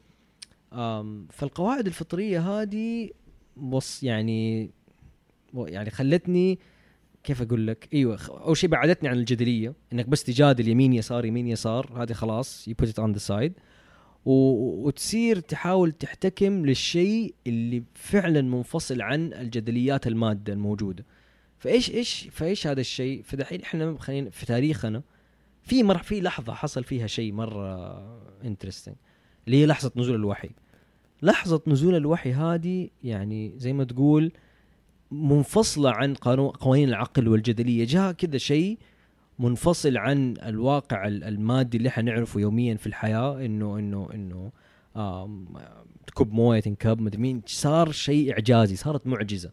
فالقواعد 1.30 1.88
الفطرية 1.88 2.40
هذه 2.62 3.10
بص 3.58 4.04
يعني 4.04 4.72
يعني 5.56 5.90
خلتني 5.90 6.60
كيف 7.24 7.42
أقول 7.42 7.68
لك؟ 7.68 7.90
أيوه 7.94 8.18
أول 8.30 8.58
شيء 8.58 8.70
بعدتني 8.70 9.10
عن 9.10 9.18
الجدلية 9.18 9.74
إنك 9.94 10.10
بس 10.10 10.24
تجادل 10.24 10.68
يمين 10.68 10.94
يسار 10.94 11.26
يمين 11.26 11.48
يسار 11.48 12.04
هذه 12.04 12.14
خلاص 12.14 12.70
you 12.70 12.74
put 12.86 12.90
it 12.90 13.04
on 13.04 13.16
the 13.18 13.24
side. 13.32 13.52
و- 13.52 13.73
وتصير 14.26 15.40
تحاول 15.40 15.92
تحتكم 15.92 16.66
للشيء 16.66 17.36
اللي 17.48 17.84
فعلا 17.94 18.42
منفصل 18.42 19.02
عن 19.02 19.34
الجدليات 19.34 20.08
المادة 20.08 20.54
الموجودة. 20.54 21.06
فايش 21.60 21.92
إيش 21.92 22.28
فإيش 22.32 22.68
هذا 22.68 22.82
الشيء؟ 22.82 23.22
فدحين 23.24 23.62
إحنا 23.62 23.96
خلينا 24.00 24.30
في 24.30 24.46
تاريخنا 24.46 25.04
في 25.64 25.84
مر 25.84 26.04
في 26.04 26.22
لحظة 26.22 26.54
حصل 26.54 26.84
فيها 26.84 27.08
شيء 27.08 27.34
مرة 27.34 28.00
انترستنج 28.44 28.96
اللي 29.48 29.58
هي 29.58 29.66
لحظة 29.66 29.92
نزول 29.96 30.16
الوحي. 30.16 30.50
لحظة 31.22 31.62
نزول 31.68 31.96
الوحي 31.96 32.34
هذه 32.34 32.90
يعني 33.04 33.54
زي 33.58 33.74
ما 33.74 33.84
تقول 33.84 34.32
منفصلة 35.12 35.92
عن 35.92 36.14
قانون 36.14 36.50
قوانين 36.50 36.90
العقل 36.90 37.28
والجدلية. 37.28 37.86
جاء 37.86 38.12
كذا 38.12 38.38
شيء 38.38 38.78
منفصل 39.40 39.98
عن 39.98 40.34
الواقع 40.46 41.08
ال- 41.08 41.24
المادي 41.24 41.78
اللي 41.78 41.90
إحنا 41.90 42.04
نعرفه 42.04 42.40
يوميا 42.40 42.76
في 42.76 42.88
الحياة 42.88 43.46
انه 43.46 43.80
انه 43.80 44.10
إنه 44.14 44.52
آم، 44.98 45.46
كب 46.16 46.34
موية 46.34 46.60
تنكب 46.60 47.02
مدري 47.02 47.22
مين. 47.22 47.42
صار 47.46 47.92
شيء 47.92 48.32
إعجازي 48.34 48.76
صارت 48.76 49.08
معجزة. 49.08 49.52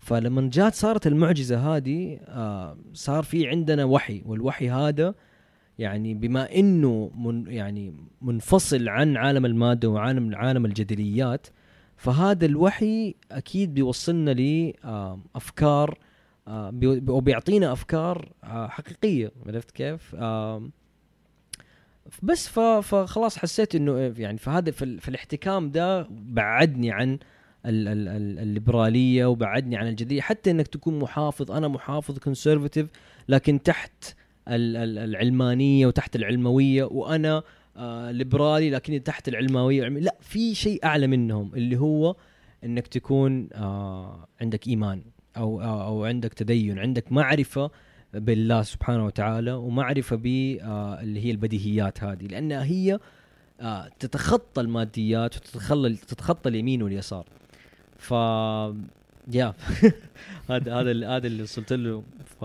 فلما 0.00 0.50
جات 0.52 0.74
صارت 0.74 1.06
المعجزة 1.06 1.76
هذه 1.76 2.18
آه، 2.28 2.76
صار 2.92 3.22
في 3.22 3.48
عندنا 3.48 3.84
وحي 3.84 4.22
والوحي 4.26 4.70
هذا 4.70 5.14
يعني 5.78 6.14
بما 6.14 6.54
إنه 6.54 7.10
من 7.16 7.46
يعني 7.46 7.94
منفصل 8.22 8.88
عن 8.88 9.16
عالم 9.16 9.46
المادة 9.46 9.88
وعالم 9.88 10.34
عالم 10.34 10.64
الجدليات 10.66 11.46
فهذا 11.96 12.46
الوحي 12.46 13.14
أكيد 13.32 13.74
بيوصلنا 13.74 14.30
لافكار 14.30 15.98
وبيعطينا 16.46 17.72
أفكار 17.72 18.32
آه، 18.44 18.68
حقيقية 18.68 19.30
عرفت 19.46 19.70
كيف؟ 19.70 20.14
بس 22.22 22.48
فخلاص 22.48 23.38
حسيت 23.38 23.74
إنه 23.74 23.96
إيه، 23.96 24.14
يعني 24.16 24.38
فهذا 24.38 24.70
في, 24.70 24.84
ال- 24.84 25.00
في 25.00 25.08
الاحتكام 25.08 25.70
ده 25.70 26.06
بعدني 26.10 26.90
عن 26.90 27.18
ال- 27.66 27.88
ال- 27.88 28.08
ال- 28.08 28.38
الليبرالية 28.38 29.26
وبعدني 29.26 29.76
عن 29.76 29.88
الجدية. 29.88 30.20
حتى 30.20 30.50
إنك 30.50 30.66
تكون 30.68 30.98
محافظ 30.98 31.50
أنا 31.50 31.68
محافظ 31.68 32.18
كونسرفتيف 32.18 32.86
لكن 33.28 33.62
تحت 33.62 34.14
ال- 34.48 34.76
ال- 34.76 34.98
العلمانية 34.98 35.86
وتحت 35.86 36.16
العلموية 36.16 36.84
وأنا 36.84 37.42
آه 37.76 38.10
ليبرالي 38.10 38.70
لكني 38.70 38.98
تحت 38.98 39.28
العلموية 39.28 39.88
لا 39.88 40.16
في 40.20 40.54
شيء 40.54 40.84
أعلى 40.84 41.06
منهم 41.06 41.54
اللي 41.54 41.76
هو 41.76 42.16
إنك 42.64 42.86
تكون 42.86 43.48
آه 43.54 44.28
عندك 44.40 44.68
إيمان. 44.68 45.02
أو 45.36 45.62
أو 45.62 45.82
أو 45.82 46.04
عندك 46.04 46.34
تدين 46.34 46.78
عندك 46.78 47.12
معرفة 47.12 47.70
بالله 48.14 48.62
سبحانه 48.62 49.06
وتعالى 49.06 49.52
ومعرفة 49.52 50.16
ب 50.16 50.26
آه 50.26 51.00
اللي 51.00 51.24
هي 51.24 51.30
البديهيات 51.30 52.04
هذه. 52.04 52.26
لانها 52.26 52.64
هي 52.64 52.98
آه 53.60 53.88
تتخطى 53.98 54.60
الماديات 54.60 55.36
وتتخلى 55.36 55.96
تتخطى 55.96 56.48
اليمين 56.48 56.82
واليسار. 56.82 57.26
ف 57.98 58.10
يا 59.32 59.54
هذا 60.50 60.80
هذا 60.80 61.08
هذا 61.16 61.26
اللي 61.26 61.42
وصلت 61.42 61.72
له. 61.72 62.02
ف 62.40 62.44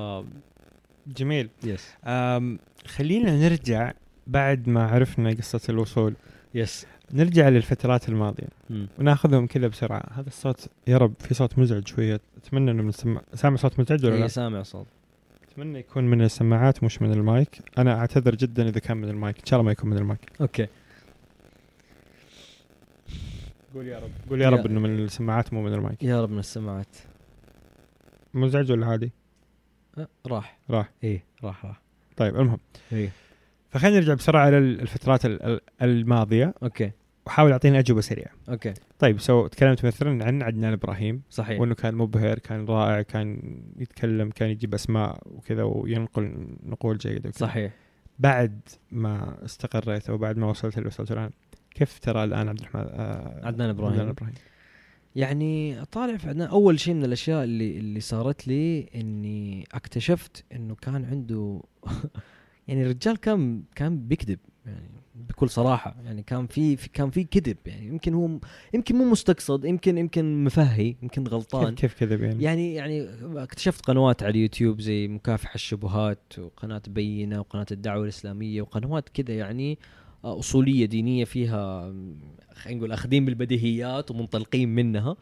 جميل. 1.07 1.49
yes 1.63 1.87
um 2.05 2.59
خلينا 2.85 3.49
نرجع 3.49 3.93
بعد 4.27 4.69
ما 4.69 4.87
عرفنا 4.87 5.29
قصة 5.29 5.61
الوصول. 5.69 6.13
yes 6.53 6.85
نرجع 7.13 7.49
للفترات 7.49 8.09
الماضية. 8.09 8.47
مم. 8.69 8.87
وناخذهم 8.99 9.47
كذا 9.47 9.67
بسرعة. 9.67 10.03
هذا 10.13 10.27
الصوت 10.27 10.67
يا 10.87 10.97
رب 10.97 11.13
في 11.19 11.33
صوت 11.33 11.59
مزعج 11.59 11.87
شوية. 11.87 12.19
أتمنى 12.37 12.71
إنه 12.71 12.83
من 12.83 12.89
السماعة 12.89 13.23
سامع 13.33 13.55
صوت 13.55 13.79
مزعج 13.79 14.05
ولا 14.05 14.15
لا؟ 14.15 14.23
هي 14.23 14.29
سامع 14.29 14.63
صوت. 14.63 14.87
أتمنى 15.51 15.79
يكون 15.79 16.03
من 16.03 16.21
السماعات 16.21 16.83
مش 16.83 17.01
من 17.01 17.11
المايك. 17.13 17.61
أنا 17.77 17.99
أعتذر 17.99 18.35
جدا 18.35 18.67
إذا 18.69 18.79
كان 18.79 18.97
من 18.97 19.09
المايك. 19.09 19.39
إن 19.39 19.45
شاء 19.45 19.59
الله 19.59 19.65
ما 19.65 19.71
يكون 19.71 19.89
من 19.89 19.97
ال 19.97 20.04
mic. 20.04 20.31
okay. 20.41 20.67
قول 23.73 23.87
يا 23.87 23.99
رب. 23.99 24.11
قول 24.29 24.41
يا 24.41 24.45
يا- 24.45 24.49
رب 24.51 24.65
إنه 24.65 24.79
من 24.79 24.99
السماعات 24.99 25.53
مو 25.53 25.61
من 25.61 25.73
المايك. 25.73 26.03
يا 26.03 26.21
رب 26.21 26.29
من 26.29 26.39
السماعات. 26.39 26.95
مزعج 28.33 28.71
ولا 28.71 28.87
عادي؟ 28.87 29.11
أه، 29.97 30.07
راح. 30.27 30.57
راح. 30.69 30.89
إيه 31.03 31.23
راح 31.43 31.65
راح. 31.65 31.81
طيب 32.17 32.35
المهم. 32.35 32.59
إيه. 32.93 33.11
فخلينا 33.69 33.95
نرجع 33.99 34.13
بسرعة 34.13 34.49
ال- 34.49 35.59
الماضية. 35.81 36.53
okay. 36.63 36.91
وحاول 37.25 37.51
يعطينا 37.51 37.79
أجوبة 37.79 38.01
سريعة. 38.01 38.31
okay. 38.49 38.73
طيب 38.99 39.19
so 39.19 39.47
تكلمت 39.47 39.85
مثلا 39.85 40.25
عن 40.25 40.41
عدنان 40.41 40.73
إبراهيم 40.73 41.21
صحيح. 41.29 41.59
وإنه 41.61 41.75
كان 41.75 41.95
مبهر 41.95 42.39
كان 42.39 42.65
رائع 42.65 43.01
كان 43.01 43.41
يتكلم 43.77 44.29
كان 44.29 44.49
يجيب 44.49 44.73
أسماء 44.73 45.19
وكذا 45.25 45.63
وينقل 45.63 46.47
نقول 46.63 46.97
جيدة 46.97 47.29
وكذا. 47.29 47.47
صحيح. 47.47 47.73
بعد 48.19 48.59
ما 48.91 49.37
استقريت 49.45 50.09
أو 50.09 50.17
بعد 50.17 50.37
ما 50.37 50.47
وصلت 50.49 50.77
اللي 50.77 50.87
وصلت 50.87 51.11
الآن 51.11 51.29
كيف 51.71 51.99
ترى 51.99 52.23
الآن 52.23 52.49
عبد 52.49 52.59
الرحمن 52.59 52.81
آه 52.81 53.41
عدنان 53.47 53.69
إبراهيم. 53.69 53.93
عدنان 53.93 54.09
إبراهيم؟ 54.09 54.33
يعني 55.15 55.85
طالع 55.85 56.17
في 56.17 56.29
عدنان. 56.29 56.47
أول 56.47 56.79
شيء 56.79 56.93
من 56.93 57.05
الأشياء 57.05 57.43
اللي 57.43 57.77
اللي 57.77 57.99
صارت 57.99 58.47
لي 58.47 58.89
إني 58.95 59.65
اكتشفت 59.73 60.43
إنه 60.55 60.75
كان 60.75 61.05
عنده 61.05 61.61
يعني 62.67 62.81
الرجال 62.83 63.17
كان 63.17 63.63
كان 63.75 64.07
بيكذب 64.07 64.39
يعني 64.65 64.89
بكل 65.15 65.49
صراحة. 65.49 65.95
يعني 66.05 66.23
كان 66.23 66.47
في 66.47 66.75
في- 66.77 66.89
كان 66.89 67.09
في 67.09 67.23
كذب 67.23 67.57
يعني. 67.65 67.87
يمكن 67.87 68.13
هو 68.13 68.29
يمكن 68.73 68.95
مو 68.95 69.09
مستقصد 69.11 69.65
يمكن 69.65 69.97
يمكن 69.97 70.43
مفهي 70.43 70.95
يمكن 71.01 71.27
غلطان. 71.27 71.75
كيف 71.75 71.93
كذا 71.99 72.15
يعني؟ 72.15 72.43
يعني 72.43 72.73
يعني 72.73 73.07
اكتشفت 73.43 73.85
قنوات 73.85 74.23
على 74.23 74.31
اليوتيوب 74.31 74.81
زي 74.81 75.07
مكافحة 75.07 75.55
الشبهات 75.55 76.33
وقناة 76.39 76.81
بينة 76.87 77.39
وقناة 77.39 77.65
الدعوة 77.71 78.03
الإسلامية 78.03 78.61
وقنوات 78.61 79.09
كذا 79.09 79.35
يعني 79.37 79.79
آه، 80.25 80.39
أصولية 80.39 80.85
دينية 80.85 81.25
فيها 81.25 81.93
خلينا 82.53 82.77
نقول 82.79 82.91
أخذين 82.91 83.25
بالبديهيات 83.25 84.11
ومنطلقين 84.11 84.69
منها. 84.75 85.15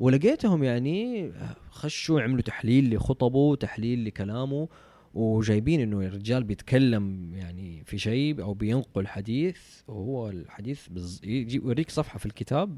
ولقيتهم 0.00 0.64
يعني 0.64 1.32
خشوا 1.70 2.20
عملوا 2.20 2.40
تحليل 2.40 2.94
لخطبه 2.94 3.56
تحليل 3.56 4.04
لكلامه. 4.04 4.68
وجايبين 5.14 5.80
إنه 5.80 6.00
الرجال 6.00 6.44
بيتكلم 6.44 7.34
يعني 7.34 7.84
في 7.84 7.98
شيء 7.98 8.42
أو 8.42 8.54
بينقل 8.54 9.06
حديث 9.06 9.58
وهو 9.88 10.30
الحديث 10.30 10.88
بز... 10.88 11.20
يوريك 11.24 11.90
صفحة 11.90 12.18
في 12.18 12.26
الكتاب 12.26 12.76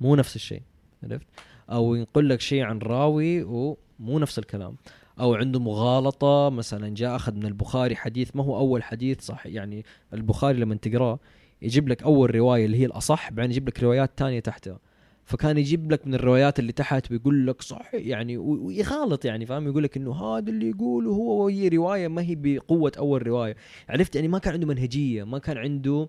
مو 0.00 0.16
نفس 0.16 0.36
الشيء 0.36 0.62
عرفت؟ 1.02 1.26
أو 1.70 1.94
ينقل 1.94 2.28
لك 2.28 2.40
شيء 2.40 2.62
عن 2.62 2.78
راوي 2.78 3.42
ومو 3.42 4.18
نفس 4.18 4.38
الكلام. 4.38 4.76
أو 5.20 5.34
عنده 5.34 5.60
مغالطة 5.60 6.50
مثلا 6.50 6.94
جاء 6.94 7.16
أخذ 7.16 7.34
من 7.34 7.46
البخاري 7.46 7.96
حديث 7.96 8.36
ما 8.36 8.44
هو 8.44 8.56
أول 8.58 8.82
حديث 8.82 9.20
صح 9.20 9.46
يعني 9.46 9.84
البخاري 10.14 10.58
لما 10.58 10.74
تقراه 10.74 11.18
يجيب 11.62 11.88
لك 11.88 12.02
أول 12.02 12.34
رواية 12.34 12.64
اللي 12.66 12.76
هي 12.76 12.84
الأصح 12.86 13.30
بعدين 13.30 13.50
يجيب 13.50 13.68
لك 13.68 13.82
روايات 13.82 14.18
تانية 14.18 14.40
تحتها. 14.40 14.78
فكان 15.24 15.58
يجيب 15.58 15.92
لك 15.92 16.06
من 16.06 16.14
الروايات 16.14 16.58
اللي 16.58 16.72
تحت 16.72 17.10
ويقول 17.10 17.46
لك 17.46 17.62
صح 17.62 17.94
يعني 17.94 18.36
و- 18.38 18.66
ويغالط 18.66 19.24
يعني 19.24 19.46
فاهم؟ 19.46 19.66
يقول 19.68 19.82
لك 19.82 19.96
إنه 19.96 20.14
هذا 20.14 20.50
اللي 20.50 20.68
يقوله 20.68 21.10
هو 21.10 21.44
وهي 21.44 21.68
رواية 21.68 22.08
ما 22.08 22.22
هي 22.22 22.34
بقوة 22.34 22.92
أول 22.98 23.26
رواية. 23.26 23.56
عرفت؟ 23.88 24.14
يعني 24.16 24.28
ما 24.28 24.38
كان 24.38 24.52
عنده 24.52 24.66
منهجية 24.66 25.24
ما 25.24 25.38
كان 25.38 25.58
عنده 25.58 26.08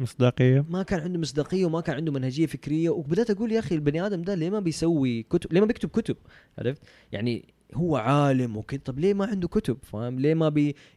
مصداقية. 0.00 0.64
ما 0.70 0.82
كان 0.82 1.00
عنده 1.00 1.18
مصداقية 1.18 1.64
وما 1.66 1.80
كان 1.80 1.96
عنده 1.96 2.12
منهجية 2.12 2.46
فكرية. 2.46 2.90
وبدأت 2.90 3.30
أقول 3.30 3.52
يا 3.52 3.58
أخي 3.58 3.74
البني 3.74 4.06
آدم 4.06 4.22
ده 4.22 4.34
ليه 4.34 4.50
ما 4.50 4.60
بيسوي 4.60 5.22
كتب 5.22 5.52
ليه 5.52 5.60
ما 5.60 5.66
بيكتب 5.66 5.88
كتب؟ 5.88 6.16
عرفت؟ 6.58 6.82
يعني 7.12 7.44
هو 7.74 7.96
عالم 7.96 8.56
وكذا. 8.56 8.80
طب 8.84 8.98
ليه 8.98 9.14
ما 9.14 9.26
عنده 9.26 9.48
كتب؟ 9.48 9.78
فاهم؟ 9.82 10.20
ليه 10.20 10.34
ما 10.34 10.48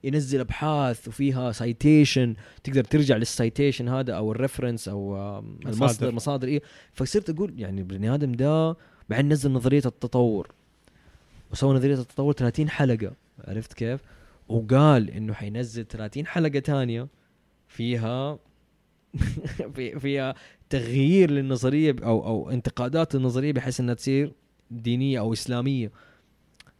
بينزل 0.04 0.40
أبحاث 0.40 1.08
وفيها 1.08 1.52
citation 1.52 2.36
تقدر 2.64 2.84
ترجع 2.84 3.18
لل 3.18 3.32
citation 3.32 3.89
هذا 3.90 4.14
أو 4.14 4.32
ال 4.32 4.37
reference 4.37 4.88
أو. 4.88 5.18
المصدر 5.66 6.12
مصادر 6.12 6.48
إيه؟ 6.48 6.62
فصرت 6.94 7.30
أقول 7.30 7.54
يعني 7.60 7.82
البني 7.82 8.14
آدم 8.14 8.32
ده 8.32 8.76
بعدين 9.10 9.30
نزل 9.34 9.52
نظرية 9.52 9.82
التطور. 9.86 10.52
وسوى 11.52 11.76
نظرية 11.76 11.96
التطور 11.96 12.34
30 12.34 12.70
حلقة. 12.70 13.12
عرفت 13.48 13.74
كيف؟ 13.74 14.02
وقال 14.50 15.10
إنه 15.10 15.34
حينزل 15.34 15.86
30 15.86 16.26
حلقة 16.26 16.60
تانية 16.60 17.08
فيها 17.68 18.40
في 19.76 20.00
فيها 20.00 20.36
تغيير 20.70 21.32
للنظرية 21.32 21.96
أو 22.04 22.26
أو 22.28 22.50
انتقادات 22.50 23.16
النظريه 23.16 23.52
بحيث 23.54 23.80
إنها 23.80 23.94
تصير 23.94 24.34
دينية 24.72 25.20
أو 25.20 25.34
إسلامية. 25.34 25.92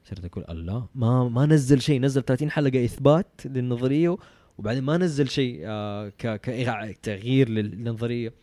صرت 0.10 0.26
أقول 0.26 0.45
الله 0.49 0.88
ما 0.95 1.30
ما 1.30 1.45
نزل 1.45 1.82
شيء 1.82 2.01
نزل 2.01 2.22
30 2.22 2.51
حلقة 2.51 2.86
إثبات 2.86 3.41
للنظرية 3.45 4.18
وبعدين 4.58 4.84
ما 4.84 4.97
نزل 4.97 5.30
شيء 5.30 5.62
آه 5.66 6.12
كتغيير 6.18 7.49
للنظرية. 7.49 8.34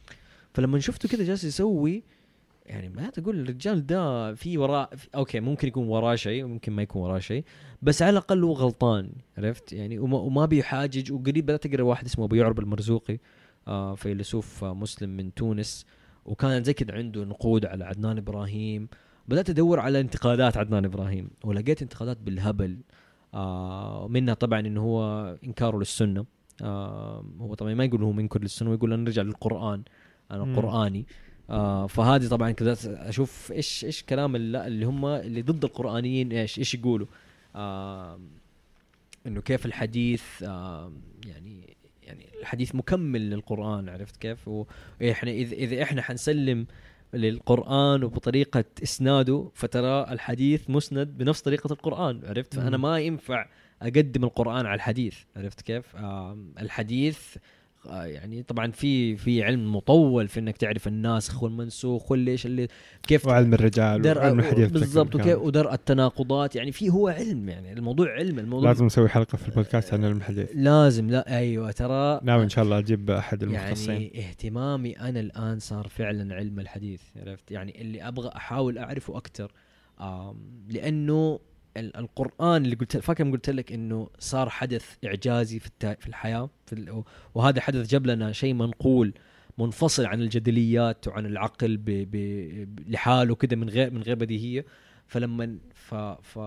فلما 0.54 0.78
شفته 0.78 1.08
كذا 1.08 1.24
جالس 1.24 1.44
يسوي 1.44 2.02
يعني 2.66 2.88
ما 2.88 3.10
تقول 3.10 3.40
الرجال 3.40 3.86
ده 3.86 4.34
في 4.34 4.58
وراء 4.58 4.96
في 4.96 5.08
أوكي 5.14 5.40
ممكن 5.40 5.68
يكون 5.68 5.88
وراه 5.88 6.14
شيء 6.14 6.44
وممكن 6.44 6.72
ما 6.72 6.82
يكون 6.82 7.02
وراه 7.02 7.18
شيء 7.18 7.44
بس 7.82 8.02
على 8.02 8.10
الأقل 8.10 8.44
هو 8.44 8.52
غلطان 8.52 9.12
عرفت؟ 9.38 9.72
يعني 9.72 9.98
وما, 9.98 10.18
وما 10.18 10.46
بيحاجج 10.46 11.12
وقريب 11.12 11.46
بدات 11.46 11.66
اقرا 11.66 11.82
واحد 11.82 12.04
اسمه 12.04 12.24
أبو 12.24 12.34
يعرب 12.34 12.58
المرزوقي 12.58 13.18
آه 13.68 13.94
فيلسوف 13.94 14.64
آه 14.64 14.74
مسلم 14.74 15.10
من 15.10 15.34
تونس 15.34 15.86
وكان 16.24 16.64
زي 16.64 16.72
كده 16.72 16.94
عنده 16.94 17.24
نقود 17.24 17.66
على 17.66 17.84
عدنان 17.84 18.18
إبراهيم 18.18 18.88
بدأت 19.28 19.50
أدور 19.50 19.80
على 19.80 20.00
انتقادات 20.00 20.56
عدنان 20.56 20.84
إبراهيم 20.84 21.30
ولقيت 21.44 21.82
انتقادات 21.82 22.16
بالهبل 22.20 22.76
آه 23.34 24.08
منها 24.08 24.34
طبعا 24.34 24.60
إنه 24.60 24.80
هو 24.82 25.26
إنكاره 25.44 25.78
للسنة 25.78 26.24
آه 26.62 27.24
هو 27.40 27.54
طبعا 27.54 27.74
ما 27.74 27.84
يقول 27.84 28.02
هو 28.02 28.12
منكر 28.12 28.40
للسنة 28.42 28.70
ويقول 28.70 28.92
أنا 28.92 29.02
نرجع 29.02 29.22
للقرآن 29.22 29.82
أنا 30.30 30.44
مم. 30.44 30.56
قرآني. 30.56 31.06
آه 31.50 31.86
فهذه 31.86 32.28
طبعا 32.28 32.50
كذا 32.50 32.76
أشوف 33.08 33.52
إيش 33.52 33.84
إيش 33.84 34.02
كلام 34.02 34.36
ال- 34.36 34.56
اللي 34.56 34.86
هم 34.86 35.06
اللي 35.06 35.42
ضد 35.42 35.64
القرآنيين 35.64 36.32
إيش 36.32 36.58
إيش 36.58 36.74
يقولوا. 36.74 37.06
آه 37.56 38.20
إنه 39.26 39.40
كيف 39.40 39.66
الحديث 39.66 40.22
آه 40.42 40.92
يعني 41.26 41.76
يعني 42.02 42.26
الحديث 42.40 42.74
مكمل 42.74 43.30
للقرآن 43.30 43.88
عرفت 43.88 44.16
كيف؟ 44.16 44.48
وإحنا 44.48 45.30
اذا 45.30 45.54
إذا 45.54 45.82
إحنا 45.82 46.02
حنسلم 46.02 46.66
للقرآن 47.14 48.04
وبطريقة 48.04 48.64
إسناده 48.82 49.50
فترى 49.54 50.06
الحديث 50.10 50.70
مسند 50.70 51.08
بنفس 51.18 51.40
طريقة 51.42 51.72
القرآن 51.72 52.20
عرفت 52.24 52.54
فأنا 52.54 52.76
مم. 52.76 52.82
ما 52.82 52.98
ينفع 52.98 53.46
أقدم 53.82 54.24
القرآن 54.24 54.66
على 54.66 54.74
الحديث 54.74 55.16
عرفت 55.36 55.60
كيف 55.60 55.96
الحديث 56.60 57.36
يعني 57.90 58.42
طبعا 58.42 58.70
في 58.70 59.16
في 59.16 59.42
علم 59.42 59.76
مطول 59.76 60.28
في 60.28 60.40
إنك 60.40 60.56
تعرف 60.56 60.88
الناسخ 60.88 61.42
والمنسوخ 61.42 62.10
والليش 62.10 62.46
اللي 62.46 62.68
كيف 63.02 63.26
وعلم 63.26 63.54
الرجال 63.54 64.02
درء 64.02 64.18
وعلم 64.18 64.40
الحديث 64.40 64.70
بالضبط 64.70 65.14
وكيف. 65.14 65.38
ودرء 65.38 65.74
التناقضات 65.74 66.56
يعني 66.56 66.72
في 66.72 66.90
هو 66.90 67.08
علم 67.08 67.48
يعني 67.48 67.72
الموضوع 67.72 68.12
علم 68.12 68.38
الموضوع 68.38 68.70
لازم 68.70 68.86
نسوي 68.86 69.08
حلقة 69.08 69.36
في 69.36 69.48
البودكاست 69.48 69.94
عن 69.94 70.04
علم 70.04 70.16
الحديث. 70.16 70.48
لازم 70.54 71.10
لا 71.10 71.38
أيوه 71.38 71.70
ترى 71.70 72.20
ناوي 72.22 72.44
إن 72.44 72.48
شاء 72.48 72.64
الله 72.64 72.78
أجيب 72.78 73.10
أحد 73.10 73.42
المختصين. 73.42 73.94
يعني 73.94 74.18
اهتمامي 74.18 74.92
أنا 74.92 75.20
الآن 75.20 75.58
صار 75.58 75.88
فعلا 75.88 76.34
علم 76.34 76.60
الحديث 76.60 77.02
عرفت؟ 77.16 77.50
يعني 77.50 77.80
اللي 77.80 78.08
أبغى 78.08 78.30
أحاول 78.36 78.78
أعرفه 78.78 79.16
أكثر 79.16 79.52
لأنه 80.68 81.40
القرآن 81.76 82.64
اللي 82.64 82.76
قلت 82.76 82.96
فاكر 82.96 83.30
قلت 83.30 83.50
لك 83.50 83.72
إنه 83.72 84.08
صار 84.18 84.48
حدث 84.50 84.96
إعجازي 85.04 85.58
في 85.58 85.70
في 86.00 86.06
الحياة؟ 86.06 86.50
في 86.66 87.02
وهذا 87.34 87.60
حدث 87.60 87.90
جاب 87.90 88.06
لنا 88.06 88.32
شيء 88.32 88.54
منقول 88.54 89.14
منفصل 89.58 90.06
عن 90.06 90.20
الجدليات 90.22 91.08
وعن 91.08 91.26
العقل 91.26 91.76
ب 91.76 91.84
ب 91.86 92.16
لحاله 92.88 93.34
كده 93.34 93.56
من 93.56 93.68
غير 93.68 93.90
من 93.90 94.02
غير 94.02 94.16
بديهية. 94.16 94.64
فلما 95.06 95.58
ف 95.74 95.94
ف 95.94 96.38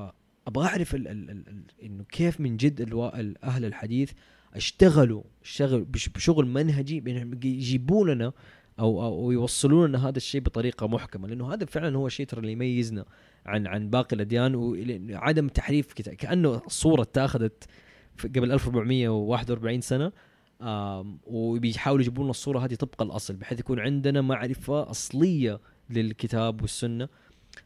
أبغى 0.47 0.67
أعرف 0.67 0.95
ال 0.95 1.07
ال 1.07 1.29
ال 1.29 1.63
إنه 1.83 2.03
كيف 2.03 2.39
من 2.39 2.57
جد 2.57 2.81
ال- 2.81 3.43
أهل 3.43 3.65
الحديث 3.65 4.11
اشتغلوا 4.53 5.23
اشتغل 5.43 5.83
بش- 5.85 6.09
بشغل 6.09 6.45
منهجي 6.45 7.03
يجيبوا 7.43 8.07
لنا 8.07 8.31
أو 8.79 9.03
أو 9.05 9.31
يوصلوا 9.31 9.87
لنا 9.87 10.07
هذا 10.07 10.17
الشيء 10.17 10.41
بطريقة 10.41 10.87
محكمة. 10.87 11.27
لأنه 11.27 11.53
هذا 11.53 11.65
فعلا 11.65 11.97
هو 11.97 12.07
الشيء 12.07 12.25
ترى 12.25 12.39
اللي 12.39 12.51
يميزنا. 12.51 13.05
عن 13.47 13.67
عن 13.67 13.89
باقي 13.89 14.15
الأديان 14.15 14.55
وعدم 14.55 15.47
تحريف 15.47 15.93
كأنه 15.93 16.61
الصورة 16.65 17.01
اتاخذت 17.01 17.63
قبل 18.35 18.51
1441 18.51 19.81
سنة 19.81 20.11
وبيحاولوا 21.25 22.01
يجيبوا 22.01 22.23
لنا 22.23 22.31
الصورة 22.31 22.59
هذه 22.59 22.75
طبق 22.75 23.01
الأصل 23.01 23.35
بحيث 23.35 23.59
يكون 23.59 23.79
عندنا 23.79 24.21
معرفة 24.21 24.89
أصلية 24.89 25.59
للكتاب 25.89 26.61
والسنة. 26.61 27.07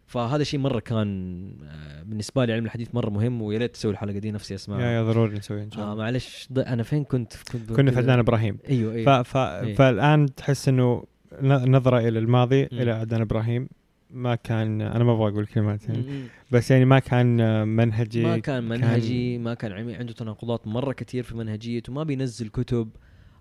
فهذا 0.07 0.43
شيء 0.43 0.59
مرة 0.59 0.79
كان 0.79 1.51
آه، 1.63 2.03
بالنسبة 2.03 2.45
لي 2.45 2.53
علم 2.53 2.65
الحديث 2.65 2.95
مرة 2.95 3.09
مهم 3.09 3.41
ويا 3.41 3.57
ريت 3.57 3.73
تسوي 3.73 3.91
الحلقة 3.91 4.17
دي 4.19 4.31
نفسي 4.31 4.55
أسمعها. 4.55 4.81
يا 4.81 4.91
يا 4.91 5.03
ضروري 5.03 5.37
نسوي 5.37 5.63
إن 5.63 5.71
شاء 5.71 5.85
آه 5.85 5.93
الله. 5.93 6.03
معلش 6.03 6.47
ض- 6.53 6.59
أنا 6.59 6.83
فين 6.83 7.03
كنت؟ 7.03 7.33
كنت 7.51 7.73
كنا 7.73 7.91
في 7.91 7.97
عدنان 7.97 8.19
إبراهيم. 8.19 8.57
أيوه 8.69 8.91
ف 8.93 8.95
أيوه. 8.97 9.23
ف 9.23 9.37
إيه. 9.37 9.75
فالآن 9.75 10.35
تحس 10.35 10.67
إنه 10.69 11.03
نظرة 11.43 11.99
إلى 11.99 12.19
الماضي 12.19 12.61
مم. 12.61 12.79
إلى 12.79 12.91
عدنان 12.91 13.21
إبراهيم. 13.21 13.69
ما 14.13 14.35
كان 14.35 14.81
أنا 14.81 15.03
ما 15.03 15.11
أبغى 15.11 15.31
أقول 15.31 15.45
كلمات 15.45 15.89
يعني. 15.89 16.27
بس 16.51 16.71
يعني 16.71 16.85
ما 16.85 16.99
كان 16.99 17.67
منهجي 17.67 18.23
ما 18.23 18.37
كان 18.37 18.63
منهجي 18.63 19.37
ما 19.37 19.53
كان 19.53 19.71
عنده 19.71 20.13
تناقضات 20.13 20.67
مرة 20.67 20.93
كثير 20.93 21.23
في 21.23 21.35
منهجيته 21.35 21.93
ما 21.93 22.03
بينزل 22.03 22.47
كتب 22.47 22.89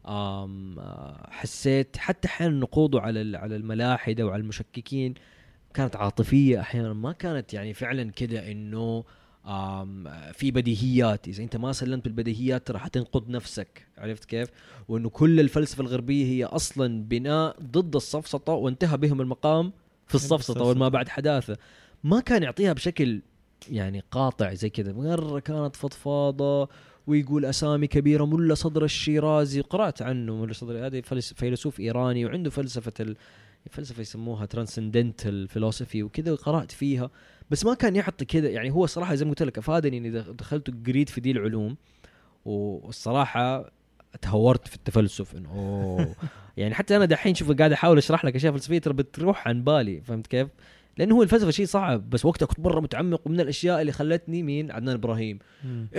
آه، 0.06 1.30
حسيت 1.30 1.96
حتى 1.96 2.28
أحيانا 2.28 2.60
نقوضه 2.60 3.00
على 3.00 3.38
على 3.38 3.56
الملاحدة 3.56 4.26
وعلى 4.26 4.40
المشككين. 4.40 5.14
كانت 5.74 5.96
عاطفية 5.96 6.60
أحيانا 6.60 6.92
ما 6.92 7.12
كانت 7.12 7.54
يعني 7.54 7.74
فعلا 7.74 8.10
كده 8.10 8.50
إنه 8.52 9.04
في 10.32 10.50
بديهيات. 10.50 11.28
إذا 11.28 11.42
أنت 11.42 11.56
ما 11.56 11.72
سلمت 11.72 12.04
بالبديهيات 12.04 12.66
ترى 12.66 12.78
حتنقض 12.78 13.30
نفسك. 13.30 13.86
عرفت 13.98 14.24
كيف؟ 14.24 14.48
وإنه 14.88 15.08
كل 15.08 15.40
الفلسفة 15.40 15.80
الغربية 15.80 16.24
هي 16.24 16.44
أصلا 16.44 17.04
بناء 17.04 17.56
ضد 17.62 17.96
السفسطه 17.96 18.52
وانتهى 18.52 18.96
بهم 18.96 19.20
المقام 19.20 19.72
في 20.18 20.18
بالسفسطة. 20.18 20.64
والما 20.64 20.88
بعد 20.88 21.08
حداثة. 21.08 21.56
ما 22.04 22.20
كان 22.20 22.42
يعطيها 22.42 22.72
بشكل 22.72 23.22
يعني 23.70 24.02
قاطع 24.10 24.54
زي 24.54 24.70
كذا. 24.70 24.92
مرة 24.92 25.38
كانت 25.38 25.76
فضفاضة 25.76 26.68
ويقول 27.06 27.44
أسامي 27.44 27.86
كبيرة 27.86 28.24
ملا 28.24 28.54
صدرا 28.54 28.84
الشيرازي. 28.84 29.60
قرأت 29.60 30.02
عنه 30.02 30.36
ملا 30.36 30.52
صدرا 30.52 30.86
هذا 30.86 31.00
فيلسوف 31.34 31.80
إيراني 31.80 32.26
وعنده 32.26 32.50
فلسفة 32.50 32.92
ال... 33.00 33.16
فلسفة 33.70 34.00
يسموها 34.00 34.46
transcendental 34.46 35.48
philosophy 35.48 36.02
وكذا 36.02 36.34
قرأت 36.34 36.72
فيها. 36.72 37.10
بس 37.50 37.64
ما 37.64 37.74
كان 37.74 37.96
يعطي 37.96 38.24
كذا 38.24 38.48
يعني 38.48 38.70
هو 38.70 38.84
الصراحه 38.84 39.14
زي 39.14 39.24
ما 39.24 39.30
قلت 39.30 39.42
لك 39.42 39.58
أفادني 39.58 39.98
إني 39.98 40.10
دخ- 40.10 40.30
دخلت 40.30 40.68
وقريت 40.68 41.08
في 41.08 41.20
دي 41.20 41.30
العلوم. 41.30 41.76
والصراحة 42.44 43.70
تهورت 44.22 44.68
في 44.68 44.76
التفلسف 44.76 45.36
إنه 45.36 45.50
اوه 45.50 46.14
يعني 46.56 46.74
حتى 46.74 46.96
أنا 46.96 47.04
دحين 47.04 47.34
شوف 47.34 47.52
قاعد 47.52 47.72
أحاول 47.72 47.98
أشرح 47.98 48.24
لك 48.24 48.36
أشياء 48.36 48.52
فلسفية 48.52 48.78
ترى 48.78 48.94
بتروح 48.94 49.48
عن 49.48 49.64
بالي 49.64 50.00
فهمت 50.00 50.26
كيف؟ 50.26 50.48
لأنه 50.98 51.14
هو 51.14 51.22
الفلسفة 51.22 51.50
شيء 51.50 51.66
صعب 51.66 52.10
بس 52.10 52.24
وقتها 52.24 52.46
كنت 52.46 52.60
مرة 52.60 52.80
متعمق 52.80 53.20
ومن 53.26 53.40
الأشياء 53.40 53.80
اللي 53.80 53.92
خلتني 53.92 54.42
مين؟ 54.42 54.70
عدنان 54.70 54.94
إبراهيم. 54.94 55.38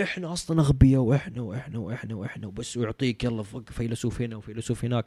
إحنا 0.02 0.34
أصلا 0.34 0.62
أغبياء 0.62 1.02
وإحنا 1.02 1.42
وإحنا 1.42 1.80
وإحنا 1.80 2.16
وإحنا 2.16 2.48
وبس 2.48 2.78
ويعطيك 2.78 3.24
يلا 3.24 3.44
فيلسوف 3.66 4.22
هنا 4.22 4.36
وفيلسوف 4.36 4.86
هناك. 4.86 5.06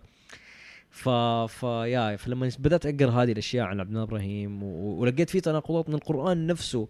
ف 0.90 1.08
ف 1.48 1.62
يا 1.62 2.16
فلما 2.16 2.50
بدأت 2.58 2.86
أقرأ 2.86 3.10
هذه 3.10 3.32
الأشياء 3.32 3.66
عن 3.66 3.80
عبد 3.80 3.96
إبراهيم 3.96 4.62
و... 4.62 4.66
ولقيت 5.00 5.30
في 5.30 5.40
تناقضات 5.40 5.88
من 5.88 5.94
القرآن 5.94 6.46
نفسه. 6.46 6.88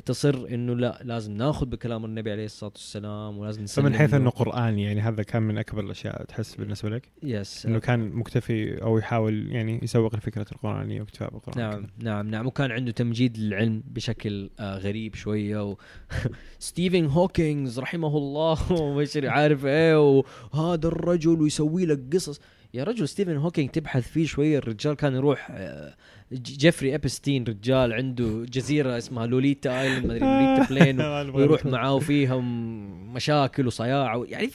تصر 0.00 0.46
إنه 0.50 0.74
لا 0.74 0.98
لازم 1.04 1.32
ناخذ 1.32 1.66
بكلام 1.66 2.04
النبي 2.04 2.32
عليه 2.32 2.44
الصلاة 2.44 2.72
والسلام 2.74 3.38
ولازم 3.38 3.62
نسلم 3.62 3.84
فمن 3.84 3.98
حيث. 3.98 4.14
إنه 4.14 4.30
قراني 4.30 4.82
يعني 4.82 5.00
هذا 5.00 5.22
كان 5.22 5.42
من 5.42 5.58
أكبر 5.58 5.84
الأشياء 5.84 6.24
تحس 6.24 6.54
بالنسبة 6.54 6.90
لك؟ 6.90 7.08
يس 7.22 7.66
إنه 7.66 7.78
كان 7.78 8.10
مكتفي 8.12 8.82
أو 8.82 8.98
يحاول 8.98 9.52
يعني 9.52 9.80
يسوق 9.82 10.16
لفكره 10.16 10.46
القرآنية 10.52 11.00
واكتفاء 11.00 11.30
بالقران 11.30 11.58
نعم 11.58 11.86
نعم 11.98 12.30
نعم. 12.30 12.46
وكان 12.46 12.70
عنده 12.70 12.92
تمجيد 12.92 13.38
للعلم 13.38 13.82
بشكل 13.86 14.50
آه 14.60 14.78
غريب 14.78 15.14
شوية 15.14 15.70
و... 15.70 15.76
ستيفن 16.58 17.06
هوكينج 17.06 17.80
رحمه 17.80 18.16
الله 18.16 18.72
ومش 18.82 19.16
عارف 19.16 19.66
إيه 19.66 20.18
وهذا 20.52 20.88
الرجل 20.88 21.40
ويسوي 21.40 21.86
لك 21.86 22.00
قصص. 22.12 22.40
يا 22.74 22.84
رجل 22.84 23.08
ستيفن 23.08 23.36
هوكينج 23.36 23.70
تبحث 23.70 24.08
فيه 24.08 24.26
شوية 24.26 24.58
الرجال 24.58 24.94
كان 24.94 25.14
يروح 25.14 25.48
آه، 25.50 25.94
جيفري 26.32 26.94
ابستين 26.94 27.44
رجال 27.44 27.92
عنده 27.92 28.44
جزيرة 28.52 28.98
اسمها 28.98 29.26
لوليتا 29.26 29.80
island 29.80 30.06
ما 30.06 30.16
أدري 30.16 30.26
لوليتا 30.26 30.66
plane 30.70 31.00
ويروح 31.36 31.66
معاه 31.66 31.98
فيها 31.98 32.36
م- 32.36 33.14
مشاكل 33.14 33.66
وصياعة 33.66 34.18
و- 34.18 34.24
يعني 34.24 34.50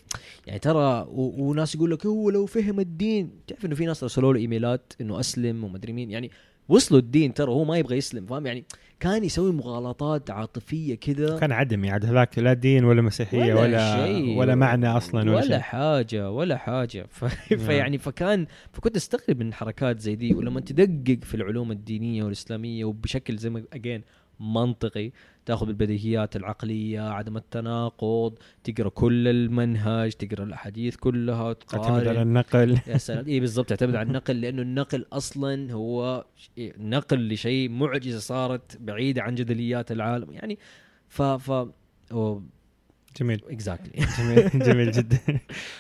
يعني 0.48 0.60
ترى 0.60 1.06
وناس 1.12 1.76
يقول 1.76 1.92
لك 1.92 2.06
هو 2.06 2.30
لو 2.30 2.46
فهم 2.46 2.80
الدين 2.80 3.30
تعرف 3.48 3.66
إنه 3.66 3.76
في 3.76 3.86
ناس 3.86 4.04
رسلوا 4.04 4.34
له 4.34 4.40
إيميلات 4.40 4.94
إنه 5.02 5.20
أسلم 5.20 5.64
وما 5.64 5.78
أدري 5.78 5.94
مين 5.94 6.12
يعني 6.12 6.32
وصلوا 6.70 7.00
الدين 7.00 7.34
ترى 7.34 7.52
هو 7.52 7.64
ما 7.66 7.78
يبغى 7.78 7.98
يسلم 7.98 8.26
فاهم؟ 8.26 8.46
يعني 8.46 8.64
كان 9.00 9.24
يسوي 9.24 9.52
مغالطات 9.52 10.30
عاطفية 10.30 10.96
كذا 10.96 11.40
كان 11.40 11.52
عدمي 11.52 11.92
عاد 11.92 12.06
هذاك 12.06 12.40
لا 12.40 12.54
دين 12.54 12.86
ولا 12.86 13.02
مسيحية 13.02 13.54
ولا 13.54 13.62
ولا 13.62 14.06
شيء. 14.06 14.38
ولا 14.38 14.56
معنى 14.56 14.88
أصلا 14.88 15.22
ولا, 15.22 15.32
ولا 15.32 15.42
شيء 15.42 15.60
حاجة 15.60 16.32
ولا 16.32 16.58
حاجة 16.58 17.06
ف... 17.10 17.24
نعم. 17.52 17.60
فيعني 17.60 17.98
فكان 17.98 18.46
فكنت 18.74 18.96
أستغرب 18.96 19.40
من 19.40 19.54
حركات 19.54 20.00
زي 20.00 20.16
دي 20.16 20.34
ولما 20.34 20.60
تدقق 20.60 21.24
في 21.24 21.36
العلوم 21.36 21.72
الدينية 21.72 22.24
والإسلامية 22.24 22.86
وبشكل 22.86 23.38
زي 23.38 23.50
ما 23.50 23.64
اجين 23.74 24.04
منطقي 24.40 25.12
تاخذ 25.46 25.66
بالبديهيات 25.66 26.36
العقلية 26.36 27.02
عدم 27.02 27.38
التناقض 27.38 28.34
تقرأ 28.64 28.90
كل 28.90 29.28
المنهج 29.28 30.12
تقرأ 30.12 30.44
الأحاديث 30.44 30.96
كلها 30.96 31.54
تعتمد 31.54 32.08
على 32.08 32.22
النقل. 32.22 32.80
يا 32.88 32.98
سلام. 32.98 33.26
اي 33.28 33.40
بالضبط 33.40 33.70
تعتمد 33.70 33.96
على 33.96 34.08
النقل 34.08 34.42
لأنه 34.42 34.62
النقل 34.62 35.06
أصلا 35.14 35.74
هو 35.74 36.26
نقل 36.80 37.34
لشيء 37.34 37.70
معجزة 37.70 38.20
صارت 38.20 38.78
بعيدة 38.82 39.22
عن 39.24 39.36
جدليات 39.36 39.92
العالم. 39.92 40.32
يعني 40.32 40.58
ف 41.08 41.22
ف 41.22 41.68
جميل. 43.20 43.42
اكزاكتلي 43.50 44.06
جميل 44.20 44.50
جميل 44.66 44.92
جدا. 44.92 45.20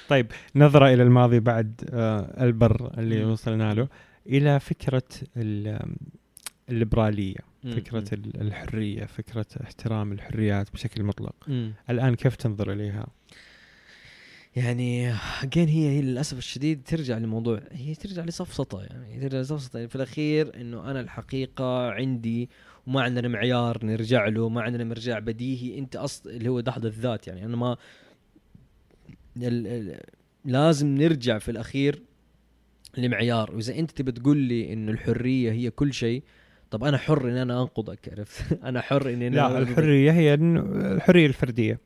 طيب 0.10 0.28
نظرة 0.56 0.94
إلى 0.94 1.04
الماضي 1.04 1.40
بعد 1.40 1.82
آه، 1.94 2.44
البر 2.44 2.92
اللي. 2.98 3.26
وصلنا 3.26 3.74
له. 3.74 3.88
إلى 4.28 4.60
فكرة 4.60 5.04
ال- 5.38 5.96
الليبرالية 6.70 7.36
فكرة 7.76 8.14
ال- 8.14 8.42
الحرية 8.42 9.06
فكرة 9.06 9.46
احترام 9.64 10.12
الحريات 10.12 10.74
بشكل 10.74 11.04
مطلق. 11.04 11.36
الآن 11.90 12.16
كيف 12.16 12.36
تنظر 12.36 12.72
إليها؟ 12.72 13.08
يعني 14.56 15.14
اجين 15.44 15.68
هي 15.68 15.90
هي 15.90 16.02
للأسف 16.02 16.38
الشديد 16.38 16.84
ترجع 16.84 17.18
لموضوع 17.18 17.62
هي 17.72 17.96
ترجع 17.96 18.24
لسفسطه 18.24 18.82
يعني 18.84 19.20
ترجع 19.20 19.40
لسفسطه 19.40 19.78
يعني 19.78 19.90
في 19.90 19.96
الأخير 19.96 20.62
إنه 20.62 20.92
أنا 20.92 21.00
الحقيقة 21.00 21.92
عندي 21.92 22.50
وما 22.88 23.02
عندنا 23.02 23.28
معيار 23.28 23.86
نرجع 23.86 24.28
له 24.28 24.50
ما 24.50 24.62
عندنا 24.62 24.84
مرجع 24.84 25.20
بديهي. 25.20 25.80
أنت 25.80 25.96
اصل 25.96 26.30
اللي 26.30 26.50
هو 26.50 26.60
دحض 26.60 26.86
الذات 26.86 27.28
يعني 27.28 27.46
أنا 27.46 27.56
ما 27.56 27.78
ال... 29.38 29.68
ال... 29.68 30.00
لازم 30.46 30.88
نرجع 30.88 31.38
في 31.38 31.52
الأخير 31.52 32.02
لمعيار. 32.98 33.56
وإذا 33.56 33.80
أنت 33.80 33.92
تبي 33.92 34.12
تقول 34.12 34.38
لي 34.38 34.74
إنه 34.74 34.92
الحرية 34.92 35.52
هي 35.52 35.70
كل 35.70 35.94
شيء 35.94 36.24
طب 36.72 36.84
أنا 36.84 36.98
حر 36.98 37.30
ان 37.30 37.38
أنا 37.38 37.62
أنقضك 37.62 38.00
عرفت؟ 38.12 38.54
أنا 38.64 38.82
حر 38.82 39.10
إني 39.10 39.28
أنا 39.28 39.36
لا 39.36 39.58
الحرية 39.58 40.12
هي 40.12 40.34
إنه 40.34 40.60
الحرية 40.92 41.26
الفردية. 41.26 41.80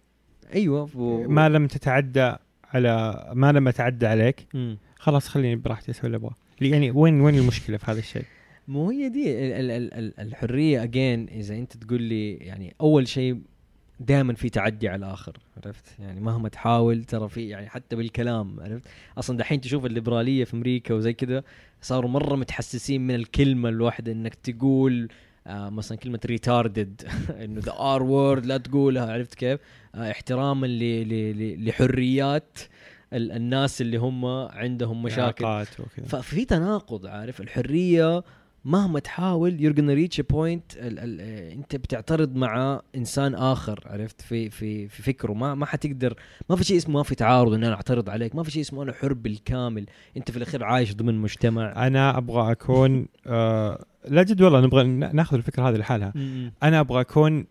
أيوه 0.53 0.89
و... 0.95 1.27
ما 1.27 1.49
لم 1.49 1.67
تتعدى 1.67 2.33
على 2.73 3.23
ما 3.33 3.51
لم 3.51 3.67
أتعدى 3.67 4.07
عليك. 4.07 4.47
مم. 4.53 4.77
خلاص 4.95 5.27
خليني 5.27 5.55
براحتي 5.55 5.91
أسوي 5.91 6.05
اللي 6.05 6.17
أبغاه. 6.17 6.35
يعني 6.61 6.91
وين 6.91 7.21
وين 7.21 7.35
المشكلة 7.37 7.77
في 7.77 7.91
هذا 7.91 7.99
الشيء؟ 7.99 8.23
مو 8.67 8.89
هي 8.89 9.09
دي 9.09 9.31
ال- 9.31 9.71
ال- 9.71 9.93
ال- 9.93 10.19
الحرية 10.19 10.83
again 10.83 11.27
إذا 11.29 11.55
أنت 11.55 11.77
تقول 11.77 12.01
لي 12.01 12.33
يعني 12.33 12.75
أول 12.81 13.07
شيء 13.07 13.37
دائما 14.01 14.33
في 14.33 14.49
تعدي 14.49 14.89
على 14.89 15.05
الآخر 15.05 15.37
عرفت؟ 15.65 15.85
يعني 15.99 16.19
مهما 16.21 16.49
تحاول 16.49 17.03
ترى 17.03 17.29
في 17.29 17.49
يعني 17.49 17.69
حتى 17.69 17.95
بالكلام 17.95 18.59
عرفت؟ 18.59 18.83
أصلا 19.17 19.37
دحين 19.37 19.61
تشوف 19.61 19.85
الليبرالية 19.85 20.43
في 20.43 20.53
أمريكا 20.53 20.93
وزي 20.93 21.13
كذا 21.13 21.43
صاروا 21.81 22.09
مرة 22.09 22.35
متحسسين 22.35 23.07
من 23.07 23.15
الكلمة 23.15 23.69
الواحدة 23.69 24.11
إنك 24.11 24.35
تقول 24.35 25.07
آه 25.47 25.69
مثلا 25.69 25.97
كلمة 25.97 26.19
retarded 26.25 27.01
إنه 27.43 27.59
the 27.61 27.73
R 27.79 28.03
word 28.03 28.45
لا 28.45 28.57
تقولها 28.57 29.13
عرفت 29.13 29.33
كيف؟ 29.35 29.59
آه 29.95 30.11
احتراما 30.11 30.67
ل- 30.67 30.79
ل- 31.09 31.37
ل- 31.37 31.69
لحريات 31.69 32.59
ال- 33.13 33.31
الناس 33.31 33.81
اللي 33.81 33.97
هم 33.97 34.25
عندهم 34.25 35.03
مشاكل. 35.03 35.45
ففي 36.05 36.45
تناقض 36.45 37.05
عارف؟ 37.05 37.41
الحرية 37.41 38.23
مهما 38.65 38.99
تحاول 38.99 39.61
you're 39.61 39.73
gonna 39.73 39.79
reach 39.79 40.21
point 40.21 40.77
انت 40.77 41.75
بتعترض 41.75 42.35
مع 42.35 42.81
إنسان 42.95 43.35
آخر 43.35 43.83
عرفت؟ 43.85 44.21
في 44.21 44.49
في 44.49 44.87
في 44.87 45.03
فكره. 45.03 45.33
ما 45.33 45.55
ما 45.55 45.65
حتقدر 45.65 46.15
ما 46.49 46.55
في 46.55 46.63
شيء 46.63 46.77
اسمه 46.77 46.93
ما 46.93 47.03
في 47.03 47.15
تعارض 47.15 47.53
إن 47.53 47.63
أنا 47.63 47.75
أعترض 47.75 48.09
عليك. 48.09 48.35
ما 48.35 48.43
في 48.43 48.51
شيء 48.51 48.61
اسمه 48.61 48.83
أنا 48.83 48.93
حر 48.93 49.13
بالكامل. 49.13 49.85
أنت 50.17 50.31
في 50.31 50.37
الأخير 50.37 50.63
عايش 50.63 50.95
ضمن 50.95 51.17
مجتمع. 51.21 51.87
أنا 51.87 52.17
أبغى 52.17 52.51
أكون 52.51 53.07
آه 53.27 53.85
لا 54.07 54.23
جد 54.23 54.41
والله 54.41 54.61
نبغى 54.61 54.83
ناخذ 54.87 55.37
الفكرة 55.37 55.69
هذه 55.69 55.75
لحالها. 55.75 56.13
أنا 56.63 56.79
أبغى 56.79 57.01
أكون 57.01 57.45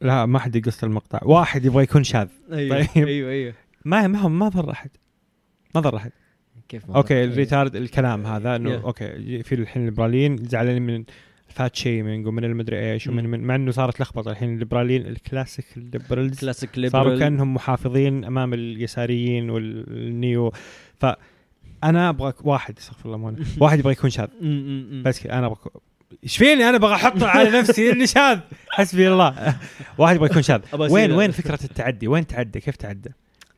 لا 0.00 0.26
ما 0.26 0.38
حد 0.38 0.56
يقص 0.56 0.84
المقطع. 0.84 1.20
واحد 1.22 1.64
يبغى 1.64 1.82
يكون 1.82 2.04
شاذ. 2.04 2.28
أيوه 2.52 2.86
طيب. 2.94 3.06
أيوه 3.06 3.30
أيوه. 3.30 3.54
ما 3.84 4.06
ما 4.06 4.28
ما 4.28 4.48
ضر 4.48 4.70
أحد. 4.70 4.90
ما 5.74 5.80
ضر 5.80 5.96
أحد. 5.96 6.12
كيف 6.68 6.90
أوكي 6.90 7.14
أيوه. 7.14 7.32
ال 7.32 7.38
retard 7.38 7.76
الكلام 7.76 8.26
هذا 8.26 8.56
إنه 8.56 8.80
Yeah. 8.80 8.84
أوكي 8.84 9.42
في 9.42 9.54
الحين 9.54 9.82
الليبراليين 9.82 10.36
زعلانين 10.36 10.82
من 10.82 11.04
ال 11.48 11.55
fat 11.55 11.76
shaming 11.76 12.26
ومن 12.26 12.44
المدري 12.44 12.92
إيش 12.92 13.06
ومن. 13.06 13.26
من 13.26 13.40
مع 13.40 13.54
إنه 13.54 13.70
صارت 13.70 14.00
لخبطة. 14.00 14.30
الحين 14.30 14.54
الليبراليين 14.54 15.06
ال 15.06 15.13
classic 15.13 15.66
ال 15.76 15.83
liberals 15.83 16.40
classic 16.40 16.86
صاروا 16.86 17.18
كأنهم 17.18 17.54
محافظين 17.54 18.24
أمام 18.24 18.54
اليساريين 18.54 19.50
وال 19.50 19.84
neo. 19.84 20.52
فانا 20.94 22.08
أبغى 22.08 22.32
واحد 22.44 22.78
استغفر 22.78 23.06
الله 23.06 23.18
مو 23.18 23.36
واحد 23.60 23.78
يبغى 23.78 23.92
يكون 23.92 24.10
شاذ. 24.10 24.28
بس 25.02 25.26
أنا 25.26 25.46
أبغى 25.46 25.58
إيش 26.24 26.36
فيني؟ 26.36 26.68
أنا 26.68 26.76
أبغى 26.76 26.94
احطه 26.94 27.26
على 27.26 27.50
نفسي 27.50 27.92
إني 27.92 28.06
شاذ. 28.06 28.38
حسبي 28.70 29.08
الله. 29.08 29.56
واحد 29.98 30.16
يبغى 30.16 30.28
يكون 30.30 30.42
شاذ. 30.42 30.60
وين 30.92 31.12
وين 31.12 31.30
فكرة 31.30 31.58
التعدي؟ 31.64 32.08
وين 32.08 32.26
تعدى؟ 32.26 32.60
كيف 32.60 32.76
تعدى؟ 32.76 33.10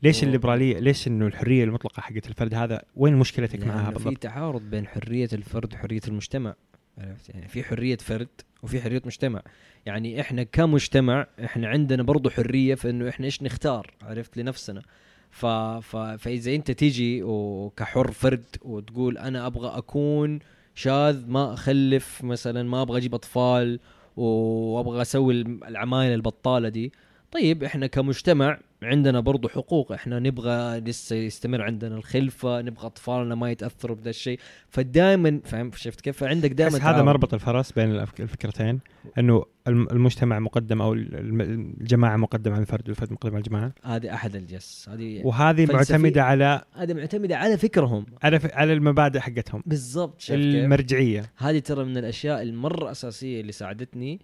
ليش. 0.02 0.24
الليبرالية 0.24 0.78
ليش 0.78 1.08
إنه 1.08 1.26
الحرية 1.26 1.64
المطلقة 1.64 2.00
حقت 2.00 2.28
الفرد 2.28 2.54
هذا؟ 2.54 2.82
وين 2.96 3.16
مشكلتك 3.16 3.66
معها 3.66 3.76
لأنه 3.76 3.98
في 3.98 4.04
بالضبط؟ 4.04 4.22
تعارض 4.22 4.62
بين 4.62 4.86
حرية 4.86 5.28
الفرد 5.32 5.74
وحرية 5.74 6.00
المجتمع. 6.08 6.54
عرفت؟ 6.98 7.28
يعني 7.28 7.48
في 7.48 7.64
حرية 7.64 7.96
فرد 7.96 8.28
وفي 8.62 8.80
حرية 8.80 9.02
مجتمع. 9.04 9.42
يعني 9.86 10.20
إحنا 10.20 10.42
كمجتمع 10.42 11.26
إحنا 11.44 11.68
عندنا 11.68 12.02
برضو 12.02 12.30
حرية 12.30 12.74
في 12.74 12.90
إنه 12.90 13.08
إحنا 13.08 13.26
إيش 13.26 13.42
نختار 13.42 13.90
عرفت؟ 14.02 14.36
لنفسنا. 14.36 14.82
ف... 15.30 15.46
ف... 15.46 15.96
فإذا 15.96 16.54
أنت 16.54 16.70
تيجي 16.70 17.22
وكحر 17.22 18.10
فرد 18.10 18.44
وتقول 18.62 19.18
أنا 19.18 19.46
أبغى 19.46 19.78
أكون 19.78 20.38
شاذ 20.74 21.26
ما 21.26 21.54
أخلف 21.54 22.24
مثلا 22.24 22.62
ما 22.62 22.82
أبغى 22.82 22.98
أجيب 22.98 23.14
أطفال 23.14 23.80
وأبغى 24.16 25.02
أسوي 25.02 25.34
العمايل 25.68 26.14
البطالة 26.14 26.68
دي. 26.68 26.92
طيب 27.32 27.64
إحنا 27.64 27.86
كمجتمع 27.86 28.58
عندنا 28.82 29.20
برضو 29.20 29.48
حقوق 29.48 29.92
إحنا 29.92 30.18
نبغى 30.18 30.80
لسه 30.80 31.16
يستمر 31.16 31.62
عندنا 31.62 31.96
الخلفة 31.96 32.60
نبغى 32.62 32.86
أطفالنا 32.86 33.34
ما 33.34 33.50
يتأثروا 33.50 33.96
بهذا 33.96 34.10
الشيء. 34.10 34.38
فدائما 34.68 35.40
فاهم 35.44 35.70
شفت 35.74 36.00
كيف؟ 36.00 36.16
فعندك 36.16 36.52
دائما 36.52 36.78
هذا 36.78 37.02
مربط 37.02 37.34
الفرس 37.34 37.72
بين 37.72 37.90
الفكرتين 38.20 38.80
إنه 39.18 39.44
الم- 39.68 39.88
المجتمع 39.92 40.38
مقدم 40.38 40.82
أو 40.82 40.92
الجماعة 40.94 42.16
مقدم 42.16 42.52
على 42.52 42.60
الفرد 42.60 42.88
والفرد 42.88 43.12
مقدم 43.12 43.30
على 43.34 43.38
الجماعة. 43.38 43.72
هذه 43.84 44.14
أحد 44.14 44.36
الجس. 44.36 44.88
هذه 44.88 45.20
وهذه. 45.24 45.72
معتمدة 45.72 46.22
على 46.22 46.62
هذه 46.74 46.94
معتمدة 46.94 47.36
على 47.36 47.56
فكرهم. 47.56 48.06
على 48.22 48.40
ف- 48.40 48.54
على 48.54 48.72
المبادئ 48.72 49.20
حقتهم. 49.20 49.62
بالضبط؟ 49.66 50.22
المرجعية. 50.30 51.32
هذه 51.36 51.58
ترى 51.58 51.84
من 51.84 51.96
الأشياء 51.98 52.42
المرة 52.42 52.90
أساسية 52.90 53.40
اللي 53.40 53.52
ساعدتني 53.52 54.20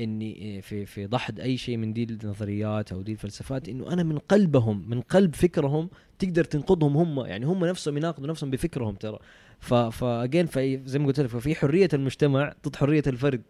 إني 0.00 0.62
في 0.62 0.86
في 0.86 1.06
دحض 1.06 1.40
أي 1.40 1.56
شيء 1.56 1.76
من 1.76 1.92
دي 1.92 2.04
النظريات 2.04 2.92
أو 2.92 3.02
دي 3.02 3.12
الفلسفات 3.12 3.68
إنه 3.68 3.92
أنا 3.92 4.02
من 4.02 4.18
قلبهم 4.18 4.90
من 4.90 5.00
قلب 5.00 5.34
فكرهم 5.34 5.90
تقدر 6.18 6.44
تنقضهم 6.44 6.96
هم. 6.96 7.26
يعني 7.26 7.46
هم 7.46 7.64
نفسهم 7.64 7.96
يناقضوا 7.96 8.28
نفسهم 8.28 8.50
بفكرهم 8.50 8.94
ترى. 8.94 9.18
ف 9.60 9.74
فاجين 9.74 10.46
زي 10.84 10.98
ما 10.98 11.06
قلت 11.06 11.20
لك 11.20 11.26
ففي 11.26 11.54
حرية 11.54 11.88
المجتمع 11.94 12.54
ضد 12.66 12.76
حرية 12.76 13.02
الفرد. 13.06 13.42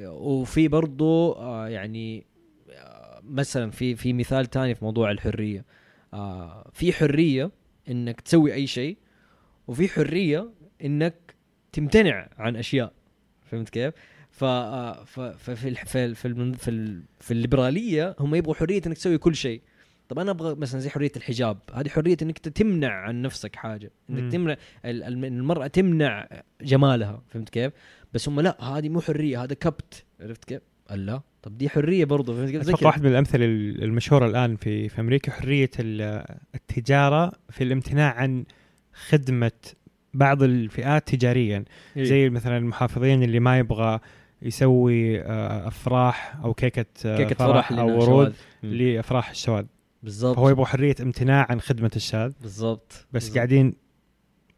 وفي 0.00 0.68
برضو 0.68 1.32
آه، 1.32 1.68
يعني 1.68 2.26
آه، 2.70 3.20
مثلا 3.24 3.70
في 3.70 3.96
في 3.96 4.12
مثال 4.12 4.46
تاني 4.46 4.74
في 4.74 4.84
موضوع 4.84 5.10
الحرية. 5.10 5.64
آه، 6.14 6.70
في 6.72 6.92
حرية 6.92 7.50
إنك 7.88 8.20
تسوي 8.20 8.54
أي 8.54 8.66
شيء 8.66 8.96
وفي 9.66 9.88
حرية 9.88 10.50
إنك 10.84 11.34
تمتنع 11.72 12.28
عن 12.38 12.56
أشياء. 12.56 12.92
فهمت 13.42 13.68
كيف؟ 13.68 13.94
ف 14.36 14.44
آه، 14.44 15.04
ف- 15.04 15.20
ففي 15.20 15.68
الح- 15.68 15.84
في 15.84 16.04
ال- 16.04 16.14
في 16.14 16.52
في, 16.58 16.70
ال- 16.70 17.02
في 17.20 17.30
الليبرالية 17.30 18.16
هم 18.20 18.34
يبغوا 18.34 18.54
حرية 18.54 18.82
إنك 18.86 18.96
تسوي 18.96 19.18
كل 19.18 19.34
شيء 19.36 19.60
طب 20.08 20.18
أنا 20.18 20.30
أبغى 20.30 20.54
مثلا 20.54 20.80
زي 20.80 20.90
حرية 20.90 21.12
الحجاب 21.16 21.58
هذه 21.74 21.88
حرية 21.88 22.16
إنك 22.22 22.38
تمنع 22.38 22.88
عن 22.92 23.22
نفسك 23.22 23.56
حاجة 23.56 23.90
مم. 24.08 24.16
انك 24.18 24.32
تمنع 24.32 24.56
ال- 24.84 25.02
ال- 25.02 25.24
المرأة 25.24 25.66
تمنع 25.66 26.28
جمالها 26.62 27.22
فهمت 27.28 27.48
كيف 27.48 27.72
بس 28.14 28.28
هم 28.28 28.40
لا 28.40 28.64
هذه 28.64 28.88
مو 28.88 29.00
حرية 29.00 29.42
هذا 29.44 29.54
كبت 29.54 30.04
عرفت 30.20 30.44
كيف 30.44 30.60
لا 30.90 31.20
طب 31.42 31.58
دي 31.58 31.68
حرية 31.68 32.04
برضه 32.04 32.34
فهمت 32.36 32.50
كيف 32.50 32.62
زي. 32.62 32.74
واحد 32.86 33.02
من 33.04 33.10
الأمثلة 33.10 33.44
المشهورة 33.44 34.26
الآن 34.26 34.56
في 34.56 34.88
في 34.88 35.00
أمريكا 35.00 35.32
حرية 35.32 35.70
ال- 35.80 36.24
التجارة 36.54 37.32
في 37.50 37.64
الامتناع 37.64 38.14
عن 38.14 38.44
خدمة 39.08 39.52
بعض 40.14 40.42
الفئات 40.42 41.08
تجاريا 41.08 41.64
إيه. 41.96 42.04
زي 42.04 42.30
مثلا 42.30 42.56
المحافظين 42.58 43.22
اللي 43.22 43.40
ما 43.40 43.58
يبغى 43.58 44.00
يسوي 44.44 45.20
آه، 45.20 45.68
أفراح 45.68 46.36
أو 46.44 46.54
كيكة 46.54 46.86
آه، 47.06 47.16
كيكة 47.16 47.34
فرح 47.34 47.68
فرح 47.68 47.78
أو 47.78 48.00
ورود. 48.00 48.34
لأفراح 48.62 49.30
الشواذ 49.30 49.64
بالضبط. 50.02 50.36
فهو 50.36 50.48
يبغى 50.48 50.64
حرية 50.64 50.94
امتناع 51.00 51.46
عن 51.50 51.60
خدمة 51.60 51.90
الشاذ. 51.96 52.32
بالضبط. 52.42 52.92
بس 52.92 53.22
بالضبط. 53.22 53.36
قاعدين 53.36 53.74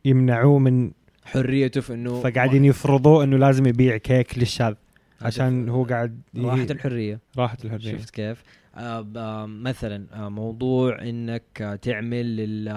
يمنعوه 0.05 0.59
من 0.59 0.91
حريته 1.25 1.81
في 1.81 1.95
إنه 1.95 2.21
فقاعدين 2.21 2.65
يفرضوه 2.65 3.25
إنه 3.25 3.37
لازم 3.37 3.67
يبيع 3.67 3.97
كيك 3.97 4.39
للشاذ. 4.39 4.75
عشان 5.21 5.69
هو 5.69 5.85
قاعد 5.85 6.21
راحة 6.37 6.63
الحرية. 6.71 7.21
راحة 7.39 7.59
الحرية. 7.65 7.93
شفت 7.99 8.11
كيف؟ 8.11 8.43
آه 8.75 9.07
آه 9.17 9.47
مثلا 9.47 10.07
آه 10.13 10.29
موضوع 10.29 11.03
إنك 11.03 11.79
تعمل 11.83 12.37
لل 12.37 12.69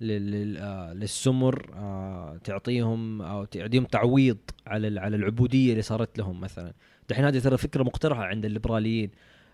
للسمر 0.00 1.70
آه 1.74 2.36
تعطيهم 2.44 3.22
أو 3.22 3.44
تعطيهم 3.44 3.84
تعويض 3.84 4.38
على 4.66 5.00
على 5.00 5.16
العبودية 5.16 5.70
اللي 5.70 5.82
صارت 5.82 6.18
لهم 6.18 6.40
مثلا. 6.40 6.72
دحين 7.08 7.24
هذه 7.24 7.38
ترى 7.38 7.56
فكرة 7.56 7.82
مقترحة 7.82 8.24
عند 8.24 8.44
الليبراليين. 8.44 9.10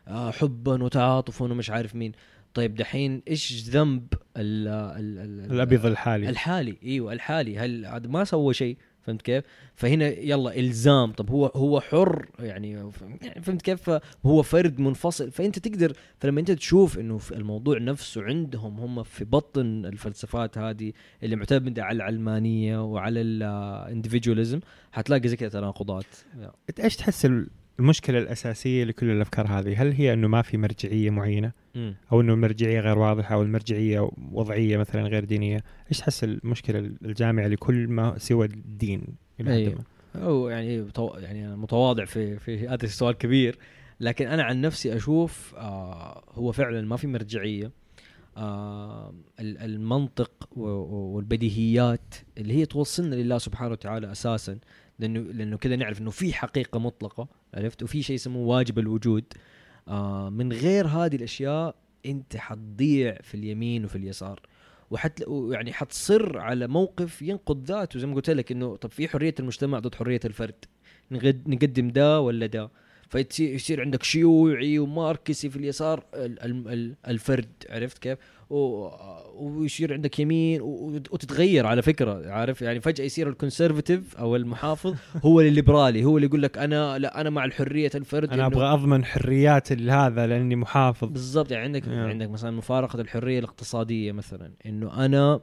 آه 0.09 0.31
حبا 0.31 0.83
وتعاطفا 0.83 1.45
ومش 1.45 1.71
عارف 1.71 1.95
مين. 1.95 2.13
طيب 2.55 2.75
دحين 2.75 3.23
إيش 3.29 3.69
ذنب 3.69 4.07
ال 4.37 4.69
ال 4.69 5.19
ال 5.19 5.53
الأبيض 5.53 5.87
الحالي؟ 5.87 6.29
الحالي 6.29 6.79
إيوه 6.83 7.13
الحالي. 7.13 7.59
هل 7.59 8.09
ما 8.09 8.25
سوى 8.25 8.55
شيء؟ 8.55 8.77
فهمت 9.03 9.23
كيف؟ 9.23 9.45
فهنا 9.75 10.07
يلا 10.07 10.59
إلزام 10.59 11.13
طب 11.13 11.31
هو 11.31 11.47
هو 11.47 11.81
حر 11.81 12.27
يعني 12.39 12.93
فهمت 13.43 13.63
كيف؟ 13.63 13.91
هو 14.27 14.43
فرد 14.43 14.81
منفصل 14.81 15.31
فأنت 15.31 15.59
تقدر 15.59 15.93
فلما 16.19 16.41
أنت 16.41 16.51
تشوف 16.51 16.99
إنه 16.99 17.19
في 17.19 17.35
الموضوع 17.35 17.79
نفسه 17.79 18.23
عندهم 18.23 18.81
هم 18.81 19.03
في 19.03 19.25
بطن 19.25 19.87
الفلسفات 19.87 20.59
هذه 20.59 20.93
اللي 21.23 21.37
معتمدة 21.37 21.85
على 21.85 21.97
العلمانية 21.97 22.85
وعلى 22.85 23.21
الاندفجواليزم 23.21 24.61
حتلاقي 24.93 25.29
زي 25.29 25.37
كذا 25.37 25.49
تناقضات 25.49 26.05
انت 26.71 26.81
إيش 26.81 26.97
تحس 26.97 27.27
المشكلة 27.81 28.19
الأساسية 28.19 28.85
لكل 28.85 29.11
الأفكار 29.11 29.47
هذه 29.47 29.83
هل 29.83 29.93
هي 29.93 30.13
إنه 30.13 30.29
ما 30.29 30.43
في 30.43 30.57
مرجعية 30.59 31.11
معينة. 31.11 31.53
أو 32.13 32.21
إنه 32.21 32.33
المرجعية 32.35 32.81
غير 32.81 32.99
واضحة 32.99 33.35
أو 33.35 33.43
المرجعية 33.43 34.11
وضعية 34.33 34.77
مثلا 34.77 35.03
غير 35.03 35.25
دينية 35.25 35.65
إيش 35.91 35.99
تحس 35.99 36.25
المشكلة 36.25 36.79
الجامعة 36.79 37.47
لكل 37.47 37.89
ما 37.89 38.19
سوى 38.19 38.47
الدين 38.47 39.03
إلى 39.41 39.55
أيوه. 39.55 39.75
ما؟ 40.15 40.23
هو 40.23 40.49
يعني 40.49 40.87
يعني 41.17 41.57
متواضع 41.57 42.05
في 42.05 42.39
في 42.39 42.69
هذا 42.69 42.85
السؤال 42.85 43.15
كبير 43.19 43.59
لكن 44.01 44.27
أنا 44.27 44.43
عن 44.43 44.61
نفسي 44.61 44.97
أشوف 44.97 45.55
آه 45.57 46.23
هو 46.35 46.53
فعلا 46.53 46.81
ما 46.81 46.97
في 46.97 47.07
مرجعية 47.07 47.71
آه 48.37 49.15
ال- 49.41 49.59
المنطق 49.59 50.49
والبديهيات 50.57 52.15
اللي 52.39 52.55
هي 52.55 52.67
توصلنا 52.67 53.15
لله 53.15 53.39
سبحانه 53.39 53.71
وتعالى 53.73 54.13
أساسا 54.13 54.59
لأنه 55.01 55.21
لأنه 55.21 55.57
كذا 55.57 55.77
نعرف 55.77 56.01
إنه 56.01 56.11
في 56.11 56.33
حقيقة 56.33 56.79
مطلقة 56.79 57.29
عرفت؟ 57.55 57.83
وفي 57.83 58.03
شيء 58.03 58.15
يسموه 58.15 58.47
واجب 58.47 58.79
الوجود. 58.79 59.25
آه 59.89 60.31
من 60.31 60.53
غير 60.53 60.87
هذه 60.87 61.17
الأشياء 61.17 61.75
أنت 62.07 62.37
حتضيع 62.37 63.19
في 63.23 63.35
اليمين 63.35 63.85
وفي 63.85 63.97
اليسار. 63.97 64.41
وحت 64.91 65.23
يعني 65.51 65.73
حتصر 65.73 66.39
على 66.39 66.67
موقف 66.67 67.23
ينقض 67.23 67.65
ذاته 67.65 67.99
زي 67.99 68.07
ما 68.07 68.15
قلت 68.15 68.31
لك 68.31 68.53
إنه 68.53 68.77
طب 68.77 68.91
في 68.91 69.09
حرية 69.09 69.35
المجتمع 69.41 69.79
ضد 69.79 69.95
حرية 69.95 70.21
الفرد. 70.25 70.65
نقد- 71.11 71.49
نقدم 71.49 71.89
ده 71.89 72.21
ولا 72.21 72.47
ده. 72.47 72.71
فيصير 73.09 73.55
يصير 73.55 73.81
عندك 73.81 74.03
شيوعي 74.03 74.79
وماركسي 74.79 75.51
في 75.51 75.57
اليسار 75.57 76.05
ال- 76.15 76.41
ال- 76.43 76.69
ال- 76.69 76.97
الفرد 77.09 77.49
عرفت 77.71 77.99
كيف؟ 77.99 78.19
ويصير 78.51 79.93
عندك 79.93 80.19
يمين 80.19 80.61
وتتغير 80.63 81.67
على 81.67 81.83
فكرة 81.83 82.31
عارف؟ 82.31 82.63
يعني 82.63 82.81
فجأة 82.81 83.05
يصير 83.05 83.29
الكونسرفتيف 83.29 84.17
أو 84.17 84.37
المحافظ 84.37 84.95
هو 85.25 85.41
الليبرالي 85.41 86.05
هو 86.05 86.17
اللي 86.17 86.27
يقول 86.27 86.43
لك 86.43 86.59
أنا 86.59 86.99
لا 86.99 87.21
أنا 87.21 87.31
مع 87.31 87.45
الحرية 87.45 87.91
الفرد 87.95 88.33
أنا 88.33 88.47
أبغى 88.47 88.67
أضمن 88.67 89.05
حريات 89.05 89.73
هذا 89.73 90.27
لأني 90.27 90.57
محافظ. 90.57 91.09
بالضبط 91.09 91.51
يعني 91.51 91.65
عندك 91.65 91.89
آه. 91.89 92.09
عندك 92.09 92.31
مثلا 92.31 92.51
مفارقة 92.51 93.01
الحرية 93.01 93.39
الاقتصادية 93.39 94.13
مثلا 94.13 94.53
إنه 94.67 95.05
أنا 95.05 95.41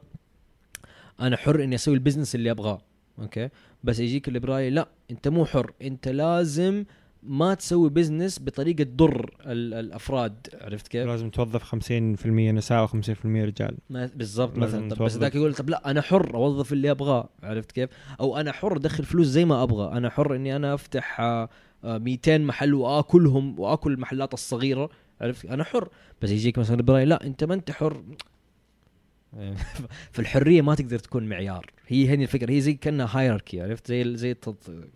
أنا 1.20 1.36
حر 1.36 1.64
إني 1.64 1.74
أسوي 1.74 1.94
ال 1.94 1.98
business 1.98 2.34
اللي 2.34 2.50
أبغاه 2.50 2.80
أوكي؟ 3.18 3.48
بس 3.84 3.98
يجيك 3.98 4.28
الليبرالي 4.28 4.70
لا 4.70 4.88
أنت 5.10 5.28
مو 5.28 5.44
حر 5.44 5.72
أنت 5.82 6.08
لازم 6.08 6.84
ما 7.22 7.54
تسوي 7.54 7.90
business 7.90 8.38
بطريقة 8.42 8.84
تضر 8.84 9.30
ال- 9.46 9.74
الأفراد 9.74 10.34
عرفت 10.60 10.88
كيف؟ 10.88 11.06
لازم 11.06 11.30
توظف 11.30 11.62
50% 11.62 12.26
نساء 12.26 12.86
و50% 12.86 13.26
رجال 13.26 13.76
بالضبط 13.90 14.58
مثلا 14.58 14.94
طب 14.94 15.04
بس. 15.04 15.16
ذاك 15.16 15.34
يقول 15.34 15.54
طب 15.54 15.70
لا 15.70 15.90
أنا 15.90 16.00
حر 16.00 16.34
أوظف 16.34 16.72
اللي 16.72 16.90
أبغاه 16.90 17.28
عرفت 17.42 17.72
كيف؟ 17.72 17.90
أو 18.20 18.36
أنا 18.36 18.52
حر 18.52 18.76
أدخل 18.76 19.04
فلوس 19.04 19.26
زي 19.26 19.44
ما 19.44 19.62
أبغى 19.62 19.96
أنا 19.96 20.10
حر 20.10 20.36
إني 20.36 20.56
أنا 20.56 20.74
أفتح 20.74 21.20
آه، 21.20 21.48
آه، 21.84 21.98
200 21.98 22.38
محل 22.38 22.74
وآكلهم 22.74 23.60
وآكل 23.60 23.92
المحلات 23.92 24.34
الصغيرة 24.34 24.90
عرفت 25.20 25.44
أنا 25.46 25.64
حر 25.64 25.88
بس 26.22 26.30
يجيك 26.30 26.58
مثلا 26.58 26.76
ليبرالي 26.76 27.04
لا 27.04 27.26
أنت 27.26 27.44
ما 27.44 27.54
أنت 27.54 27.70
حر 27.70 28.02
فالحريه 30.12 30.62
ما 30.62 30.74
تقدر 30.74 30.98
تكون 30.98 31.28
معيار. 31.28 31.66
هي 31.86 32.08
هني 32.08 32.22
الفكرة 32.22 32.50
هي 32.50 32.60
زي 32.60 32.74
كأنها 32.74 33.08
هايراركي 33.10 33.60
عرفت؟ 33.60 33.88
زي 33.88 34.16
زي 34.16 34.36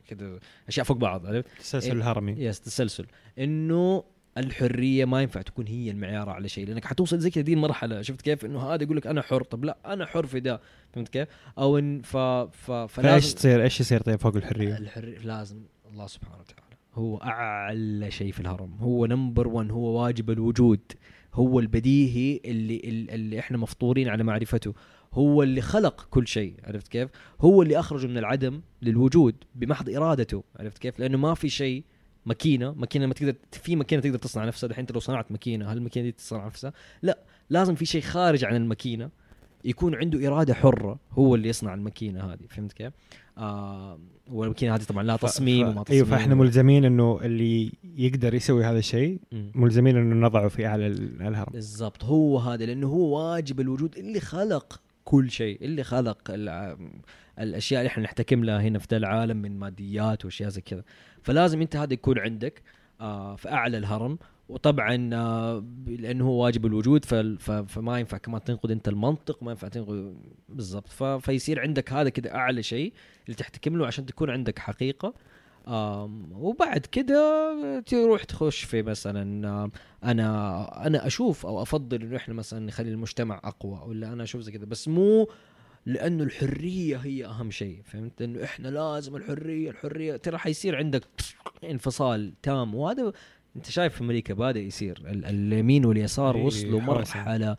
كده 0.08 0.38
أشياء 0.68 0.86
فوق 0.86 0.96
بعض 0.96 1.26
عرفت؟ 1.26 1.48
التسلسل 1.52 1.86
إيه. 1.86 1.92
الهرمي 1.92 2.32
يس 2.32 2.60
تسلسل. 2.60 3.06
إنه 3.38 4.04
الحرية 4.38 5.04
ما 5.04 5.22
ينفع 5.22 5.42
تكون 5.42 5.66
هي 5.66 5.90
المعيار 5.90 6.30
على 6.30 6.48
شيء 6.48 6.66
لأنك 6.66 6.84
حتوصل 6.84 7.18
زي 7.18 7.30
كذا 7.30 7.44
دي 7.44 7.52
المرحلة. 7.52 8.02
شفت 8.02 8.22
كيف؟ 8.22 8.44
إنه 8.44 8.60
هذا 8.60 8.82
يقول 8.82 8.96
لك 8.96 9.06
أنا 9.06 9.22
حر 9.22 9.42
طب 9.42 9.64
لا 9.64 9.76
أنا 9.86 10.06
حر 10.06 10.26
في 10.26 10.40
ده. 10.40 10.60
فهمت 10.92 11.08
كيف؟ 11.08 11.28
أو 11.58 11.78
إن 11.78 12.02
ف 12.02 12.16
ف 12.16 12.70
فإيش 12.70 12.90
فلازم 12.90 13.36
تصير؟ 13.36 13.62
إيش 13.62 13.80
يصير 13.80 14.00
طيب 14.00 14.20
فوق 14.20 14.36
الحرية؟ 14.36 14.76
الحرية 14.76 15.18
لازم 15.18 15.62
الله 15.90 16.06
سبحانه 16.06 16.38
وتعالى 16.38 16.62
هو 16.94 17.16
أعلى 17.16 18.10
شيء 18.10 18.32
في 18.32 18.40
الهرم. 18.40 18.76
هو 18.80 19.06
نمبر 19.06 19.48
1 19.48 19.70
هو 19.70 20.02
واجب 20.02 20.30
الوجود. 20.30 20.80
هو 21.34 21.60
البديهي 21.60 22.40
اللي 22.44 22.80
اللي 23.14 23.38
إحنا 23.38 23.58
مفطورين 23.58 24.08
على 24.08 24.24
معرفته. 24.24 24.74
هو 25.12 25.42
اللي 25.42 25.60
خلق 25.60 26.06
كل 26.10 26.28
شيء 26.28 26.54
عرفت 26.64 26.88
كيف؟ 26.88 27.10
هو 27.40 27.62
اللي 27.62 27.78
أخرجه 27.78 28.06
من 28.06 28.18
العدم 28.18 28.60
للوجود 28.82 29.34
بمحض 29.54 29.90
إرادته 29.90 30.44
عرفت 30.56 30.78
كيف؟ 30.78 30.98
لأنه 30.98 31.18
ما 31.18 31.34
في 31.34 31.48
شيء 31.48 31.84
ماكينه 32.26 32.72
ماكينه 32.72 33.06
ما 33.06 33.14
تقدر 33.14 33.34
في 33.52 33.76
ماكينه 33.76 34.02
تقدر 34.02 34.18
تصنع 34.18 34.44
نفسها. 34.44 34.70
الحين 34.70 34.82
أنت 34.82 34.92
لو 34.92 35.00
صنعت 35.00 35.32
ماكينه 35.32 35.72
هل 35.72 35.76
الماكينه 35.76 36.06
دي 36.06 36.12
تصنع 36.12 36.46
نفسها؟ 36.46 36.72
لا 37.02 37.18
لازم 37.50 37.74
في 37.74 37.86
شيء 37.86 38.02
خارج 38.02 38.44
عن 38.44 38.56
الماكينه 38.56 39.10
يكون 39.64 39.94
عنده 39.94 40.28
إرادة 40.28 40.54
حرة 40.54 40.98
هو 41.12 41.34
اللي 41.34 41.48
يصنع 41.48 41.74
الماكينة 41.74 42.32
هذه. 42.32 42.38
فهمت 42.48 42.72
كيف؟ 42.72 42.92
آه 43.38 43.98
والماكينة 44.30 44.74
هذه 44.74 44.82
طبعا 44.82 45.02
لها 45.02 45.16
تصميم 45.16 45.66
ف- 45.66 45.70
وما 45.70 45.82
تصميم 45.82 45.96
أيوه 46.04 46.08
فإحنا 46.10 46.34
ملزمين 46.34 46.84
إنه 46.84 47.20
اللي 47.22 47.72
يقدر 47.96 48.34
يسوي 48.34 48.64
هذا 48.64 48.78
الشيء. 48.78 49.18
ملزمين 49.54 49.96
إنه 49.96 50.26
نضعه 50.26 50.48
في 50.48 50.66
أعلى 50.66 50.86
ال- 50.86 51.22
الهرم. 51.22 51.52
بالضبط 51.52 52.04
هو 52.04 52.38
هذا 52.38 52.66
لأنه 52.66 52.86
هو 52.86 53.18
واجب 53.18 53.60
الوجود 53.60 53.96
اللي 53.98 54.20
خلق 54.20 54.80
كل 55.04 55.30
شيء 55.30 55.64
اللي 55.64 55.84
خلق 55.84 56.18
الأشياء 57.38 57.80
اللي 57.80 57.88
إحنا 57.88 58.04
نحتكم 58.04 58.44
لها 58.44 58.60
هنا 58.60 58.78
في 58.78 58.86
ده 58.90 58.96
العالم 58.96 59.36
من 59.36 59.58
ماديات 59.58 60.24
وأشياء 60.24 60.48
زي 60.48 60.60
كذا. 60.60 60.82
فلازم 61.22 61.60
أنت 61.60 61.76
هذا 61.76 61.92
يكون 61.92 62.18
عندك 62.18 62.62
آه 63.00 63.36
في 63.36 63.50
أعلى 63.52 63.78
الهرم. 63.78 64.18
وطبعا 64.48 65.10
آه 65.14 65.64
لأنه 65.86 66.26
هو 66.26 66.44
واجب 66.44 66.66
الوجود 66.66 67.04
فما 67.68 67.98
ينفع 67.98 68.18
كمان 68.18 68.44
تنقد 68.44 68.70
أنت 68.70 68.88
المنطق 68.88 69.42
ما 69.42 69.50
ينفع 69.50 69.68
تنقد 69.68 70.16
بالضبط. 70.48 70.88
فيصير 71.20 71.60
عندك 71.60 71.92
هذا 71.92 72.08
كده 72.08 72.34
أعلى 72.34 72.62
شيء 72.62 72.92
اللي 73.26 73.36
تحتكم 73.36 73.76
له 73.76 73.86
عشان 73.86 74.06
تكون 74.06 74.30
عندك 74.30 74.58
حقيقة. 74.58 75.14
وبعد 76.32 76.86
كده 76.86 77.80
تروح 77.80 78.24
تخش 78.24 78.64
في 78.64 78.82
مثلا 78.82 79.70
أنا 80.04 80.86
أنا 80.86 81.06
أشوف 81.06 81.46
أو 81.46 81.62
أفضل 81.62 82.02
إنه 82.02 82.16
إحنا 82.16 82.34
مثلا 82.34 82.66
نخلي 82.66 82.90
المجتمع 82.90 83.40
أقوى 83.44 83.80
ولا 83.86 84.12
أنا 84.12 84.22
أشوف 84.22 84.40
زي 84.42 84.52
كذا 84.52 84.64
بس 84.64 84.88
مو 84.88 85.28
لأنه 85.86 86.24
الحرية 86.24 86.96
هي 86.96 87.26
أهم 87.26 87.50
شيء 87.50 87.80
فهمت؟ 87.84 88.22
إنه 88.22 88.44
إحنا 88.44 88.68
لازم 88.68 89.16
الحرية 89.16 89.70
الحرية 89.70 90.16
ترى 90.16 90.38
حيصير 90.38 90.76
عندك 90.76 91.04
انفصال 91.64 92.32
تام. 92.42 92.74
وهذا 92.74 93.12
انت 93.56 93.70
شايف 93.70 93.94
في 93.94 94.00
أمريكا 94.00 94.34
بدا 94.34 94.60
يصير؟ 94.60 95.02
ال- 95.06 95.24
اليمين 95.24 95.84
واليسار 95.84 96.36
إيه، 96.36 96.44
وصلوا. 96.44 96.80
مرحلة 96.80 97.56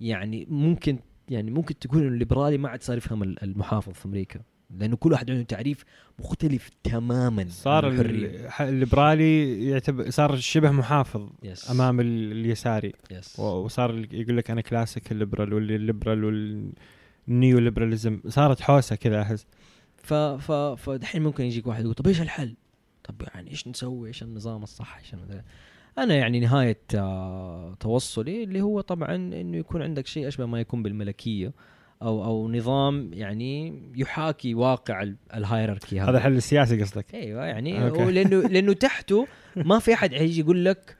يعني 0.00 0.46
ممكن 0.50 0.98
يعني 1.28 1.50
ممكن 1.50 1.78
تقول 1.78 2.00
إنه 2.02 2.08
الليبرالي 2.08 2.58
ما 2.58 2.68
عاد 2.68 2.82
صار 2.82 2.96
يفهم 2.96 3.22
ال- 3.22 3.42
المحافظ 3.42 3.92
في 3.92 4.06
أمريكا 4.06 4.40
لأنه 4.70 4.96
كل 4.96 5.12
واحد 5.12 5.30
عنده 5.30 5.42
تعريف 5.42 5.84
مختلف 6.18 6.70
تماما 6.84 7.46
صار 7.48 7.88
الليبرالي 8.60 9.66
يعتبر 9.70 10.10
صار 10.10 10.36
شبه 10.36 10.70
محافظ 10.70 11.28
يس 11.42 11.70
أمام 11.70 12.00
ال- 12.00 12.32
اليساري. 12.32 12.92
yes 13.10 13.40
وصار 13.40 14.06
يقول 14.12 14.36
لك 14.36 14.50
أنا 14.50 14.60
classic 14.60 15.12
ال 15.12 15.17
liberal 15.17 15.52
واللي 15.52 15.76
ال 15.76 15.82
liberal 15.82 16.24
وال 16.24 16.78
neo 16.78 17.58
liberalism 17.58 18.20
صارت 18.28 18.60
حوسة 18.60 18.96
كذا 18.96 19.22
أحس. 19.22 19.46
ف 19.96 20.14
ف 20.14 20.52
فدحين 20.52 21.22
ممكن 21.22 21.44
يجيك 21.44 21.66
واحد 21.66 21.82
يقول 21.82 21.94
طب 21.94 22.06
إيش 22.06 22.20
الحل؟ 22.20 22.54
طب 23.08 23.22
يعني 23.34 23.50
إيش 23.50 23.68
نسوي؟ 23.68 24.08
إيش 24.08 24.22
النظام 24.22 24.62
الصح؟ 24.62 24.96
إيش 24.96 25.14
أنا 25.98 26.14
يعني 26.14 26.40
نهاية 26.40 26.78
آه 26.94 27.74
توصلي 27.80 28.44
اللي 28.44 28.60
هو 28.60 28.80
طبعا 28.80 29.14
إنه 29.14 29.56
يكون 29.56 29.82
عندك 29.82 30.06
شيء 30.06 30.28
أشبه 30.28 30.46
ما 30.46 30.60
يكون 30.60 30.82
بالملكية 30.82 31.52
أو 32.02 32.24
أو 32.24 32.52
نظام 32.52 33.10
يعني 33.12 33.82
يحاكي 33.96 34.54
واقع 34.54 35.02
ال- 35.02 35.16
ال 35.34 35.41
hierarchy 35.41 36.00
هذا 36.00 36.10
هذا 36.10 36.18
الحل 36.18 36.36
السياسي 36.36 36.82
قصدك 36.82 37.14
إيوه 37.14 37.44
يعني 37.44 37.90
لأنه 38.10 38.40
لأنه 38.54 38.72
تحته 38.72 39.26
ما 39.56 39.78
في 39.78 39.94
أحد 39.94 40.14
هيجي 40.14 40.40
يقول 40.40 40.64
لك 40.64 40.96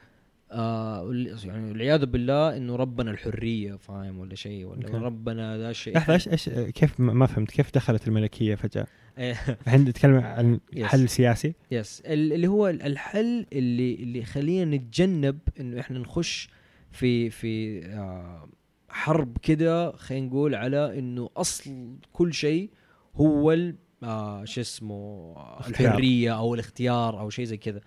آه 0.52 1.11
يعني 1.44 1.68
والعياذ 1.68 2.07
بالله 2.07 2.57
إنه 2.57 2.76
ربنا 2.76 3.11
الحرية 3.11 3.76
فاهم 3.76 4.18
ولا 4.18 4.34
شيء 4.34 4.66
ولا 4.66 4.86
أوكي. 4.86 4.96
ربنا 4.96 5.59
ذا 5.59 5.70
الشيء 5.70 5.96
لحظة 5.96 6.14
إيش 6.14 6.28
إيش 6.28 6.48
كيف 6.48 7.00
ما 7.00 7.26
فهمت 7.26 7.50
كيف 7.50 7.74
دخلت 7.74 8.09
الملكية 8.09 8.54
فجأة؟ 8.54 8.86
إيه. 9.19 9.33
الحين 9.67 9.81
نتكلم 9.85 10.14
عن 10.17 10.61
Yes. 10.77 10.83
حل 10.83 11.09
سياسي 11.09 11.55
يس 11.71 12.01
ال- 12.07 12.33
اللي 12.33 12.47
هو 12.47 12.69
ال- 12.69 12.83
الحل 12.83 13.47
اللي 13.53 13.95
اللي 13.95 14.19
يخلينا 14.19 14.77
نتجنب 14.77 15.39
إنه 15.61 15.81
إحنا 15.81 15.99
نخش 15.99 16.49
في 16.91 17.31
في 17.31 17.85
آه 17.87 18.49
حرب 18.89 19.39
كده 19.39 19.93
خلينا 19.93 20.27
نقول 20.27 20.55
على 20.55 20.99
إنه 20.99 21.31
أصل 21.37 21.97
كل 22.12 22.35
شيء 22.35 22.71
هو 23.14 23.57
آه 24.03 24.45
شو 24.45 24.61
اسمه 24.61 24.95
آه، 25.37 25.61
اختيار. 25.61 25.89
الحرية 25.91 26.39
أو 26.39 26.55
الاختيار 26.55 27.21
أو 27.21 27.31
شيء 27.31 27.45
زي 27.45 27.57
كذا 27.57 27.81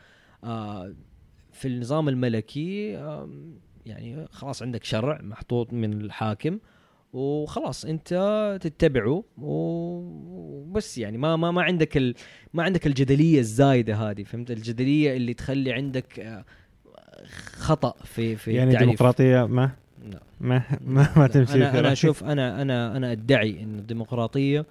آه 0.44 0.94
في 1.52 1.68
النظام 1.68 2.10
الملكي 2.10 2.98
آه 2.98 3.30
يعني 3.86 4.28
خلاص 4.32 4.62
عندك 4.62 4.84
شرع 4.84 5.22
محطوط 5.22 5.74
من 5.74 5.94
الحاكم 6.02 6.60
وخلاص 7.14 7.86
انت 7.86 8.08
تتبعه 8.62 9.24
وبس 9.38 10.98
يعني 10.98 11.18
ما 11.18 11.36
ما 11.36 11.52
ما 11.52 11.62
عندك 11.64 11.98
ال 11.98 12.16
ما 12.54 12.64
عندك 12.64 12.88
الجدلية 12.88 13.40
الزايدة 13.40 13.96
هذه 13.96 14.24
فهمت 14.24 14.52
الجدلية 14.52 15.18
اللي 15.18 15.34
تخلي 15.34 15.74
عندك 15.74 16.20
آه، 16.20 16.46
خطأ 17.58 17.94
في 18.04 18.36
في 18.36 18.52
يعني 18.54 18.70
التعريف. 18.70 18.90
الديمقراطية 18.90 19.46
ما 19.48 19.72
لا. 20.12 20.20
ما 20.42 20.64
ما, 20.82 21.10
ما 21.18 21.28
تمشي 21.28 21.54
أنا 21.54 21.72
رأيك. 21.72 21.86
أشوف 21.86 22.24
أنا 22.24 22.62
أنا 22.62 22.98
أنا 22.98 23.12
أدعي 23.12 23.64
إن 23.64 23.80
الديمقراطية 23.80 24.66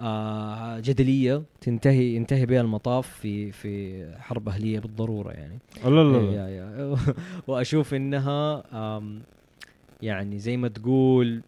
آه 0.00 0.80
جدلية 0.80 1.42
تنتهي 1.60 2.14
ينتهي 2.16 2.46
بها 2.46 2.60
المطاف 2.60 3.08
في 3.08 3.52
في 3.52 4.04
حرب 4.20 4.48
أهلية 4.48 4.78
بالضرورة 4.80 5.30
يعني 5.30 5.58
لا 5.84 5.90
لا 5.90 6.18
لا 6.18 6.96
وأشوف 7.46 7.94
إنها 7.94 8.62
يعني 10.02 10.38
زي 10.38 10.56
ما 10.56 10.68
تقول 10.68 11.42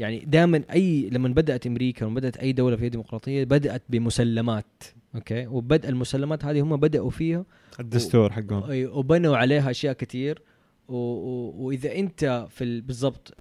يعني 0.00 0.18
دائما 0.18 0.62
أي 0.72 1.10
لما 1.12 1.28
بدأت 1.28 1.66
أمريكا 1.66 2.04
لما 2.04 2.14
بدأت 2.14 2.36
أي 2.36 2.52
دولة 2.52 2.76
فيها 2.76 2.88
ديمقراطيه 2.88 3.44
بدأت 3.44 3.82
بمسلمات 3.88 4.84
أوكي؟ 5.14 5.46
وبدء 5.46 5.88
المسلمات 5.88 6.44
هذه 6.44 6.60
هم 6.60 6.76
بدأوا 6.76 7.10
فيها. 7.10 7.44
الدستور 7.80 8.32
حقهم. 8.32 8.62
وبنوا 8.70 9.36
عليها 9.36 9.70
أشياء 9.70 9.92
كثير 9.92 10.42
و... 10.88 10.94
و... 10.94 11.54
وإذا 11.56 11.94
أنت 11.94 12.46
في 12.50 12.64
ال... 12.64 12.80
بالضبط 12.80 13.34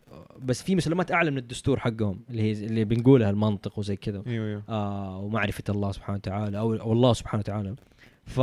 بس 0.45 0.64
في 0.64 0.76
مسلمات 0.76 1.12
أعلى 1.12 1.32
من 1.32 1.38
الدستور 1.38 1.80
حقهم 1.80 2.20
اللي 2.30 2.41
هي 2.41 2.51
اللي 2.51 2.84
بنقولها 2.84 3.30
المنطق 3.30 3.80
وزي 3.80 3.95
كذا. 3.95 4.24
أيوه 4.28 4.47
أيوه. 4.47 4.64
آه 4.70 5.20
ومعرفة 5.20 5.64
الله 5.70 5.91
سبحانه 5.91 6.18
وتعالى 6.18 6.60
أو, 6.60 6.74
أو 6.74 6.93
الله 6.93 7.14
سبحانه 7.14 7.39
وتعالى. 7.39 7.76
ف... 8.26 8.39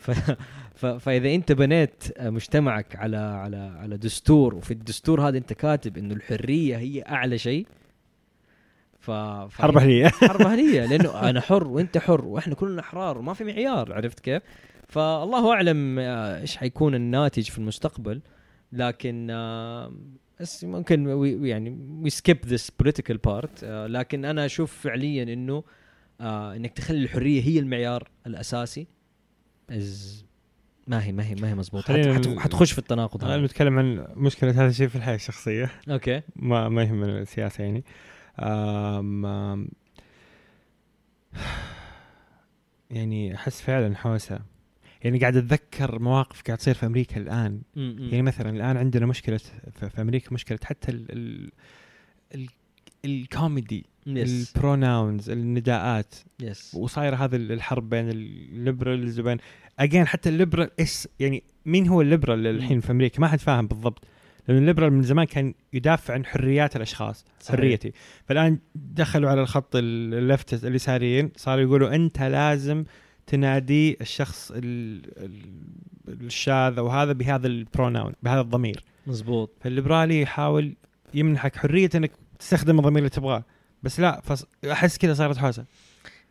ف... 0.00 0.10
ف... 0.80 0.86
فإذا 0.86 1.34
أنت 1.34 1.52
بنيت 1.52 2.04
مجتمعك 2.20 2.96
على 2.96 3.16
على 3.16 3.56
على 3.56 3.96
دستور 3.96 4.54
وفي 4.54 4.70
الدستور 4.70 5.28
هذا 5.28 5.38
أنت 5.38 5.52
كاتب 5.52 5.98
إنه 5.98 6.14
الحرية 6.14 6.76
هي 6.76 7.02
أعلى 7.02 7.38
شيء 7.38 7.66
ف... 8.98 9.10
ف... 9.10 9.60
حرب 9.60 9.76
أهلية 9.76 10.08
حرب 10.28 10.42
أهلية 10.52 10.86
لأنه 10.86 11.30
أنا 11.30 11.40
حر 11.40 11.68
وأنت 11.68 11.98
حر 11.98 12.24
وإحنا 12.24 12.54
كلنا 12.54 12.80
أحرار 12.80 13.18
وما 13.18 13.34
في 13.34 13.44
معيار 13.44 13.92
عرفت 13.92 14.20
كيف؟ 14.20 14.42
فالله 14.88 15.52
أعلم 15.52 15.98
آه، 15.98 16.40
إيش 16.40 16.56
حيكون 16.56 16.94
الناتج 16.94 17.50
في 17.50 17.58
المستقبل 17.58 18.20
لكن 18.72 19.28
آه، 19.30 19.92
بس 20.40 20.64
ممكن 20.64 21.24
يعني 21.44 21.70
we 22.02 22.10
skip 22.10 22.46
this 22.46 22.70
political 22.70 23.16
part 23.16 23.64
لكن 23.64 24.24
أنا 24.24 24.46
أشوف 24.46 24.72
فعليا 24.72 25.22
إنه 25.22 25.64
آه 26.20 26.56
إنك 26.56 26.72
تخلي 26.72 26.98
الحرية 27.04 27.42
هي 27.42 27.58
المعيار 27.58 28.10
الأساسي 28.26 28.86
as 29.70 30.24
ما 30.86 31.04
هي 31.04 31.12
ما 31.12 31.24
هي 31.26 31.34
ما 31.34 31.48
هي 31.48 31.54
مضبوط. 31.54 31.82
خلينا 31.84 32.14
حت- 32.14 32.26
ن- 32.28 32.40
حتخش 32.40 32.72
في 32.72 32.78
التناقض 32.78 33.24
أنا 33.24 33.42
بتكلم 33.42 33.78
عن 33.78 34.06
مشكلة 34.16 34.50
هذا 34.50 34.66
الشيء 34.68 34.88
في 34.88 34.96
الحياة 34.96 35.14
الشخصية. 35.14 35.70
أوكي. 35.88 36.22
ما 36.36 36.68
ما 36.68 36.82
يهمنا 36.82 37.18
السياسة 37.18 37.64
يعني. 37.64 37.84
آم 38.38 39.26
آم 39.26 39.68
يعني 42.90 43.34
أحس 43.34 43.60
فعلا 43.60 43.96
حوسة. 43.96 44.40
يعني 45.04 45.18
قاعد 45.18 45.36
أتذكر 45.36 45.98
مواقف 45.98 46.42
قاعد 46.42 46.58
تصير 46.58 46.74
في 46.74 46.86
أمريكا 46.86 47.16
الآن. 47.16 47.62
يعني 47.76 48.22
مثلا 48.22 48.50
الآن 48.50 48.76
عندنا 48.76 49.06
مشكلة 49.06 49.36
في 49.36 49.90
في 49.90 50.00
أمريكا 50.02 50.34
مشكلة 50.34 50.58
حتى 50.64 50.90
ال 50.90 51.06
ال 51.12 51.50
ال 52.34 52.48
الكوميدي. 53.04 53.86
يس 54.06 54.54
البروناونز 54.56 55.30
النداءات. 55.30 56.14
يس 56.40 56.74
وصايره 56.74 57.16
هذا 57.16 57.36
الحرب 57.36 57.88
بين 57.90 58.08
الليبرالز 58.10 59.20
وبين 59.20 59.36
اجين 59.78 60.06
حتى 60.06 60.28
الليبرال 60.28 60.70
إيش 60.80 61.08
يعني 61.20 61.42
مين 61.66 61.88
هو 61.88 62.00
الليبرال 62.00 62.46
الحين 62.46 62.80
في 62.80 62.90
أمريكا؟ 62.92 63.20
ما 63.20 63.28
حد 63.28 63.38
فاهم 63.40 63.66
بالضبط. 63.66 64.04
لأن 64.48 64.58
ال 64.58 64.62
liberal 64.62 64.92
من 64.92 65.02
زمان 65.02 65.24
كان 65.26 65.54
يدافع 65.72 66.14
عن 66.14 66.24
حريات 66.26 66.76
الأشخاص 66.76 67.24
صحيح. 67.40 67.60
حريتي. 67.60 67.92
فالآن 68.24 68.58
دخلوا 68.74 69.30
على 69.30 69.40
الخط 69.42 69.76
ال 69.76 69.94
left 69.94 70.64
اليساريين 70.64 71.30
صاروا 71.36 71.62
يقولوا 71.62 71.94
أنت 71.94 72.22
لازم 72.22 72.84
تنادي 73.26 73.96
الشخص 74.00 74.50
ال- 74.50 75.02
ال- 75.24 75.70
الشاذ 76.08 76.78
أو 76.78 76.88
هذا 76.88 77.12
بهذا 77.12 77.46
ال 77.46 77.54
pronoun 77.54 78.12
بهذا 78.22 78.40
الضمير. 78.40 78.82
مزبوط. 79.06 79.50
فالليبرالي 79.60 80.20
يحاول 80.20 80.74
يمنحك 81.14 81.56
حرية 81.56 81.90
إنك 81.94 82.10
تستخدم 82.38 82.78
الضمير 82.78 82.98
اللي 82.98 83.08
تبغاه. 83.08 83.44
بس 83.82 84.00
لا 84.00 84.20
فص... 84.20 84.44
أحس 84.70 84.98
كذا 84.98 85.14
صارت 85.14 85.36
حوسة. 85.36 85.64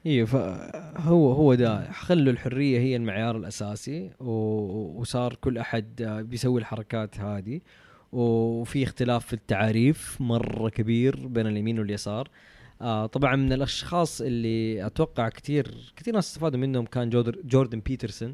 أيوه 0.06 0.26
فهو 0.26 1.32
هو 1.32 1.54
ده 1.54 1.92
خلوا 1.92 2.34
الحرية 2.34 2.80
هي 2.80 2.96
المعيار 2.96 3.38
الأساسي 3.38 4.12
و- 4.20 5.00
وصار 5.02 5.34
كل 5.42 5.58
أحد 5.58 6.04
بيسوي 6.30 6.60
الحركات 6.60 7.20
هذه. 7.20 7.62
وفي 8.12 8.84
اختلاف 8.84 9.26
في 9.26 9.34
التعاريف 9.34 10.18
مرة 10.22 10.70
كبير 10.70 11.28
بين 11.28 11.48
اليمين 11.48 11.80
واليسار. 11.80 12.30
آه 12.82 13.06
طبعا 13.06 13.36
من 13.36 13.54
الأشخاص 13.54 14.22
اللي 14.22 14.86
أتوقع 14.86 15.30
كثير 15.30 15.94
كثير 15.96 16.14
ناس 16.14 16.28
استفادوا 16.28 16.60
منهم 16.60 16.86
كان 16.86 17.10
جوردن 17.46 17.80
بيترسون 17.80 18.34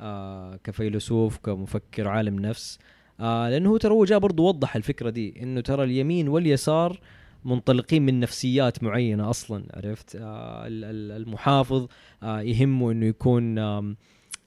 آه 0.00 0.56
كفيلسوف 0.64 1.38
كمفكر 1.38 2.08
عالم 2.08 2.38
نفس. 2.40 2.78
آه 3.20 3.50
لأنه 3.50 3.70
هو 3.70 3.76
ترى 3.76 3.92
هو 3.92 4.04
جاء 4.04 4.18
برضه 4.18 4.42
وضح 4.42 4.76
الفكرة 4.76 5.10
دي 5.10 5.42
إنه 5.42 5.60
ترى 5.60 5.84
اليمين 5.84 6.28
واليسار 6.28 7.00
منطلقين 7.44 8.02
من 8.06 8.20
نفسيات 8.20 8.82
معينة 8.82 9.30
أصلا 9.30 9.64
عرفت 9.74 10.16
آه 10.16 10.66
ال- 10.66 10.84
ال- 10.84 11.22
المحافظ 11.22 11.86
آه 12.22 12.40
يهمه 12.40 12.92
إنه 12.92 13.06
يكون 13.06 13.58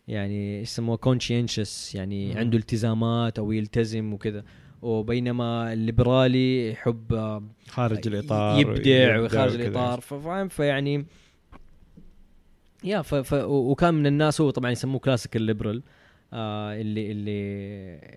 يعني 0.07 0.61
يسموه 0.61 0.98
conscientious 0.98 1.95
يعني 1.95 2.32
مم. 2.32 2.38
عنده 2.38 2.57
التزامات 2.57 3.40
أو 3.40 3.52
يلتزم 3.52 4.14
وكذا 4.14 4.44
وبينما 4.82 5.74
الليبرالي 5.74 6.72
يحب 6.72 7.41
خارج 7.68 8.07
الإطار 8.07 8.60
يبدع 8.60 9.19
وخارج. 9.19 9.53
الإطار 9.56 10.02
فاهم 10.02 10.48
فيعني 10.48 11.06
يا 12.84 13.02
ف 13.02 13.15
ف 13.15 13.34
وكان 13.48 13.94
من 13.94 14.07
الناس 14.07 14.41
هو 14.41 14.49
طبعا 14.49 14.72
يسموه 14.72 14.99
classical 14.99 15.41
liberal 15.41 15.84
آه 16.34 16.82
اللي 16.82 17.12
اللي 17.12 17.40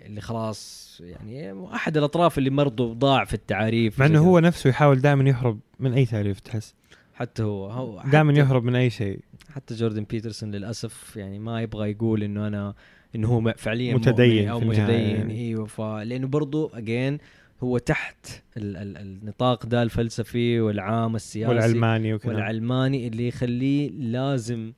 اللي 0.06 0.20
خلاص 0.20 1.02
يعني 1.04 1.66
أحد 1.74 1.96
الأطراف 1.96 2.38
اللي 2.38 2.50
برضه 2.50 2.94
ضاع 2.94 3.24
في 3.24 3.34
التعاريف 3.34 4.00
مع 4.00 4.06
إنه. 4.06 4.18
هو 4.18 4.38
نفسه 4.38 4.70
يحاول 4.70 5.00
دائما 5.00 5.28
يهرب 5.28 5.60
من 5.78 5.92
أي 5.92 6.06
تعريف 6.06 6.40
تحس 6.40 6.74
حتى 7.14 7.42
هو 7.42 7.70
هو 7.70 8.02
دائما 8.12 8.32
يهرب 8.32 8.64
من 8.64 8.76
أي 8.76 8.90
شيء 8.90 9.20
حتى 9.54 9.74
جوردن 9.74 10.04
بيترسون 10.04 10.50
للأسف 10.50 11.16
يعني 11.16 11.38
ما 11.38 11.62
يبغى 11.62 11.90
يقول 11.90 12.22
إنه 12.22 12.46
أنا 12.46 12.74
إنه 13.14 13.28
هو 13.28 13.54
فعليا 13.56 13.94
متدين 13.94 14.48
أو 14.48 14.60
متدين 14.60 15.16
يعني. 15.16 15.40
إيوه 15.40 15.66
فلأنه 15.66 16.26
برضو 16.26 16.70
again 16.74 17.18
هو 17.62 17.78
تحت 17.78 18.26
ال 18.56 18.76
ال 18.76 18.96
النطاق 18.96 19.66
ده 19.66 19.82
الفلسفي 19.82 20.60
والعام 20.60 21.16
السياسي 21.16 21.48
والعلماني 21.48 22.14
وكذا 22.14 22.32
والعلماني 22.32 23.08
اللي 23.08 23.28
يخليه 23.28 23.90
لازم 23.90 24.72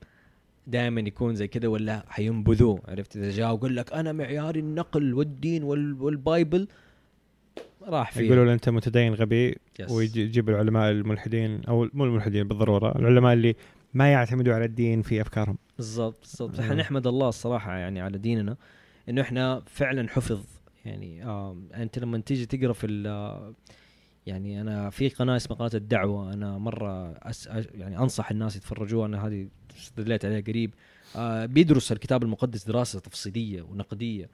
دائما 0.66 1.00
يكون 1.00 1.34
زي 1.34 1.48
كذا 1.48 1.68
ولا 1.68 2.04
حينبذوه 2.08 2.80
عرفت؟ 2.88 3.16
إذا 3.16 3.30
جاء 3.30 3.52
وقال 3.52 3.76
لك 3.76 3.92
أنا 3.92 4.12
معياري 4.12 4.60
النقل 4.60 5.14
والدين 5.14 5.62
وال- 5.62 6.02
وال 6.02 6.21
Bible 6.21 6.68
راح 7.82 8.12
فيه. 8.12 8.20
يقولوا 8.26 8.44
له 8.44 8.52
أنت 8.52 8.68
متدين 8.68 9.14
غبي 9.14 9.56
يس. 9.80 9.90
ويجيب 9.90 10.48
العلماء 10.50 10.90
الملحدين 10.90 11.64
أو 11.64 11.88
مو 11.94 12.04
الملحدين 12.04 12.48
بالضرورة 12.48 12.98
العلماء 12.98 13.32
اللي 13.32 13.56
ما 13.94 14.12
يعتمدوا 14.12 14.54
على 14.54 14.64
الدين 14.64 15.02
في 15.02 15.20
أفكارهم. 15.20 15.58
بالضبط 15.76 16.18
بالضبط. 16.22 16.50
إحنا 16.58 16.64
أيوة. 16.64 16.74
نحمد 16.82 17.06
الله 17.06 17.28
الصراحة 17.28 17.76
يعني 17.76 18.00
على 18.00 18.18
ديننا 18.18 18.56
إنه 19.08 19.20
إحنا 19.22 19.62
فعلا 19.66 20.08
حفظ. 20.08 20.44
يعني 20.84 21.24
آه 21.24 21.56
أنت 21.74 21.98
لما 21.98 22.18
تيجي 22.18 22.46
تقرأ 22.46 22.72
في 22.72 22.86
يعني 24.26 24.60
أنا 24.60 24.90
في 24.90 25.08
قناة 25.08 25.36
اسمها 25.36 25.58
قناة 25.58 25.70
الدعوة. 25.74 26.32
أنا 26.32 26.58
مرة 26.58 27.12
أس 27.12 27.46
يعني 27.74 27.98
أنصح 27.98 28.30
الناس 28.30 28.56
يتفرجوها 28.56 29.06
أنا 29.06 29.26
هذه 29.26 29.48
استدليت 29.76 30.24
عليها 30.24 30.40
قريب. 30.40 30.74
آه 31.16 31.46
بيدرس 31.46 31.92
الكتاب 31.92 32.22
المقدس 32.22 32.64
دراسة 32.64 33.00
تفصيلية 33.00 33.62
ونقدية. 33.62 34.30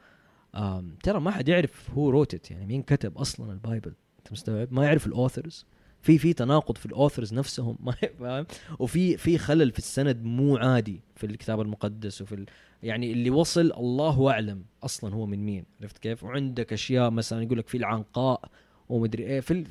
آه 0.55 0.85
ترى 1.02 1.20
ما 1.20 1.31
حد 1.31 1.48
يعرف 1.48 1.90
who 1.91 2.11
wrote 2.11 2.39
it 2.39 2.51
يعني 2.51 2.66
مين 2.66 2.82
كتب 2.82 3.19
أصلا 3.19 3.52
ال 3.53 3.58
Bible؟ 3.58 3.93
أنت 4.19 4.32
مستوعب؟ 4.32 4.73
ما 4.73 4.85
يعرف 4.85 5.06
ال 5.07 5.14
authors 5.14 5.66
في 6.02 6.19
في 6.19 6.32
تناقض 6.32 6.77
في 6.77 6.86
ال 6.87 6.93
authors 6.93 7.35
نفسهم 7.35 7.78
ما 7.86 7.93
فاهم؟ 8.19 8.47
وفي 8.78 9.16
في 9.16 9.39
خلل 9.39 9.73
في 9.73 9.78
السند 9.78 10.24
مو 10.24 10.56
عادي 10.56 11.01
في 11.16 11.27
الكتاب 11.27 11.60
المقدس 11.60 12.23
وفي 12.23 12.35
ال... 12.35 12.47
يعني 12.82 13.12
اللي 13.12 13.31
وصل 13.31 13.73
الله 13.73 14.31
أعلم 14.31 14.65
أصلا 14.82 15.15
هو 15.15 15.27
من 15.27 15.47
مين 15.47 15.65
عرفت 15.81 15.98
كيف؟ 15.98 16.24
وعندك 16.24 16.73
أشياء 16.73 17.10
مثلا 17.10 17.43
يقول 17.43 17.59
لك 17.59 17.69
في 17.69 17.77
العنقاء. 17.77 18.51
ومدري 18.89 19.23
إيه 19.24 19.40
في 19.40 19.65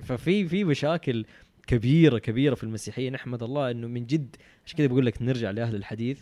ففي 0.00 0.48
في 0.48 0.64
مشاكل 0.64 1.24
كبيرة 1.66 2.18
كبيرة 2.18 2.54
في 2.54 2.64
المسيحيه 2.64 3.10
نحمد 3.10 3.42
الله 3.42 3.70
إنه 3.70 3.86
من 3.86 4.06
جد 4.06 4.36
عشان 4.66 4.78
كذا 4.78 4.86
بقول 4.86 5.06
لك 5.06 5.22
نرجع 5.22 5.50
لأهل 5.50 5.74
الحديث 5.74 6.20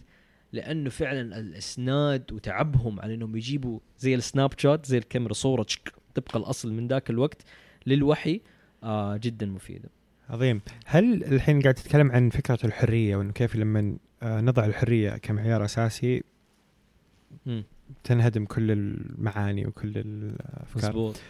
لأنه 0.53 0.91
فعلا 0.91 1.39
الإسناد 1.41 2.33
وتعبهم 2.33 3.01
على 3.01 3.15
إنهم 3.15 3.37
يجيبوا 3.37 3.81
زي 3.99 4.15
السناب 4.15 4.51
شوت 4.59 4.87
زي 4.87 4.99
الكاميرا 4.99 5.33
صورة 5.33 5.67
طبق 6.15 6.37
الأصل 6.37 6.73
من 6.73 6.89
ذاك 6.89 7.11
الوقت 7.11 7.43
للوحي 7.87 8.41
آه 8.83 9.17
جدا 9.17 9.47
مفيدة. 9.47 9.89
عظيم. 10.29 10.61
هل 10.87 11.25
الحين 11.25 11.63
قاعد 11.63 11.75
تتكلم 11.75 12.11
عن 12.13 12.31
فكرة 12.31 12.59
الحرية 12.65 13.17
وإنه 13.17 13.33
كيف 13.33 13.57
لما 13.57 13.97
آه، 14.23 14.41
نضع 14.41 14.65
الحرية 14.65 15.11
كمعيار 15.17 15.65
أساسي 15.65 16.23
مم. 17.47 17.65
تنهدم 18.05 18.45
كل 18.45 18.71
المعاني 18.71 19.67
وكل 19.67 19.93
الأفكار؟ 19.97 20.91
مزبوط. 20.91 21.21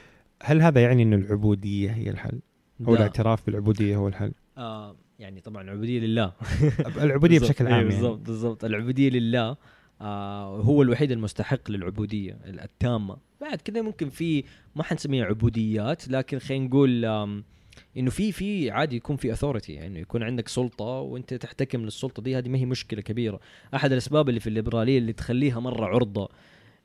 هل 0.44 0.62
هذا 0.62 0.80
يعني 0.80 1.02
انه 1.02 1.16
العبودية 1.16 1.90
هي 1.90 2.10
الحل؟ 2.10 2.40
أو 2.80 2.92
لا. 2.92 2.96
الاعتراف 2.96 3.46
بالعبودية 3.46 3.96
هو 3.96 4.08
الحل؟ 4.08 4.32
آه 4.58 4.96
يعني 5.18 5.40
طبعا 5.40 5.62
العبودية 5.62 6.00
لله. 6.00 6.32
العبودية 6.96 7.38
بالضبط، 7.38 7.50
بشكل 7.50 7.66
إيه 7.66 7.74
عام 7.74 7.82
يعني. 7.82 7.94
بالضبط 7.94 8.18
بالضبط. 8.18 8.64
العبودية 8.64 9.10
لله 9.10 9.56
آه 10.00 10.56
هو 10.60 10.82
الوحيد 10.82 11.12
المستحق 11.12 11.70
للعبودية 11.70 12.38
التامة. 12.44 13.16
بعد 13.40 13.60
كذا 13.60 13.82
ممكن 13.82 14.08
في 14.08 14.44
ما 14.76 14.82
حنسميها 14.82 15.24
عبوديات 15.24 16.08
لكن 16.08 16.38
خلينا 16.38 16.64
نقول 16.64 17.04
إنه 17.96 18.10
في 18.10 18.32
في 18.32 18.70
عادي 18.70 18.96
يكون 18.96 19.16
في 19.16 19.32
اثورتي 19.32 19.72
يعني 19.72 20.00
يكون 20.00 20.22
عندك 20.22 20.48
سلطة 20.48 20.84
وأنت 20.84 21.34
تحتكم 21.34 21.82
للسلطة 21.82 22.22
دي 22.22 22.38
هذه 22.38 22.48
ما 22.48 22.58
هي 22.58 22.66
مشكلة 22.66 23.00
كبيرة. 23.00 23.40
أحد 23.74 23.92
الأسباب 23.92 24.28
اللي 24.28 24.40
في 24.40 24.46
الليبرالية 24.46 24.98
اللي 24.98 25.12
تخليها 25.12 25.60
مرة 25.60 25.86
عرضة 25.86 26.28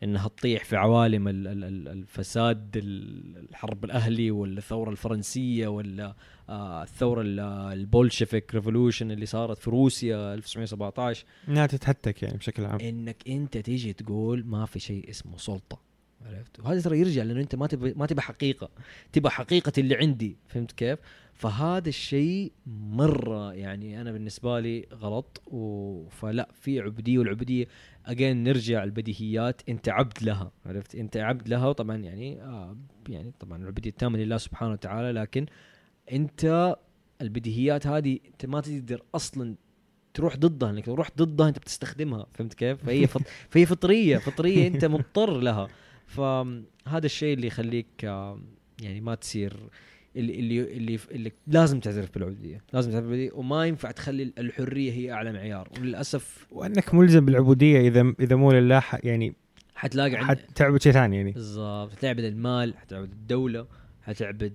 إنها 0.04 0.28
تطيح 0.28 0.64
في 0.66 0.76
عوالم 0.76 1.28
ال- 1.28 1.48
ال- 1.48 1.64
ال- 1.64 1.88
الفساد 1.88 2.78
ال- 2.78 3.38
الحرب 3.50 3.86
الأهلي 3.86 4.32
والثوره 4.32 4.90
الفرنسية 4.90 5.68
ولا 5.68 6.16
آه، 6.50 6.84
الثورة 6.84 7.22
ال- 7.22 7.40
البولشفيك 7.80 8.56
ريفولوشن 8.56 9.12
اللي 9.12 9.26
صارت 9.26 9.58
في 9.58 9.70
روسيا 9.70 10.34
1917 10.34 11.26
انها 11.48 11.66
تتهتك 11.68 12.24
يعني 12.24 12.38
بشكل 12.38 12.66
عام. 12.66 12.80
إنك 12.80 13.24
أنت 13.28 13.58
تيجي 13.58 13.94
تقول 13.94 14.46
ما 14.46 14.66
في 14.66 14.80
شيء 14.80 15.10
اسمه 15.10 15.38
سلطة 15.38 15.82
عرفت؟ 16.26 16.60
وهذا 16.60 16.82
ترى 16.82 17.00
يرجع 17.00 17.24
لأنه 17.24 17.40
أنت 17.42 17.56
ما 17.56 17.68
تبى 17.68 17.94
ما 17.98 18.06
تبى 18.06 18.22
حقيقة. 18.22 18.70
تبى 19.14 19.30
حقيقة 19.30 19.72
اللي 19.78 19.96
عندي 19.96 20.38
فهمت 20.48 20.72
كيف؟ 20.72 21.00
فهذا 21.40 21.90
الشيء 21.90 22.52
مرة 22.68 23.54
يعني 23.54 24.02
أنا 24.02 24.12
بالنسبة 24.12 24.60
لي 24.60 24.88
غلط 24.94 25.42
و... 25.48 26.08
فلا 26.10 26.50
في 26.54 26.80
عبوديه 26.80 27.20
والعبوديه 27.20 27.66
اجين 28.06 28.44
نرجع 28.44 28.84
البديهيات 28.84 29.62
أنت 29.70 29.90
عبد 29.90 30.24
لها 30.24 30.52
عرفت 30.66 30.96
أنت 30.96 31.18
عبد 31.18 31.48
لها 31.50 31.68
وطبعا 31.68 31.98
يعني 31.98 32.42
آه 32.42 32.78
يعني 33.10 33.34
طبعا 33.40 33.62
العبوديه 33.62 33.90
التامة 33.90 34.18
لله 34.20 34.38
سبحانه 34.38 34.72
وتعالى 34.72 35.12
لكن 35.12 35.46
أنت 36.12 36.76
البديهيات 37.22 37.88
هذه 37.88 38.20
انت 38.28 38.46
ما 38.46 38.62
تقدر 38.62 39.04
أصلا 39.16 39.56
تروح 40.14 40.38
ضدها 40.38 40.70
إنك 40.70 40.88
لو 40.88 40.96
رحت 40.96 41.18
ضدها 41.18 41.48
أنت 41.48 41.60
بتستخدمها 41.60 42.28
فهمت 42.34 42.54
كيف؟ 42.54 42.84
فهي 42.84 43.08
فط... 43.08 43.22
فهي 43.52 43.66
فطرية 43.66 44.18
فطرية 44.18 44.68
أنت 44.68 44.86
مضطر 44.86 45.38
لها 45.40 45.68
فهذا 46.06 47.06
الشيء 47.06 47.34
اللي 47.34 47.48
يخليك 47.48 48.06
آه، 48.06 48.40
يعني 48.82 49.02
ما 49.02 49.16
تصير 49.16 49.70
اللي 50.16 50.40
اللي 50.40 50.62
اللي, 50.62 51.00
اللي 51.12 51.32
لازم 51.48 51.80
تعترف 51.80 52.14
بالعبودية، 52.14 52.62
لازم 52.74 52.92
تعترف 52.92 53.06
بالعبودية 53.06 53.32
وما 53.34 53.66
ينفع 53.66 53.92
تخلي 53.92 54.34
الحرية 54.38 54.92
هي 54.92 55.12
أعلى 55.12 55.32
معيار. 55.32 55.70
وللأسف 55.78 56.48
وأنك 56.52 56.94
ملزم 56.94 57.26
بالعبودية 57.26 57.88
إذا 57.88 58.14
إذا 58.20 58.36
مو 58.36 58.52
لله 58.52 58.84
يعني 59.04 59.34
حتلاقي 59.76 60.16
عند 60.16 60.28
حتعبد 60.28 60.82
شيء 60.82 60.92
ثاني 60.92 61.16
يعني. 61.18 61.32
بالضبط. 61.32 61.92
حتعبد 61.92 62.24
المال 62.24 62.78
حتعبد 62.78 63.12
الدولة 63.12 63.68
حتعبد 64.04 64.54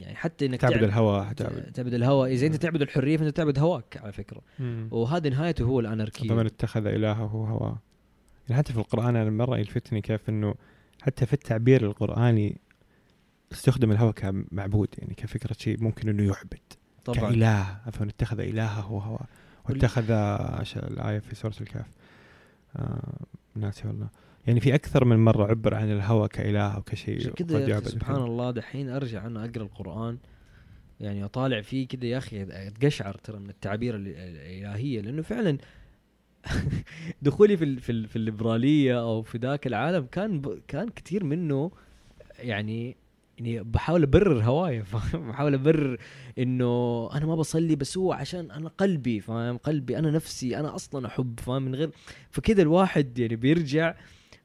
يعني 0.00 0.14
حتى 0.14 0.46
إنك 0.46 0.60
تعبد 0.60 0.72
تعبد 0.72 0.84
الهوى 0.84 1.24
حتعبد. 1.24 1.72
تعبد 1.72 1.94
الهوى. 1.94 2.32
إذا 2.32 2.46
أنت 2.46 2.56
تعبد 2.56 2.82
الحرية 2.82 3.16
فأنت 3.16 3.36
تعبد 3.36 3.58
هواك 3.58 3.98
على 4.02 4.12
فكرة. 4.12 4.40
مم. 4.58 4.88
وهذه 4.90 5.28
نهايته 5.28 5.64
هو 5.64 5.80
الأناركية. 5.80 6.28
فمن 6.28 6.46
اتخذ 6.46 6.86
إلهه 6.86 7.12
هواه 7.12 7.78
يعني 8.48 8.62
حتى 8.62 8.72
في 8.72 8.78
القرآن 8.78 9.16
أنا 9.16 9.30
مرة 9.30 9.58
يلفتني 9.58 10.00
كيف 10.00 10.28
إنه 10.28 10.54
حتى 11.02 11.26
في 11.26 11.32
التعبير 11.32 11.86
القرآني 11.86 12.56
استخدم 13.52 13.90
الهوى 13.92 14.12
كمعبود 14.12 14.88
يعني 14.98 15.14
كفكرة 15.14 15.56
شيء 15.58 15.82
ممكن 15.82 16.08
إنه 16.08 16.22
يعبد 16.22 16.58
طبعا. 17.04 17.18
كإله 17.30 17.80
فمن 17.92 18.08
اتخذ 18.08 18.40
إلهه 18.40 18.80
هواه 18.80 19.26
واتخذ 19.68 20.10
إيش 20.10 20.76
الآية 20.76 21.18
في 21.18 21.34
سورة 21.34 21.54
الكهف. 21.60 21.86
آه 22.76 23.12
ناسي 23.54 23.88
والله. 23.88 24.08
يعني 24.46 24.60
في 24.60 24.74
أكثر 24.74 25.04
من 25.04 25.16
مرة 25.24 25.46
عبر 25.46 25.74
عن 25.74 25.92
الهوى 25.92 26.28
كإله 26.28 26.60
أو 26.74 26.82
كشيء 26.82 27.16
عشان 27.16 27.30
قد 27.30 27.52
كذا 27.66 27.80
سبحان. 27.88 28.16
الله 28.16 28.50
دحين 28.50 28.88
أرجع 28.88 29.26
أنا 29.26 29.44
أقرأ 29.44 29.62
القرآن 29.62 30.18
يعني 31.00 31.24
أطالع 31.24 31.60
فيه 31.60 31.88
كذا 31.88 32.04
يا 32.06 32.18
أخي 32.18 32.42
أتقشعر 32.42 33.14
ترى 33.14 33.38
من 33.38 33.50
التعابير 33.50 33.96
ال- 33.96 34.08
الإلهية 34.08 35.00
لأنه 35.00 35.22
فعلا 35.22 35.58
دخولي 37.22 37.56
في 37.56 37.64
ال- 37.64 37.80
في, 37.80 37.92
ال- 37.92 38.08
في 38.08 38.16
الليبرالية 38.16 39.00
أو 39.00 39.22
في 39.22 39.38
ذاك 39.38 39.66
العالم 39.66 40.06
كان 40.12 40.42
كان 40.68 40.88
كثير 40.88 41.24
منه 41.24 41.70
يعني 42.38 42.96
يعني 43.38 43.62
بحاول 43.62 44.02
أبرر 44.02 44.42
هوايا 44.42 44.82
فاهم 44.82 45.28
بحاول 45.30 45.54
أبرر 45.54 45.98
إنه 46.38 47.08
أنا 47.12 47.26
ما 47.26 47.34
بصلي 47.34 47.76
بس 47.76 47.98
هو 47.98 48.12
عشان 48.12 48.50
أنا 48.50 48.68
قلبي 48.68 49.20
فاهم؟ 49.20 49.56
قلبي 49.56 49.98
أنا 49.98 50.10
نفسي 50.10 50.58
أنا 50.58 50.74
أصلا 50.74 51.06
أحب 51.06 51.40
فاهم؟ 51.40 51.62
من 51.62 51.74
غير 51.74 51.90
فكذا 52.30 52.62
الواحد 52.62 53.18
يعني 53.18 53.36
بيرجع 53.36 53.94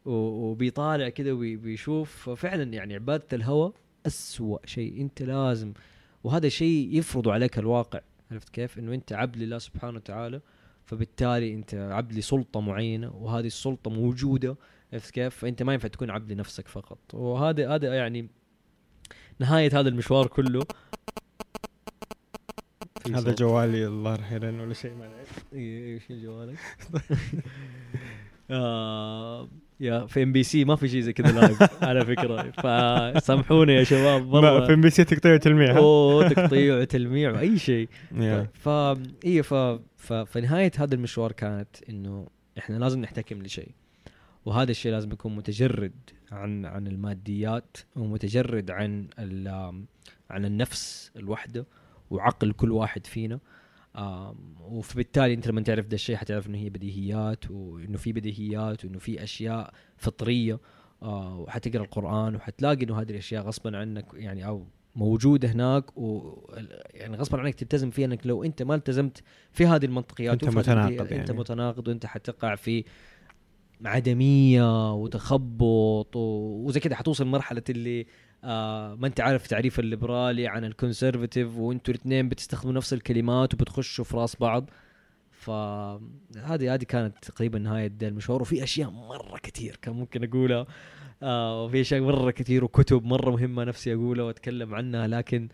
وبيطالع 0.06 1.10
كذا 1.10 1.32
وبيشوف 1.32 2.30
ففعلا 2.30 2.64
يعني 2.64 2.96
عبادة 2.96 3.28
الهوى 3.34 3.74
أسوأ 4.08 4.58
شيء. 4.66 5.02
أنت 5.02 5.22
لازم 5.22 5.74
وهذا 6.24 6.50
شيء 6.50 6.90
يفرضه 6.92 7.34
عليك 7.34 7.60
الواقع 7.60 8.02
عرفت 8.32 8.50
كيف؟ 8.50 8.80
إنه 8.80 8.94
أنت 8.94 9.14
عبد 9.14 9.38
لله 9.38 9.58
سبحانه 9.58 9.96
وتعالى 9.96 10.42
فبالتالي 10.86 11.54
أنت 11.54 11.74
عبد 11.74 12.14
لسلطة 12.14 12.62
معينة 12.62 13.12
وهذه 13.16 13.48
السلطة 13.48 13.92
موجودة 13.92 14.56
عرفت 14.94 15.12
كيف؟ 15.12 15.36
فأنت 15.36 15.64
ما 15.64 15.74
ينفع 15.74 15.88
تكون 15.88 16.10
عبد 16.10 16.32
لنفسك 16.32 16.68
فقط. 16.68 17.00
وهذا 17.14 17.76
هذا 17.76 17.96
يعني 17.96 18.30
نهاية 19.44 19.80
هذا 19.80 19.90
المشوار 19.90 20.28
كله 20.28 20.66
هذا. 23.16 23.32
جوالي 23.32 23.88
الله 23.88 24.14
يرحمه 24.14 24.64
ولا 24.64 24.74
شيء 24.74 24.94
ما 24.94 25.10
إيش 25.54 26.04
جوالك؟ 26.12 26.58
آه 28.52 29.50
يا 29.80 30.06
في 30.06 30.24
إم 30.24 30.32
بي 30.32 30.44
سي 30.44 30.66
ما 30.66 30.76
في 30.76 30.88
شيء 30.88 31.02
زي 31.02 31.14
كذا 31.14 31.32
live 31.32 31.64
على 31.90 32.06
فكرة 32.06 32.52
فسامحونا 32.52 33.74
يا 33.74 33.84
شباب 33.84 34.28
مره 34.28 34.66
في 34.66 34.74
إم 34.74 34.82
بي 34.82 34.90
سي 34.90 35.04
تقطيع 35.04 35.38
تلميع 35.38 35.74
ها؟ 35.74 35.78
أوه 35.78 36.28
تقطيع 36.30 36.78
وتلميع 36.78 37.32
واي 37.32 37.58
شيء. 37.60 37.90
ف 38.64 38.70
إي. 39.26 39.44
ف... 39.44 39.54
فنهاية 40.14 40.72
هذا 40.78 40.96
المشوار 40.96 41.32
كانت 41.32 41.68
إنه 41.90 42.28
إحنا 42.58 42.76
لازم 42.76 43.02
نحتكم 43.02 43.44
لشيء 43.44 43.72
وهذا 44.46 44.72
الشيء 44.72 44.92
لازم 44.92 45.12
يكون 45.12 45.36
متجرد 45.36 45.94
عن 46.34 46.66
عن 46.66 46.88
الماديات 46.88 47.78
ومتجرد 47.96 48.72
عن. 48.72 49.08
عن 50.30 50.46
النفس 50.46 51.12
الوحدة 51.16 51.66
وعقل 52.10 52.52
كل 52.52 52.72
واحد 52.72 53.06
فينا 53.06 53.40
وبالتالي 54.62 55.34
أنت 55.34 55.48
لما 55.48 55.62
تعرف 55.62 55.88
ده 55.88 55.96
الشيء 55.96 56.16
حتعرف 56.16 56.48
إنه 56.48 56.58
هي 56.58 56.70
بديهيات 56.70 57.52
وإنه 57.52 57.98
في 57.98 58.14
بديهيات 58.14 58.86
وإنه 58.86 59.00
في 59.00 59.24
أشياء 59.24 59.74
فطرية 59.98 60.60
آه، 61.02 61.38
وحتقرأ 61.38 61.84
القرآن 61.84 62.36
وحتلاقي 62.36 62.86
إنه 62.86 63.02
هذه 63.02 63.10
الأشياء 63.10 63.44
غصبا 63.44 63.78
عنك 63.78 64.06
يعني 64.14 64.46
أو 64.46 64.68
موجودة 64.96 65.52
هناك 65.52 65.98
و 65.98 66.38
يعني 66.94 67.18
غصبا 67.18 67.40
عنك 67.40 67.56
تلتزم 67.56 67.90
فيها 67.90 68.06
إنك 68.06 68.28
لو 68.28 68.44
أنت 68.44 68.64
ما 68.64 68.76
التزمت 68.76 69.24
في 69.52 69.66
هذه 69.66 69.86
المنطقيات 69.86 70.44
هذه 70.44 70.56
متناقض 70.56 70.92
البديهيات، 70.92 71.12
أنت 71.12 71.30
يعني. 71.30 71.40
متناقض 71.40 71.88
وأنت 71.88 72.06
حتقع 72.06 72.56
في 72.56 72.84
عدمية 73.86 74.94
وتخبط 74.94 76.16
وزي 76.16 76.80
كده 76.80 76.96
حتوصل 76.96 77.28
مرحلة 77.28 77.64
اللي 77.70 78.06
آه 78.44 78.96
ما 78.96 79.08
انت 79.08 79.22
عارف 79.22 79.48
تعريف 79.48 79.80
الليبرالي 79.80 80.48
عن 80.48 80.66
الكونسرفتيف 80.66 81.58
وانتوا 81.58 81.94
الاثنين 81.94 82.30
بتستخدموا 82.30 82.74
نفس 82.74 82.94
الكلمات 82.94 83.54
وبتخشوا 83.54 84.06
في 84.06 84.18
راس 84.18 84.36
بعض. 84.36 84.70
فهذه 85.32 86.74
هذه 86.74 86.84
كانت 86.84 87.16
تقريبا 87.22 87.60
نهاية 87.60 87.92
المشوار. 88.02 88.42
وفي 88.42 88.64
أشياء 88.64 88.90
مرة 88.90 89.38
كثير 89.44 89.76
كان 89.82 89.94
ممكن 89.96 90.24
أقولها. 90.24 90.66
آه 91.24 91.64
وفي 91.64 91.82
أشياء 91.82 92.02
مرة 92.02 92.32
كثير 92.32 92.64
وكتب 92.64 93.06
مرة 93.06 93.32
مهمة 93.32 93.64
نفسي 93.64 93.94
أقولها 93.94 94.26
وأتكلم 94.26 94.76
عنها. 94.76 95.08
لكن 95.08 95.50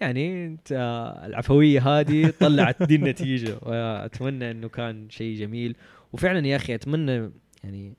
يعني 0.00 0.46
انت 0.46 0.72
آه، 0.72 1.26
العفوية 1.26 1.88
هذه 1.88 2.32
طلعت 2.40 2.82
دي 2.82 2.94
النتيجة. 2.94 3.58
وأتمنى 3.66 4.50
إنه 4.50 4.68
كان 4.68 5.10
شيء 5.10 5.36
جميل. 5.38 5.76
وفعلا 6.12 6.46
يا 6.46 6.56
أخي 6.56 6.74
أتمنى 6.74 7.30
يعني 7.64 7.96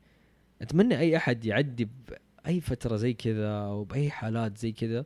أتمنى 0.62 1.00
أي 1.00 1.18
أحد 1.18 1.46
يعدي 1.46 1.90
بأي 2.46 2.62
فترة 2.62 2.96
زي 2.96 3.14
كذا 3.14 3.50
أو 3.50 3.84
بأي 3.84 4.10
حالات 4.12 4.58
زي 4.58 4.72
كذا. 4.72 5.06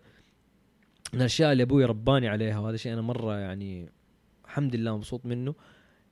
من 1.14 1.19
الأشياء 1.19 1.52
اللي 1.52 1.64
أبوي 1.64 1.86
رباني 1.86 2.27
عليها 2.27 2.60
وهذا 2.60 2.77
شيء 2.77 2.94
أنا 2.94 3.02
مرة 3.02 3.38
يعني 3.38 3.90
الحمد 4.45 4.76
لله 4.76 4.98
مبسوط 4.98 5.26
منه 5.26 5.56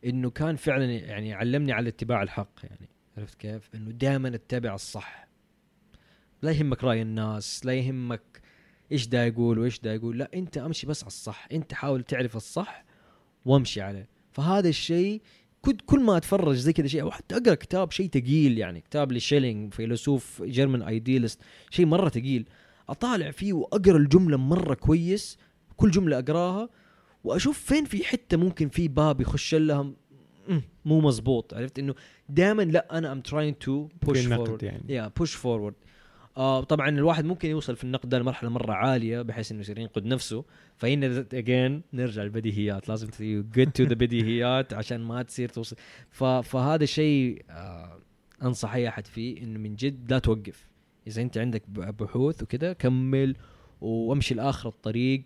إنه 0.05 0.29
كان 0.29 0.55
فعلا 0.55 0.85
يعني 0.85 1.33
علمني 1.33 1.71
على 1.71 1.89
اتباع 1.89 2.23
الحق 2.23 2.59
يعني. 2.63 2.89
عرفت 3.17 3.35
كيف؟ 3.39 3.69
إنه 3.75 3.91
دائما 3.91 4.35
أتبع 4.35 4.75
الصح. 4.75 5.27
لا 6.41 6.51
يهمك 6.51 6.83
رأي 6.83 7.01
الناس 7.01 7.65
لا 7.65 7.73
يهمك 7.73 8.41
إيش 8.91 9.07
دا 9.07 9.27
يقول 9.27 9.59
وإيش 9.59 9.79
دا 9.79 9.93
يقول 9.93 10.19
لا 10.19 10.29
أنت 10.33 10.57
أمشي 10.57 10.87
بس 10.87 11.03
على 11.03 11.07
الصح. 11.07 11.47
أنت 11.51 11.73
حاول 11.73 12.03
تعرف 12.03 12.35
الصح 12.35 12.85
وامشي 13.45 13.81
عليه. 13.81 14.07
فهذا 14.31 14.69
الشيء 14.69 15.21
كنت 15.65 15.81
كل 15.85 15.99
ما 15.99 16.17
أتفرج 16.17 16.55
زي 16.55 16.73
كذا 16.73 16.87
شيء 16.87 17.01
أو 17.01 17.11
حتى 17.11 17.37
أقرأ 17.37 17.55
كتاب 17.55 17.91
شيء 17.91 18.09
ثقيل 18.09 18.57
يعني 18.57 18.81
كتاب 18.81 19.11
لشيلينج 19.11 19.73
فيلسوف 19.73 20.41
جيرمان 20.43 20.81
ايديالست 20.81 21.39
شيء 21.69 21.85
مرة 21.85 22.09
ثقيل 22.09 22.45
أطالع 22.89 23.31
فيه 23.31 23.53
وأقرأ 23.53 23.97
الجملة 23.97 24.37
مرة 24.37 24.73
كويس 24.73 25.37
كل 25.77 25.91
جملة 25.91 26.19
أقراها 26.19 26.69
وأشوف 27.23 27.59
فين 27.59 27.85
في 27.85 28.03
حتة 28.03 28.37
ممكن 28.37 28.69
في 28.69 28.87
باب 28.87 29.21
يخش 29.21 29.55
لها 29.55 29.91
مو 30.85 31.01
مزبوط 31.01 31.53
عرفت؟ 31.53 31.79
إنه 31.79 31.95
دائما 32.29 32.61
لا 32.61 32.97
أنا 32.97 33.11
am 33.11 33.21
trying 33.21 33.55
to 33.55 33.87
push 34.01 34.19
forward 34.19 34.63
يعني. 34.63 34.83
يا 34.89 35.11
push 35.17 35.35
forward 35.35 35.75
آه 36.37 36.63
طبعا 36.63 36.89
الواحد 36.89 37.25
ممكن 37.25 37.49
يوصل 37.49 37.75
في 37.75 37.83
النقد 37.83 38.09
ده 38.09 38.19
لمرحلة 38.19 38.49
مرة 38.49 38.73
عالية 38.73 39.21
بحيث 39.21 39.51
إنه 39.51 39.61
يصير 39.61 39.79
ينقد 39.79 40.05
نفسه. 40.05 40.45
فهنا 40.77 41.25
again 41.33 41.81
نرجع 41.93 42.23
للبديهيات. 42.23 42.89
لازم 42.89 43.09
get 43.53 43.75
to 43.75 43.83
the 43.83 43.93
بديهيات 43.93 44.73
عشان 44.79 45.01
ما 45.01 45.23
تصير 45.23 45.49
توصل. 45.49 45.75
فهذا 46.43 46.85
شيء 46.85 47.41
آه 47.49 47.99
أنصح 48.43 48.73
أي 48.73 48.87
أحد 48.87 49.07
فيه 49.07 49.43
إنه 49.43 49.59
من 49.59 49.75
جد 49.75 50.11
لا 50.11 50.19
توقف. 50.19 50.67
إذا 51.07 51.21
أنت 51.21 51.37
عندك 51.37 51.69
بحوث 51.69 52.43
وكذا 52.43 52.73
كمل 52.73 53.35
وامشي 53.81 54.35
لآخر 54.35 54.69
الطريق. 54.69 55.23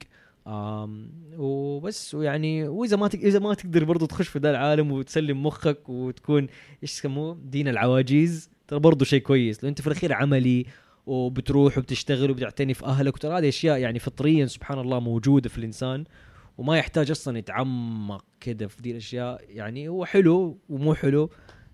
وبس 1.38 2.16
ويعني 2.16 2.68
وإذا 2.68 2.98
ما. 2.98 3.10
إذا 3.14 3.40
ما 3.40 3.54
تقدر 3.54 3.84
برضو 3.84 4.06
تخش 4.06 4.28
في 4.28 4.40
ذا 4.40 4.50
العالم 4.50 4.92
وتسلم 4.92 5.44
مخك 5.44 5.90
وتكون 5.90 6.48
إيش 6.84 6.94
يسموه؟ 6.94 7.38
دين 7.46 7.68
العواجيز. 7.68 8.50
ترى 8.68 8.80
برضو 8.80 9.06
شيء 9.06 9.22
كويس. 9.22 9.64
لأن 9.64 9.68
أنت 9.70 9.82
في 9.82 9.88
الأخير 9.88 10.14
عملي 10.14 10.66
وبتروح 11.08 11.78
وبتشتغل 11.78 12.32
وبتعتني 12.32 12.74
في 12.74 12.86
أهلك 12.86 13.16
وترى 13.16 13.38
هذه 13.38 13.50
أشياء 13.50 13.78
يعني 13.78 14.00
فطريا 14.00 14.46
سبحان 14.46 14.80
الله 14.80 15.00
موجودة 15.00 15.50
في 15.50 15.58
الإنسان 15.58 16.04
وما 16.58 16.78
يحتاج 16.78 17.12
أصلا 17.12 17.38
يتعمق 17.38 18.26
كده 18.40 18.68
في 18.68 18.82
دي 18.82 18.92
الأشياء. 18.92 19.42
يعني 19.50 19.90
هو 19.90 20.06
حلو 20.06 20.60
ومو 20.70 20.94
حلو 20.94 21.30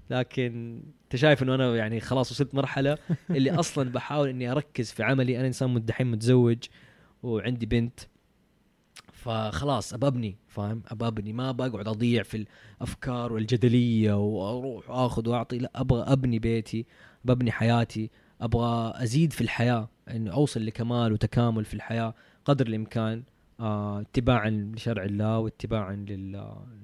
لكن 0.09 0.81
أنت 1.03 1.15
شايف 1.15 1.43
إنه 1.43 1.55
أنا 1.55 1.75
يعني 1.75 1.99
خلاص 1.99 2.31
وصلت 2.31 2.55
مرحلة 2.55 2.97
اللي 3.29 3.51
أصلا 3.51 3.89
بحاول 3.89 4.29
إني 4.29 4.51
أركز 4.51 4.91
في 4.91 5.03
عملي. 5.03 5.39
أنا 5.39 5.47
إنسان 5.47 5.85
دحين 5.85 6.11
متزوج 6.11 6.57
وعندي 7.23 7.65
بنت 7.65 7.99
فخلاص 9.13 9.93
أبى 9.93 10.07
أبني 10.07 10.37
فاهم؟ 10.47 10.83
أبى 10.87 11.07
أبني. 11.07 11.33
ما 11.33 11.51
بقعد 11.51 11.87
أضيع 11.87 12.23
في 12.23 12.45
الأفكار 12.81 13.33
والجدلية 13.33 14.13
وأروح 14.13 14.89
وآخذ 14.89 15.29
وأعطي. 15.29 15.57
لا 15.57 15.71
أبغى 15.75 16.13
أبني 16.13 16.39
بيتي 16.39 16.85
ببني 17.25 17.51
حياتي. 17.51 18.09
أبغى 18.43 18.93
أزيد 19.03 19.33
في 19.33 19.41
الحياة 19.41 19.89
إنه 20.09 20.31
أوصل 20.33 20.65
لكمال 20.65 21.13
وتكامل 21.13 21.65
في 21.65 21.73
الحياة 21.73 22.13
قدر 22.45 22.67
الإمكان 22.67 23.23
آه، 23.59 24.01
اتباعا 24.01 24.49
لشرع 24.75 25.03
الله 25.03 25.39
واتباعا 25.39 26.05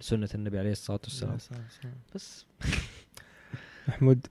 لسنة 0.02 0.30
النبي 0.36 0.60
عليه 0.60 0.72
الصلاة 0.72 1.00
والسلام 1.04 1.38
بس 2.16 2.46
محمود 3.88 4.28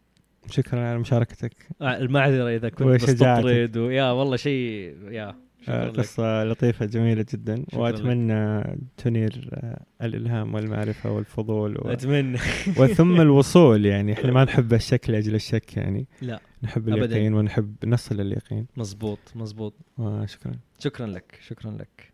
شكرا 0.50 0.88
على 0.88 0.98
مشاركتك 0.98 1.52
المعذره 1.82 2.56
إذا 2.56 2.68
كنت 2.68 2.82
وشجاعتك. 2.82 3.44
بستطرد 3.44 3.76
ويا 3.76 4.10
والله 4.10 4.36
شيء 4.36 4.96
يا. 5.10 5.36
قصة 5.66 6.44
لطيفة 6.44 6.86
جميلة 6.86 7.24
جدا. 7.32 7.64
وأتمنى 7.72 8.64
تنير 8.96 9.48
آه، 9.52 9.80
الإلهام 10.02 10.54
والمعرفة 10.54 11.12
والفضول 11.12 11.76
و... 11.78 11.80
أتمنى. 11.80 12.38
وثم 12.78 13.20
الوصول. 13.26 13.86
يعني 13.86 14.12
إحنا 14.12 14.32
ما 14.32 14.44
نحب 14.44 14.74
الشك 14.74 15.10
لأجل 15.10 15.34
الشك 15.34 15.76
يعني. 15.76 16.06
لا 16.22 16.40
نحب 16.62 16.88
أبداً. 16.88 17.04
اليقين 17.04 17.34
ونحب 17.34 17.74
نصل 17.84 18.16
لليقين 18.16 18.66
مزبوط 18.76 19.18
مزبوط. 19.34 19.74
وشكرا. 19.98 20.52
شكرا 20.78 21.06
لك 21.06 21.38
شكرا 21.46 21.70
لك. 21.70 22.12